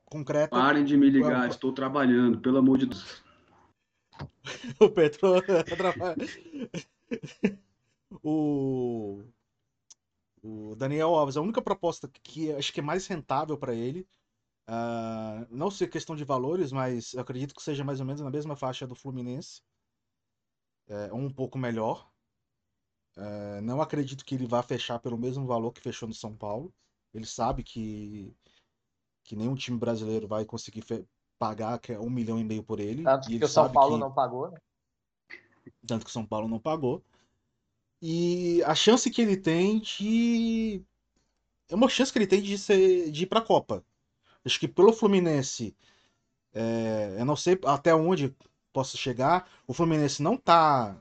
concreta. 0.04 0.50
Parem 0.50 0.84
de 0.84 0.96
me 0.96 1.10
ligar, 1.10 1.48
estou 1.48 1.72
trabalhando, 1.72 2.40
pelo 2.40 2.58
amor 2.58 2.78
de 2.78 2.86
Deus. 2.86 3.24
o 4.80 4.90
Petro 4.90 5.34
o, 8.22 9.22
o 10.48 10.74
Daniel 10.76 11.14
Alves, 11.14 11.36
a 11.36 11.42
única 11.42 11.60
proposta 11.60 12.08
que 12.08 12.52
acho 12.52 12.72
que 12.72 12.80
é 12.80 12.82
mais 12.82 13.06
rentável 13.06 13.58
para 13.58 13.74
ele, 13.74 14.06
uh, 14.68 15.46
não 15.50 15.70
sei 15.70 15.86
questão 15.86 16.16
de 16.16 16.24
valores, 16.24 16.72
mas 16.72 17.14
acredito 17.14 17.54
que 17.54 17.62
seja 17.62 17.84
mais 17.84 18.00
ou 18.00 18.06
menos 18.06 18.20
na 18.20 18.30
mesma 18.30 18.56
faixa 18.56 18.86
do 18.86 18.94
Fluminense, 18.94 19.62
é, 20.88 21.12
um 21.12 21.30
pouco 21.30 21.58
melhor. 21.58 22.10
Uh, 23.16 23.60
não 23.62 23.82
acredito 23.82 24.24
que 24.24 24.34
ele 24.34 24.46
vá 24.46 24.62
fechar 24.62 24.98
pelo 25.00 25.18
mesmo 25.18 25.46
valor 25.46 25.72
que 25.72 25.82
fechou 25.82 26.08
no 26.08 26.14
São 26.14 26.34
Paulo. 26.34 26.72
Ele 27.12 27.26
sabe 27.26 27.62
que 27.62 28.34
que 29.24 29.36
nenhum 29.36 29.54
time 29.54 29.76
brasileiro 29.76 30.26
vai 30.26 30.46
conseguir 30.46 30.82
pagar 31.38 31.78
que 31.78 31.92
é 31.92 32.00
um 32.00 32.08
milhão 32.08 32.38
e 32.38 32.44
meio 32.44 32.62
por 32.62 32.80
ele. 32.80 33.02
Tanto 33.02 33.28
que 33.28 33.44
o 33.44 33.48
São 33.48 33.70
Paulo 33.70 33.96
que... 33.96 34.00
não 34.00 34.14
pagou, 34.14 34.50
né? 34.50 34.58
Tanto 35.86 36.04
que 36.06 36.10
o 36.10 36.12
São 36.12 36.24
Paulo 36.24 36.48
não 36.48 36.58
pagou. 36.58 37.04
E 38.00 38.62
a 38.64 38.74
chance 38.74 39.10
que 39.10 39.20
ele 39.22 39.36
tem 39.36 39.80
de. 39.80 40.82
É 41.68 41.74
uma 41.74 41.88
chance 41.88 42.12
que 42.12 42.18
ele 42.18 42.26
tem 42.26 42.42
de, 42.42 42.58
ser... 42.58 43.10
de 43.10 43.24
ir 43.24 43.26
pra 43.26 43.40
Copa. 43.42 43.84
Acho 44.44 44.58
que 44.60 44.68
pelo 44.68 44.92
Fluminense. 44.92 45.76
É... 46.54 47.16
Eu 47.18 47.24
não 47.24 47.36
sei 47.36 47.58
até 47.64 47.94
onde 47.94 48.34
possa 48.72 48.96
chegar. 48.96 49.48
O 49.66 49.74
Fluminense 49.74 50.22
não 50.22 50.36
tá. 50.36 51.00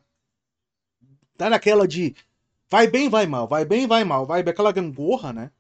Tá 1.38 1.50
naquela 1.50 1.88
de. 1.88 2.16
Vai 2.70 2.88
bem, 2.88 3.10
vai 3.10 3.26
mal, 3.28 3.48
vai 3.48 3.64
bem, 3.66 3.88
vai 3.88 4.04
mal, 4.04 4.26
vai 4.26 4.42
aquela 4.42 4.72
gangorra, 4.72 5.32
né? 5.32 5.52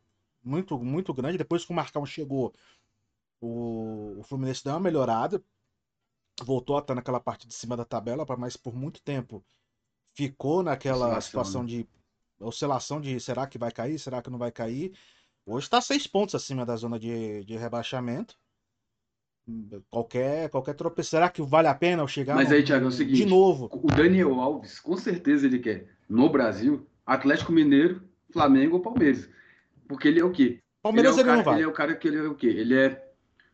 Muito, 0.44 0.78
muito 0.80 1.14
grande. 1.14 1.38
Depois 1.38 1.66
que 1.66 1.72
o 1.72 1.76
Marcão 1.76 2.06
chegou, 2.06 2.54
o, 3.42 4.20
o 4.20 4.24
Fluminense 4.24 4.64
deu 4.64 4.74
uma 4.74 4.80
melhorada. 4.80 5.44
Voltou 6.44 6.78
a 6.78 6.80
estar 6.80 6.96
naquela 6.96 7.20
parte 7.20 7.48
de 7.48 7.54
cima 7.54 7.78
da 7.78 7.86
tabela, 7.86 8.26
mas 8.38 8.58
por 8.58 8.76
muito 8.76 9.02
tempo 9.02 9.44
ficou 10.18 10.64
naquela 10.64 11.18
oscilação, 11.18 11.22
situação 11.22 11.62
né? 11.62 11.68
de 11.68 11.88
oscilação 12.40 13.00
de 13.00 13.20
será 13.20 13.46
que 13.46 13.60
vai 13.60 13.72
cair, 13.72 14.00
será 14.00 14.20
que 14.20 14.32
não 14.32 14.40
vai 14.40 14.52
cair. 14.52 14.92
Hoje 15.46 15.68
está 15.68 15.80
seis 15.80 16.08
pontos 16.08 16.34
acima 16.34 16.66
da 16.66 16.76
zona 16.76 17.00
de, 17.00 17.46
de 17.46 17.56
rebaixamento. 17.56 18.36
Qualquer, 19.90 20.50
qualquer 20.50 20.74
tropeço. 20.74 21.12
Será 21.12 21.30
que 21.30 21.42
vale 21.42 21.68
a 21.68 21.76
pena 21.76 22.02
eu 22.02 22.08
chegar 22.08 22.36
Mas 22.36 22.50
no, 22.50 22.56
aí, 22.56 22.64
Thiago, 22.64 22.86
é 22.86 22.88
o 22.88 22.92
seguinte: 22.92 23.18
de 23.18 23.26
novo? 23.26 23.70
O 23.72 23.88
Daniel 23.88 24.42
Alves, 24.42 24.80
com 24.80 24.98
certeza 24.98 25.46
ele 25.46 25.60
quer, 25.60 25.88
no 26.10 26.30
Brasil, 26.30 26.86
Atlético 27.06 27.54
Mineiro, 27.54 28.02
Flamengo 28.34 28.76
ou 28.76 28.82
Palmeiras. 28.82 29.30
Porque 29.88 30.08
ele 30.08 30.20
é 30.20 30.26
o 30.26 30.32
quê? 30.32 30.60
Palmeiras 30.82 31.18
ele, 31.18 31.22
é 31.22 31.22
ele 31.22 31.30
cara, 31.30 31.38
não 31.38 31.46
vai. 31.46 31.56
Ele 31.56 31.64
é 31.64 31.68
o 31.68 31.74
cara 31.74 31.96
que 31.96 32.08
ele 32.08 32.18
é 32.18 32.24
o 32.24 32.36
quê? 32.36 32.48
Ele 32.48 32.76
é 32.76 33.10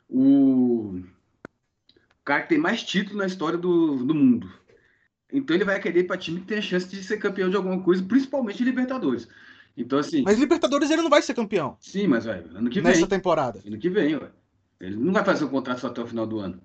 o, 0.10 0.95
o 0.95 2.23
cara 2.26 2.41
que 2.41 2.49
tem 2.49 2.57
mais 2.57 2.81
títulos 2.84 3.19
na 3.19 3.27
história 3.27 3.57
do, 3.57 4.03
do 4.03 4.15
mundo. 4.15 4.62
Então 5.34 5.56
ele 5.56 5.66
vai 5.66 5.82
querer 5.82 6.02
ir 6.02 6.04
para 6.08 6.16
time 6.16 6.42
que 6.42 6.46
tem 6.46 6.60
a 6.60 6.62
chance 6.62 6.88
de 6.88 7.04
ser 7.04 7.18
campeão 7.18 7.50
de 7.50 7.56
alguma 7.56 7.82
coisa, 7.82 8.04
principalmente 8.04 8.60
de 8.60 8.66
Libertadores. 8.66 9.28
Então, 9.76 9.98
assim. 9.98 10.22
Mas 10.22 10.38
Libertadores 10.38 10.92
ele 10.92 11.02
não 11.02 11.10
vai 11.10 11.24
ser 11.24 11.34
campeão. 11.34 11.76
Sim, 11.82 12.06
mas, 12.06 12.26
velho, 12.26 12.56
ano 12.56 12.70
que 12.70 12.80
vem. 12.80 12.92
Nessa 12.92 13.08
temporada. 13.08 13.60
Ano 13.66 13.80
que 13.80 13.90
vem, 13.90 14.16
ué. 14.16 14.32
Ele 14.80 14.96
não 14.96 15.12
vai 15.12 15.26
fazer 15.26 15.46
um 15.46 15.50
contrato 15.50 15.80
só 15.80 15.88
até 15.88 16.02
o 16.02 16.08
final 16.08 16.28
do 16.28 16.40
ano. 16.40 16.62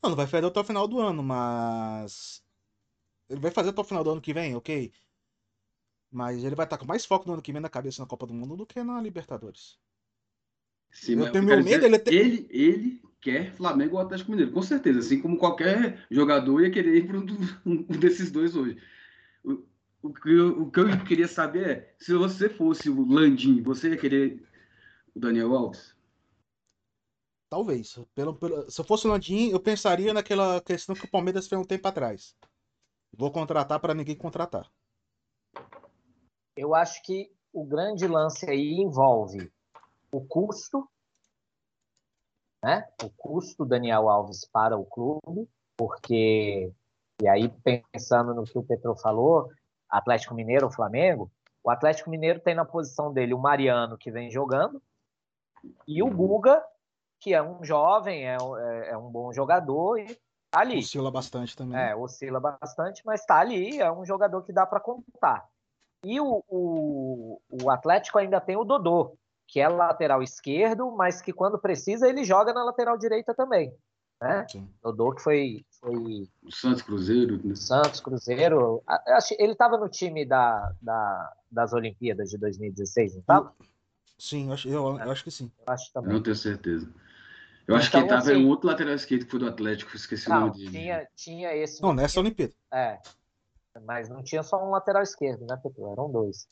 Não, 0.00 0.10
não 0.10 0.16
vai 0.16 0.28
fazer 0.28 0.46
até 0.46 0.60
o 0.60 0.64
final 0.64 0.86
do 0.86 1.00
ano, 1.00 1.22
mas. 1.24 2.40
Ele 3.28 3.40
vai 3.40 3.50
fazer 3.50 3.70
até 3.70 3.80
o 3.80 3.84
final 3.84 4.04
do 4.04 4.10
ano 4.10 4.20
que 4.20 4.32
vem, 4.32 4.54
ok. 4.54 4.92
Mas 6.12 6.44
ele 6.44 6.54
vai 6.54 6.66
estar 6.66 6.78
com 6.78 6.86
mais 6.86 7.04
foco 7.04 7.26
no 7.26 7.32
ano 7.32 7.42
que 7.42 7.52
vem 7.52 7.60
na 7.60 7.68
cabeça 7.68 8.00
na 8.00 8.06
Copa 8.06 8.26
do 8.26 8.34
Mundo 8.34 8.56
do 8.56 8.66
que 8.66 8.80
na 8.84 9.00
Libertadores. 9.00 9.76
Sim, 10.92 11.18
eu 11.18 11.32
tenho 11.32 11.44
meu 11.44 11.56
medo. 11.56 11.64
Dizer, 11.64 11.84
ele, 11.84 11.98
tem... 11.98 12.14
ele, 12.14 12.46
ele 12.50 13.02
quer 13.22 13.54
Flamengo 13.54 13.96
ou 13.96 14.02
Atlético 14.02 14.32
Mineiro, 14.32 14.52
com 14.52 14.60
certeza. 14.60 14.98
Assim 14.98 15.22
como 15.22 15.38
qualquer 15.38 16.04
jogador 16.10 16.60
ia 16.60 16.70
querer 16.70 16.96
ir 16.96 17.06
para 17.06 17.18
um, 17.18 17.24
um, 17.64 17.82
desses 17.84 18.30
dois 18.30 18.54
hoje. 18.54 18.76
O, 19.42 19.64
o, 20.02 20.12
que 20.12 20.30
eu, 20.30 20.62
o 20.62 20.70
que 20.70 20.80
eu 20.80 21.04
queria 21.04 21.28
saber 21.28 21.68
é: 21.68 21.94
se 21.98 22.12
você 22.12 22.50
fosse 22.50 22.90
o 22.90 23.06
Landim, 23.06 23.62
você 23.62 23.90
ia 23.90 23.96
querer 23.96 24.44
o 25.14 25.20
Daniel 25.20 25.54
Alves? 25.54 25.96
Talvez. 27.48 27.98
Pelo, 28.14 28.34
pelo, 28.34 28.68
se 28.70 28.80
eu 28.80 28.84
fosse 28.84 29.06
o 29.06 29.10
Landim, 29.10 29.50
eu 29.50 29.60
pensaria 29.60 30.12
naquela 30.12 30.60
questão 30.60 30.94
que 30.94 31.04
o 31.04 31.10
Palmeiras 31.10 31.46
fez 31.46 31.60
um 31.60 31.64
tempo 31.64 31.86
atrás. 31.86 32.34
Vou 33.16 33.30
contratar 33.30 33.78
para 33.78 33.94
ninguém 33.94 34.16
contratar. 34.16 34.70
Eu 36.56 36.74
acho 36.74 37.02
que 37.02 37.30
o 37.52 37.64
grande 37.64 38.06
lance 38.06 38.48
aí 38.48 38.72
envolve 38.72 39.52
o 40.10 40.24
custo, 40.26 40.88
né? 42.62 42.86
O 43.02 43.10
custo 43.10 43.64
Daniel 43.64 44.08
Alves 44.08 44.44
para 44.44 44.76
o 44.76 44.84
clube, 44.84 45.48
porque 45.76 46.72
e 47.20 47.28
aí 47.28 47.48
pensando 47.92 48.34
no 48.34 48.44
que 48.44 48.58
o 48.58 48.62
Petro 48.62 48.96
falou, 48.96 49.50
Atlético 49.88 50.34
Mineiro 50.34 50.66
ou 50.66 50.72
Flamengo, 50.72 51.30
o 51.62 51.70
Atlético 51.70 52.10
Mineiro 52.10 52.40
tem 52.40 52.54
na 52.54 52.64
posição 52.64 53.12
dele 53.12 53.34
o 53.34 53.38
Mariano 53.38 53.96
que 53.96 54.10
vem 54.10 54.30
jogando 54.30 54.82
e 55.86 56.02
o 56.02 56.10
Guga 56.10 56.62
que 57.22 57.32
é 57.32 57.40
um 57.40 57.64
jovem, 57.64 58.28
é, 58.28 58.36
é, 58.36 58.90
é 58.90 58.98
um 58.98 59.08
bom 59.08 59.32
jogador 59.32 59.96
e 59.96 60.18
tá 60.50 60.60
ali. 60.60 60.80
Oscila 60.80 61.10
bastante 61.10 61.56
também. 61.56 61.78
É, 61.78 61.94
oscila 61.94 62.40
bastante, 62.40 63.00
mas 63.06 63.20
está 63.20 63.38
ali, 63.38 63.80
é 63.80 63.90
um 63.92 64.04
jogador 64.04 64.42
que 64.42 64.52
dá 64.52 64.66
para 64.66 64.80
contar. 64.80 65.48
E 66.04 66.20
o, 66.20 66.42
o, 66.48 67.40
o 67.62 67.70
Atlético 67.70 68.18
ainda 68.18 68.40
tem 68.40 68.56
o 68.56 68.64
Dodô, 68.64 69.16
que 69.46 69.60
é 69.60 69.68
lateral 69.68 70.22
esquerdo, 70.22 70.90
mas 70.92 71.20
que 71.20 71.32
quando 71.32 71.58
precisa 71.58 72.08
ele 72.08 72.24
joga 72.24 72.52
na 72.52 72.64
lateral 72.64 72.96
direita 72.96 73.34
também. 73.34 73.72
Né? 74.20 74.46
Dodô 74.80 75.12
que 75.12 75.20
foi, 75.20 75.66
foi. 75.80 76.28
O 76.44 76.52
Santos 76.52 76.82
Cruzeiro. 76.82 77.40
Né? 77.44 77.56
Santos 77.56 78.00
Cruzeiro. 78.00 78.82
Ele 79.36 79.52
estava 79.52 79.76
no 79.76 79.88
time 79.88 80.24
da, 80.24 80.72
da, 80.80 81.32
das 81.50 81.72
Olimpíadas 81.72 82.30
de 82.30 82.38
2016, 82.38 83.14
não 83.14 83.20
estava? 83.20 83.52
Sim, 84.16 84.46
eu 84.46 84.52
acho, 84.52 84.68
eu, 84.68 84.98
eu 84.98 85.10
acho 85.10 85.24
que 85.24 85.30
sim. 85.32 85.50
Eu 85.66 85.72
acho 85.72 85.92
também. 85.92 86.12
Não 86.12 86.22
tenho 86.22 86.36
certeza. 86.36 86.88
Eu 87.66 87.74
acho 87.74 87.88
então, 87.88 88.00
que 88.00 88.06
ele 88.06 88.14
estava 88.14 88.32
assim, 88.32 88.44
em 88.44 88.48
outro 88.48 88.68
lateral 88.68 88.94
esquerdo 88.94 89.24
que 89.24 89.30
foi 89.30 89.40
do 89.40 89.48
Atlético, 89.48 89.96
esqueci 89.96 90.28
não, 90.28 90.36
o 90.36 90.40
nome 90.46 90.52
dele. 90.52 90.70
Tinha, 90.70 91.08
tinha 91.16 91.56
esse. 91.56 91.82
Não, 91.82 91.92
nessa 91.92 92.20
Olimpíada. 92.20 92.52
É. 92.72 93.00
Mas 93.84 94.08
não 94.08 94.22
tinha 94.22 94.44
só 94.44 94.64
um 94.64 94.70
lateral 94.70 95.02
esquerdo, 95.02 95.44
né, 95.46 95.58
Petro? 95.60 95.88
Eram 95.90 96.10
dois. 96.10 96.46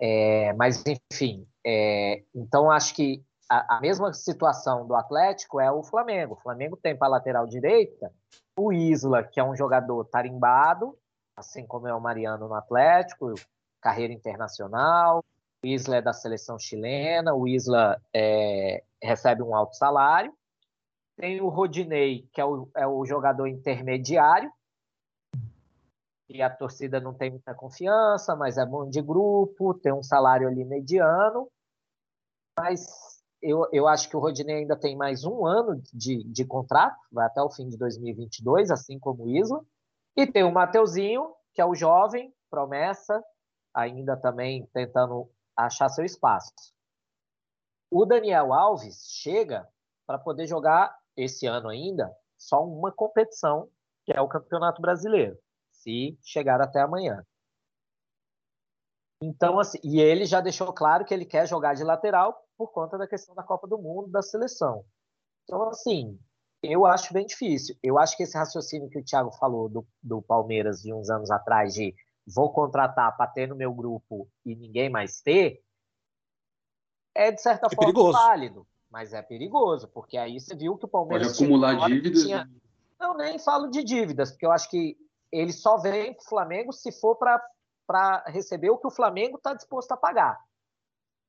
É, 0.00 0.52
mas, 0.54 0.82
enfim, 0.86 1.46
é, 1.66 2.22
então 2.34 2.70
acho 2.70 2.94
que 2.94 3.22
a, 3.50 3.76
a, 3.76 3.80
mesma 3.80 4.12
situação 4.12 4.86
do 4.86 4.94
Atlético 4.94 5.60
é 5.60 5.70
o 5.70 5.82
Flamengo. 5.82 6.34
O 6.34 6.40
Flamengo 6.40 6.76
tem 6.76 6.96
para 6.96 7.08
lateral 7.08 7.46
direita 7.46 8.12
o 8.58 8.72
Isla, 8.72 9.22
que 9.22 9.38
é 9.38 9.44
um 9.44 9.56
jogador 9.56 10.04
tarimbado, 10.06 10.98
assim 11.36 11.66
como 11.66 11.86
é 11.86 11.94
o 11.94 12.00
Mariano 12.00 12.48
no 12.48 12.54
Atlético, 12.54 13.34
carreira 13.80 14.12
internacional. 14.12 15.24
O 15.62 15.66
Isla 15.66 15.96
é 15.96 16.02
da 16.02 16.12
seleção 16.12 16.58
chilena, 16.58 17.34
o 17.34 17.46
Isla 17.46 18.00
é, 18.12 18.82
recebe 19.02 19.42
um 19.42 19.54
alto 19.54 19.76
salário. 19.76 20.32
Tem 21.16 21.40
o 21.40 21.48
Rodinei, 21.48 22.28
que 22.32 22.40
é 22.40 22.44
o, 22.44 22.68
é 22.76 22.86
o 22.86 23.04
jogador 23.04 23.46
intermediário, 23.46 24.50
e 26.28 26.42
a 26.42 26.50
torcida 26.50 27.00
não 27.00 27.14
tem 27.14 27.30
muita 27.30 27.54
confiança, 27.54 28.36
mas 28.36 28.58
é 28.58 28.66
bom 28.66 28.88
de 28.88 29.00
grupo, 29.00 29.72
tem 29.74 29.92
um 29.92 30.02
salário 30.02 30.46
ali 30.46 30.64
mediano. 30.64 31.50
Mas 32.58 32.86
eu, 33.40 33.66
eu 33.72 33.88
acho 33.88 34.08
que 34.10 34.16
o 34.16 34.20
Rodinei 34.20 34.56
ainda 34.56 34.76
tem 34.76 34.94
mais 34.96 35.24
um 35.24 35.46
ano 35.46 35.80
de, 35.92 36.22
de 36.24 36.44
contrato, 36.44 36.98
vai 37.10 37.26
até 37.26 37.40
o 37.40 37.50
fim 37.50 37.68
de 37.68 37.78
2022, 37.78 38.70
assim 38.70 38.98
como 38.98 39.24
o 39.24 39.30
Isla. 39.30 39.64
E 40.16 40.26
tem 40.26 40.44
o 40.44 40.52
Mateuzinho, 40.52 41.34
que 41.54 41.62
é 41.62 41.64
o 41.64 41.74
jovem, 41.74 42.34
promessa, 42.50 43.22
ainda 43.72 44.16
também 44.16 44.66
tentando 44.72 45.30
achar 45.56 45.88
seu 45.88 46.04
espaço. 46.04 46.52
O 47.90 48.04
Daniel 48.04 48.52
Alves 48.52 49.08
chega 49.22 49.66
para 50.06 50.18
poder 50.18 50.46
jogar 50.46 50.94
esse 51.16 51.46
ano 51.46 51.68
ainda 51.68 52.14
só 52.36 52.62
uma 52.64 52.92
competição, 52.92 53.68
que 54.04 54.12
é 54.12 54.20
o 54.20 54.28
Campeonato 54.28 54.82
Brasileiro 54.82 55.38
se 55.88 56.18
chegar 56.22 56.60
até 56.60 56.80
amanhã. 56.80 57.24
Então, 59.22 59.58
assim, 59.58 59.78
e 59.82 60.00
ele 60.00 60.26
já 60.26 60.40
deixou 60.40 60.72
claro 60.72 61.04
que 61.04 61.12
ele 61.12 61.24
quer 61.24 61.48
jogar 61.48 61.74
de 61.74 61.82
lateral 61.82 62.44
por 62.56 62.70
conta 62.70 62.96
da 62.98 63.06
questão 63.06 63.34
da 63.34 63.42
Copa 63.42 63.66
do 63.66 63.78
Mundo, 63.78 64.10
da 64.10 64.22
seleção. 64.22 64.84
Então, 65.44 65.68
assim, 65.68 66.18
eu 66.62 66.86
acho 66.86 67.12
bem 67.12 67.26
difícil. 67.26 67.76
Eu 67.82 67.98
acho 67.98 68.16
que 68.16 68.22
esse 68.22 68.36
raciocínio 68.36 68.90
que 68.90 68.98
o 68.98 69.04
Thiago 69.04 69.32
falou 69.32 69.68
do, 69.68 69.86
do 70.02 70.22
Palmeiras 70.22 70.82
de 70.82 70.92
uns 70.92 71.10
anos 71.10 71.30
atrás, 71.30 71.74
de 71.74 71.94
vou 72.26 72.52
contratar 72.52 73.16
para 73.16 73.30
ter 73.30 73.48
no 73.48 73.56
meu 73.56 73.72
grupo 73.72 74.28
e 74.44 74.54
ninguém 74.54 74.88
mais 74.88 75.20
ter, 75.20 75.62
é 77.14 77.32
de 77.32 77.40
certa 77.40 77.66
é 77.66 77.74
forma 77.74 77.92
perigoso. 77.92 78.18
válido. 78.18 78.66
Mas 78.90 79.12
é 79.12 79.20
perigoso, 79.20 79.88
porque 79.88 80.16
aí 80.16 80.38
você 80.40 80.54
viu 80.54 80.76
que 80.78 80.84
o 80.84 80.88
Palmeiras. 80.88 81.28
Pode 81.28 81.44
acumular 81.44 81.88
dívidas. 81.88 82.22
Tinha... 82.22 82.44
Né? 82.44 82.50
Não, 83.00 83.16
nem 83.16 83.38
falo 83.38 83.68
de 83.68 83.82
dívidas, 83.82 84.30
porque 84.30 84.46
eu 84.46 84.52
acho 84.52 84.70
que 84.70 84.96
ele 85.32 85.52
só 85.52 85.76
vem 85.76 86.14
para 86.14 86.22
o 86.22 86.28
Flamengo 86.28 86.72
se 86.72 86.92
for 86.92 87.16
para 87.16 88.24
receber 88.26 88.70
o 88.70 88.78
que 88.78 88.86
o 88.86 88.90
Flamengo 88.90 89.36
está 89.36 89.54
disposto 89.54 89.92
a 89.92 89.96
pagar. 89.96 90.38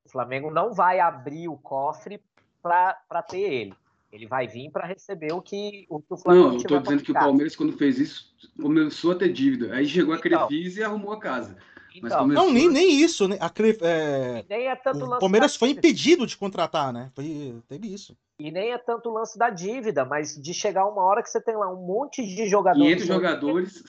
O 0.04 0.10
Flamengo 0.10 0.50
não 0.50 0.72
vai 0.72 1.00
abrir 1.00 1.48
o 1.48 1.56
cofre 1.56 2.22
para 2.62 3.22
ter 3.28 3.40
ele. 3.40 3.74
Ele 4.12 4.26
vai 4.26 4.48
vir 4.48 4.70
para 4.70 4.86
receber 4.86 5.32
o 5.32 5.40
que, 5.40 5.86
o 5.88 6.00
que 6.00 6.14
o 6.14 6.16
Flamengo 6.16 6.46
Não, 6.46 6.52
eu 6.54 6.58
estou 6.58 6.80
dizendo 6.80 7.02
que 7.02 7.12
o 7.12 7.14
Palmeiras, 7.14 7.54
quando 7.54 7.76
fez 7.76 7.98
isso, 7.98 8.34
começou 8.60 9.12
a 9.12 9.14
ter 9.16 9.32
dívida. 9.32 9.72
Aí 9.72 9.86
chegou 9.86 10.14
a 10.14 10.18
então, 10.18 10.48
Crefis 10.48 10.76
e 10.76 10.82
arrumou 10.82 11.12
a 11.12 11.20
casa. 11.20 11.56
Então, 11.94 12.18
começou... 12.18 12.44
Não, 12.44 12.52
nem, 12.52 12.68
nem 12.68 13.00
isso. 13.00 13.28
Né? 13.28 13.36
A 13.40 13.48
Cref, 13.48 13.80
é... 13.82 14.44
Nem 14.48 14.68
é 14.68 14.74
tanto 14.74 15.04
o 15.04 15.18
Palmeiras 15.18 15.54
foi 15.54 15.70
impedido 15.70 16.26
de 16.26 16.36
contratar, 16.36 16.92
né? 16.92 17.10
Foi, 17.14 17.62
teve 17.68 17.92
isso. 17.92 18.16
E 18.40 18.50
nem 18.50 18.72
é 18.72 18.78
tanto 18.78 19.10
o 19.10 19.12
lance 19.12 19.38
da 19.38 19.50
dívida, 19.50 20.04
mas 20.04 20.34
de 20.34 20.54
chegar 20.54 20.86
uma 20.86 21.02
hora 21.02 21.22
que 21.22 21.28
você 21.28 21.40
tem 21.40 21.54
lá 21.54 21.70
um 21.70 21.84
monte 21.84 22.24
de 22.24 22.48
jogadores. 22.48 23.04
500 23.04 23.06
jogadores. 23.06 23.84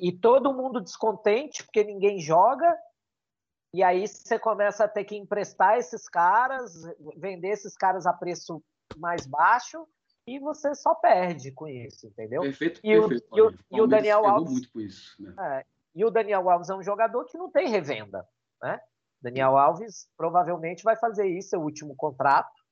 E 0.00 0.10
todo 0.10 0.52
mundo 0.52 0.80
descontente, 0.80 1.62
porque 1.62 1.84
ninguém 1.84 2.18
joga. 2.18 2.76
E 3.72 3.82
aí 3.82 4.06
você 4.06 4.38
começa 4.38 4.84
a 4.84 4.88
ter 4.88 5.04
que 5.04 5.16
emprestar 5.16 5.78
esses 5.78 6.08
caras, 6.08 6.72
vender 7.16 7.50
esses 7.50 7.76
caras 7.76 8.04
a 8.04 8.12
preço 8.12 8.62
mais 8.96 9.26
baixo 9.26 9.86
e 10.26 10.38
você 10.38 10.74
só 10.74 10.94
perde 10.94 11.52
com 11.52 11.68
isso, 11.68 12.06
entendeu? 12.06 12.42
Perfeito, 12.42 12.80
e, 12.82 12.98
perfeito, 12.98 13.26
o, 13.30 13.36
e, 13.36 13.42
o, 13.42 13.54
e 13.72 13.80
o 13.80 13.86
Daniel 13.86 14.26
Alves 14.26 14.52
muito 14.52 14.72
com 14.72 14.80
isso, 14.80 15.14
né? 15.20 15.34
é, 15.38 15.66
e 15.94 16.04
o 16.04 16.10
Daniel 16.10 16.48
Alves 16.48 16.70
é 16.70 16.74
um 16.74 16.82
jogador 16.82 17.24
que 17.26 17.36
não 17.36 17.50
tem 17.50 17.68
revenda, 17.68 18.26
né? 18.62 18.80
Daniel 19.20 19.56
Alves 19.56 20.08
provavelmente 20.16 20.82
vai 20.82 20.96
fazer 20.96 21.26
isso, 21.26 21.50
seu 21.50 21.60
último 21.60 21.94
contrato, 21.94 22.63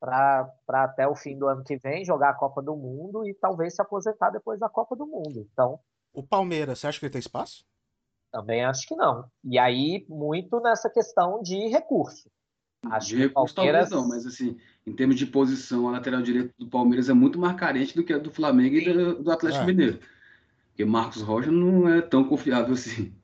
para 0.00 0.50
até 0.68 1.06
o 1.06 1.14
fim 1.14 1.38
do 1.38 1.46
ano 1.46 1.62
que 1.62 1.76
vem 1.76 2.04
jogar 2.04 2.30
a 2.30 2.34
Copa 2.34 2.62
do 2.62 2.74
Mundo 2.74 3.26
e 3.28 3.34
talvez 3.34 3.74
se 3.74 3.82
aposentar 3.82 4.30
depois 4.30 4.58
da 4.58 4.68
Copa 4.68 4.96
do 4.96 5.06
Mundo. 5.06 5.46
Então, 5.52 5.78
o 6.12 6.22
Palmeiras, 6.22 6.78
você 6.78 6.86
acha 6.86 6.98
que 6.98 7.06
ele 7.06 7.12
tem 7.12 7.20
espaço? 7.20 7.64
Também 8.32 8.64
acho 8.64 8.86
que 8.86 8.96
não. 8.96 9.28
E 9.44 9.58
aí, 9.58 10.04
muito 10.08 10.60
nessa 10.60 10.88
questão 10.88 11.42
de 11.42 11.68
recurso. 11.68 12.30
Acho 12.86 13.08
de 13.08 13.16
recurso 13.18 13.54
Palmeiras... 13.54 13.90
talvez 13.90 14.08
não, 14.08 14.08
mas 14.08 14.26
assim, 14.26 14.56
em 14.86 14.94
termos 14.94 15.16
de 15.16 15.26
posição, 15.26 15.88
a 15.88 15.92
lateral 15.92 16.22
direita 16.22 16.54
do 16.58 16.66
Palmeiras 16.66 17.08
é 17.08 17.12
muito 17.12 17.38
mais 17.38 17.56
carente 17.56 17.94
do 17.94 18.02
que 18.02 18.12
a 18.12 18.18
do 18.18 18.30
Flamengo 18.30 18.76
Sim. 18.76 18.82
e 18.82 18.92
do, 18.92 19.22
do 19.22 19.30
Atlético 19.30 19.64
é. 19.64 19.66
Mineiro. 19.66 20.00
Porque 20.68 20.84
Marcos 20.84 21.20
Rocha 21.20 21.50
não 21.50 21.88
é 21.88 22.00
tão 22.00 22.24
confiável 22.24 22.72
assim. 22.72 23.14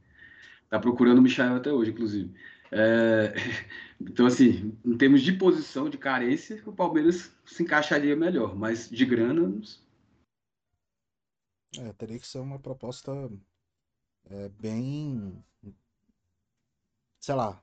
Tá 0.69 0.79
procurando 0.79 1.19
o 1.19 1.23
Michael 1.23 1.57
até 1.57 1.73
hoje, 1.73 1.93
inclusive. 1.93 2.35
É... 2.71 3.35
Então, 3.99 4.27
assim, 4.27 4.79
em 4.85 4.97
termos 4.97 5.23
de 5.23 5.33
posição, 5.33 5.89
de 5.89 5.97
carência, 5.97 6.63
o 6.67 6.73
Palmeiras 6.73 7.33
se 7.47 7.63
encaixaria 7.63 8.15
melhor, 8.15 8.55
mas 8.55 8.91
de 8.91 9.07
grana. 9.07 9.59
É, 11.79 11.93
teria 11.95 12.19
que 12.19 12.27
ser 12.27 12.41
uma 12.41 12.59
proposta 12.59 13.31
é, 14.31 14.51
bem. 14.61 15.43
Sei 17.21 17.35
lá, 17.35 17.61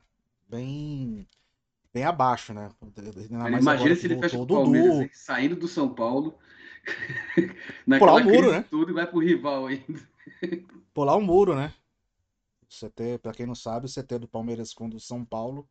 bem. 0.50 1.28
Bem 1.94 2.04
abaixo, 2.04 2.52
né? 2.52 2.72
Imagina 3.60 3.96
se 3.96 4.08
ele 4.08 4.18
fecha 4.18 4.40
o 4.40 4.48
Palmeiras 4.48 5.12
saindo 5.14 5.56
do 5.56 5.68
São 5.68 5.94
Paulo. 5.94 6.36
Pular 8.00 8.16
o 8.16 8.24
muro, 8.24 8.52
né? 8.52 8.66
Tudo 8.70 8.92
e 8.92 8.94
vai 8.96 9.06
pro 9.06 9.20
rival 9.20 9.68
ainda. 9.68 10.02
Pular 10.94 11.16
o 11.16 11.22
muro, 11.22 11.56
né? 11.56 11.72
CT, 12.74 13.20
para 13.22 13.34
quem 13.34 13.46
não 13.46 13.56
sabe, 13.56 13.86
o 13.86 13.90
CT 13.90 14.20
do 14.20 14.28
Palmeiras 14.28 14.74
com 14.74 14.88
o 14.88 14.90
do 14.90 15.00
São 15.00 15.24
Paulo 15.24 15.68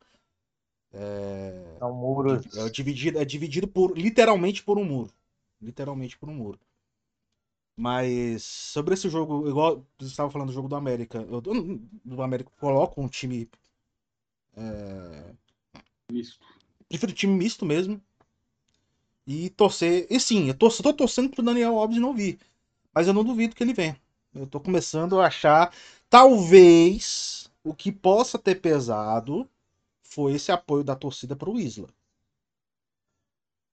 é, 0.92 1.78
é 1.80 1.84
um 1.84 1.94
muro. 1.94 2.40
É 2.56 2.68
dividido, 2.68 3.18
é 3.18 3.24
dividido 3.24 3.66
por 3.66 3.96
literalmente 3.96 4.62
por 4.62 4.78
um 4.78 4.84
muro. 4.84 5.10
Literalmente 5.60 6.18
por 6.18 6.28
um 6.28 6.34
muro. 6.34 6.58
Mas 7.74 8.42
sobre 8.42 8.94
esse 8.94 9.08
jogo, 9.08 9.48
igual 9.48 9.86
você 9.98 10.10
estava 10.10 10.30
falando 10.30 10.48
do 10.48 10.52
jogo 10.52 10.68
do 10.68 10.76
América, 10.76 11.26
eu, 11.30 11.40
do 11.40 12.22
América 12.22 12.50
coloco 12.60 13.00
um 13.00 13.08
time 13.08 13.48
é, 14.54 15.34
misto. 16.10 16.38
Prefiro 16.88 17.12
time 17.12 17.34
misto 17.34 17.64
mesmo. 17.64 18.00
E 19.26 19.48
torcer. 19.50 20.06
E 20.10 20.20
sim, 20.20 20.48
eu 20.48 20.54
tô, 20.54 20.68
tô 20.68 20.92
torcendo 20.92 21.30
pro 21.30 21.42
Daniel 21.42 21.78
Alves 21.78 21.98
não 21.98 22.12
vir. 22.12 22.38
Mas 22.92 23.06
eu 23.06 23.14
não 23.14 23.24
duvido 23.24 23.54
que 23.54 23.62
ele 23.62 23.72
venha. 23.72 23.98
Eu 24.34 24.46
tô 24.46 24.60
começando 24.60 25.20
a 25.20 25.26
achar 25.26 25.72
Talvez 26.12 27.50
o 27.64 27.72
que 27.72 27.90
possa 27.90 28.38
ter 28.38 28.56
pesado 28.56 29.48
foi 30.02 30.34
esse 30.34 30.52
apoio 30.52 30.84
da 30.84 30.94
torcida 30.94 31.34
para 31.34 31.48
o 31.48 31.58
Isla. 31.58 31.88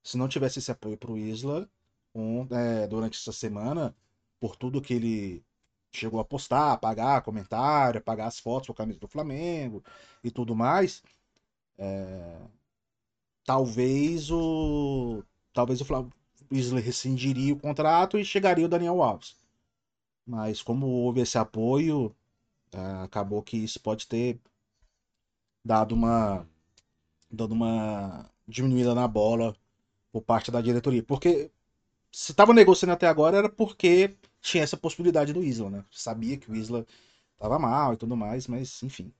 Se 0.02 0.18
não 0.18 0.30
tivesse 0.30 0.60
esse 0.60 0.72
apoio 0.72 0.98
para 0.98 1.12
o 1.12 1.18
Isla, 1.18 1.70
um, 2.16 2.48
é, 2.56 2.88
durante 2.88 3.20
essa 3.20 3.34
semana, 3.34 3.94
por 4.40 4.56
tudo 4.56 4.82
que 4.82 4.94
ele 4.94 5.44
chegou 5.92 6.18
a 6.22 6.24
postar, 6.24 6.72
apagar 6.72 7.24
comentário, 7.24 8.00
apagar 8.00 8.28
as 8.28 8.40
fotos 8.40 8.68
com 8.68 8.72
a 8.72 8.76
camisa 8.76 9.02
do 9.02 9.08
Flamengo 9.10 9.84
e 10.24 10.32
tudo 10.32 10.56
mais, 10.56 11.04
é, 11.78 12.38
talvez 13.44 14.32
o 14.32 15.26
talvez 15.52 15.82
o, 15.82 15.86
Isla 16.50 16.80
rescindiria 16.80 17.54
o 17.54 17.60
contrato 17.60 18.18
e 18.18 18.24
chegaria 18.24 18.66
o 18.66 18.70
Daniel 18.70 19.02
Alves. 19.02 19.36
Mas 20.26 20.62
como 20.62 20.88
houve 20.88 21.22
esse 21.22 21.38
apoio, 21.38 22.16
acabou 23.04 23.42
que 23.42 23.58
isso 23.58 23.80
pode 23.80 24.08
ter 24.08 24.40
dado 25.66 25.94
uma 25.94 26.48
dando 27.32 27.52
uma 27.52 28.30
diminuída 28.48 28.96
na 28.96 29.08
bola 29.08 29.56
por 30.12 30.22
parte 30.22 30.52
da 30.52 30.62
diretoria. 30.62 31.04
Porque 31.04 31.52
se 32.12 32.32
estava 32.32 32.54
negociando 32.54 32.94
até 32.94 33.08
agora 33.08 33.38
era 33.38 33.50
porque 33.50 34.16
tinha 34.42 34.64
essa 34.64 34.78
possibilidade 34.78 35.34
do 35.34 35.44
Isla, 35.44 35.70
né? 35.70 35.86
Sabia 35.92 36.38
que 36.38 36.50
o 36.50 36.56
Isla 36.56 36.86
estava 37.34 37.60
mal 37.60 37.94
e 37.94 37.98
tudo 37.98 38.18
mais, 38.18 38.48
mas 38.48 38.82
enfim. 38.82 39.14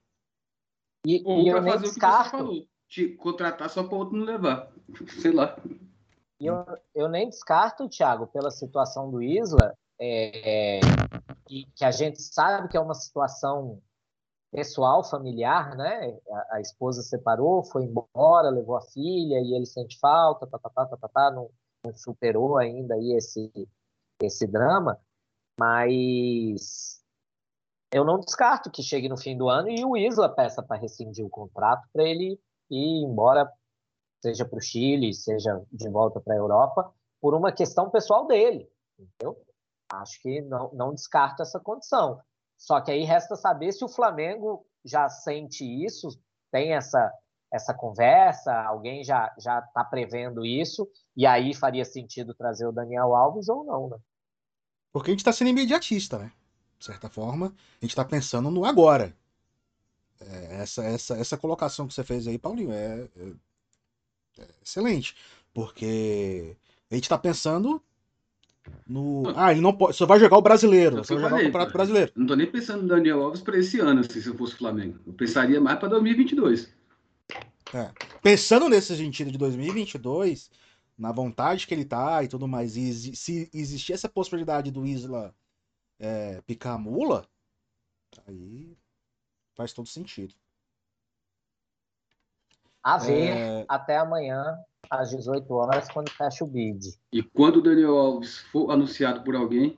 E, 1.06 1.22
Ou 1.26 1.42
e 1.42 1.48
eu 1.50 1.62
nem 1.62 1.78
descarto. 1.78 2.38
Falou, 2.38 2.68
te 2.88 3.10
contratar 3.10 3.70
só 3.70 3.84
para 3.84 3.98
outro 3.98 4.18
não 4.18 4.26
levar. 4.26 4.72
Sei 5.22 5.32
lá. 5.32 5.58
E 6.40 6.48
eu, 6.48 6.66
eu 6.96 7.10
nem 7.10 7.30
descarto, 7.30 7.88
Thiago, 7.88 8.26
pela 8.28 8.50
situação 8.50 9.12
do 9.12 9.22
Isla, 9.22 9.78
é, 10.00 10.80
que, 11.50 11.84
a 11.84 11.92
gente 11.92 12.22
sabe 12.22 12.68
que 12.68 12.78
é 12.78 12.80
uma 12.80 12.94
situação 12.94 13.82
pessoal, 14.52 15.04
familiar, 15.04 15.76
né? 15.76 16.18
A, 16.32 16.56
a, 16.56 16.62
esposa 16.62 17.02
separou, 17.02 17.64
foi 17.64 17.84
embora, 17.84 18.50
levou 18.50 18.76
a 18.76 18.82
filha 18.82 19.40
e 19.40 19.56
ele 19.56 19.66
sente 19.66 19.98
falta, 20.00 20.48
tá, 20.48 20.60
tá, 20.60 20.70
tá, 20.70 20.86
tá, 20.86 20.98
tá, 20.98 21.08
tá 21.08 21.32
não, 21.32 21.50
não 21.84 21.94
superou 21.96 22.58
ainda 22.58 22.96
aí 22.96 23.14
esse, 23.14 23.52
esse 24.22 24.48
drama, 24.48 25.00
mas 25.60 27.00
eu 27.92 28.06
não 28.06 28.20
descarto 28.20 28.72
que 28.72 28.84
chegue 28.84 29.10
no 29.10 29.18
fim 29.18 29.38
do 29.38 29.50
ano 29.50 29.70
e 29.70 29.84
o 29.84 29.98
Isla 29.98 30.30
peça 30.30 30.62
para 30.62 30.80
rescindir 30.80 31.26
o 31.26 31.30
contrato 31.30 31.88
para 31.92 32.04
ele 32.04 32.40
ir 32.70 33.04
embora, 33.04 33.52
seja 34.22 34.46
para 34.46 34.58
o 34.58 34.62
Chile, 34.62 35.14
seja 35.14 35.64
de 35.72 35.90
volta 35.90 36.20
para 36.20 36.36
a 36.36 36.38
Europa, 36.38 36.94
por 37.20 37.34
uma 37.34 37.52
questão 37.52 37.90
pessoal 37.90 38.28
dele, 38.28 38.70
entendeu? 38.98 39.38
Acho 39.92 40.22
que 40.22 40.42
não, 40.42 40.72
não 40.74 40.94
descarto 40.94 41.42
essa 41.42 41.60
condição. 41.60 42.20
Só 42.58 42.80
que 42.82 42.92
aí 42.92 43.04
resta 43.04 43.36
saber 43.36 43.72
se 43.72 43.84
o 43.84 43.90
Flamengo 43.90 44.66
já 44.84 45.10
sente 45.10 45.64
isso, 45.64 46.10
tem 46.52 46.74
essa, 46.74 47.12
essa 47.52 47.74
conversa, 47.74 48.54
alguém 48.64 49.04
já 49.04 49.34
já 49.40 49.60
está 49.60 49.84
prevendo 49.84 50.46
isso, 50.46 50.88
e 51.16 51.26
aí 51.26 51.54
faria 51.54 51.86
sentido 51.86 52.34
trazer 52.34 52.68
o 52.68 52.72
Daniel 52.72 53.16
Alves 53.16 53.50
ou 53.50 53.64
não, 53.64 53.90
né? 53.90 53.98
Porque 54.92 55.12
a 55.12 55.14
gente 55.14 55.22
está 55.22 55.32
sendo 55.32 55.50
imediatista, 55.50 56.18
né? 56.18 56.32
De 56.78 56.86
certa 56.86 57.10
forma, 57.10 57.48
a 57.48 57.86
gente 57.86 57.92
está 57.92 58.06
pensando 58.06 58.50
no 58.50 58.66
agora. 58.66 59.16
É, 60.20 60.62
essa, 60.62 60.84
essa, 60.84 61.18
essa 61.18 61.38
colocação 61.38 61.88
que 61.88 61.94
você 61.94 62.04
fez 62.04 62.28
aí, 62.28 62.38
Paulinho, 62.38 62.72
é, 62.72 63.08
é, 63.18 64.42
é 64.42 64.48
excelente. 64.64 65.16
Porque 65.54 66.58
a 66.90 66.96
gente 66.96 67.04
está 67.04 67.18
pensando 67.18 67.82
no... 68.88 69.24
Ah, 69.36 69.52
ele 69.52 69.62
não 69.62 69.74
pode. 69.74 69.96
Só 69.96 70.06
vai 70.06 70.20
jogar 70.20 70.38
o 70.38 70.42
brasileiro. 70.42 71.04
Só 71.04 71.16
vai 71.16 71.24
jogar 71.24 71.38
o 71.38 71.44
Campeonato 71.44 71.74
Brasileiro. 71.74 72.12
Não 72.16 72.28
tô 72.28 72.36
nem 72.36 72.48
pensando 72.48 72.82
no 72.84 72.88
Daniel 72.88 73.22
Alves 73.24 73.42
para 73.42 73.58
esse 73.58 73.80
ano, 73.80 74.02
assim, 74.02 74.22
se 74.22 74.28
eu 74.28 74.36
fosse 74.36 74.54
o 74.54 74.58
Flamengo. 74.58 75.00
Eu 75.06 75.14
pensaria 75.14 75.62
mais 75.62 75.78
para 75.80 75.90
2022. 75.90 76.74
É. 77.74 77.92
Pensando 78.22 78.68
nesse 78.68 78.96
sentido 78.96 79.32
de 79.32 79.38
2022, 79.38 80.50
na 80.98 81.12
vontade 81.12 81.68
que 81.68 81.74
ele 81.74 81.86
tá 81.86 82.24
e 82.24 82.28
tudo 82.28 82.48
mais, 82.48 82.76
e 82.76 83.16
se 83.16 83.50
existir 83.54 83.94
essa 83.94 84.10
possibilidade 84.10 84.72
do 84.72 84.86
Isla 84.86 85.34
é, 86.00 86.42
picar 86.48 86.76
a 86.76 86.78
mula, 86.78 87.26
aí 88.28 88.76
faz 89.56 89.72
todo 89.72 89.88
sentido. 89.88 90.34
A 92.82 92.98
ver, 92.98 93.30
é... 93.30 93.66
até 93.68 93.98
amanhã 93.98 94.58
às 94.90 95.12
18 95.12 95.54
horas, 95.54 95.88
quando 95.90 96.10
fecha 96.10 96.44
o 96.44 96.48
bid. 96.48 96.98
E 97.14 97.22
quando 97.22 97.58
o 97.58 97.62
Daniel 97.62 97.98
Alves 97.98 98.40
for 98.52 98.72
anunciado 98.72 99.22
por 99.24 99.36
alguém, 99.36 99.78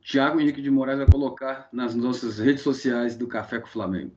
Thiago 0.00 0.40
Henrique 0.40 0.62
de 0.62 0.70
Moraes 0.70 0.98
vai 0.98 1.06
colocar 1.06 1.68
nas 1.72 1.94
nossas 1.94 2.38
redes 2.38 2.62
sociais 2.62 3.16
do 3.16 3.26
Café 3.26 3.58
com 3.58 3.66
o 3.66 3.70
Flamengo. 3.70 4.12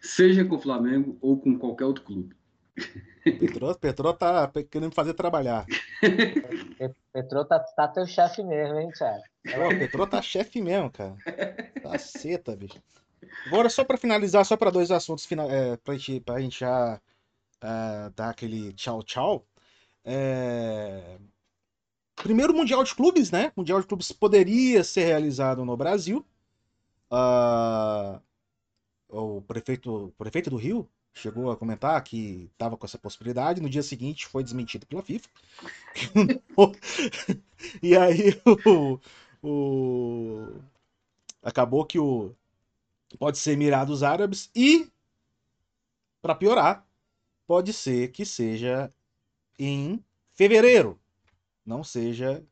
Seja 0.00 0.44
com 0.44 0.56
o 0.56 0.60
Flamengo 0.60 1.16
ou 1.20 1.38
com 1.38 1.58
qualquer 1.58 1.84
outro 1.84 2.04
clube. 2.04 2.34
Petrô, 3.22 3.74
Petrô 3.74 4.14
tá 4.14 4.50
querendo 4.70 4.88
me 4.88 4.94
fazer 4.94 5.14
trabalhar. 5.14 5.66
Petrô 7.12 7.44
tá, 7.44 7.58
tá 7.58 7.88
teu 7.88 8.06
chefe 8.06 8.42
mesmo, 8.42 8.78
hein, 8.78 8.88
Thiago? 8.90 9.22
Pô, 9.44 9.68
Petrô 9.78 10.06
tá 10.06 10.22
chefe 10.22 10.60
mesmo, 10.60 10.90
cara. 10.90 11.16
Caceta, 11.82 12.56
bicho. 12.56 12.80
Agora, 13.46 13.68
só 13.68 13.84
para 13.84 13.98
finalizar, 13.98 14.44
só 14.44 14.56
para 14.56 14.70
dois 14.70 14.90
assuntos, 14.90 15.28
é, 15.30 15.76
pra, 15.76 15.94
gente, 15.96 16.20
pra 16.20 16.40
gente 16.40 16.60
já 16.60 17.00
uh, 17.62 18.10
dar 18.14 18.30
aquele 18.30 18.72
tchau, 18.72 19.02
tchau. 19.02 19.46
É... 20.12 21.18
Primeiro 22.16 22.52
Mundial 22.52 22.82
de 22.82 22.92
Clubes, 22.94 23.30
né? 23.30 23.52
Mundial 23.56 23.80
de 23.80 23.86
Clubes 23.86 24.10
poderia 24.10 24.82
ser 24.82 25.04
realizado 25.04 25.64
no 25.64 25.76
Brasil. 25.76 26.26
Uh... 27.10 28.20
O 29.08 29.42
prefeito, 29.42 30.06
o 30.06 30.12
prefeito 30.12 30.50
do 30.50 30.56
Rio 30.56 30.88
chegou 31.12 31.50
a 31.50 31.56
comentar 31.56 32.02
que 32.02 32.48
estava 32.52 32.76
com 32.76 32.86
essa 32.86 32.98
possibilidade. 32.98 33.60
No 33.60 33.68
dia 33.68 33.82
seguinte 33.82 34.26
foi 34.26 34.42
desmentido 34.42 34.86
pela 34.86 35.02
FIFA. 35.02 35.28
e 37.82 37.96
aí 37.96 38.40
o, 38.64 39.00
o, 39.42 40.60
acabou 41.42 41.84
que 41.84 41.98
o 41.98 42.32
pode 43.18 43.38
ser 43.38 43.52
Emirados 43.52 44.04
Árabes 44.04 44.50
e 44.54 44.88
para 46.22 46.34
piorar, 46.34 46.86
pode 47.46 47.72
ser 47.72 48.12
que 48.12 48.24
seja 48.24 48.92
em 49.60 50.02
fevereiro, 50.32 50.98
não 51.64 51.84
seja 51.84 52.44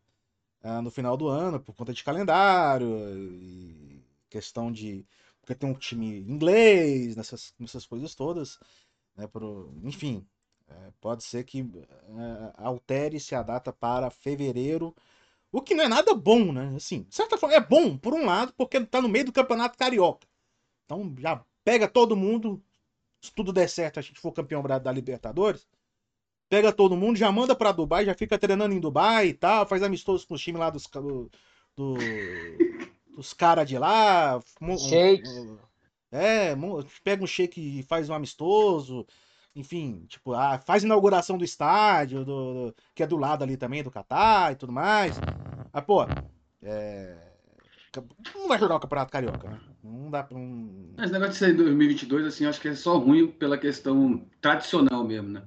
ah, 0.62 0.82
no 0.82 0.90
final 0.90 1.16
do 1.16 1.28
ano, 1.28 1.60
por 1.60 1.74
conta 1.74 1.92
de 1.94 2.04
calendário 2.04 2.88
e 3.16 4.04
questão 4.28 4.70
de. 4.70 5.06
Porque 5.40 5.54
tem 5.54 5.70
um 5.70 5.74
time 5.74 6.20
inglês, 6.20 7.16
nessas, 7.16 7.54
nessas 7.58 7.86
coisas 7.86 8.14
todas. 8.14 8.58
Né, 9.16 9.26
pro, 9.26 9.72
enfim, 9.82 10.26
é, 10.68 10.92
pode 11.00 11.24
ser 11.24 11.44
que 11.44 11.60
é, 11.60 12.52
altere-se 12.56 13.34
a 13.34 13.42
data 13.42 13.72
para 13.72 14.10
fevereiro. 14.10 14.94
O 15.50 15.62
que 15.62 15.74
não 15.74 15.84
é 15.84 15.88
nada 15.88 16.14
bom, 16.14 16.52
né? 16.52 16.74
Assim, 16.76 17.04
de 17.04 17.14
certa 17.14 17.38
forma, 17.38 17.56
é 17.56 17.60
bom, 17.60 17.96
por 17.96 18.12
um 18.12 18.26
lado, 18.26 18.52
porque 18.54 18.84
tá 18.84 19.00
no 19.00 19.08
meio 19.08 19.24
do 19.26 19.32
campeonato 19.32 19.78
carioca. 19.78 20.26
Então 20.84 21.14
já 21.18 21.42
pega 21.64 21.88
todo 21.88 22.16
mundo. 22.16 22.62
Se 23.20 23.32
tudo 23.32 23.52
der 23.52 23.68
certo, 23.68 23.98
a 23.98 24.02
gente 24.02 24.20
for 24.20 24.32
campeão 24.32 24.62
da 24.62 24.92
Libertadores 24.92 25.66
pega 26.48 26.72
todo 26.72 26.96
mundo, 26.96 27.16
já 27.16 27.30
manda 27.30 27.54
para 27.54 27.72
Dubai, 27.72 28.04
já 28.04 28.14
fica 28.14 28.38
treinando 28.38 28.74
em 28.74 28.80
Dubai 28.80 29.28
e 29.28 29.34
tal, 29.34 29.66
faz 29.66 29.82
amistoso 29.82 30.26
com 30.26 30.34
os 30.34 30.40
times 30.40 30.60
lá 30.60 30.70
dos, 30.70 30.86
do, 30.86 31.30
do 31.76 31.94
dos 33.16 33.32
caras 33.32 33.68
de 33.68 33.78
lá. 33.78 34.40
Shake. 34.88 35.28
É, 36.10 36.56
pega 37.04 37.22
um 37.22 37.26
shake 37.26 37.80
e 37.80 37.82
faz 37.82 38.08
um 38.08 38.14
amistoso. 38.14 39.06
Enfim, 39.54 40.04
tipo, 40.08 40.34
ah, 40.34 40.58
faz 40.64 40.84
inauguração 40.84 41.36
do 41.36 41.44
estádio, 41.44 42.24
do, 42.24 42.54
do, 42.54 42.74
que 42.94 43.02
é 43.02 43.06
do 43.06 43.16
lado 43.16 43.42
ali 43.42 43.56
também, 43.56 43.82
do 43.82 43.90
Catar 43.90 44.52
e 44.52 44.56
tudo 44.56 44.72
mais. 44.72 45.18
Mas, 45.72 45.84
pô, 45.84 46.06
é, 46.62 47.16
não 48.34 48.48
vai 48.48 48.58
jogar 48.58 48.76
o 48.76 48.80
Campeonato 48.80 49.10
Carioca, 49.10 49.50
né? 49.50 49.60
Não 49.82 50.10
dá 50.10 50.22
pra 50.22 50.38
um. 50.38 50.94
Esse 50.98 51.12
negócio 51.12 51.32
de 51.32 51.38
ser 51.38 51.50
em 51.50 51.56
2022, 51.56 52.26
assim, 52.26 52.46
acho 52.46 52.60
que 52.60 52.68
é 52.68 52.74
só 52.74 52.98
ruim 52.98 53.26
pela 53.26 53.58
questão 53.58 54.24
tradicional 54.40 55.04
mesmo, 55.04 55.28
né? 55.28 55.42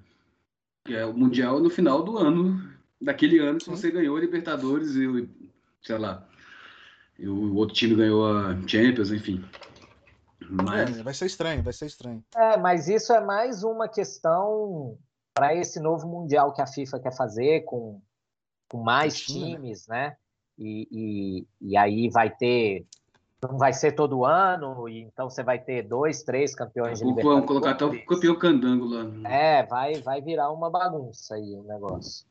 Que 0.83 0.95
é 0.95 1.05
o 1.05 1.13
Mundial 1.13 1.59
no 1.59 1.69
final 1.69 2.03
do 2.03 2.17
ano, 2.17 2.71
daquele 2.99 3.39
ano, 3.39 3.61
se 3.61 3.69
você 3.69 3.91
ganhou 3.91 4.17
a 4.17 4.19
Libertadores 4.19 4.95
e, 4.95 5.29
sei 5.81 5.97
lá, 5.97 6.27
e 7.17 7.27
o 7.27 7.55
outro 7.55 7.75
time 7.75 7.95
ganhou 7.95 8.25
a 8.25 8.55
Champions, 8.67 9.11
enfim. 9.11 9.43
Mas... 10.49 10.97
É, 10.97 11.03
vai 11.03 11.13
ser 11.13 11.27
estranho, 11.27 11.61
vai 11.61 11.73
ser 11.73 11.85
estranho. 11.85 12.23
É, 12.35 12.57
mas 12.57 12.87
isso 12.87 13.13
é 13.13 13.21
mais 13.21 13.63
uma 13.63 13.87
questão 13.87 14.97
para 15.33 15.55
esse 15.55 15.79
novo 15.79 16.07
Mundial 16.07 16.51
que 16.51 16.61
a 16.61 16.67
FIFA 16.67 16.99
quer 16.99 17.15
fazer 17.15 17.61
com, 17.61 18.01
com 18.67 18.81
mais 18.81 19.21
times, 19.21 19.87
né? 19.87 20.17
E, 20.57 20.87
e, 20.91 21.47
e 21.69 21.77
aí 21.77 22.09
vai 22.09 22.29
ter 22.29 22.85
não 23.49 23.57
vai 23.57 23.73
ser 23.73 23.93
todo 23.93 24.23
ano, 24.23 24.87
e 24.87 24.99
então 24.99 25.29
você 25.29 25.43
vai 25.43 25.57
ter 25.57 25.81
dois, 25.83 26.23
três 26.23 26.53
campeões 26.53 26.99
de 26.99 27.05
Libertadores. 27.05 27.35
Vamos 27.35 27.47
colocar 27.47 27.71
até 27.71 27.85
o 27.85 28.05
campeão 28.05 28.35
candango 28.35 28.85
lá. 28.85 29.29
É, 29.29 29.65
vai, 29.65 29.95
vai 30.01 30.21
virar 30.21 30.51
uma 30.51 30.69
bagunça 30.69 31.35
aí 31.35 31.55
o 31.55 31.63
negócio. 31.63 32.25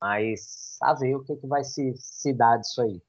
Mas 0.00 0.78
a 0.82 0.94
ver 0.94 1.16
o 1.16 1.22
que, 1.22 1.36
que 1.36 1.46
vai 1.46 1.62
se, 1.64 1.92
se 1.96 2.32
dar 2.32 2.56
disso 2.56 2.80
aí. 2.80 3.00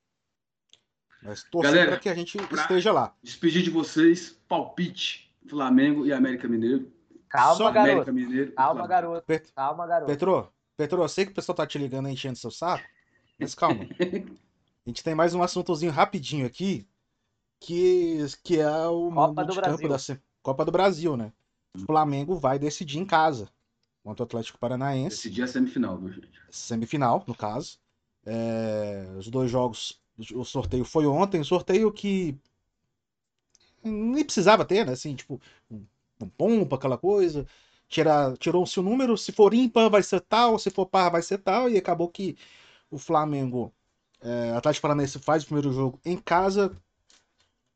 Mas 1.24 1.44
torcer 1.44 1.88
para 1.88 1.98
que 1.98 2.10
a 2.10 2.14
gente 2.14 2.38
esteja 2.38 2.92
lá. 2.92 3.14
Despedir 3.24 3.64
de 3.64 3.70
vocês, 3.70 4.38
palpite, 4.48 5.34
Flamengo 5.48 6.06
e 6.06 6.12
América 6.12 6.48
Mineiro. 6.48 6.92
Calma, 7.30 7.56
Só 7.56 7.72
garoto. 7.72 7.92
América 7.92 8.12
Mineiro 8.12 8.52
calma, 8.52 8.88
garoto. 8.88 9.26
Pet... 9.26 9.52
Calma, 9.54 9.88
garoto. 9.88 10.12
Petro, 10.12 10.54
Petro, 10.76 11.02
eu 11.02 11.08
sei 11.08 11.26
que 11.26 11.32
o 11.32 11.36
pessoal 11.36 11.56
tá 11.56 11.66
te 11.66 11.78
ligando 11.78 12.10
enchendo 12.10 12.38
seu 12.38 12.52
saco, 12.52 12.84
mas 13.40 13.56
calma. 13.56 13.86
a 14.00 14.90
gente 14.90 15.04
tem 15.04 15.16
mais 15.16 15.34
um 15.34 15.42
assuntozinho 15.42 15.92
rapidinho 15.92 16.46
aqui 16.46 16.88
que, 17.66 18.20
que 18.44 18.60
é 18.60 18.88
o 18.88 19.12
Copa 19.12 19.44
do 19.44 19.56
Brasil. 19.56 19.90
da 19.90 20.20
Copa 20.44 20.66
do 20.66 20.72
Brasil, 20.72 21.18
né? 21.18 21.34
O 21.74 21.80
Flamengo 21.80 22.36
vai 22.36 22.60
decidir 22.60 23.00
em 23.00 23.06
casa 23.06 23.50
contra 24.04 24.24
o 24.24 24.28
Atlético 24.28 24.60
Paranaense. 24.60 25.16
Decidir 25.16 25.42
a 25.42 25.48
semifinal, 25.48 25.98
viu, 25.98 26.12
gente? 26.12 26.30
Semifinal, 26.52 27.24
no 27.26 27.34
caso. 27.34 27.80
É, 28.24 29.08
os 29.18 29.30
dois 29.30 29.50
jogos, 29.50 30.00
o 30.36 30.46
sorteio 30.46 30.86
foi 30.86 31.08
ontem, 31.08 31.44
sorteio 31.44 31.92
que 31.92 32.38
nem 33.84 34.24
precisava 34.24 34.64
ter, 34.64 34.86
né? 34.86 34.94
Assim, 34.94 35.16
tipo, 35.16 35.42
um, 35.70 35.84
um 36.22 36.30
pompa, 36.30 36.76
aquela 36.76 37.00
coisa. 37.00 37.48
Tirou-se 38.40 38.80
o 38.80 38.84
número, 38.84 39.18
se 39.18 39.32
for 39.32 39.56
ímpar 39.56 39.90
vai 39.90 40.04
ser 40.04 40.22
tal, 40.22 40.60
se 40.60 40.70
for 40.70 40.86
par 40.86 41.10
vai 41.10 41.24
ser 41.24 41.40
tal, 41.40 41.68
e 41.68 41.78
acabou 41.78 42.10
que 42.10 42.38
o 42.92 43.00
Flamengo, 43.00 43.74
é, 44.22 44.52
Atlético 44.52 44.84
Paranaense 44.84 45.18
faz 45.18 45.44
o 45.44 45.48
primeiro 45.48 45.72
jogo 45.72 46.00
em 46.06 46.18
casa, 46.18 46.76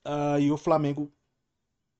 Uh, 0.05 0.39
e 0.39 0.51
o 0.51 0.57
Flamengo 0.57 1.11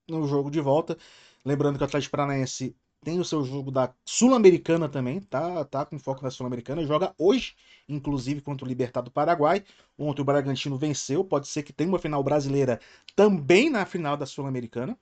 no 0.10 0.28
jogo 0.28 0.50
de 0.50 0.60
volta. 0.60 0.98
Lembrando 1.46 1.78
que 1.78 1.84
o 1.84 1.86
Atlético 1.86 2.12
Paranaense 2.12 2.76
tem 3.02 3.20
o 3.20 3.26
seu 3.26 3.44
jogo 3.44 3.72
da 3.72 3.94
Sul-Americana 4.06 4.90
também, 4.90 5.22
tá, 5.22 5.64
tá 5.66 5.86
com 5.86 5.98
foco 5.98 6.22
na 6.24 6.30
Sul-Americana, 6.30 6.86
joga 6.86 7.14
hoje, 7.18 7.56
inclusive 7.88 8.42
contra 8.42 8.66
o 8.66 8.68
Libertad 8.68 9.06
do 9.06 9.12
Paraguai. 9.12 9.64
Ontem 9.98 10.22
o 10.22 10.26
Bragantino 10.26 10.78
venceu, 10.78 11.24
pode 11.24 11.48
ser 11.48 11.64
que 11.64 11.72
tenha 11.72 11.90
uma 11.90 12.00
final 12.00 12.22
brasileira 12.24 12.80
também 13.16 13.70
na 13.70 13.86
final 13.86 14.18
da 14.18 14.26
Sul-Americana. 14.26 15.00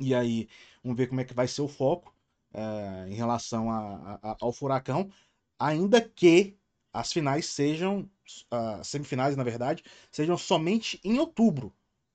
E 0.00 0.14
aí, 0.14 0.48
vamos 0.82 0.96
ver 0.98 1.06
como 1.06 1.20
é 1.20 1.24
que 1.24 1.34
vai 1.34 1.46
ser 1.48 1.62
o 1.62 1.68
foco 1.68 2.14
uh, 2.54 3.08
em 3.08 3.14
relação 3.14 3.70
a, 3.70 4.18
a, 4.22 4.36
ao 4.40 4.52
Furacão, 4.52 5.10
ainda 5.58 6.00
que 6.00 6.58
as 6.92 7.12
finais 7.12 7.46
sejam, 7.46 8.10
uh, 8.52 8.84
semifinais 8.84 9.36
na 9.36 9.44
verdade, 9.44 9.82
sejam 10.10 10.36
somente 10.36 11.00
em 11.04 11.18
outubro. 11.18 11.72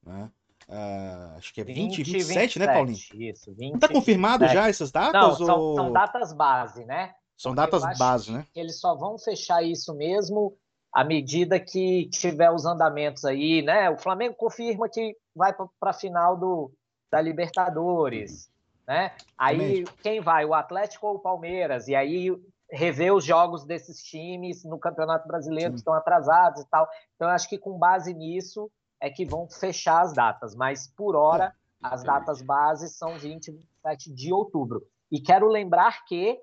Né? 0.07 0.31
Uh, 0.69 1.37
acho 1.37 1.53
que 1.53 1.61
é 1.61 1.63
20 1.63 1.99
e 1.99 2.03
27, 2.03 2.17
27, 2.23 2.59
né, 2.59 2.67
Paulinho? 2.67 2.97
Isso, 3.13 3.53
20 3.53 3.71
Não 3.73 3.79
tá 3.79 3.87
confirmado 3.87 4.45
27. 4.45 4.53
já 4.53 4.69
essas 4.69 4.91
datas? 4.91 5.39
Não, 5.39 5.45
são, 5.45 5.59
ou... 5.59 5.75
são 5.75 5.91
datas 5.91 6.33
base, 6.33 6.85
né? 6.85 7.13
São 7.37 7.53
datas 7.53 7.83
base, 7.97 8.31
né? 8.31 8.45
Eles 8.55 8.79
só 8.79 8.95
vão 8.95 9.17
fechar 9.17 9.61
isso 9.63 9.93
mesmo 9.93 10.57
à 10.91 11.03
medida 11.03 11.59
que 11.59 12.09
tiver 12.09 12.49
os 12.49 12.65
andamentos 12.65 13.23
aí, 13.23 13.61
né? 13.61 13.89
O 13.89 13.97
Flamengo 13.97 14.35
confirma 14.35 14.89
que 14.89 15.15
vai 15.35 15.53
para 15.53 15.91
a 15.91 15.93
final 15.93 16.35
do, 16.35 16.71
da 17.11 17.21
Libertadores, 17.21 18.49
né? 18.87 19.13
Aí 19.37 19.85
quem 20.01 20.19
vai? 20.19 20.43
O 20.45 20.53
Atlético 20.53 21.07
ou 21.07 21.15
o 21.15 21.19
Palmeiras? 21.19 21.87
E 21.87 21.95
aí 21.95 22.35
rever 22.69 23.13
os 23.13 23.23
jogos 23.23 23.63
desses 23.63 24.03
times 24.03 24.63
no 24.63 24.77
Campeonato 24.77 25.27
Brasileiro 25.27 25.69
Sim. 25.69 25.73
que 25.73 25.79
estão 25.79 25.93
atrasados 25.93 26.61
e 26.61 26.69
tal. 26.69 26.87
Então, 27.15 27.29
acho 27.29 27.47
que 27.47 27.57
com 27.57 27.77
base 27.77 28.13
nisso 28.13 28.69
é 28.99 29.09
que 29.09 29.25
vão 29.25 29.47
fechar 29.49 30.01
as 30.01 30.13
datas, 30.13 30.55
mas 30.55 30.87
por 30.87 31.15
hora 31.15 31.45
é, 31.45 31.51
as 31.81 32.03
datas 32.03 32.41
bases 32.41 32.95
são 32.95 33.17
20 33.17 33.47
e 33.47 33.51
27 33.51 34.13
de 34.13 34.33
outubro. 34.33 34.83
E 35.11 35.19
quero 35.21 35.47
lembrar 35.47 36.05
que 36.05 36.39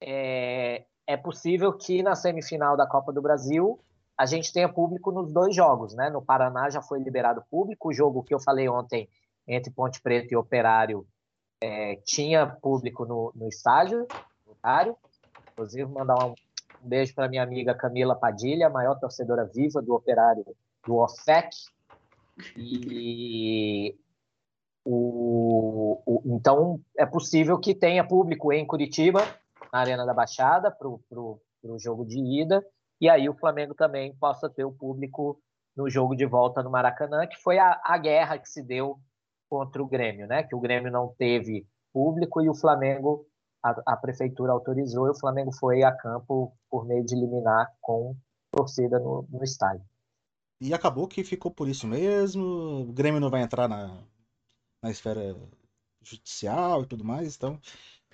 é, 0.00 0.84
é 1.06 1.16
possível 1.16 1.72
que 1.72 2.02
na 2.02 2.14
semifinal 2.14 2.76
da 2.76 2.86
Copa 2.86 3.12
do 3.12 3.22
Brasil 3.22 3.78
a 4.16 4.26
gente 4.26 4.52
tenha 4.52 4.68
público 4.68 5.10
nos 5.10 5.32
dois 5.32 5.54
jogos, 5.54 5.94
né? 5.94 6.08
No 6.08 6.22
Paraná 6.22 6.70
já 6.70 6.80
foi 6.80 7.00
liberado 7.00 7.44
público, 7.50 7.88
o 7.88 7.92
jogo 7.92 8.22
que 8.22 8.34
eu 8.34 8.40
falei 8.40 8.68
ontem 8.68 9.08
entre 9.46 9.72
Ponte 9.72 10.00
Preta 10.00 10.28
e 10.32 10.36
Operário 10.36 11.06
é, 11.60 11.96
tinha 12.04 12.46
público 12.46 13.04
no, 13.04 13.32
no 13.34 13.48
estádio, 13.48 14.06
Operário. 14.46 14.96
Inclusive, 15.52 15.84
mandar 15.90 16.26
um, 16.26 16.34
um 16.82 16.88
beijo 16.88 17.14
para 17.14 17.28
minha 17.28 17.42
amiga 17.42 17.74
Camila 17.74 18.14
Padilha, 18.14 18.70
maior 18.70 18.98
torcedora 18.98 19.44
viva 19.44 19.82
do 19.82 19.94
Operário 19.94 20.44
do 20.86 20.96
OFEC, 20.96 21.50
e 22.56 23.96
o, 24.84 26.00
o, 26.04 26.22
então 26.26 26.80
é 26.96 27.06
possível 27.06 27.58
que 27.58 27.74
tenha 27.74 28.06
público 28.06 28.52
em 28.52 28.66
Curitiba, 28.66 29.20
na 29.72 29.80
Arena 29.80 30.04
da 30.04 30.14
Baixada, 30.14 30.70
para 30.70 30.88
o 30.88 31.78
jogo 31.78 32.04
de 32.04 32.18
ida, 32.18 32.64
e 33.00 33.08
aí 33.08 33.28
o 33.28 33.34
Flamengo 33.34 33.74
também 33.74 34.14
possa 34.16 34.48
ter 34.48 34.64
o 34.64 34.72
público 34.72 35.40
no 35.76 35.90
jogo 35.90 36.14
de 36.14 36.24
volta 36.24 36.62
no 36.62 36.70
Maracanã, 36.70 37.26
que 37.26 37.36
foi 37.36 37.58
a, 37.58 37.80
a 37.84 37.98
guerra 37.98 38.38
que 38.38 38.48
se 38.48 38.62
deu 38.62 38.98
contra 39.48 39.82
o 39.82 39.86
Grêmio, 39.86 40.26
né? 40.26 40.42
Que 40.42 40.54
o 40.54 40.60
Grêmio 40.60 40.90
não 40.90 41.14
teve 41.18 41.66
público 41.92 42.40
e 42.40 42.48
o 42.48 42.54
Flamengo, 42.54 43.26
a, 43.62 43.94
a 43.94 43.96
prefeitura 43.96 44.52
autorizou, 44.52 45.06
e 45.06 45.10
o 45.10 45.18
Flamengo 45.18 45.52
foi 45.52 45.82
a 45.82 45.92
campo 45.92 46.52
por 46.70 46.86
meio 46.86 47.04
de 47.04 47.14
liminar 47.14 47.72
com 47.80 48.16
torcida 48.52 48.98
no, 48.98 49.26
no 49.28 49.42
estádio. 49.42 49.84
E 50.64 50.72
acabou 50.72 51.06
que 51.06 51.22
ficou 51.22 51.50
por 51.50 51.68
isso 51.68 51.86
mesmo. 51.86 52.86
O 52.88 52.92
Grêmio 52.94 53.20
não 53.20 53.28
vai 53.28 53.42
entrar 53.42 53.68
na, 53.68 53.98
na 54.82 54.90
esfera 54.90 55.36
judicial 56.00 56.82
e 56.82 56.86
tudo 56.86 57.04
mais. 57.04 57.36
Então, 57.36 57.60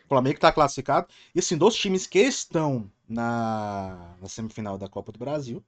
o 0.05 0.09
Flamengo 0.09 0.35
está 0.35 0.51
classificado. 0.51 1.07
E 1.33 1.39
assim, 1.39 1.57
dos 1.57 1.77
times 1.77 2.09
que 2.09 2.19
estão 2.19 2.91
na, 3.09 4.17
na 4.21 4.29
semifinal 4.29 4.77
da 4.77 4.89
Copa 4.89 5.13
do 5.13 5.19
Brasil, 5.21 5.65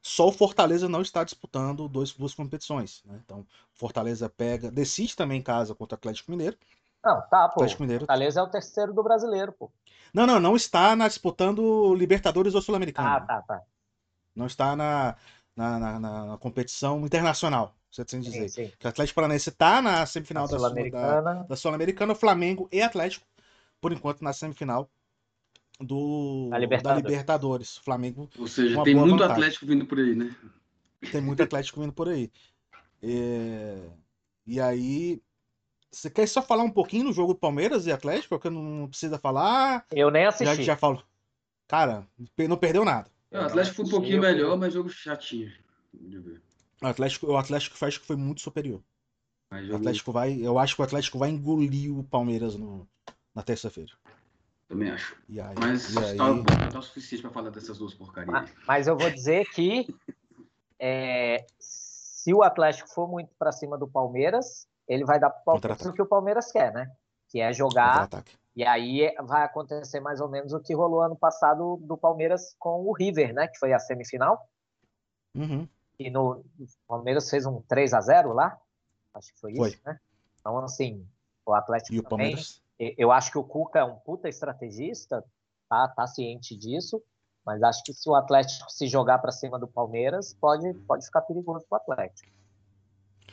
só 0.00 0.28
o 0.28 0.32
Fortaleza 0.32 0.88
não 0.88 1.02
está 1.02 1.24
disputando 1.24 1.88
dois, 1.88 2.12
duas 2.12 2.32
competições. 2.32 3.02
Né? 3.06 3.20
Então, 3.24 3.44
Fortaleza 3.72 4.28
pega, 4.28 4.70
decide 4.70 5.16
também 5.16 5.40
em 5.40 5.42
casa 5.42 5.74
contra 5.74 5.96
o 5.96 5.98
Atlético 5.98 6.30
Mineiro. 6.30 6.56
Não, 7.04 7.20
tá, 7.22 7.48
pô. 7.48 7.54
Atlético 7.54 7.82
Mineiro. 7.82 8.02
Fortaleza 8.02 8.38
é 8.38 8.42
o 8.44 8.48
terceiro 8.48 8.94
do 8.94 9.02
brasileiro, 9.02 9.52
pô. 9.52 9.68
Não, 10.14 10.28
não, 10.28 10.38
não 10.38 10.54
está 10.54 10.94
na, 10.94 11.08
disputando 11.08 11.92
Libertadores 11.96 12.54
ou 12.54 12.62
Sul-Americano. 12.62 13.08
Ah, 13.08 13.20
tá, 13.20 13.42
tá. 13.42 13.62
Não 14.32 14.46
está 14.46 14.76
na, 14.76 15.16
na, 15.60 16.00
na, 16.00 16.26
na 16.26 16.38
competição 16.38 17.04
internacional. 17.04 17.74
Você 17.90 18.04
tem 18.04 18.20
que 18.20 18.30
dizer. 18.30 18.48
Sim, 18.48 18.66
sim. 18.66 18.72
Que 18.78 18.86
o 18.86 18.90
Atlético 18.90 19.16
Paranaense 19.16 19.50
tá 19.50 19.82
na 19.82 20.06
semifinal 20.06 20.44
Na 20.44 20.52
da 20.52 20.58
Sul- 20.58 20.68
da, 20.68 20.74
Sul-Americana. 20.74 21.44
da 21.48 21.56
Sul-Americana, 21.56 22.14
Flamengo 22.14 22.68
e 22.72 22.80
Atlético, 22.80 23.26
por 23.80 23.92
enquanto, 23.92 24.22
na 24.22 24.32
semifinal 24.32 24.88
do, 25.80 26.48
Da 26.50 26.56
da 26.56 26.58
Libertadores. 26.60 27.04
Libertadores. 27.04 27.76
Flamengo 27.78 28.28
Ou 28.38 28.46
seja, 28.46 28.76
Uma 28.76 28.84
tem 28.84 28.94
boa 28.94 29.06
muito 29.06 29.20
vantagem. 29.20 29.42
Atlético 29.42 29.66
vindo 29.66 29.86
por 29.86 29.98
aí, 29.98 30.14
né? 30.14 30.34
tem 31.10 31.20
muito 31.20 31.42
Atlético 31.42 31.80
vindo 31.80 31.92
por 31.92 32.08
aí. 32.08 32.30
É, 33.02 33.88
E 34.46 34.60
aí. 34.60 35.20
Você 35.92 36.08
quer 36.08 36.28
só 36.28 36.40
falar 36.40 36.62
um 36.62 36.70
pouquinho 36.70 37.06
do 37.06 37.12
jogo 37.12 37.32
do 37.34 37.38
Palmeiras 37.40 37.84
e 37.86 37.90
Atlético? 37.92 38.38
Que 38.38 38.48
não 38.48 38.86
precisa 38.88 39.18
falar. 39.18 39.84
Eu 39.90 40.08
nem 40.10 40.22
Já 40.24 40.28
assisti. 40.28 40.62
já 40.62 40.76
falou. 40.76 41.02
Cara, 41.66 42.06
não 42.48 42.56
perdeu 42.56 42.84
nada. 42.84 43.10
É, 43.30 43.38
o 43.38 43.42
Atlético 43.44 43.76
foi 43.76 43.84
um 43.84 43.88
pouquinho 43.90 44.20
melhor, 44.20 44.56
mas 44.58 44.72
jogo 44.74 44.88
chatinho. 44.88 45.52
O 46.82 46.86
Atlético, 46.86 47.26
o 47.26 47.36
Atlético 47.36 47.76
faz 47.76 47.96
que 47.98 48.06
foi 48.06 48.16
muito 48.16 48.40
superior. 48.40 48.82
Mas 49.50 49.64
O 49.64 49.66
jogo 49.66 49.78
Atlético 49.78 50.12
vai, 50.12 50.34
eu 50.40 50.58
acho 50.58 50.74
que 50.74 50.80
o 50.80 50.84
Atlético 50.84 51.18
vai 51.18 51.30
engolir 51.30 51.96
o 51.96 52.02
Palmeiras 52.04 52.56
no, 52.56 52.88
na 53.34 53.42
terça-feira. 53.42 53.92
também 54.68 54.90
acho. 54.90 55.16
E 55.28 55.40
aí, 55.40 55.54
Mas 55.58 55.94
e 55.94 55.98
aí- 55.98 56.16
tá 56.16 56.32
bom, 56.32 56.44
tá 56.44 56.78
o 56.78 56.82
suficiente 56.82 57.22
pra 57.22 57.30
falar 57.30 57.50
dessas 57.50 57.78
duas 57.78 57.94
porcarias. 57.94 58.32
Ma- 58.32 58.44
Mas 58.66 58.86
eu 58.86 58.96
vou 58.96 59.10
dizer 59.10 59.46
que 59.50 59.86
é, 60.78 61.44
se 61.58 62.32
o 62.32 62.42
Atlético 62.42 62.88
for 62.88 63.08
muito 63.08 63.30
para 63.38 63.52
cima 63.52 63.76
do 63.78 63.86
Palmeiras, 63.88 64.66
ele 64.88 65.04
vai 65.04 65.18
dar 65.20 65.30
para 65.30 65.40
o 65.40 65.60
Palmeiras 65.60 65.86
o 65.86 65.92
que 65.92 66.02
o 66.02 66.06
Palmeiras 66.06 66.50
quer, 66.52 66.72
né? 66.72 66.90
Que 67.28 67.40
é 67.40 67.52
jogar. 67.52 68.08
E 68.60 68.66
aí 68.66 69.04
é- 69.04 69.14
vai 69.22 69.42
acontecer 69.42 70.00
mais 70.00 70.20
ou 70.20 70.28
menos 70.28 70.52
o 70.52 70.60
que 70.60 70.74
rolou 70.74 71.00
ano 71.00 71.16
passado 71.16 71.78
do 71.80 71.96
Palmeiras 71.96 72.54
com 72.58 72.82
o 72.84 72.92
River, 72.92 73.32
né? 73.32 73.48
Que 73.48 73.58
foi 73.58 73.72
a 73.72 73.78
semifinal. 73.78 74.46
Uhum. 75.34 75.66
E 75.98 76.10
no 76.10 76.32
o 76.58 76.66
Palmeiras 76.86 77.30
fez 77.30 77.46
um 77.46 77.62
3 77.62 77.94
a 77.94 78.02
0 78.02 78.34
lá. 78.34 78.60
Acho 79.14 79.32
que 79.32 79.40
foi 79.40 79.52
isso, 79.52 79.60
Foi. 79.62 79.78
né? 79.86 79.98
Então, 80.38 80.58
assim, 80.58 81.06
o 81.46 81.54
Atlético 81.54 81.94
E 81.94 82.00
o 82.00 82.02
também. 82.02 82.32
Palmeiras? 82.32 82.62
E- 82.78 82.94
Eu 82.98 83.10
acho 83.10 83.32
que 83.32 83.38
o 83.38 83.44
Cuca 83.44 83.78
é 83.78 83.84
um 83.84 83.96
puta 83.96 84.28
estrategista, 84.28 85.24
tá, 85.66 85.88
tá 85.88 86.06
ciente 86.06 86.54
disso, 86.54 87.02
mas 87.46 87.62
acho 87.62 87.82
que 87.82 87.94
se 87.94 88.10
o 88.10 88.14
Atlético 88.14 88.70
se 88.70 88.86
jogar 88.86 89.20
para 89.20 89.32
cima 89.32 89.58
do 89.58 89.66
Palmeiras, 89.66 90.34
pode, 90.34 90.74
pode 90.86 91.06
ficar 91.06 91.22
perigoso 91.22 91.64
pro 91.66 91.78
Atlético. 91.78 92.28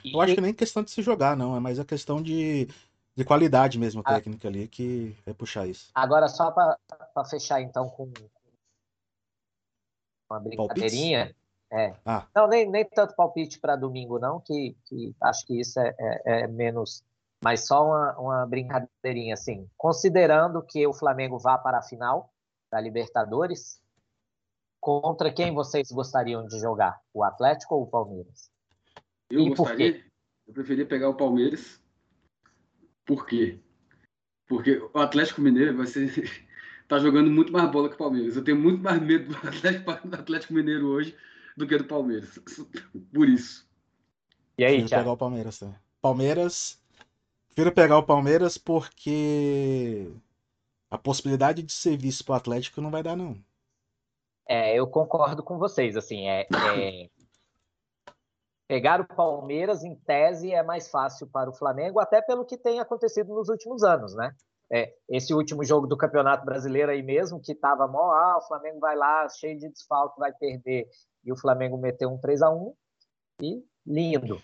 Eu 0.05 0.21
acho 0.21 0.35
que 0.35 0.41
nem 0.41 0.53
questão 0.53 0.83
de 0.83 0.91
se 0.91 1.01
jogar, 1.01 1.35
não. 1.35 1.53
É 1.53 1.59
mais 1.59 1.79
a 1.79 1.83
questão 1.83 2.21
de, 2.21 2.69
de 3.17 3.25
qualidade 3.25 3.79
mesmo 3.79 4.03
Ah. 4.05 4.13
técnica 4.13 4.47
ali 4.47 4.67
que 4.67 5.17
vai 5.25 5.33
puxar 5.33 5.65
isso. 5.67 5.89
Agora, 5.95 6.27
só 6.27 6.51
para 6.51 6.77
fechar 7.27 7.59
então 7.61 7.89
com 7.89 8.11
uma 10.29 10.39
brincadeirinha. 10.39 11.35
É. 11.71 11.93
Ah. 12.05 12.27
Não, 12.35 12.47
nem, 12.47 12.69
nem 12.69 12.85
tanto 12.85 13.15
palpite 13.15 13.59
para 13.59 13.75
domingo, 13.75 14.19
não, 14.19 14.39
que, 14.39 14.77
que 14.85 15.15
acho 15.21 15.45
que 15.47 15.59
isso 15.59 15.79
é, 15.79 15.95
é- 15.99 16.21
é 16.43 16.47
menos. 16.47 17.03
Mas 17.43 17.65
só 17.67 17.85
uma, 17.85 18.17
uma 18.19 18.45
brincadeirinha, 18.45 19.33
assim. 19.33 19.67
Considerando 19.75 20.61
que 20.61 20.85
o 20.87 20.93
Flamengo 20.93 21.37
vá 21.39 21.57
para 21.57 21.79
a 21.79 21.83
final 21.83 22.31
da 22.71 22.79
Libertadores, 22.79 23.81
contra 24.79 25.33
quem 25.33 25.53
vocês 25.53 25.91
gostariam 25.91 26.47
de 26.47 26.59
jogar? 26.59 26.99
O 27.13 27.23
Atlético 27.23 27.75
ou 27.75 27.83
o 27.83 27.87
Palmeiras? 27.87 28.49
Eu 29.29 29.41
E 29.41 29.49
por 29.49 29.57
gostaria, 29.67 30.05
eu 30.47 30.53
preferia 30.53 30.85
pegar 30.85 31.09
o 31.09 31.15
Palmeiras. 31.15 31.81
Por 33.07 33.25
quê? 33.25 33.57
Porque 34.47 34.77
o 34.93 34.99
Atlético 34.99 35.41
Mineiro 35.41 35.75
vai 35.77 35.87
ser. 35.87 36.45
tá 36.87 36.99
jogando 36.99 37.31
muito 37.31 37.51
mais 37.51 37.71
bola 37.71 37.89
que 37.89 37.95
o 37.95 37.97
Palmeiras. 37.97 38.35
Eu 38.35 38.43
tenho 38.43 38.59
muito 38.59 38.83
mais 38.83 39.01
medo 39.01 39.33
do 39.33 39.47
Atlético, 39.47 40.07
do 40.07 40.15
Atlético 40.15 40.53
Mineiro 40.53 40.87
hoje 40.87 41.15
do 41.55 41.65
que 41.65 41.77
do 41.77 41.85
Palmeiras. 41.85 42.37
Por 43.11 43.27
isso. 43.27 43.67
E 44.57 44.63
aí, 44.65 44.79
Prefiro 44.79 44.99
pegar 44.99 45.11
o 45.11 45.17
Palmeiras 45.17 45.57
também. 45.57 45.75
Palmeiras. 46.01 46.79
Prefiro 47.55 47.73
pegar 47.73 47.97
o 47.97 48.03
Palmeiras 48.03 48.57
porque 48.57 50.11
a 50.91 50.97
possibilidade 50.97 51.63
de 51.63 51.73
ser 51.73 51.97
visto 51.97 52.23
pro 52.23 52.35
Atlético 52.35 52.81
não 52.81 52.91
vai 52.91 53.01
dar, 53.01 53.15
não. 53.15 53.37
É, 54.47 54.77
eu 54.77 54.87
concordo 54.87 55.43
com 55.43 55.57
vocês, 55.57 55.97
assim, 55.97 56.27
é, 56.27 56.47
é- 56.51 57.09
pegar 58.67 58.99
o 58.99 59.07
Palmeiras 59.07 59.83
em 59.83 59.95
tese 59.95 60.51
é 60.51 60.61
mais 60.61 60.89
fácil 60.89 61.27
para 61.27 61.49
o 61.49 61.53
Flamengo, 61.53 61.99
até 61.99 62.21
pelo 62.21 62.45
que 62.45 62.57
tem 62.57 62.79
acontecido 62.79 63.33
nos 63.33 63.49
últimos 63.49 63.83
anos, 63.83 64.13
né? 64.13 64.33
É, 64.69 64.93
esse 65.09 65.33
último 65.33 65.63
jogo 65.63 65.87
do 65.87 65.95
Campeonato 65.95 66.45
Brasileiro 66.45 66.91
aí 66.91 67.01
mesmo, 67.01 67.41
que 67.41 67.55
tava 67.55 67.87
mó, 67.87 68.11
ah, 68.11 68.37
o 68.37 68.47
Flamengo 68.47 68.79
vai 68.79 68.97
lá, 68.97 69.27
cheio 69.29 69.57
de 69.57 69.69
desfalque, 69.69 70.19
vai 70.19 70.33
perder, 70.33 70.89
e 71.23 71.31
o 71.31 71.37
Flamengo 71.37 71.77
meteu 71.77 72.09
um 72.09 72.17
3 72.17 72.41
a 72.41 72.49
1 72.49 72.73
e 73.41 73.63
lindo. 73.85 74.41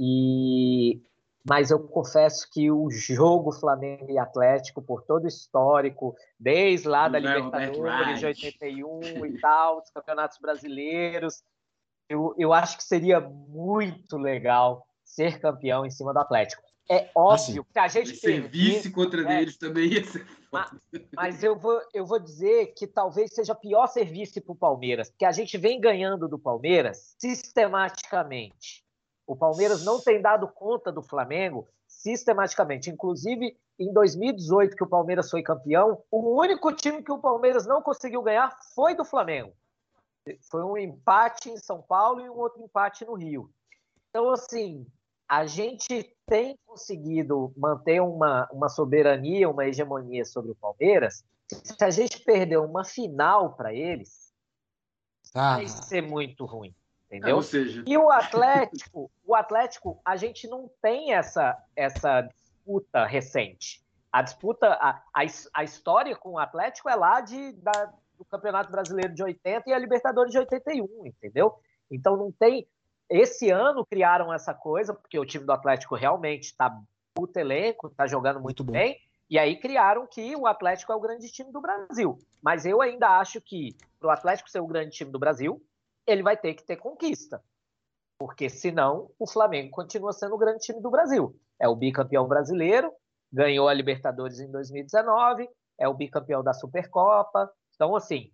E 0.00 1.02
mas 1.42 1.70
eu 1.70 1.80
confesso 1.80 2.46
que 2.52 2.70
o 2.70 2.90
jogo 2.90 3.50
Flamengo 3.50 4.10
e 4.10 4.18
Atlético, 4.18 4.82
por 4.82 5.02
todo 5.02 5.24
o 5.24 5.28
histórico, 5.28 6.14
desde 6.38 6.86
lá 6.86 7.08
da 7.08 7.18
Não 7.18 7.30
é, 7.30 7.36
Libertadores 7.36 8.20
de 8.20 8.26
Wright. 8.26 8.46
81 8.46 9.26
e 9.26 9.40
tal, 9.40 9.78
os 9.78 9.90
campeonatos 9.90 10.38
brasileiros, 10.38 11.42
eu, 12.10 12.34
eu 12.36 12.52
acho 12.52 12.76
que 12.76 12.82
seria 12.82 13.20
muito 13.20 14.18
legal 14.18 14.84
ser 15.04 15.38
campeão 15.38 15.86
em 15.86 15.90
cima 15.90 16.12
do 16.12 16.18
Atlético. 16.18 16.60
É 16.90 17.08
óbvio 17.14 17.64
que 17.72 17.78
a 17.78 17.86
gente 17.86 18.16
Ser 18.16 18.48
vice 18.48 18.90
contra 18.90 19.22
é. 19.32 19.42
eles 19.42 19.56
também 19.56 19.92
ia 19.92 20.04
ser 20.04 20.26
foda. 20.50 20.70
mas 21.14 21.40
eu 21.44 21.56
vou, 21.56 21.80
eu 21.94 22.04
vou 22.04 22.18
dizer 22.18 22.74
que 22.76 22.84
talvez 22.84 23.32
seja 23.32 23.54
pior 23.54 23.86
ser 23.86 24.06
vice 24.06 24.40
para 24.40 24.52
o 24.52 24.56
Palmeiras, 24.56 25.08
porque 25.08 25.24
a 25.24 25.30
gente 25.30 25.56
vem 25.56 25.80
ganhando 25.80 26.28
do 26.28 26.36
Palmeiras 26.36 27.14
sistematicamente. 27.16 28.84
O 29.24 29.36
Palmeiras 29.36 29.84
não 29.84 30.00
tem 30.00 30.20
dado 30.20 30.48
conta 30.48 30.90
do 30.90 31.02
Flamengo 31.02 31.68
sistematicamente. 31.86 32.90
Inclusive, 32.90 33.56
em 33.78 33.92
2018, 33.92 34.74
que 34.74 34.82
o 34.82 34.88
Palmeiras 34.88 35.30
foi 35.30 35.44
campeão, 35.44 36.02
o 36.10 36.40
único 36.40 36.72
time 36.72 37.04
que 37.04 37.12
o 37.12 37.20
Palmeiras 37.20 37.66
não 37.68 37.80
conseguiu 37.80 38.20
ganhar 38.20 38.50
foi 38.74 38.96
do 38.96 39.04
Flamengo. 39.04 39.52
Foi 40.50 40.62
um 40.62 40.76
empate 40.76 41.50
em 41.50 41.56
São 41.56 41.80
Paulo 41.82 42.20
e 42.20 42.28
um 42.28 42.36
outro 42.38 42.62
empate 42.62 43.04
no 43.04 43.14
Rio. 43.14 43.50
Então, 44.10 44.30
assim, 44.30 44.86
a 45.28 45.46
gente 45.46 46.14
tem 46.26 46.58
conseguido 46.66 47.52
manter 47.56 48.00
uma, 48.00 48.48
uma 48.52 48.68
soberania, 48.68 49.48
uma 49.48 49.66
hegemonia 49.66 50.24
sobre 50.24 50.50
o 50.52 50.54
Palmeiras. 50.56 51.24
Se 51.48 51.82
a 51.84 51.90
gente 51.90 52.20
perder 52.20 52.58
uma 52.58 52.84
final 52.84 53.54
para 53.54 53.72
eles, 53.74 54.32
Ah, 55.34 55.56
vai 55.56 55.68
ser 55.68 56.02
muito 56.02 56.44
ruim, 56.44 56.74
É, 57.10 57.16
entendeu? 57.16 57.36
ou 57.36 57.42
seja, 57.42 57.82
E 57.86 57.96
o 57.96 58.10
Atlético, 58.10 59.10
o 59.24 59.34
Atlético, 59.34 60.00
a 60.04 60.16
gente 60.16 60.46
não 60.48 60.70
tem 60.82 61.12
essa, 61.14 61.56
essa 61.74 62.22
disputa 62.22 63.04
recente. 63.06 63.84
A 64.12 64.22
disputa, 64.22 64.66
a, 64.74 65.00
a, 65.14 65.20
a 65.54 65.62
história 65.64 66.16
com 66.16 66.30
o 66.32 66.38
Atlético 66.38 66.88
é 66.88 66.96
lá 66.96 67.20
de, 67.20 67.52
da- 67.52 67.92
do 68.20 68.24
Campeonato 68.26 68.70
Brasileiro 68.70 69.14
de 69.14 69.22
80 69.22 69.70
e 69.70 69.72
a 69.72 69.78
Libertadores 69.78 70.30
de 70.30 70.38
81, 70.38 71.06
entendeu? 71.06 71.54
Então 71.90 72.16
não 72.16 72.30
tem. 72.30 72.68
Esse 73.08 73.50
ano 73.50 73.84
criaram 73.84 74.32
essa 74.32 74.52
coisa, 74.52 74.92
porque 74.94 75.18
o 75.18 75.24
time 75.24 75.44
do 75.44 75.52
Atlético 75.52 75.94
realmente 75.96 76.44
está 76.44 76.70
puto 77.14 77.38
elenco, 77.38 77.88
está 77.88 78.06
jogando 78.06 78.40
muito, 78.40 78.62
Muito 78.62 78.72
bem, 78.72 78.98
e 79.28 79.38
aí 79.38 79.58
criaram 79.58 80.06
que 80.06 80.36
o 80.36 80.46
Atlético 80.46 80.92
é 80.92 80.94
o 80.94 81.00
grande 81.00 81.32
time 81.32 81.50
do 81.50 81.60
Brasil. 81.60 82.18
Mas 82.42 82.66
eu 82.66 82.82
ainda 82.82 83.18
acho 83.18 83.40
que 83.40 83.74
para 83.98 84.08
o 84.08 84.10
Atlético 84.10 84.50
ser 84.50 84.60
o 84.60 84.66
grande 84.66 84.90
time 84.90 85.10
do 85.10 85.18
Brasil, 85.18 85.60
ele 86.06 86.22
vai 86.22 86.36
ter 86.36 86.54
que 86.54 86.64
ter 86.64 86.76
conquista. 86.76 87.42
Porque 88.18 88.50
senão 88.50 89.10
o 89.18 89.26
Flamengo 89.26 89.70
continua 89.70 90.12
sendo 90.12 90.34
o 90.34 90.38
grande 90.38 90.60
time 90.60 90.80
do 90.80 90.90
Brasil. 90.90 91.34
É 91.58 91.66
o 91.68 91.74
bicampeão 91.76 92.28
brasileiro, 92.28 92.92
ganhou 93.32 93.66
a 93.66 93.74
Libertadores 93.74 94.40
em 94.40 94.50
2019, 94.50 95.48
é 95.78 95.88
o 95.88 95.94
bicampeão 95.94 96.42
da 96.42 96.52
Supercopa. 96.52 97.50
Então, 97.80 97.96
assim, 97.96 98.30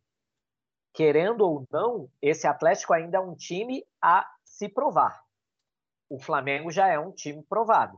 querendo 0.92 1.42
ou 1.42 1.64
não, 1.70 2.10
esse 2.20 2.48
Atlético 2.48 2.92
ainda 2.92 3.18
é 3.18 3.20
um 3.20 3.36
time 3.36 3.86
a 4.02 4.28
se 4.44 4.68
provar. 4.68 5.22
O 6.10 6.18
Flamengo 6.18 6.68
já 6.72 6.88
é 6.88 6.98
um 6.98 7.12
time 7.12 7.44
provado. 7.44 7.96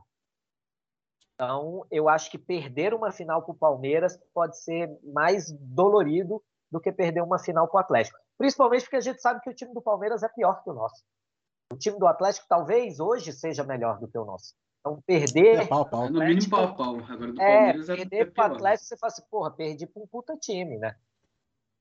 Então, 1.33 1.87
eu 1.89 2.07
acho 2.07 2.29
que 2.29 2.37
perder 2.37 2.93
uma 2.93 3.11
final 3.11 3.41
para 3.41 3.51
o 3.51 3.57
Palmeiras 3.57 4.15
pode 4.31 4.61
ser 4.61 4.95
mais 5.11 5.51
dolorido 5.51 6.39
do 6.71 6.79
que 6.79 6.91
perder 6.91 7.23
uma 7.23 7.39
final 7.39 7.67
para 7.67 7.77
o 7.77 7.81
Atlético. 7.81 8.19
Principalmente 8.37 8.83
porque 8.83 8.97
a 8.97 9.01
gente 9.01 9.19
sabe 9.19 9.41
que 9.41 9.49
o 9.49 9.55
time 9.55 9.73
do 9.73 9.81
Palmeiras 9.81 10.21
é 10.21 10.29
pior 10.29 10.63
que 10.63 10.69
o 10.69 10.73
nosso. 10.73 11.03
O 11.73 11.77
time 11.77 11.97
do 11.97 12.05
Atlético 12.05 12.45
talvez 12.47 12.99
hoje 12.99 13.33
seja 13.33 13.63
melhor 13.63 13.99
do 13.99 14.07
que 14.07 14.19
o 14.19 14.25
nosso. 14.25 14.53
Então, 14.81 15.01
perder. 15.01 15.61
é 15.61 15.65
pau 15.65 15.89
pau. 15.89 16.11
no 16.11 16.19
mínimo 16.19 16.47
pau 16.47 16.75
pau. 16.75 16.97
Agora 16.97 17.33
do 17.33 17.41
É, 17.41 17.55
Palmeiras 17.55 17.89
é, 17.89 17.93
é 17.93 17.95
perder 17.97 18.33
para 18.33 18.53
o. 18.53 18.55
Atlético, 18.55 18.87
você 18.87 18.97
fala 18.97 19.11
assim, 19.11 19.23
porra, 19.31 19.51
perdi 19.51 19.87
para 19.87 20.03
um 20.03 20.07
puta 20.07 20.37
time, 20.37 20.77
né? 20.77 20.95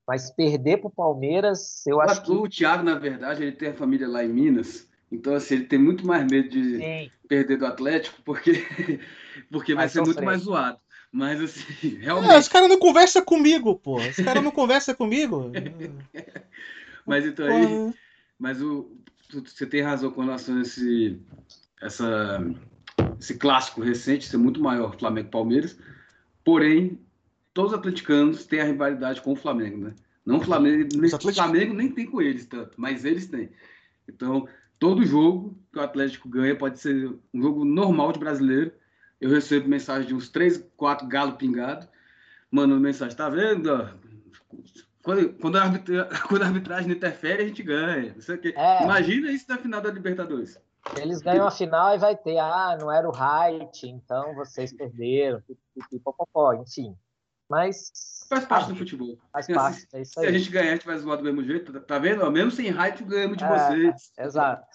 Mas 0.09 0.30
perder 0.30 0.78
para 0.78 0.89
o 0.89 0.90
Palmeiras, 0.90 1.86
eu 1.86 1.97
O, 1.98 2.01
acho 2.01 2.22
que. 2.22 2.30
o 2.32 2.48
Thiago, 2.48 2.82
na 2.82 2.94
verdade, 2.98 3.43
ele 3.43 3.52
tem 3.52 3.68
a 3.68 3.74
família 3.74 4.09
lá 4.09 4.24
em 4.24 4.28
Minas. 4.28 4.89
Então, 5.12 5.35
assim, 5.35 5.56
ele 5.56 5.64
tem 5.64 5.78
muito 5.78 6.06
mais 6.06 6.24
medo 6.30 6.48
de 6.48 6.78
Sim, 6.78 7.10
perder 7.28 7.59
do 7.59 7.66
Atlético, 7.66 8.20
porque, 8.24 8.52
porque 9.52 9.74
vai, 9.74 9.85
Vai 9.85 9.89
ser 9.90 9.98
muito 10.01 10.12
sofrer. 10.14 10.24
mais 10.26 10.40
zoado. 10.43 10.78
Mas, 11.12 11.40
assim, 11.43 11.62
É, 12.01 12.05
realmente. 12.05 12.36
os 12.39 12.48
caras 12.48 12.68
não 12.70 12.78
conversam 12.78 13.22
comigo, 13.24 13.74
pô. 13.76 13.97
Os 13.97 14.16
caras 14.16 14.43
não 14.43 14.51
conversam 14.51 14.94
comigo. 14.94 15.52
Mas 17.06 17.24
então 17.24 17.47
aí, 17.47 17.93
mas 18.39 18.60
o, 18.62 18.90
você 19.32 19.66
tem 19.66 19.80
razão 19.80 20.10
com 20.10 20.20
relação 20.22 20.59
a 20.59 20.60
esse, 20.62 21.18
essa, 21.80 22.39
esse 23.18 23.39
clássico 23.39 23.80
recente 23.80 24.26
ser 24.26 24.36
muito 24.36 24.60
maior, 24.60 24.94
Flamengo 24.98 25.28
e 25.28 25.30
Palmeiras. 25.30 25.78
Porém, 26.44 26.98
todos 27.59 27.72
os 27.72 27.78
atleticanos 27.80 28.47
têm 28.47 28.60
a 28.60 28.64
rivalidade 28.64 29.20
com 29.20 29.32
o 29.32 29.36
Flamengo, 29.36 29.78
né? 29.78 29.94
Não 30.24 30.36
o 30.36 30.40
Flamengo, 30.40 30.89
nem, 30.94 31.12
o 31.12 31.35
Flamengo 31.35 31.74
nem 31.74 31.90
tem 31.90 32.06
com 32.06 32.22
eles 32.22 32.47
tanto, 32.47 32.80
mas 32.80 33.05
eles 33.05 33.26
têm. 33.26 33.51
Então, 34.09 34.47
todo 34.78 35.05
jogo 35.05 35.59
que 35.72 35.78
o 35.80 35.82
Atlético 35.82 36.28
ganha 36.28 36.56
pode 36.56 36.78
ser 36.78 37.12
um 37.35 37.43
jogo 37.43 37.64
normal 37.64 38.12
de 38.12 38.20
brasileiro. 38.20 38.70
Eu 39.20 39.30
recebo 39.30 39.68
mensagem 39.68 40.06
de 40.06 40.14
uns 40.14 40.28
três, 40.28 40.64
quatro 40.76 41.09
galos 41.09 41.35
pingados, 41.35 41.89
mandando 42.48 42.80
mensagem, 42.80 43.16
tá 43.16 43.28
vendo? 43.28 43.90
Quando, 45.02 45.32
quando, 45.40 45.56
a, 45.56 45.64
arbitra, 45.64 46.09
quando 46.28 46.43
a 46.43 46.47
arbitragem 46.47 46.93
interfere, 46.93 47.43
a 47.43 47.47
gente 47.48 47.64
ganha. 47.64 48.14
É. 48.55 48.85
Imagina 48.85 49.32
isso 49.32 49.47
na 49.48 49.59
final 49.59 49.80
da 49.80 49.90
Libertadores. 49.90 50.56
Eles 50.97 51.20
ganham 51.20 51.44
a 51.44 51.51
final 51.51 51.93
e 51.93 51.98
vai 51.98 52.14
ter, 52.14 52.39
ah, 52.39 52.78
não 52.80 52.89
era 52.89 53.09
o 53.09 53.10
right, 53.10 53.89
então 53.89 54.32
vocês 54.36 54.72
perderam, 54.72 55.43
enfim. 56.62 56.97
Mas. 57.48 57.92
Faz 58.28 58.44
parte 58.44 58.68
do 58.68 58.76
futebol. 58.76 59.18
Faz 59.32 59.46
parte, 59.46 59.88
é 59.94 60.02
isso 60.02 60.20
aí. 60.20 60.26
Se 60.26 60.30
a 60.30 60.38
gente 60.38 60.50
ganhar, 60.50 60.72
a 60.72 60.74
gente 60.74 60.86
vai 60.86 60.98
zoar 60.98 61.16
do 61.16 61.24
mesmo 61.24 61.42
jeito, 61.42 61.72
tá, 61.72 61.80
tá 61.80 61.98
vendo? 61.98 62.30
Mesmo 62.30 62.50
sem 62.50 62.68
hype, 62.68 63.04
ganhamos 63.04 63.38
de 63.38 63.44
é, 63.44 63.48
vocês. 63.48 64.12
Exato. 64.18 64.66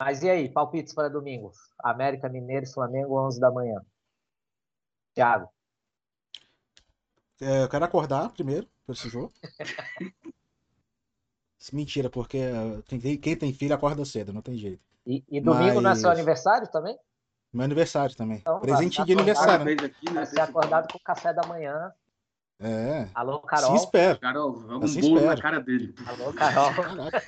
Mas 0.00 0.22
e 0.22 0.30
aí, 0.30 0.48
palpites 0.48 0.92
para 0.92 1.08
domingo? 1.08 1.52
América 1.82 2.28
Mineiro 2.28 2.64
e 2.64 2.72
Flamengo, 2.72 3.20
11 3.26 3.38
da 3.40 3.52
manhã. 3.52 3.80
Thiago. 5.14 5.48
É, 7.40 7.62
eu 7.62 7.68
quero 7.68 7.84
acordar 7.84 8.30
primeiro 8.30 8.66
para 8.84 8.94
esse 8.94 9.08
jogo. 9.08 9.32
Mentira, 11.72 12.08
porque 12.08 12.40
quem 13.20 13.36
tem 13.36 13.52
filho 13.52 13.74
acorda 13.74 14.04
cedo, 14.04 14.32
não 14.32 14.40
tem 14.40 14.56
jeito. 14.56 14.82
E, 15.06 15.24
e 15.28 15.40
domingo 15.40 15.74
Mas... 15.74 15.82
não 15.82 15.90
é 15.90 15.94
seu 15.96 16.10
aniversário 16.10 16.68
também? 16.68 16.98
Meu 17.52 17.64
aniversário 17.64 18.14
também. 18.14 18.38
Então, 18.38 18.60
Presente 18.60 19.04
de 19.04 19.12
aniversário. 19.12 19.64
Né? 19.64 19.72
Aqui, 19.72 20.06
né? 20.06 20.12
Vai 20.12 20.26
ser 20.26 20.40
acordado 20.40 20.90
com 20.92 20.98
o 20.98 21.02
café 21.02 21.32
da 21.32 21.46
manhã. 21.46 21.92
É. 22.60 23.08
Alô, 23.14 23.40
Carol. 23.40 23.74
Assim 23.74 23.84
espero. 23.84 24.18
Carol, 24.18 24.52
vamos 24.52 24.90
assim 24.90 24.98
um 24.98 25.02
bolo 25.02 25.16
espero. 25.18 25.36
na 25.36 25.42
cara 25.42 25.60
dele. 25.60 25.94
Alô, 26.06 26.32
Carol. 26.32 26.72
Caraca. 26.74 27.22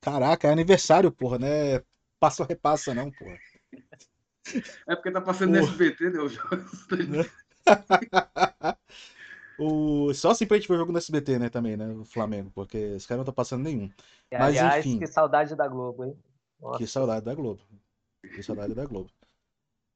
Caraca, 0.00 0.48
é 0.48 0.52
aniversário, 0.52 1.12
porra, 1.12 1.38
né? 1.38 1.82
Passa 2.18 2.42
ou 2.42 2.48
repassa, 2.48 2.94
não, 2.94 3.10
porra. 3.10 3.38
É 4.88 4.96
porque 4.96 5.10
tá 5.10 5.20
passando 5.20 5.50
porra. 5.50 5.62
no 5.62 5.68
SBT, 5.68 6.10
né? 6.10 6.20
o... 9.58 10.12
Só 10.14 10.30
assim 10.30 10.46
pra 10.46 10.56
gente 10.56 10.66
ver 10.66 10.74
o 10.74 10.78
jogo 10.78 10.92
no 10.92 10.98
SBT, 10.98 11.38
né, 11.38 11.48
também, 11.50 11.76
né? 11.76 11.86
O 11.88 12.04
Flamengo, 12.04 12.50
porque 12.54 12.78
esse 12.78 13.06
cara 13.06 13.18
não 13.18 13.24
tá 13.26 13.32
passando 13.32 13.64
nenhum. 13.64 13.90
E, 14.30 14.38
Mas, 14.38 14.56
aliás, 14.56 14.86
enfim. 14.86 14.98
que 14.98 15.06
saudade 15.06 15.54
da 15.54 15.68
Globo, 15.68 16.04
hein? 16.04 16.16
Nossa. 16.58 16.78
Que 16.78 16.86
saudade 16.86 17.24
da 17.24 17.34
Globo. 17.34 17.62
Que 18.22 18.42
saudade 18.42 18.74
da 18.74 18.86
Globo. 18.86 19.10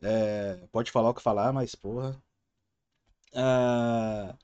É... 0.03 0.67
Pode 0.71 0.91
falar 0.91 1.11
o 1.11 1.15
que 1.15 1.23
falar, 1.23 1.51
mas, 1.53 1.75
porra. 1.75 2.23
Uh... 3.35 4.37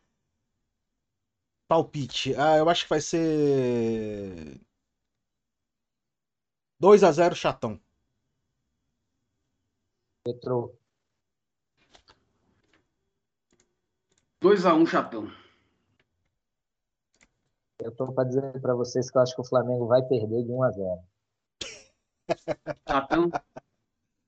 Palpite. 1.70 2.34
Ah, 2.36 2.56
eu 2.58 2.68
acho 2.68 2.82
que 2.82 2.90
vai 2.90 3.00
ser. 3.00 4.60
2 6.80 7.04
a 7.04 7.12
0 7.12 7.36
chatão. 7.36 7.80
Petrou. 10.24 10.76
2 14.40 14.66
a 14.66 14.74
1 14.74 14.86
chatão. 14.86 15.30
Eu 17.78 17.94
tô 17.94 18.12
para 18.12 18.24
dizer 18.24 18.60
para 18.60 18.74
vocês 18.74 19.08
que 19.08 19.16
eu 19.16 19.22
acho 19.22 19.34
que 19.34 19.40
o 19.40 19.44
Flamengo 19.44 19.86
vai 19.86 20.02
perder 20.02 20.42
de 20.42 20.50
1 20.50 20.62
a 20.64 20.70
0. 20.72 21.02
Chatão. 22.88 23.30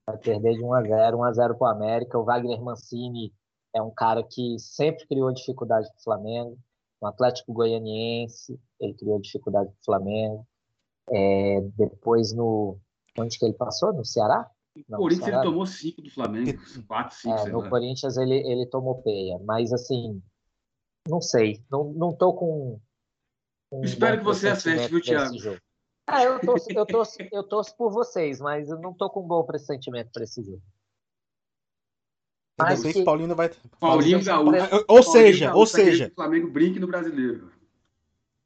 Vai 0.06 0.18
perder 0.18 0.54
de 0.54 0.62
1 0.62 0.74
a 0.74 0.82
0, 0.82 1.18
1 1.18 1.24
a 1.24 1.32
0 1.32 1.58
para 1.58 1.66
o 1.66 1.70
América. 1.70 2.18
O 2.18 2.24
Wagner 2.24 2.62
Mancini 2.62 3.34
é 3.74 3.82
um 3.82 3.90
cara 3.90 4.22
que 4.22 4.58
sempre 4.58 5.06
criou 5.06 5.32
dificuldade 5.32 5.88
para 5.88 5.98
o 5.98 6.02
Flamengo. 6.02 6.58
No 7.00 7.08
Atlético 7.08 7.52
Goianiense, 7.52 8.60
ele 8.78 8.94
criou 8.94 9.20
dificuldade 9.20 9.70
para 9.70 9.80
o 9.80 9.84
Flamengo. 9.84 10.46
É, 11.10 11.60
depois 11.76 12.32
no. 12.32 12.78
Onde 13.18 13.38
que 13.38 13.44
ele 13.44 13.54
passou? 13.54 13.92
No 13.92 14.04
Ceará? 14.04 14.48
No 14.88 14.98
Corinthians 14.98 15.24
Ceará? 15.24 15.42
ele 15.42 15.50
tomou 15.50 15.66
cinco 15.66 16.02
do 16.02 16.10
Flamengo, 16.10 16.58
quatro, 16.86 17.16
cinco. 17.16 17.34
É, 17.34 17.50
no 17.50 17.60
lá. 17.60 17.68
Corinthians 17.68 18.16
ele, 18.16 18.36
ele 18.36 18.66
tomou 18.66 19.02
peia, 19.02 19.38
mas 19.40 19.72
assim, 19.72 20.22
não 21.08 21.20
sei, 21.20 21.62
não, 21.70 21.92
não 21.92 22.12
tô 22.12 22.32
com. 22.32 22.80
com 23.70 23.84
Espero 23.84 24.18
que 24.18 24.24
você 24.24 24.48
acerte, 24.48 24.88
viu, 24.88 25.02
Thiago? 25.02 25.36
Ah, 26.06 26.22
eu 26.24 26.40
torço, 26.40 26.66
eu, 26.70 26.86
torço, 26.86 27.16
eu 27.32 27.42
torço 27.42 27.76
por 27.76 27.92
vocês, 27.92 28.40
mas 28.40 28.68
eu 28.70 28.78
não 28.78 28.94
tô 28.94 29.10
com 29.10 29.20
um 29.24 29.26
bom 29.26 29.44
pressentimento 29.44 30.10
para 30.12 30.24
esse 30.24 30.42
jogo. 30.42 30.62
Mas 32.58 32.82
que... 32.82 33.02
Paulino 33.02 33.34
vai. 33.34 33.50
Paulinho 33.80 34.22
Gaúcho. 34.22 34.84
Ou 34.88 35.02
seja, 35.02 35.46
Gaúcho, 35.46 35.58
ou 35.58 35.66
seja. 35.66 36.08
O 36.12 36.14
Flamengo 36.14 36.50
brinque 36.50 36.78
no 36.78 36.86
brasileiro. 36.86 37.50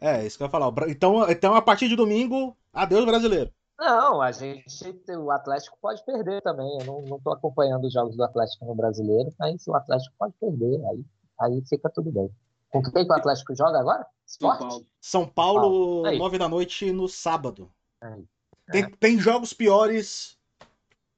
É, 0.00 0.26
isso 0.26 0.36
que 0.36 0.42
eu 0.42 0.46
ia 0.46 0.50
falar. 0.50 0.72
Então, 0.88 1.28
então 1.30 1.54
a 1.54 1.62
partir 1.62 1.88
de 1.88 1.96
domingo, 1.96 2.56
adeus 2.72 3.04
brasileiro. 3.04 3.50
Não, 3.78 4.22
a 4.22 4.32
gente, 4.32 4.64
o 5.10 5.30
Atlético 5.30 5.76
pode 5.80 6.04
perder 6.04 6.40
também. 6.42 6.78
Eu 6.80 7.02
não 7.02 7.16
estou 7.16 7.32
acompanhando 7.32 7.84
os 7.86 7.92
jogos 7.92 8.16
do 8.16 8.24
Atlético 8.24 8.64
no 8.64 8.74
brasileiro, 8.74 9.30
mas 9.38 9.66
o 9.66 9.74
Atlético 9.74 10.14
pode 10.18 10.34
perder. 10.40 10.82
Aí, 10.86 11.04
aí 11.40 11.62
fica 11.68 11.90
tudo 11.90 12.10
bem. 12.10 12.30
Com 12.70 12.82
quem 12.82 13.06
que 13.06 13.12
o 13.12 13.16
Atlético 13.16 13.54
joga 13.54 13.78
agora? 13.78 14.06
Esporte? 14.26 14.58
São 14.60 14.68
Paulo. 14.68 14.86
São 15.00 15.28
Paulo, 15.28 16.02
Paulo. 16.02 16.18
nove 16.18 16.38
da 16.38 16.48
noite 16.48 16.90
no 16.90 17.08
sábado. 17.08 17.70
Tem, 18.70 18.84
é. 18.84 18.90
tem 18.98 19.18
jogos 19.18 19.52
piores 19.52 20.35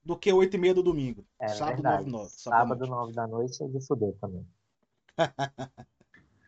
do 0.08 0.16
que 0.16 0.32
oito 0.32 0.54
e 0.54 0.58
meia 0.58 0.72
do 0.72 0.82
domingo. 0.82 1.22
É, 1.38 1.48
sábado, 1.48 1.82
nove, 1.82 2.10
nove, 2.10 2.30
sábado, 2.30 2.68
sábado 2.68 2.86
nove 2.86 3.12
da 3.12 3.26
noite 3.26 3.62
é 3.62 3.68
de 3.68 3.86
fuder 3.86 4.14
também. 4.18 4.48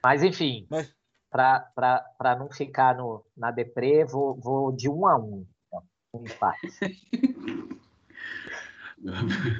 Mas 0.03 0.23
enfim, 0.23 0.67
Mas 0.71 0.91
para 1.31 2.39
não 2.39 2.51
ficar 2.51 2.97
no, 2.97 3.23
na 3.37 3.51
deprê, 3.51 4.03
vou, 4.07 4.35
vou 4.35 4.73
de 4.73 4.89
um 4.89 5.07
a 5.07 5.19
um. 5.19 5.47
Então, 5.67 5.85
um 6.15 6.25
empate. 6.25 6.69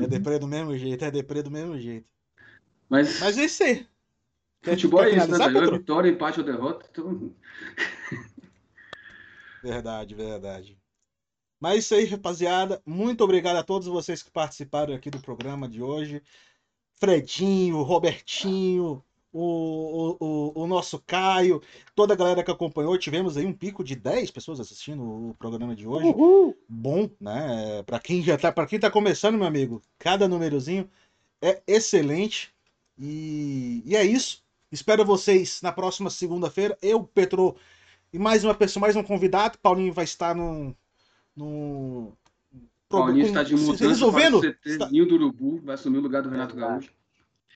É 0.03 0.07
deprê 0.07 0.39
do 0.39 0.47
mesmo 0.47 0.75
jeito, 0.77 1.05
é 1.05 1.11
deprê 1.11 1.43
do 1.43 1.51
mesmo 1.51 1.79
jeito. 1.79 2.09
Mas, 2.89 3.21
Mas 3.21 3.37
é 3.37 3.45
isso 3.45 3.63
aí. 3.63 3.87
Futebol 4.63 5.03
é 5.03 5.11
isso, 5.11 5.29
né? 5.29 5.71
Vitória, 5.71 6.11
empate 6.11 6.41
ou 6.41 6.47
derrota. 6.47 6.87
Então... 6.91 7.35
Verdade, 9.63 10.15
verdade. 10.15 10.80
Mas 11.61 11.75
é 11.75 11.79
isso 11.79 11.95
aí, 11.95 12.05
rapaziada. 12.07 12.83
Muito 12.87 13.23
obrigado 13.23 13.57
a 13.57 13.63
todos 13.63 13.87
vocês 13.87 14.23
que 14.23 14.31
participaram 14.31 14.95
aqui 14.95 15.11
do 15.11 15.21
programa 15.21 15.69
de 15.69 15.83
hoje. 15.83 16.23
Fredinho, 16.97 17.83
Robertinho, 17.83 19.05
o, 19.33 20.17
o, 20.19 20.63
o, 20.63 20.67
nosso 20.67 20.99
Caio, 21.07 21.63
toda 21.95 22.15
a 22.15 22.17
galera 22.17 22.43
que 22.43 22.51
acompanhou. 22.51 22.97
Tivemos 22.99 23.37
aí 23.37 23.45
um 23.45 23.53
pico 23.53 23.85
de 23.85 23.95
10 23.95 24.31
pessoas 24.31 24.59
assistindo 24.59 25.03
o 25.03 25.35
programa 25.39 25.77
de 25.77 25.87
hoje. 25.87 26.07
Uhul. 26.07 26.57
Bom, 26.69 27.11
né? 27.21 27.83
Para 27.85 28.01
quem 28.01 28.23
já 28.23 28.39
tá, 28.39 28.51
para 28.51 28.67
quem 28.67 28.81
tá 28.81 28.91
começando, 28.91 29.37
meu 29.37 29.47
amigo, 29.47 29.83
cada 29.99 30.27
númerozinho 30.27 30.91
é 31.43 31.63
excelente. 31.67 32.53
E, 32.99 33.83
e 33.85 33.97
é 33.97 34.05
isso. 34.05 34.43
Espero 34.73 35.05
vocês 35.05 35.61
na 35.63 35.73
próxima 35.73 36.11
segunda-feira. 36.11 36.77
Eu, 36.81 37.03
Petro, 37.05 37.57
e 38.13 38.19
mais 38.19 38.45
uma 38.45 38.55
pessoa, 38.55 38.81
mais 38.81 38.97
um 38.97 39.03
convidado. 39.03 39.59
Paulinho 39.59 39.93
vai 39.93 40.05
estar 40.05 40.35
no. 40.35 40.77
No... 41.41 42.13
Paulinho 42.89 43.27
está 43.27 43.43
de 43.43 43.55
mudança 43.55 43.89
resolvendo. 43.89 44.41
Para 44.41 44.51
o 44.51 44.53
CT, 44.53 44.69
está... 44.69 44.91
Ninho 44.91 45.07
do 45.07 45.15
Urubu 45.15 45.61
vai 45.63 45.75
assumir 45.75 45.99
o 45.99 46.03
lugar 46.03 46.23
do 46.23 46.29
Renato 46.29 46.57
Exato. 46.57 46.73
Gaúcho. 46.73 46.93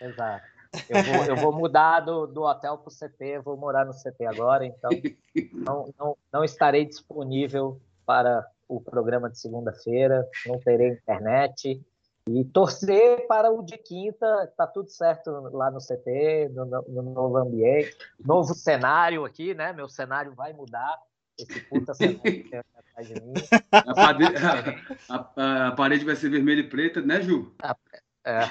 Exato. 0.01 0.55
Eu 0.89 1.03
vou, 1.03 1.25
eu 1.25 1.37
vou 1.37 1.53
mudar 1.53 2.01
do, 2.01 2.27
do 2.27 2.43
hotel 2.43 2.79
para 2.79 2.89
o 2.89 2.93
CT, 2.93 3.39
vou 3.45 3.57
morar 3.57 3.85
no 3.85 3.93
CT 3.93 4.27
agora, 4.27 4.67
então 4.67 4.91
não, 5.53 5.95
não, 5.99 6.17
não 6.33 6.45
estarei 6.45 6.85
disponível 6.85 7.81
para 8.05 8.45
o 8.69 8.81
programa 8.81 9.31
de 9.31 9.39
segunda-feira, 9.39 10.29
não 10.47 10.59
terei 10.59 10.89
internet. 10.89 11.81
E 12.27 12.43
torcer 12.43 13.27
para 13.27 13.51
o 13.51 13.63
de 13.63 13.77
quinta, 13.77 14.51
tá 14.57 14.67
tudo 14.67 14.89
certo 14.89 15.31
lá 15.53 15.71
no 15.71 15.79
CT, 15.79 16.51
no, 16.55 16.65
no, 16.65 17.03
novo 17.03 17.37
ambiente, 17.37 17.95
novo 18.19 18.55
cenário 18.55 19.27
aqui, 19.27 19.53
né? 19.53 19.75
Meu 19.75 19.91
cenário 19.91 20.33
vai 20.35 20.55
mudar. 20.55 20.99
Esse 21.39 21.61
puta 21.61 21.93
cenário 21.95 22.49
atrás 22.95 23.09
de 23.09 23.21
mim. 23.21 23.35
A 23.73 23.95
parede, 23.95 24.35
a, 25.09 25.31
a, 25.37 25.69
a 25.69 25.73
parede 25.73 26.05
vai 26.05 26.17
ser 26.17 26.31
vermelha 26.31 26.61
e 26.61 26.69
preta, 26.69 27.01
né, 27.01 27.21
Ju? 27.21 27.55
A, 27.63 27.77
é. 28.25 28.45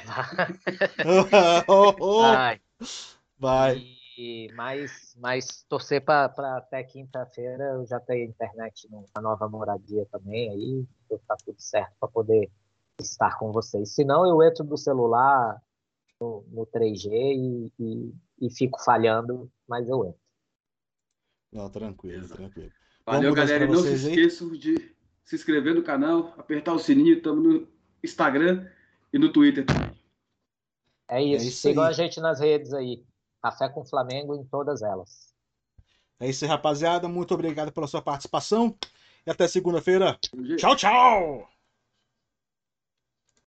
oh, 1.68 1.96
oh. 2.00 2.22
Vai. 2.22 2.62
Vai. 3.40 3.84
E, 4.18 4.52
mas, 4.54 5.16
mas 5.18 5.64
torcer 5.68 6.04
para 6.06 6.58
até 6.58 6.84
quinta-feira 6.84 7.64
eu 7.74 7.86
já 7.88 8.00
ter 8.00 8.24
internet 8.24 8.88
na 9.16 9.22
nova 9.22 9.50
moradia 9.50 10.06
também, 10.12 10.52
aí 10.52 10.88
tá 11.28 11.36
tudo 11.44 11.60
certo 11.60 11.94
para 12.00 12.10
poder 12.10 12.52
estar 13.00 13.38
com 13.40 13.52
vocês. 13.52 13.96
Senão 13.96 14.28
eu 14.28 14.44
entro 14.44 14.64
do 14.64 14.78
celular 14.78 15.60
no, 16.22 16.46
no 16.50 16.68
3G 16.68 17.10
e, 17.12 17.72
e, 17.80 18.14
e, 18.42 18.50
fico 18.52 18.80
falhando, 18.84 19.52
mas 19.68 19.90
eu 19.90 20.06
entro. 20.06 20.22
Não, 21.52 21.70
tranquilo, 21.70 22.28
tranquilo. 22.28 22.72
Valeu, 23.06 23.34
galera. 23.34 23.66
E 23.66 23.68
não 23.68 23.82
se 23.82 23.94
esqueçam 23.94 24.50
de 24.52 24.94
se 25.24 25.36
inscrever 25.36 25.76
no 25.76 25.84
canal, 25.84 26.34
apertar 26.38 26.74
o 26.74 26.80
sininho. 26.80 27.18
Estamos 27.18 27.44
no 27.44 27.68
Instagram 28.04 28.68
e 29.12 29.20
no 29.20 29.32
Twitter 29.32 29.66
também. 29.66 29.92
É 31.10 31.22
isso. 31.22 31.46
É 31.46 31.48
isso 31.48 31.62
Sigam 31.62 31.84
a 31.84 31.92
gente 31.92 32.20
nas 32.20 32.40
redes 32.40 32.74
aí. 32.74 33.04
Café 33.42 33.68
com 33.70 33.86
Flamengo 33.86 34.36
em 34.36 34.46
todas 34.46 34.82
elas. 34.82 35.34
É 36.20 36.30
isso 36.30 36.46
aí, 36.46 36.50
rapaziada. 36.50 37.08
Muito 37.08 37.34
obrigado 37.34 37.72
pela 37.72 37.88
sua 37.88 38.02
participação. 38.02 38.78
E 39.26 39.32
até 39.32 39.48
segunda-feira. 39.48 40.18
Tchau, 40.58 40.76
tchau! 40.76 41.53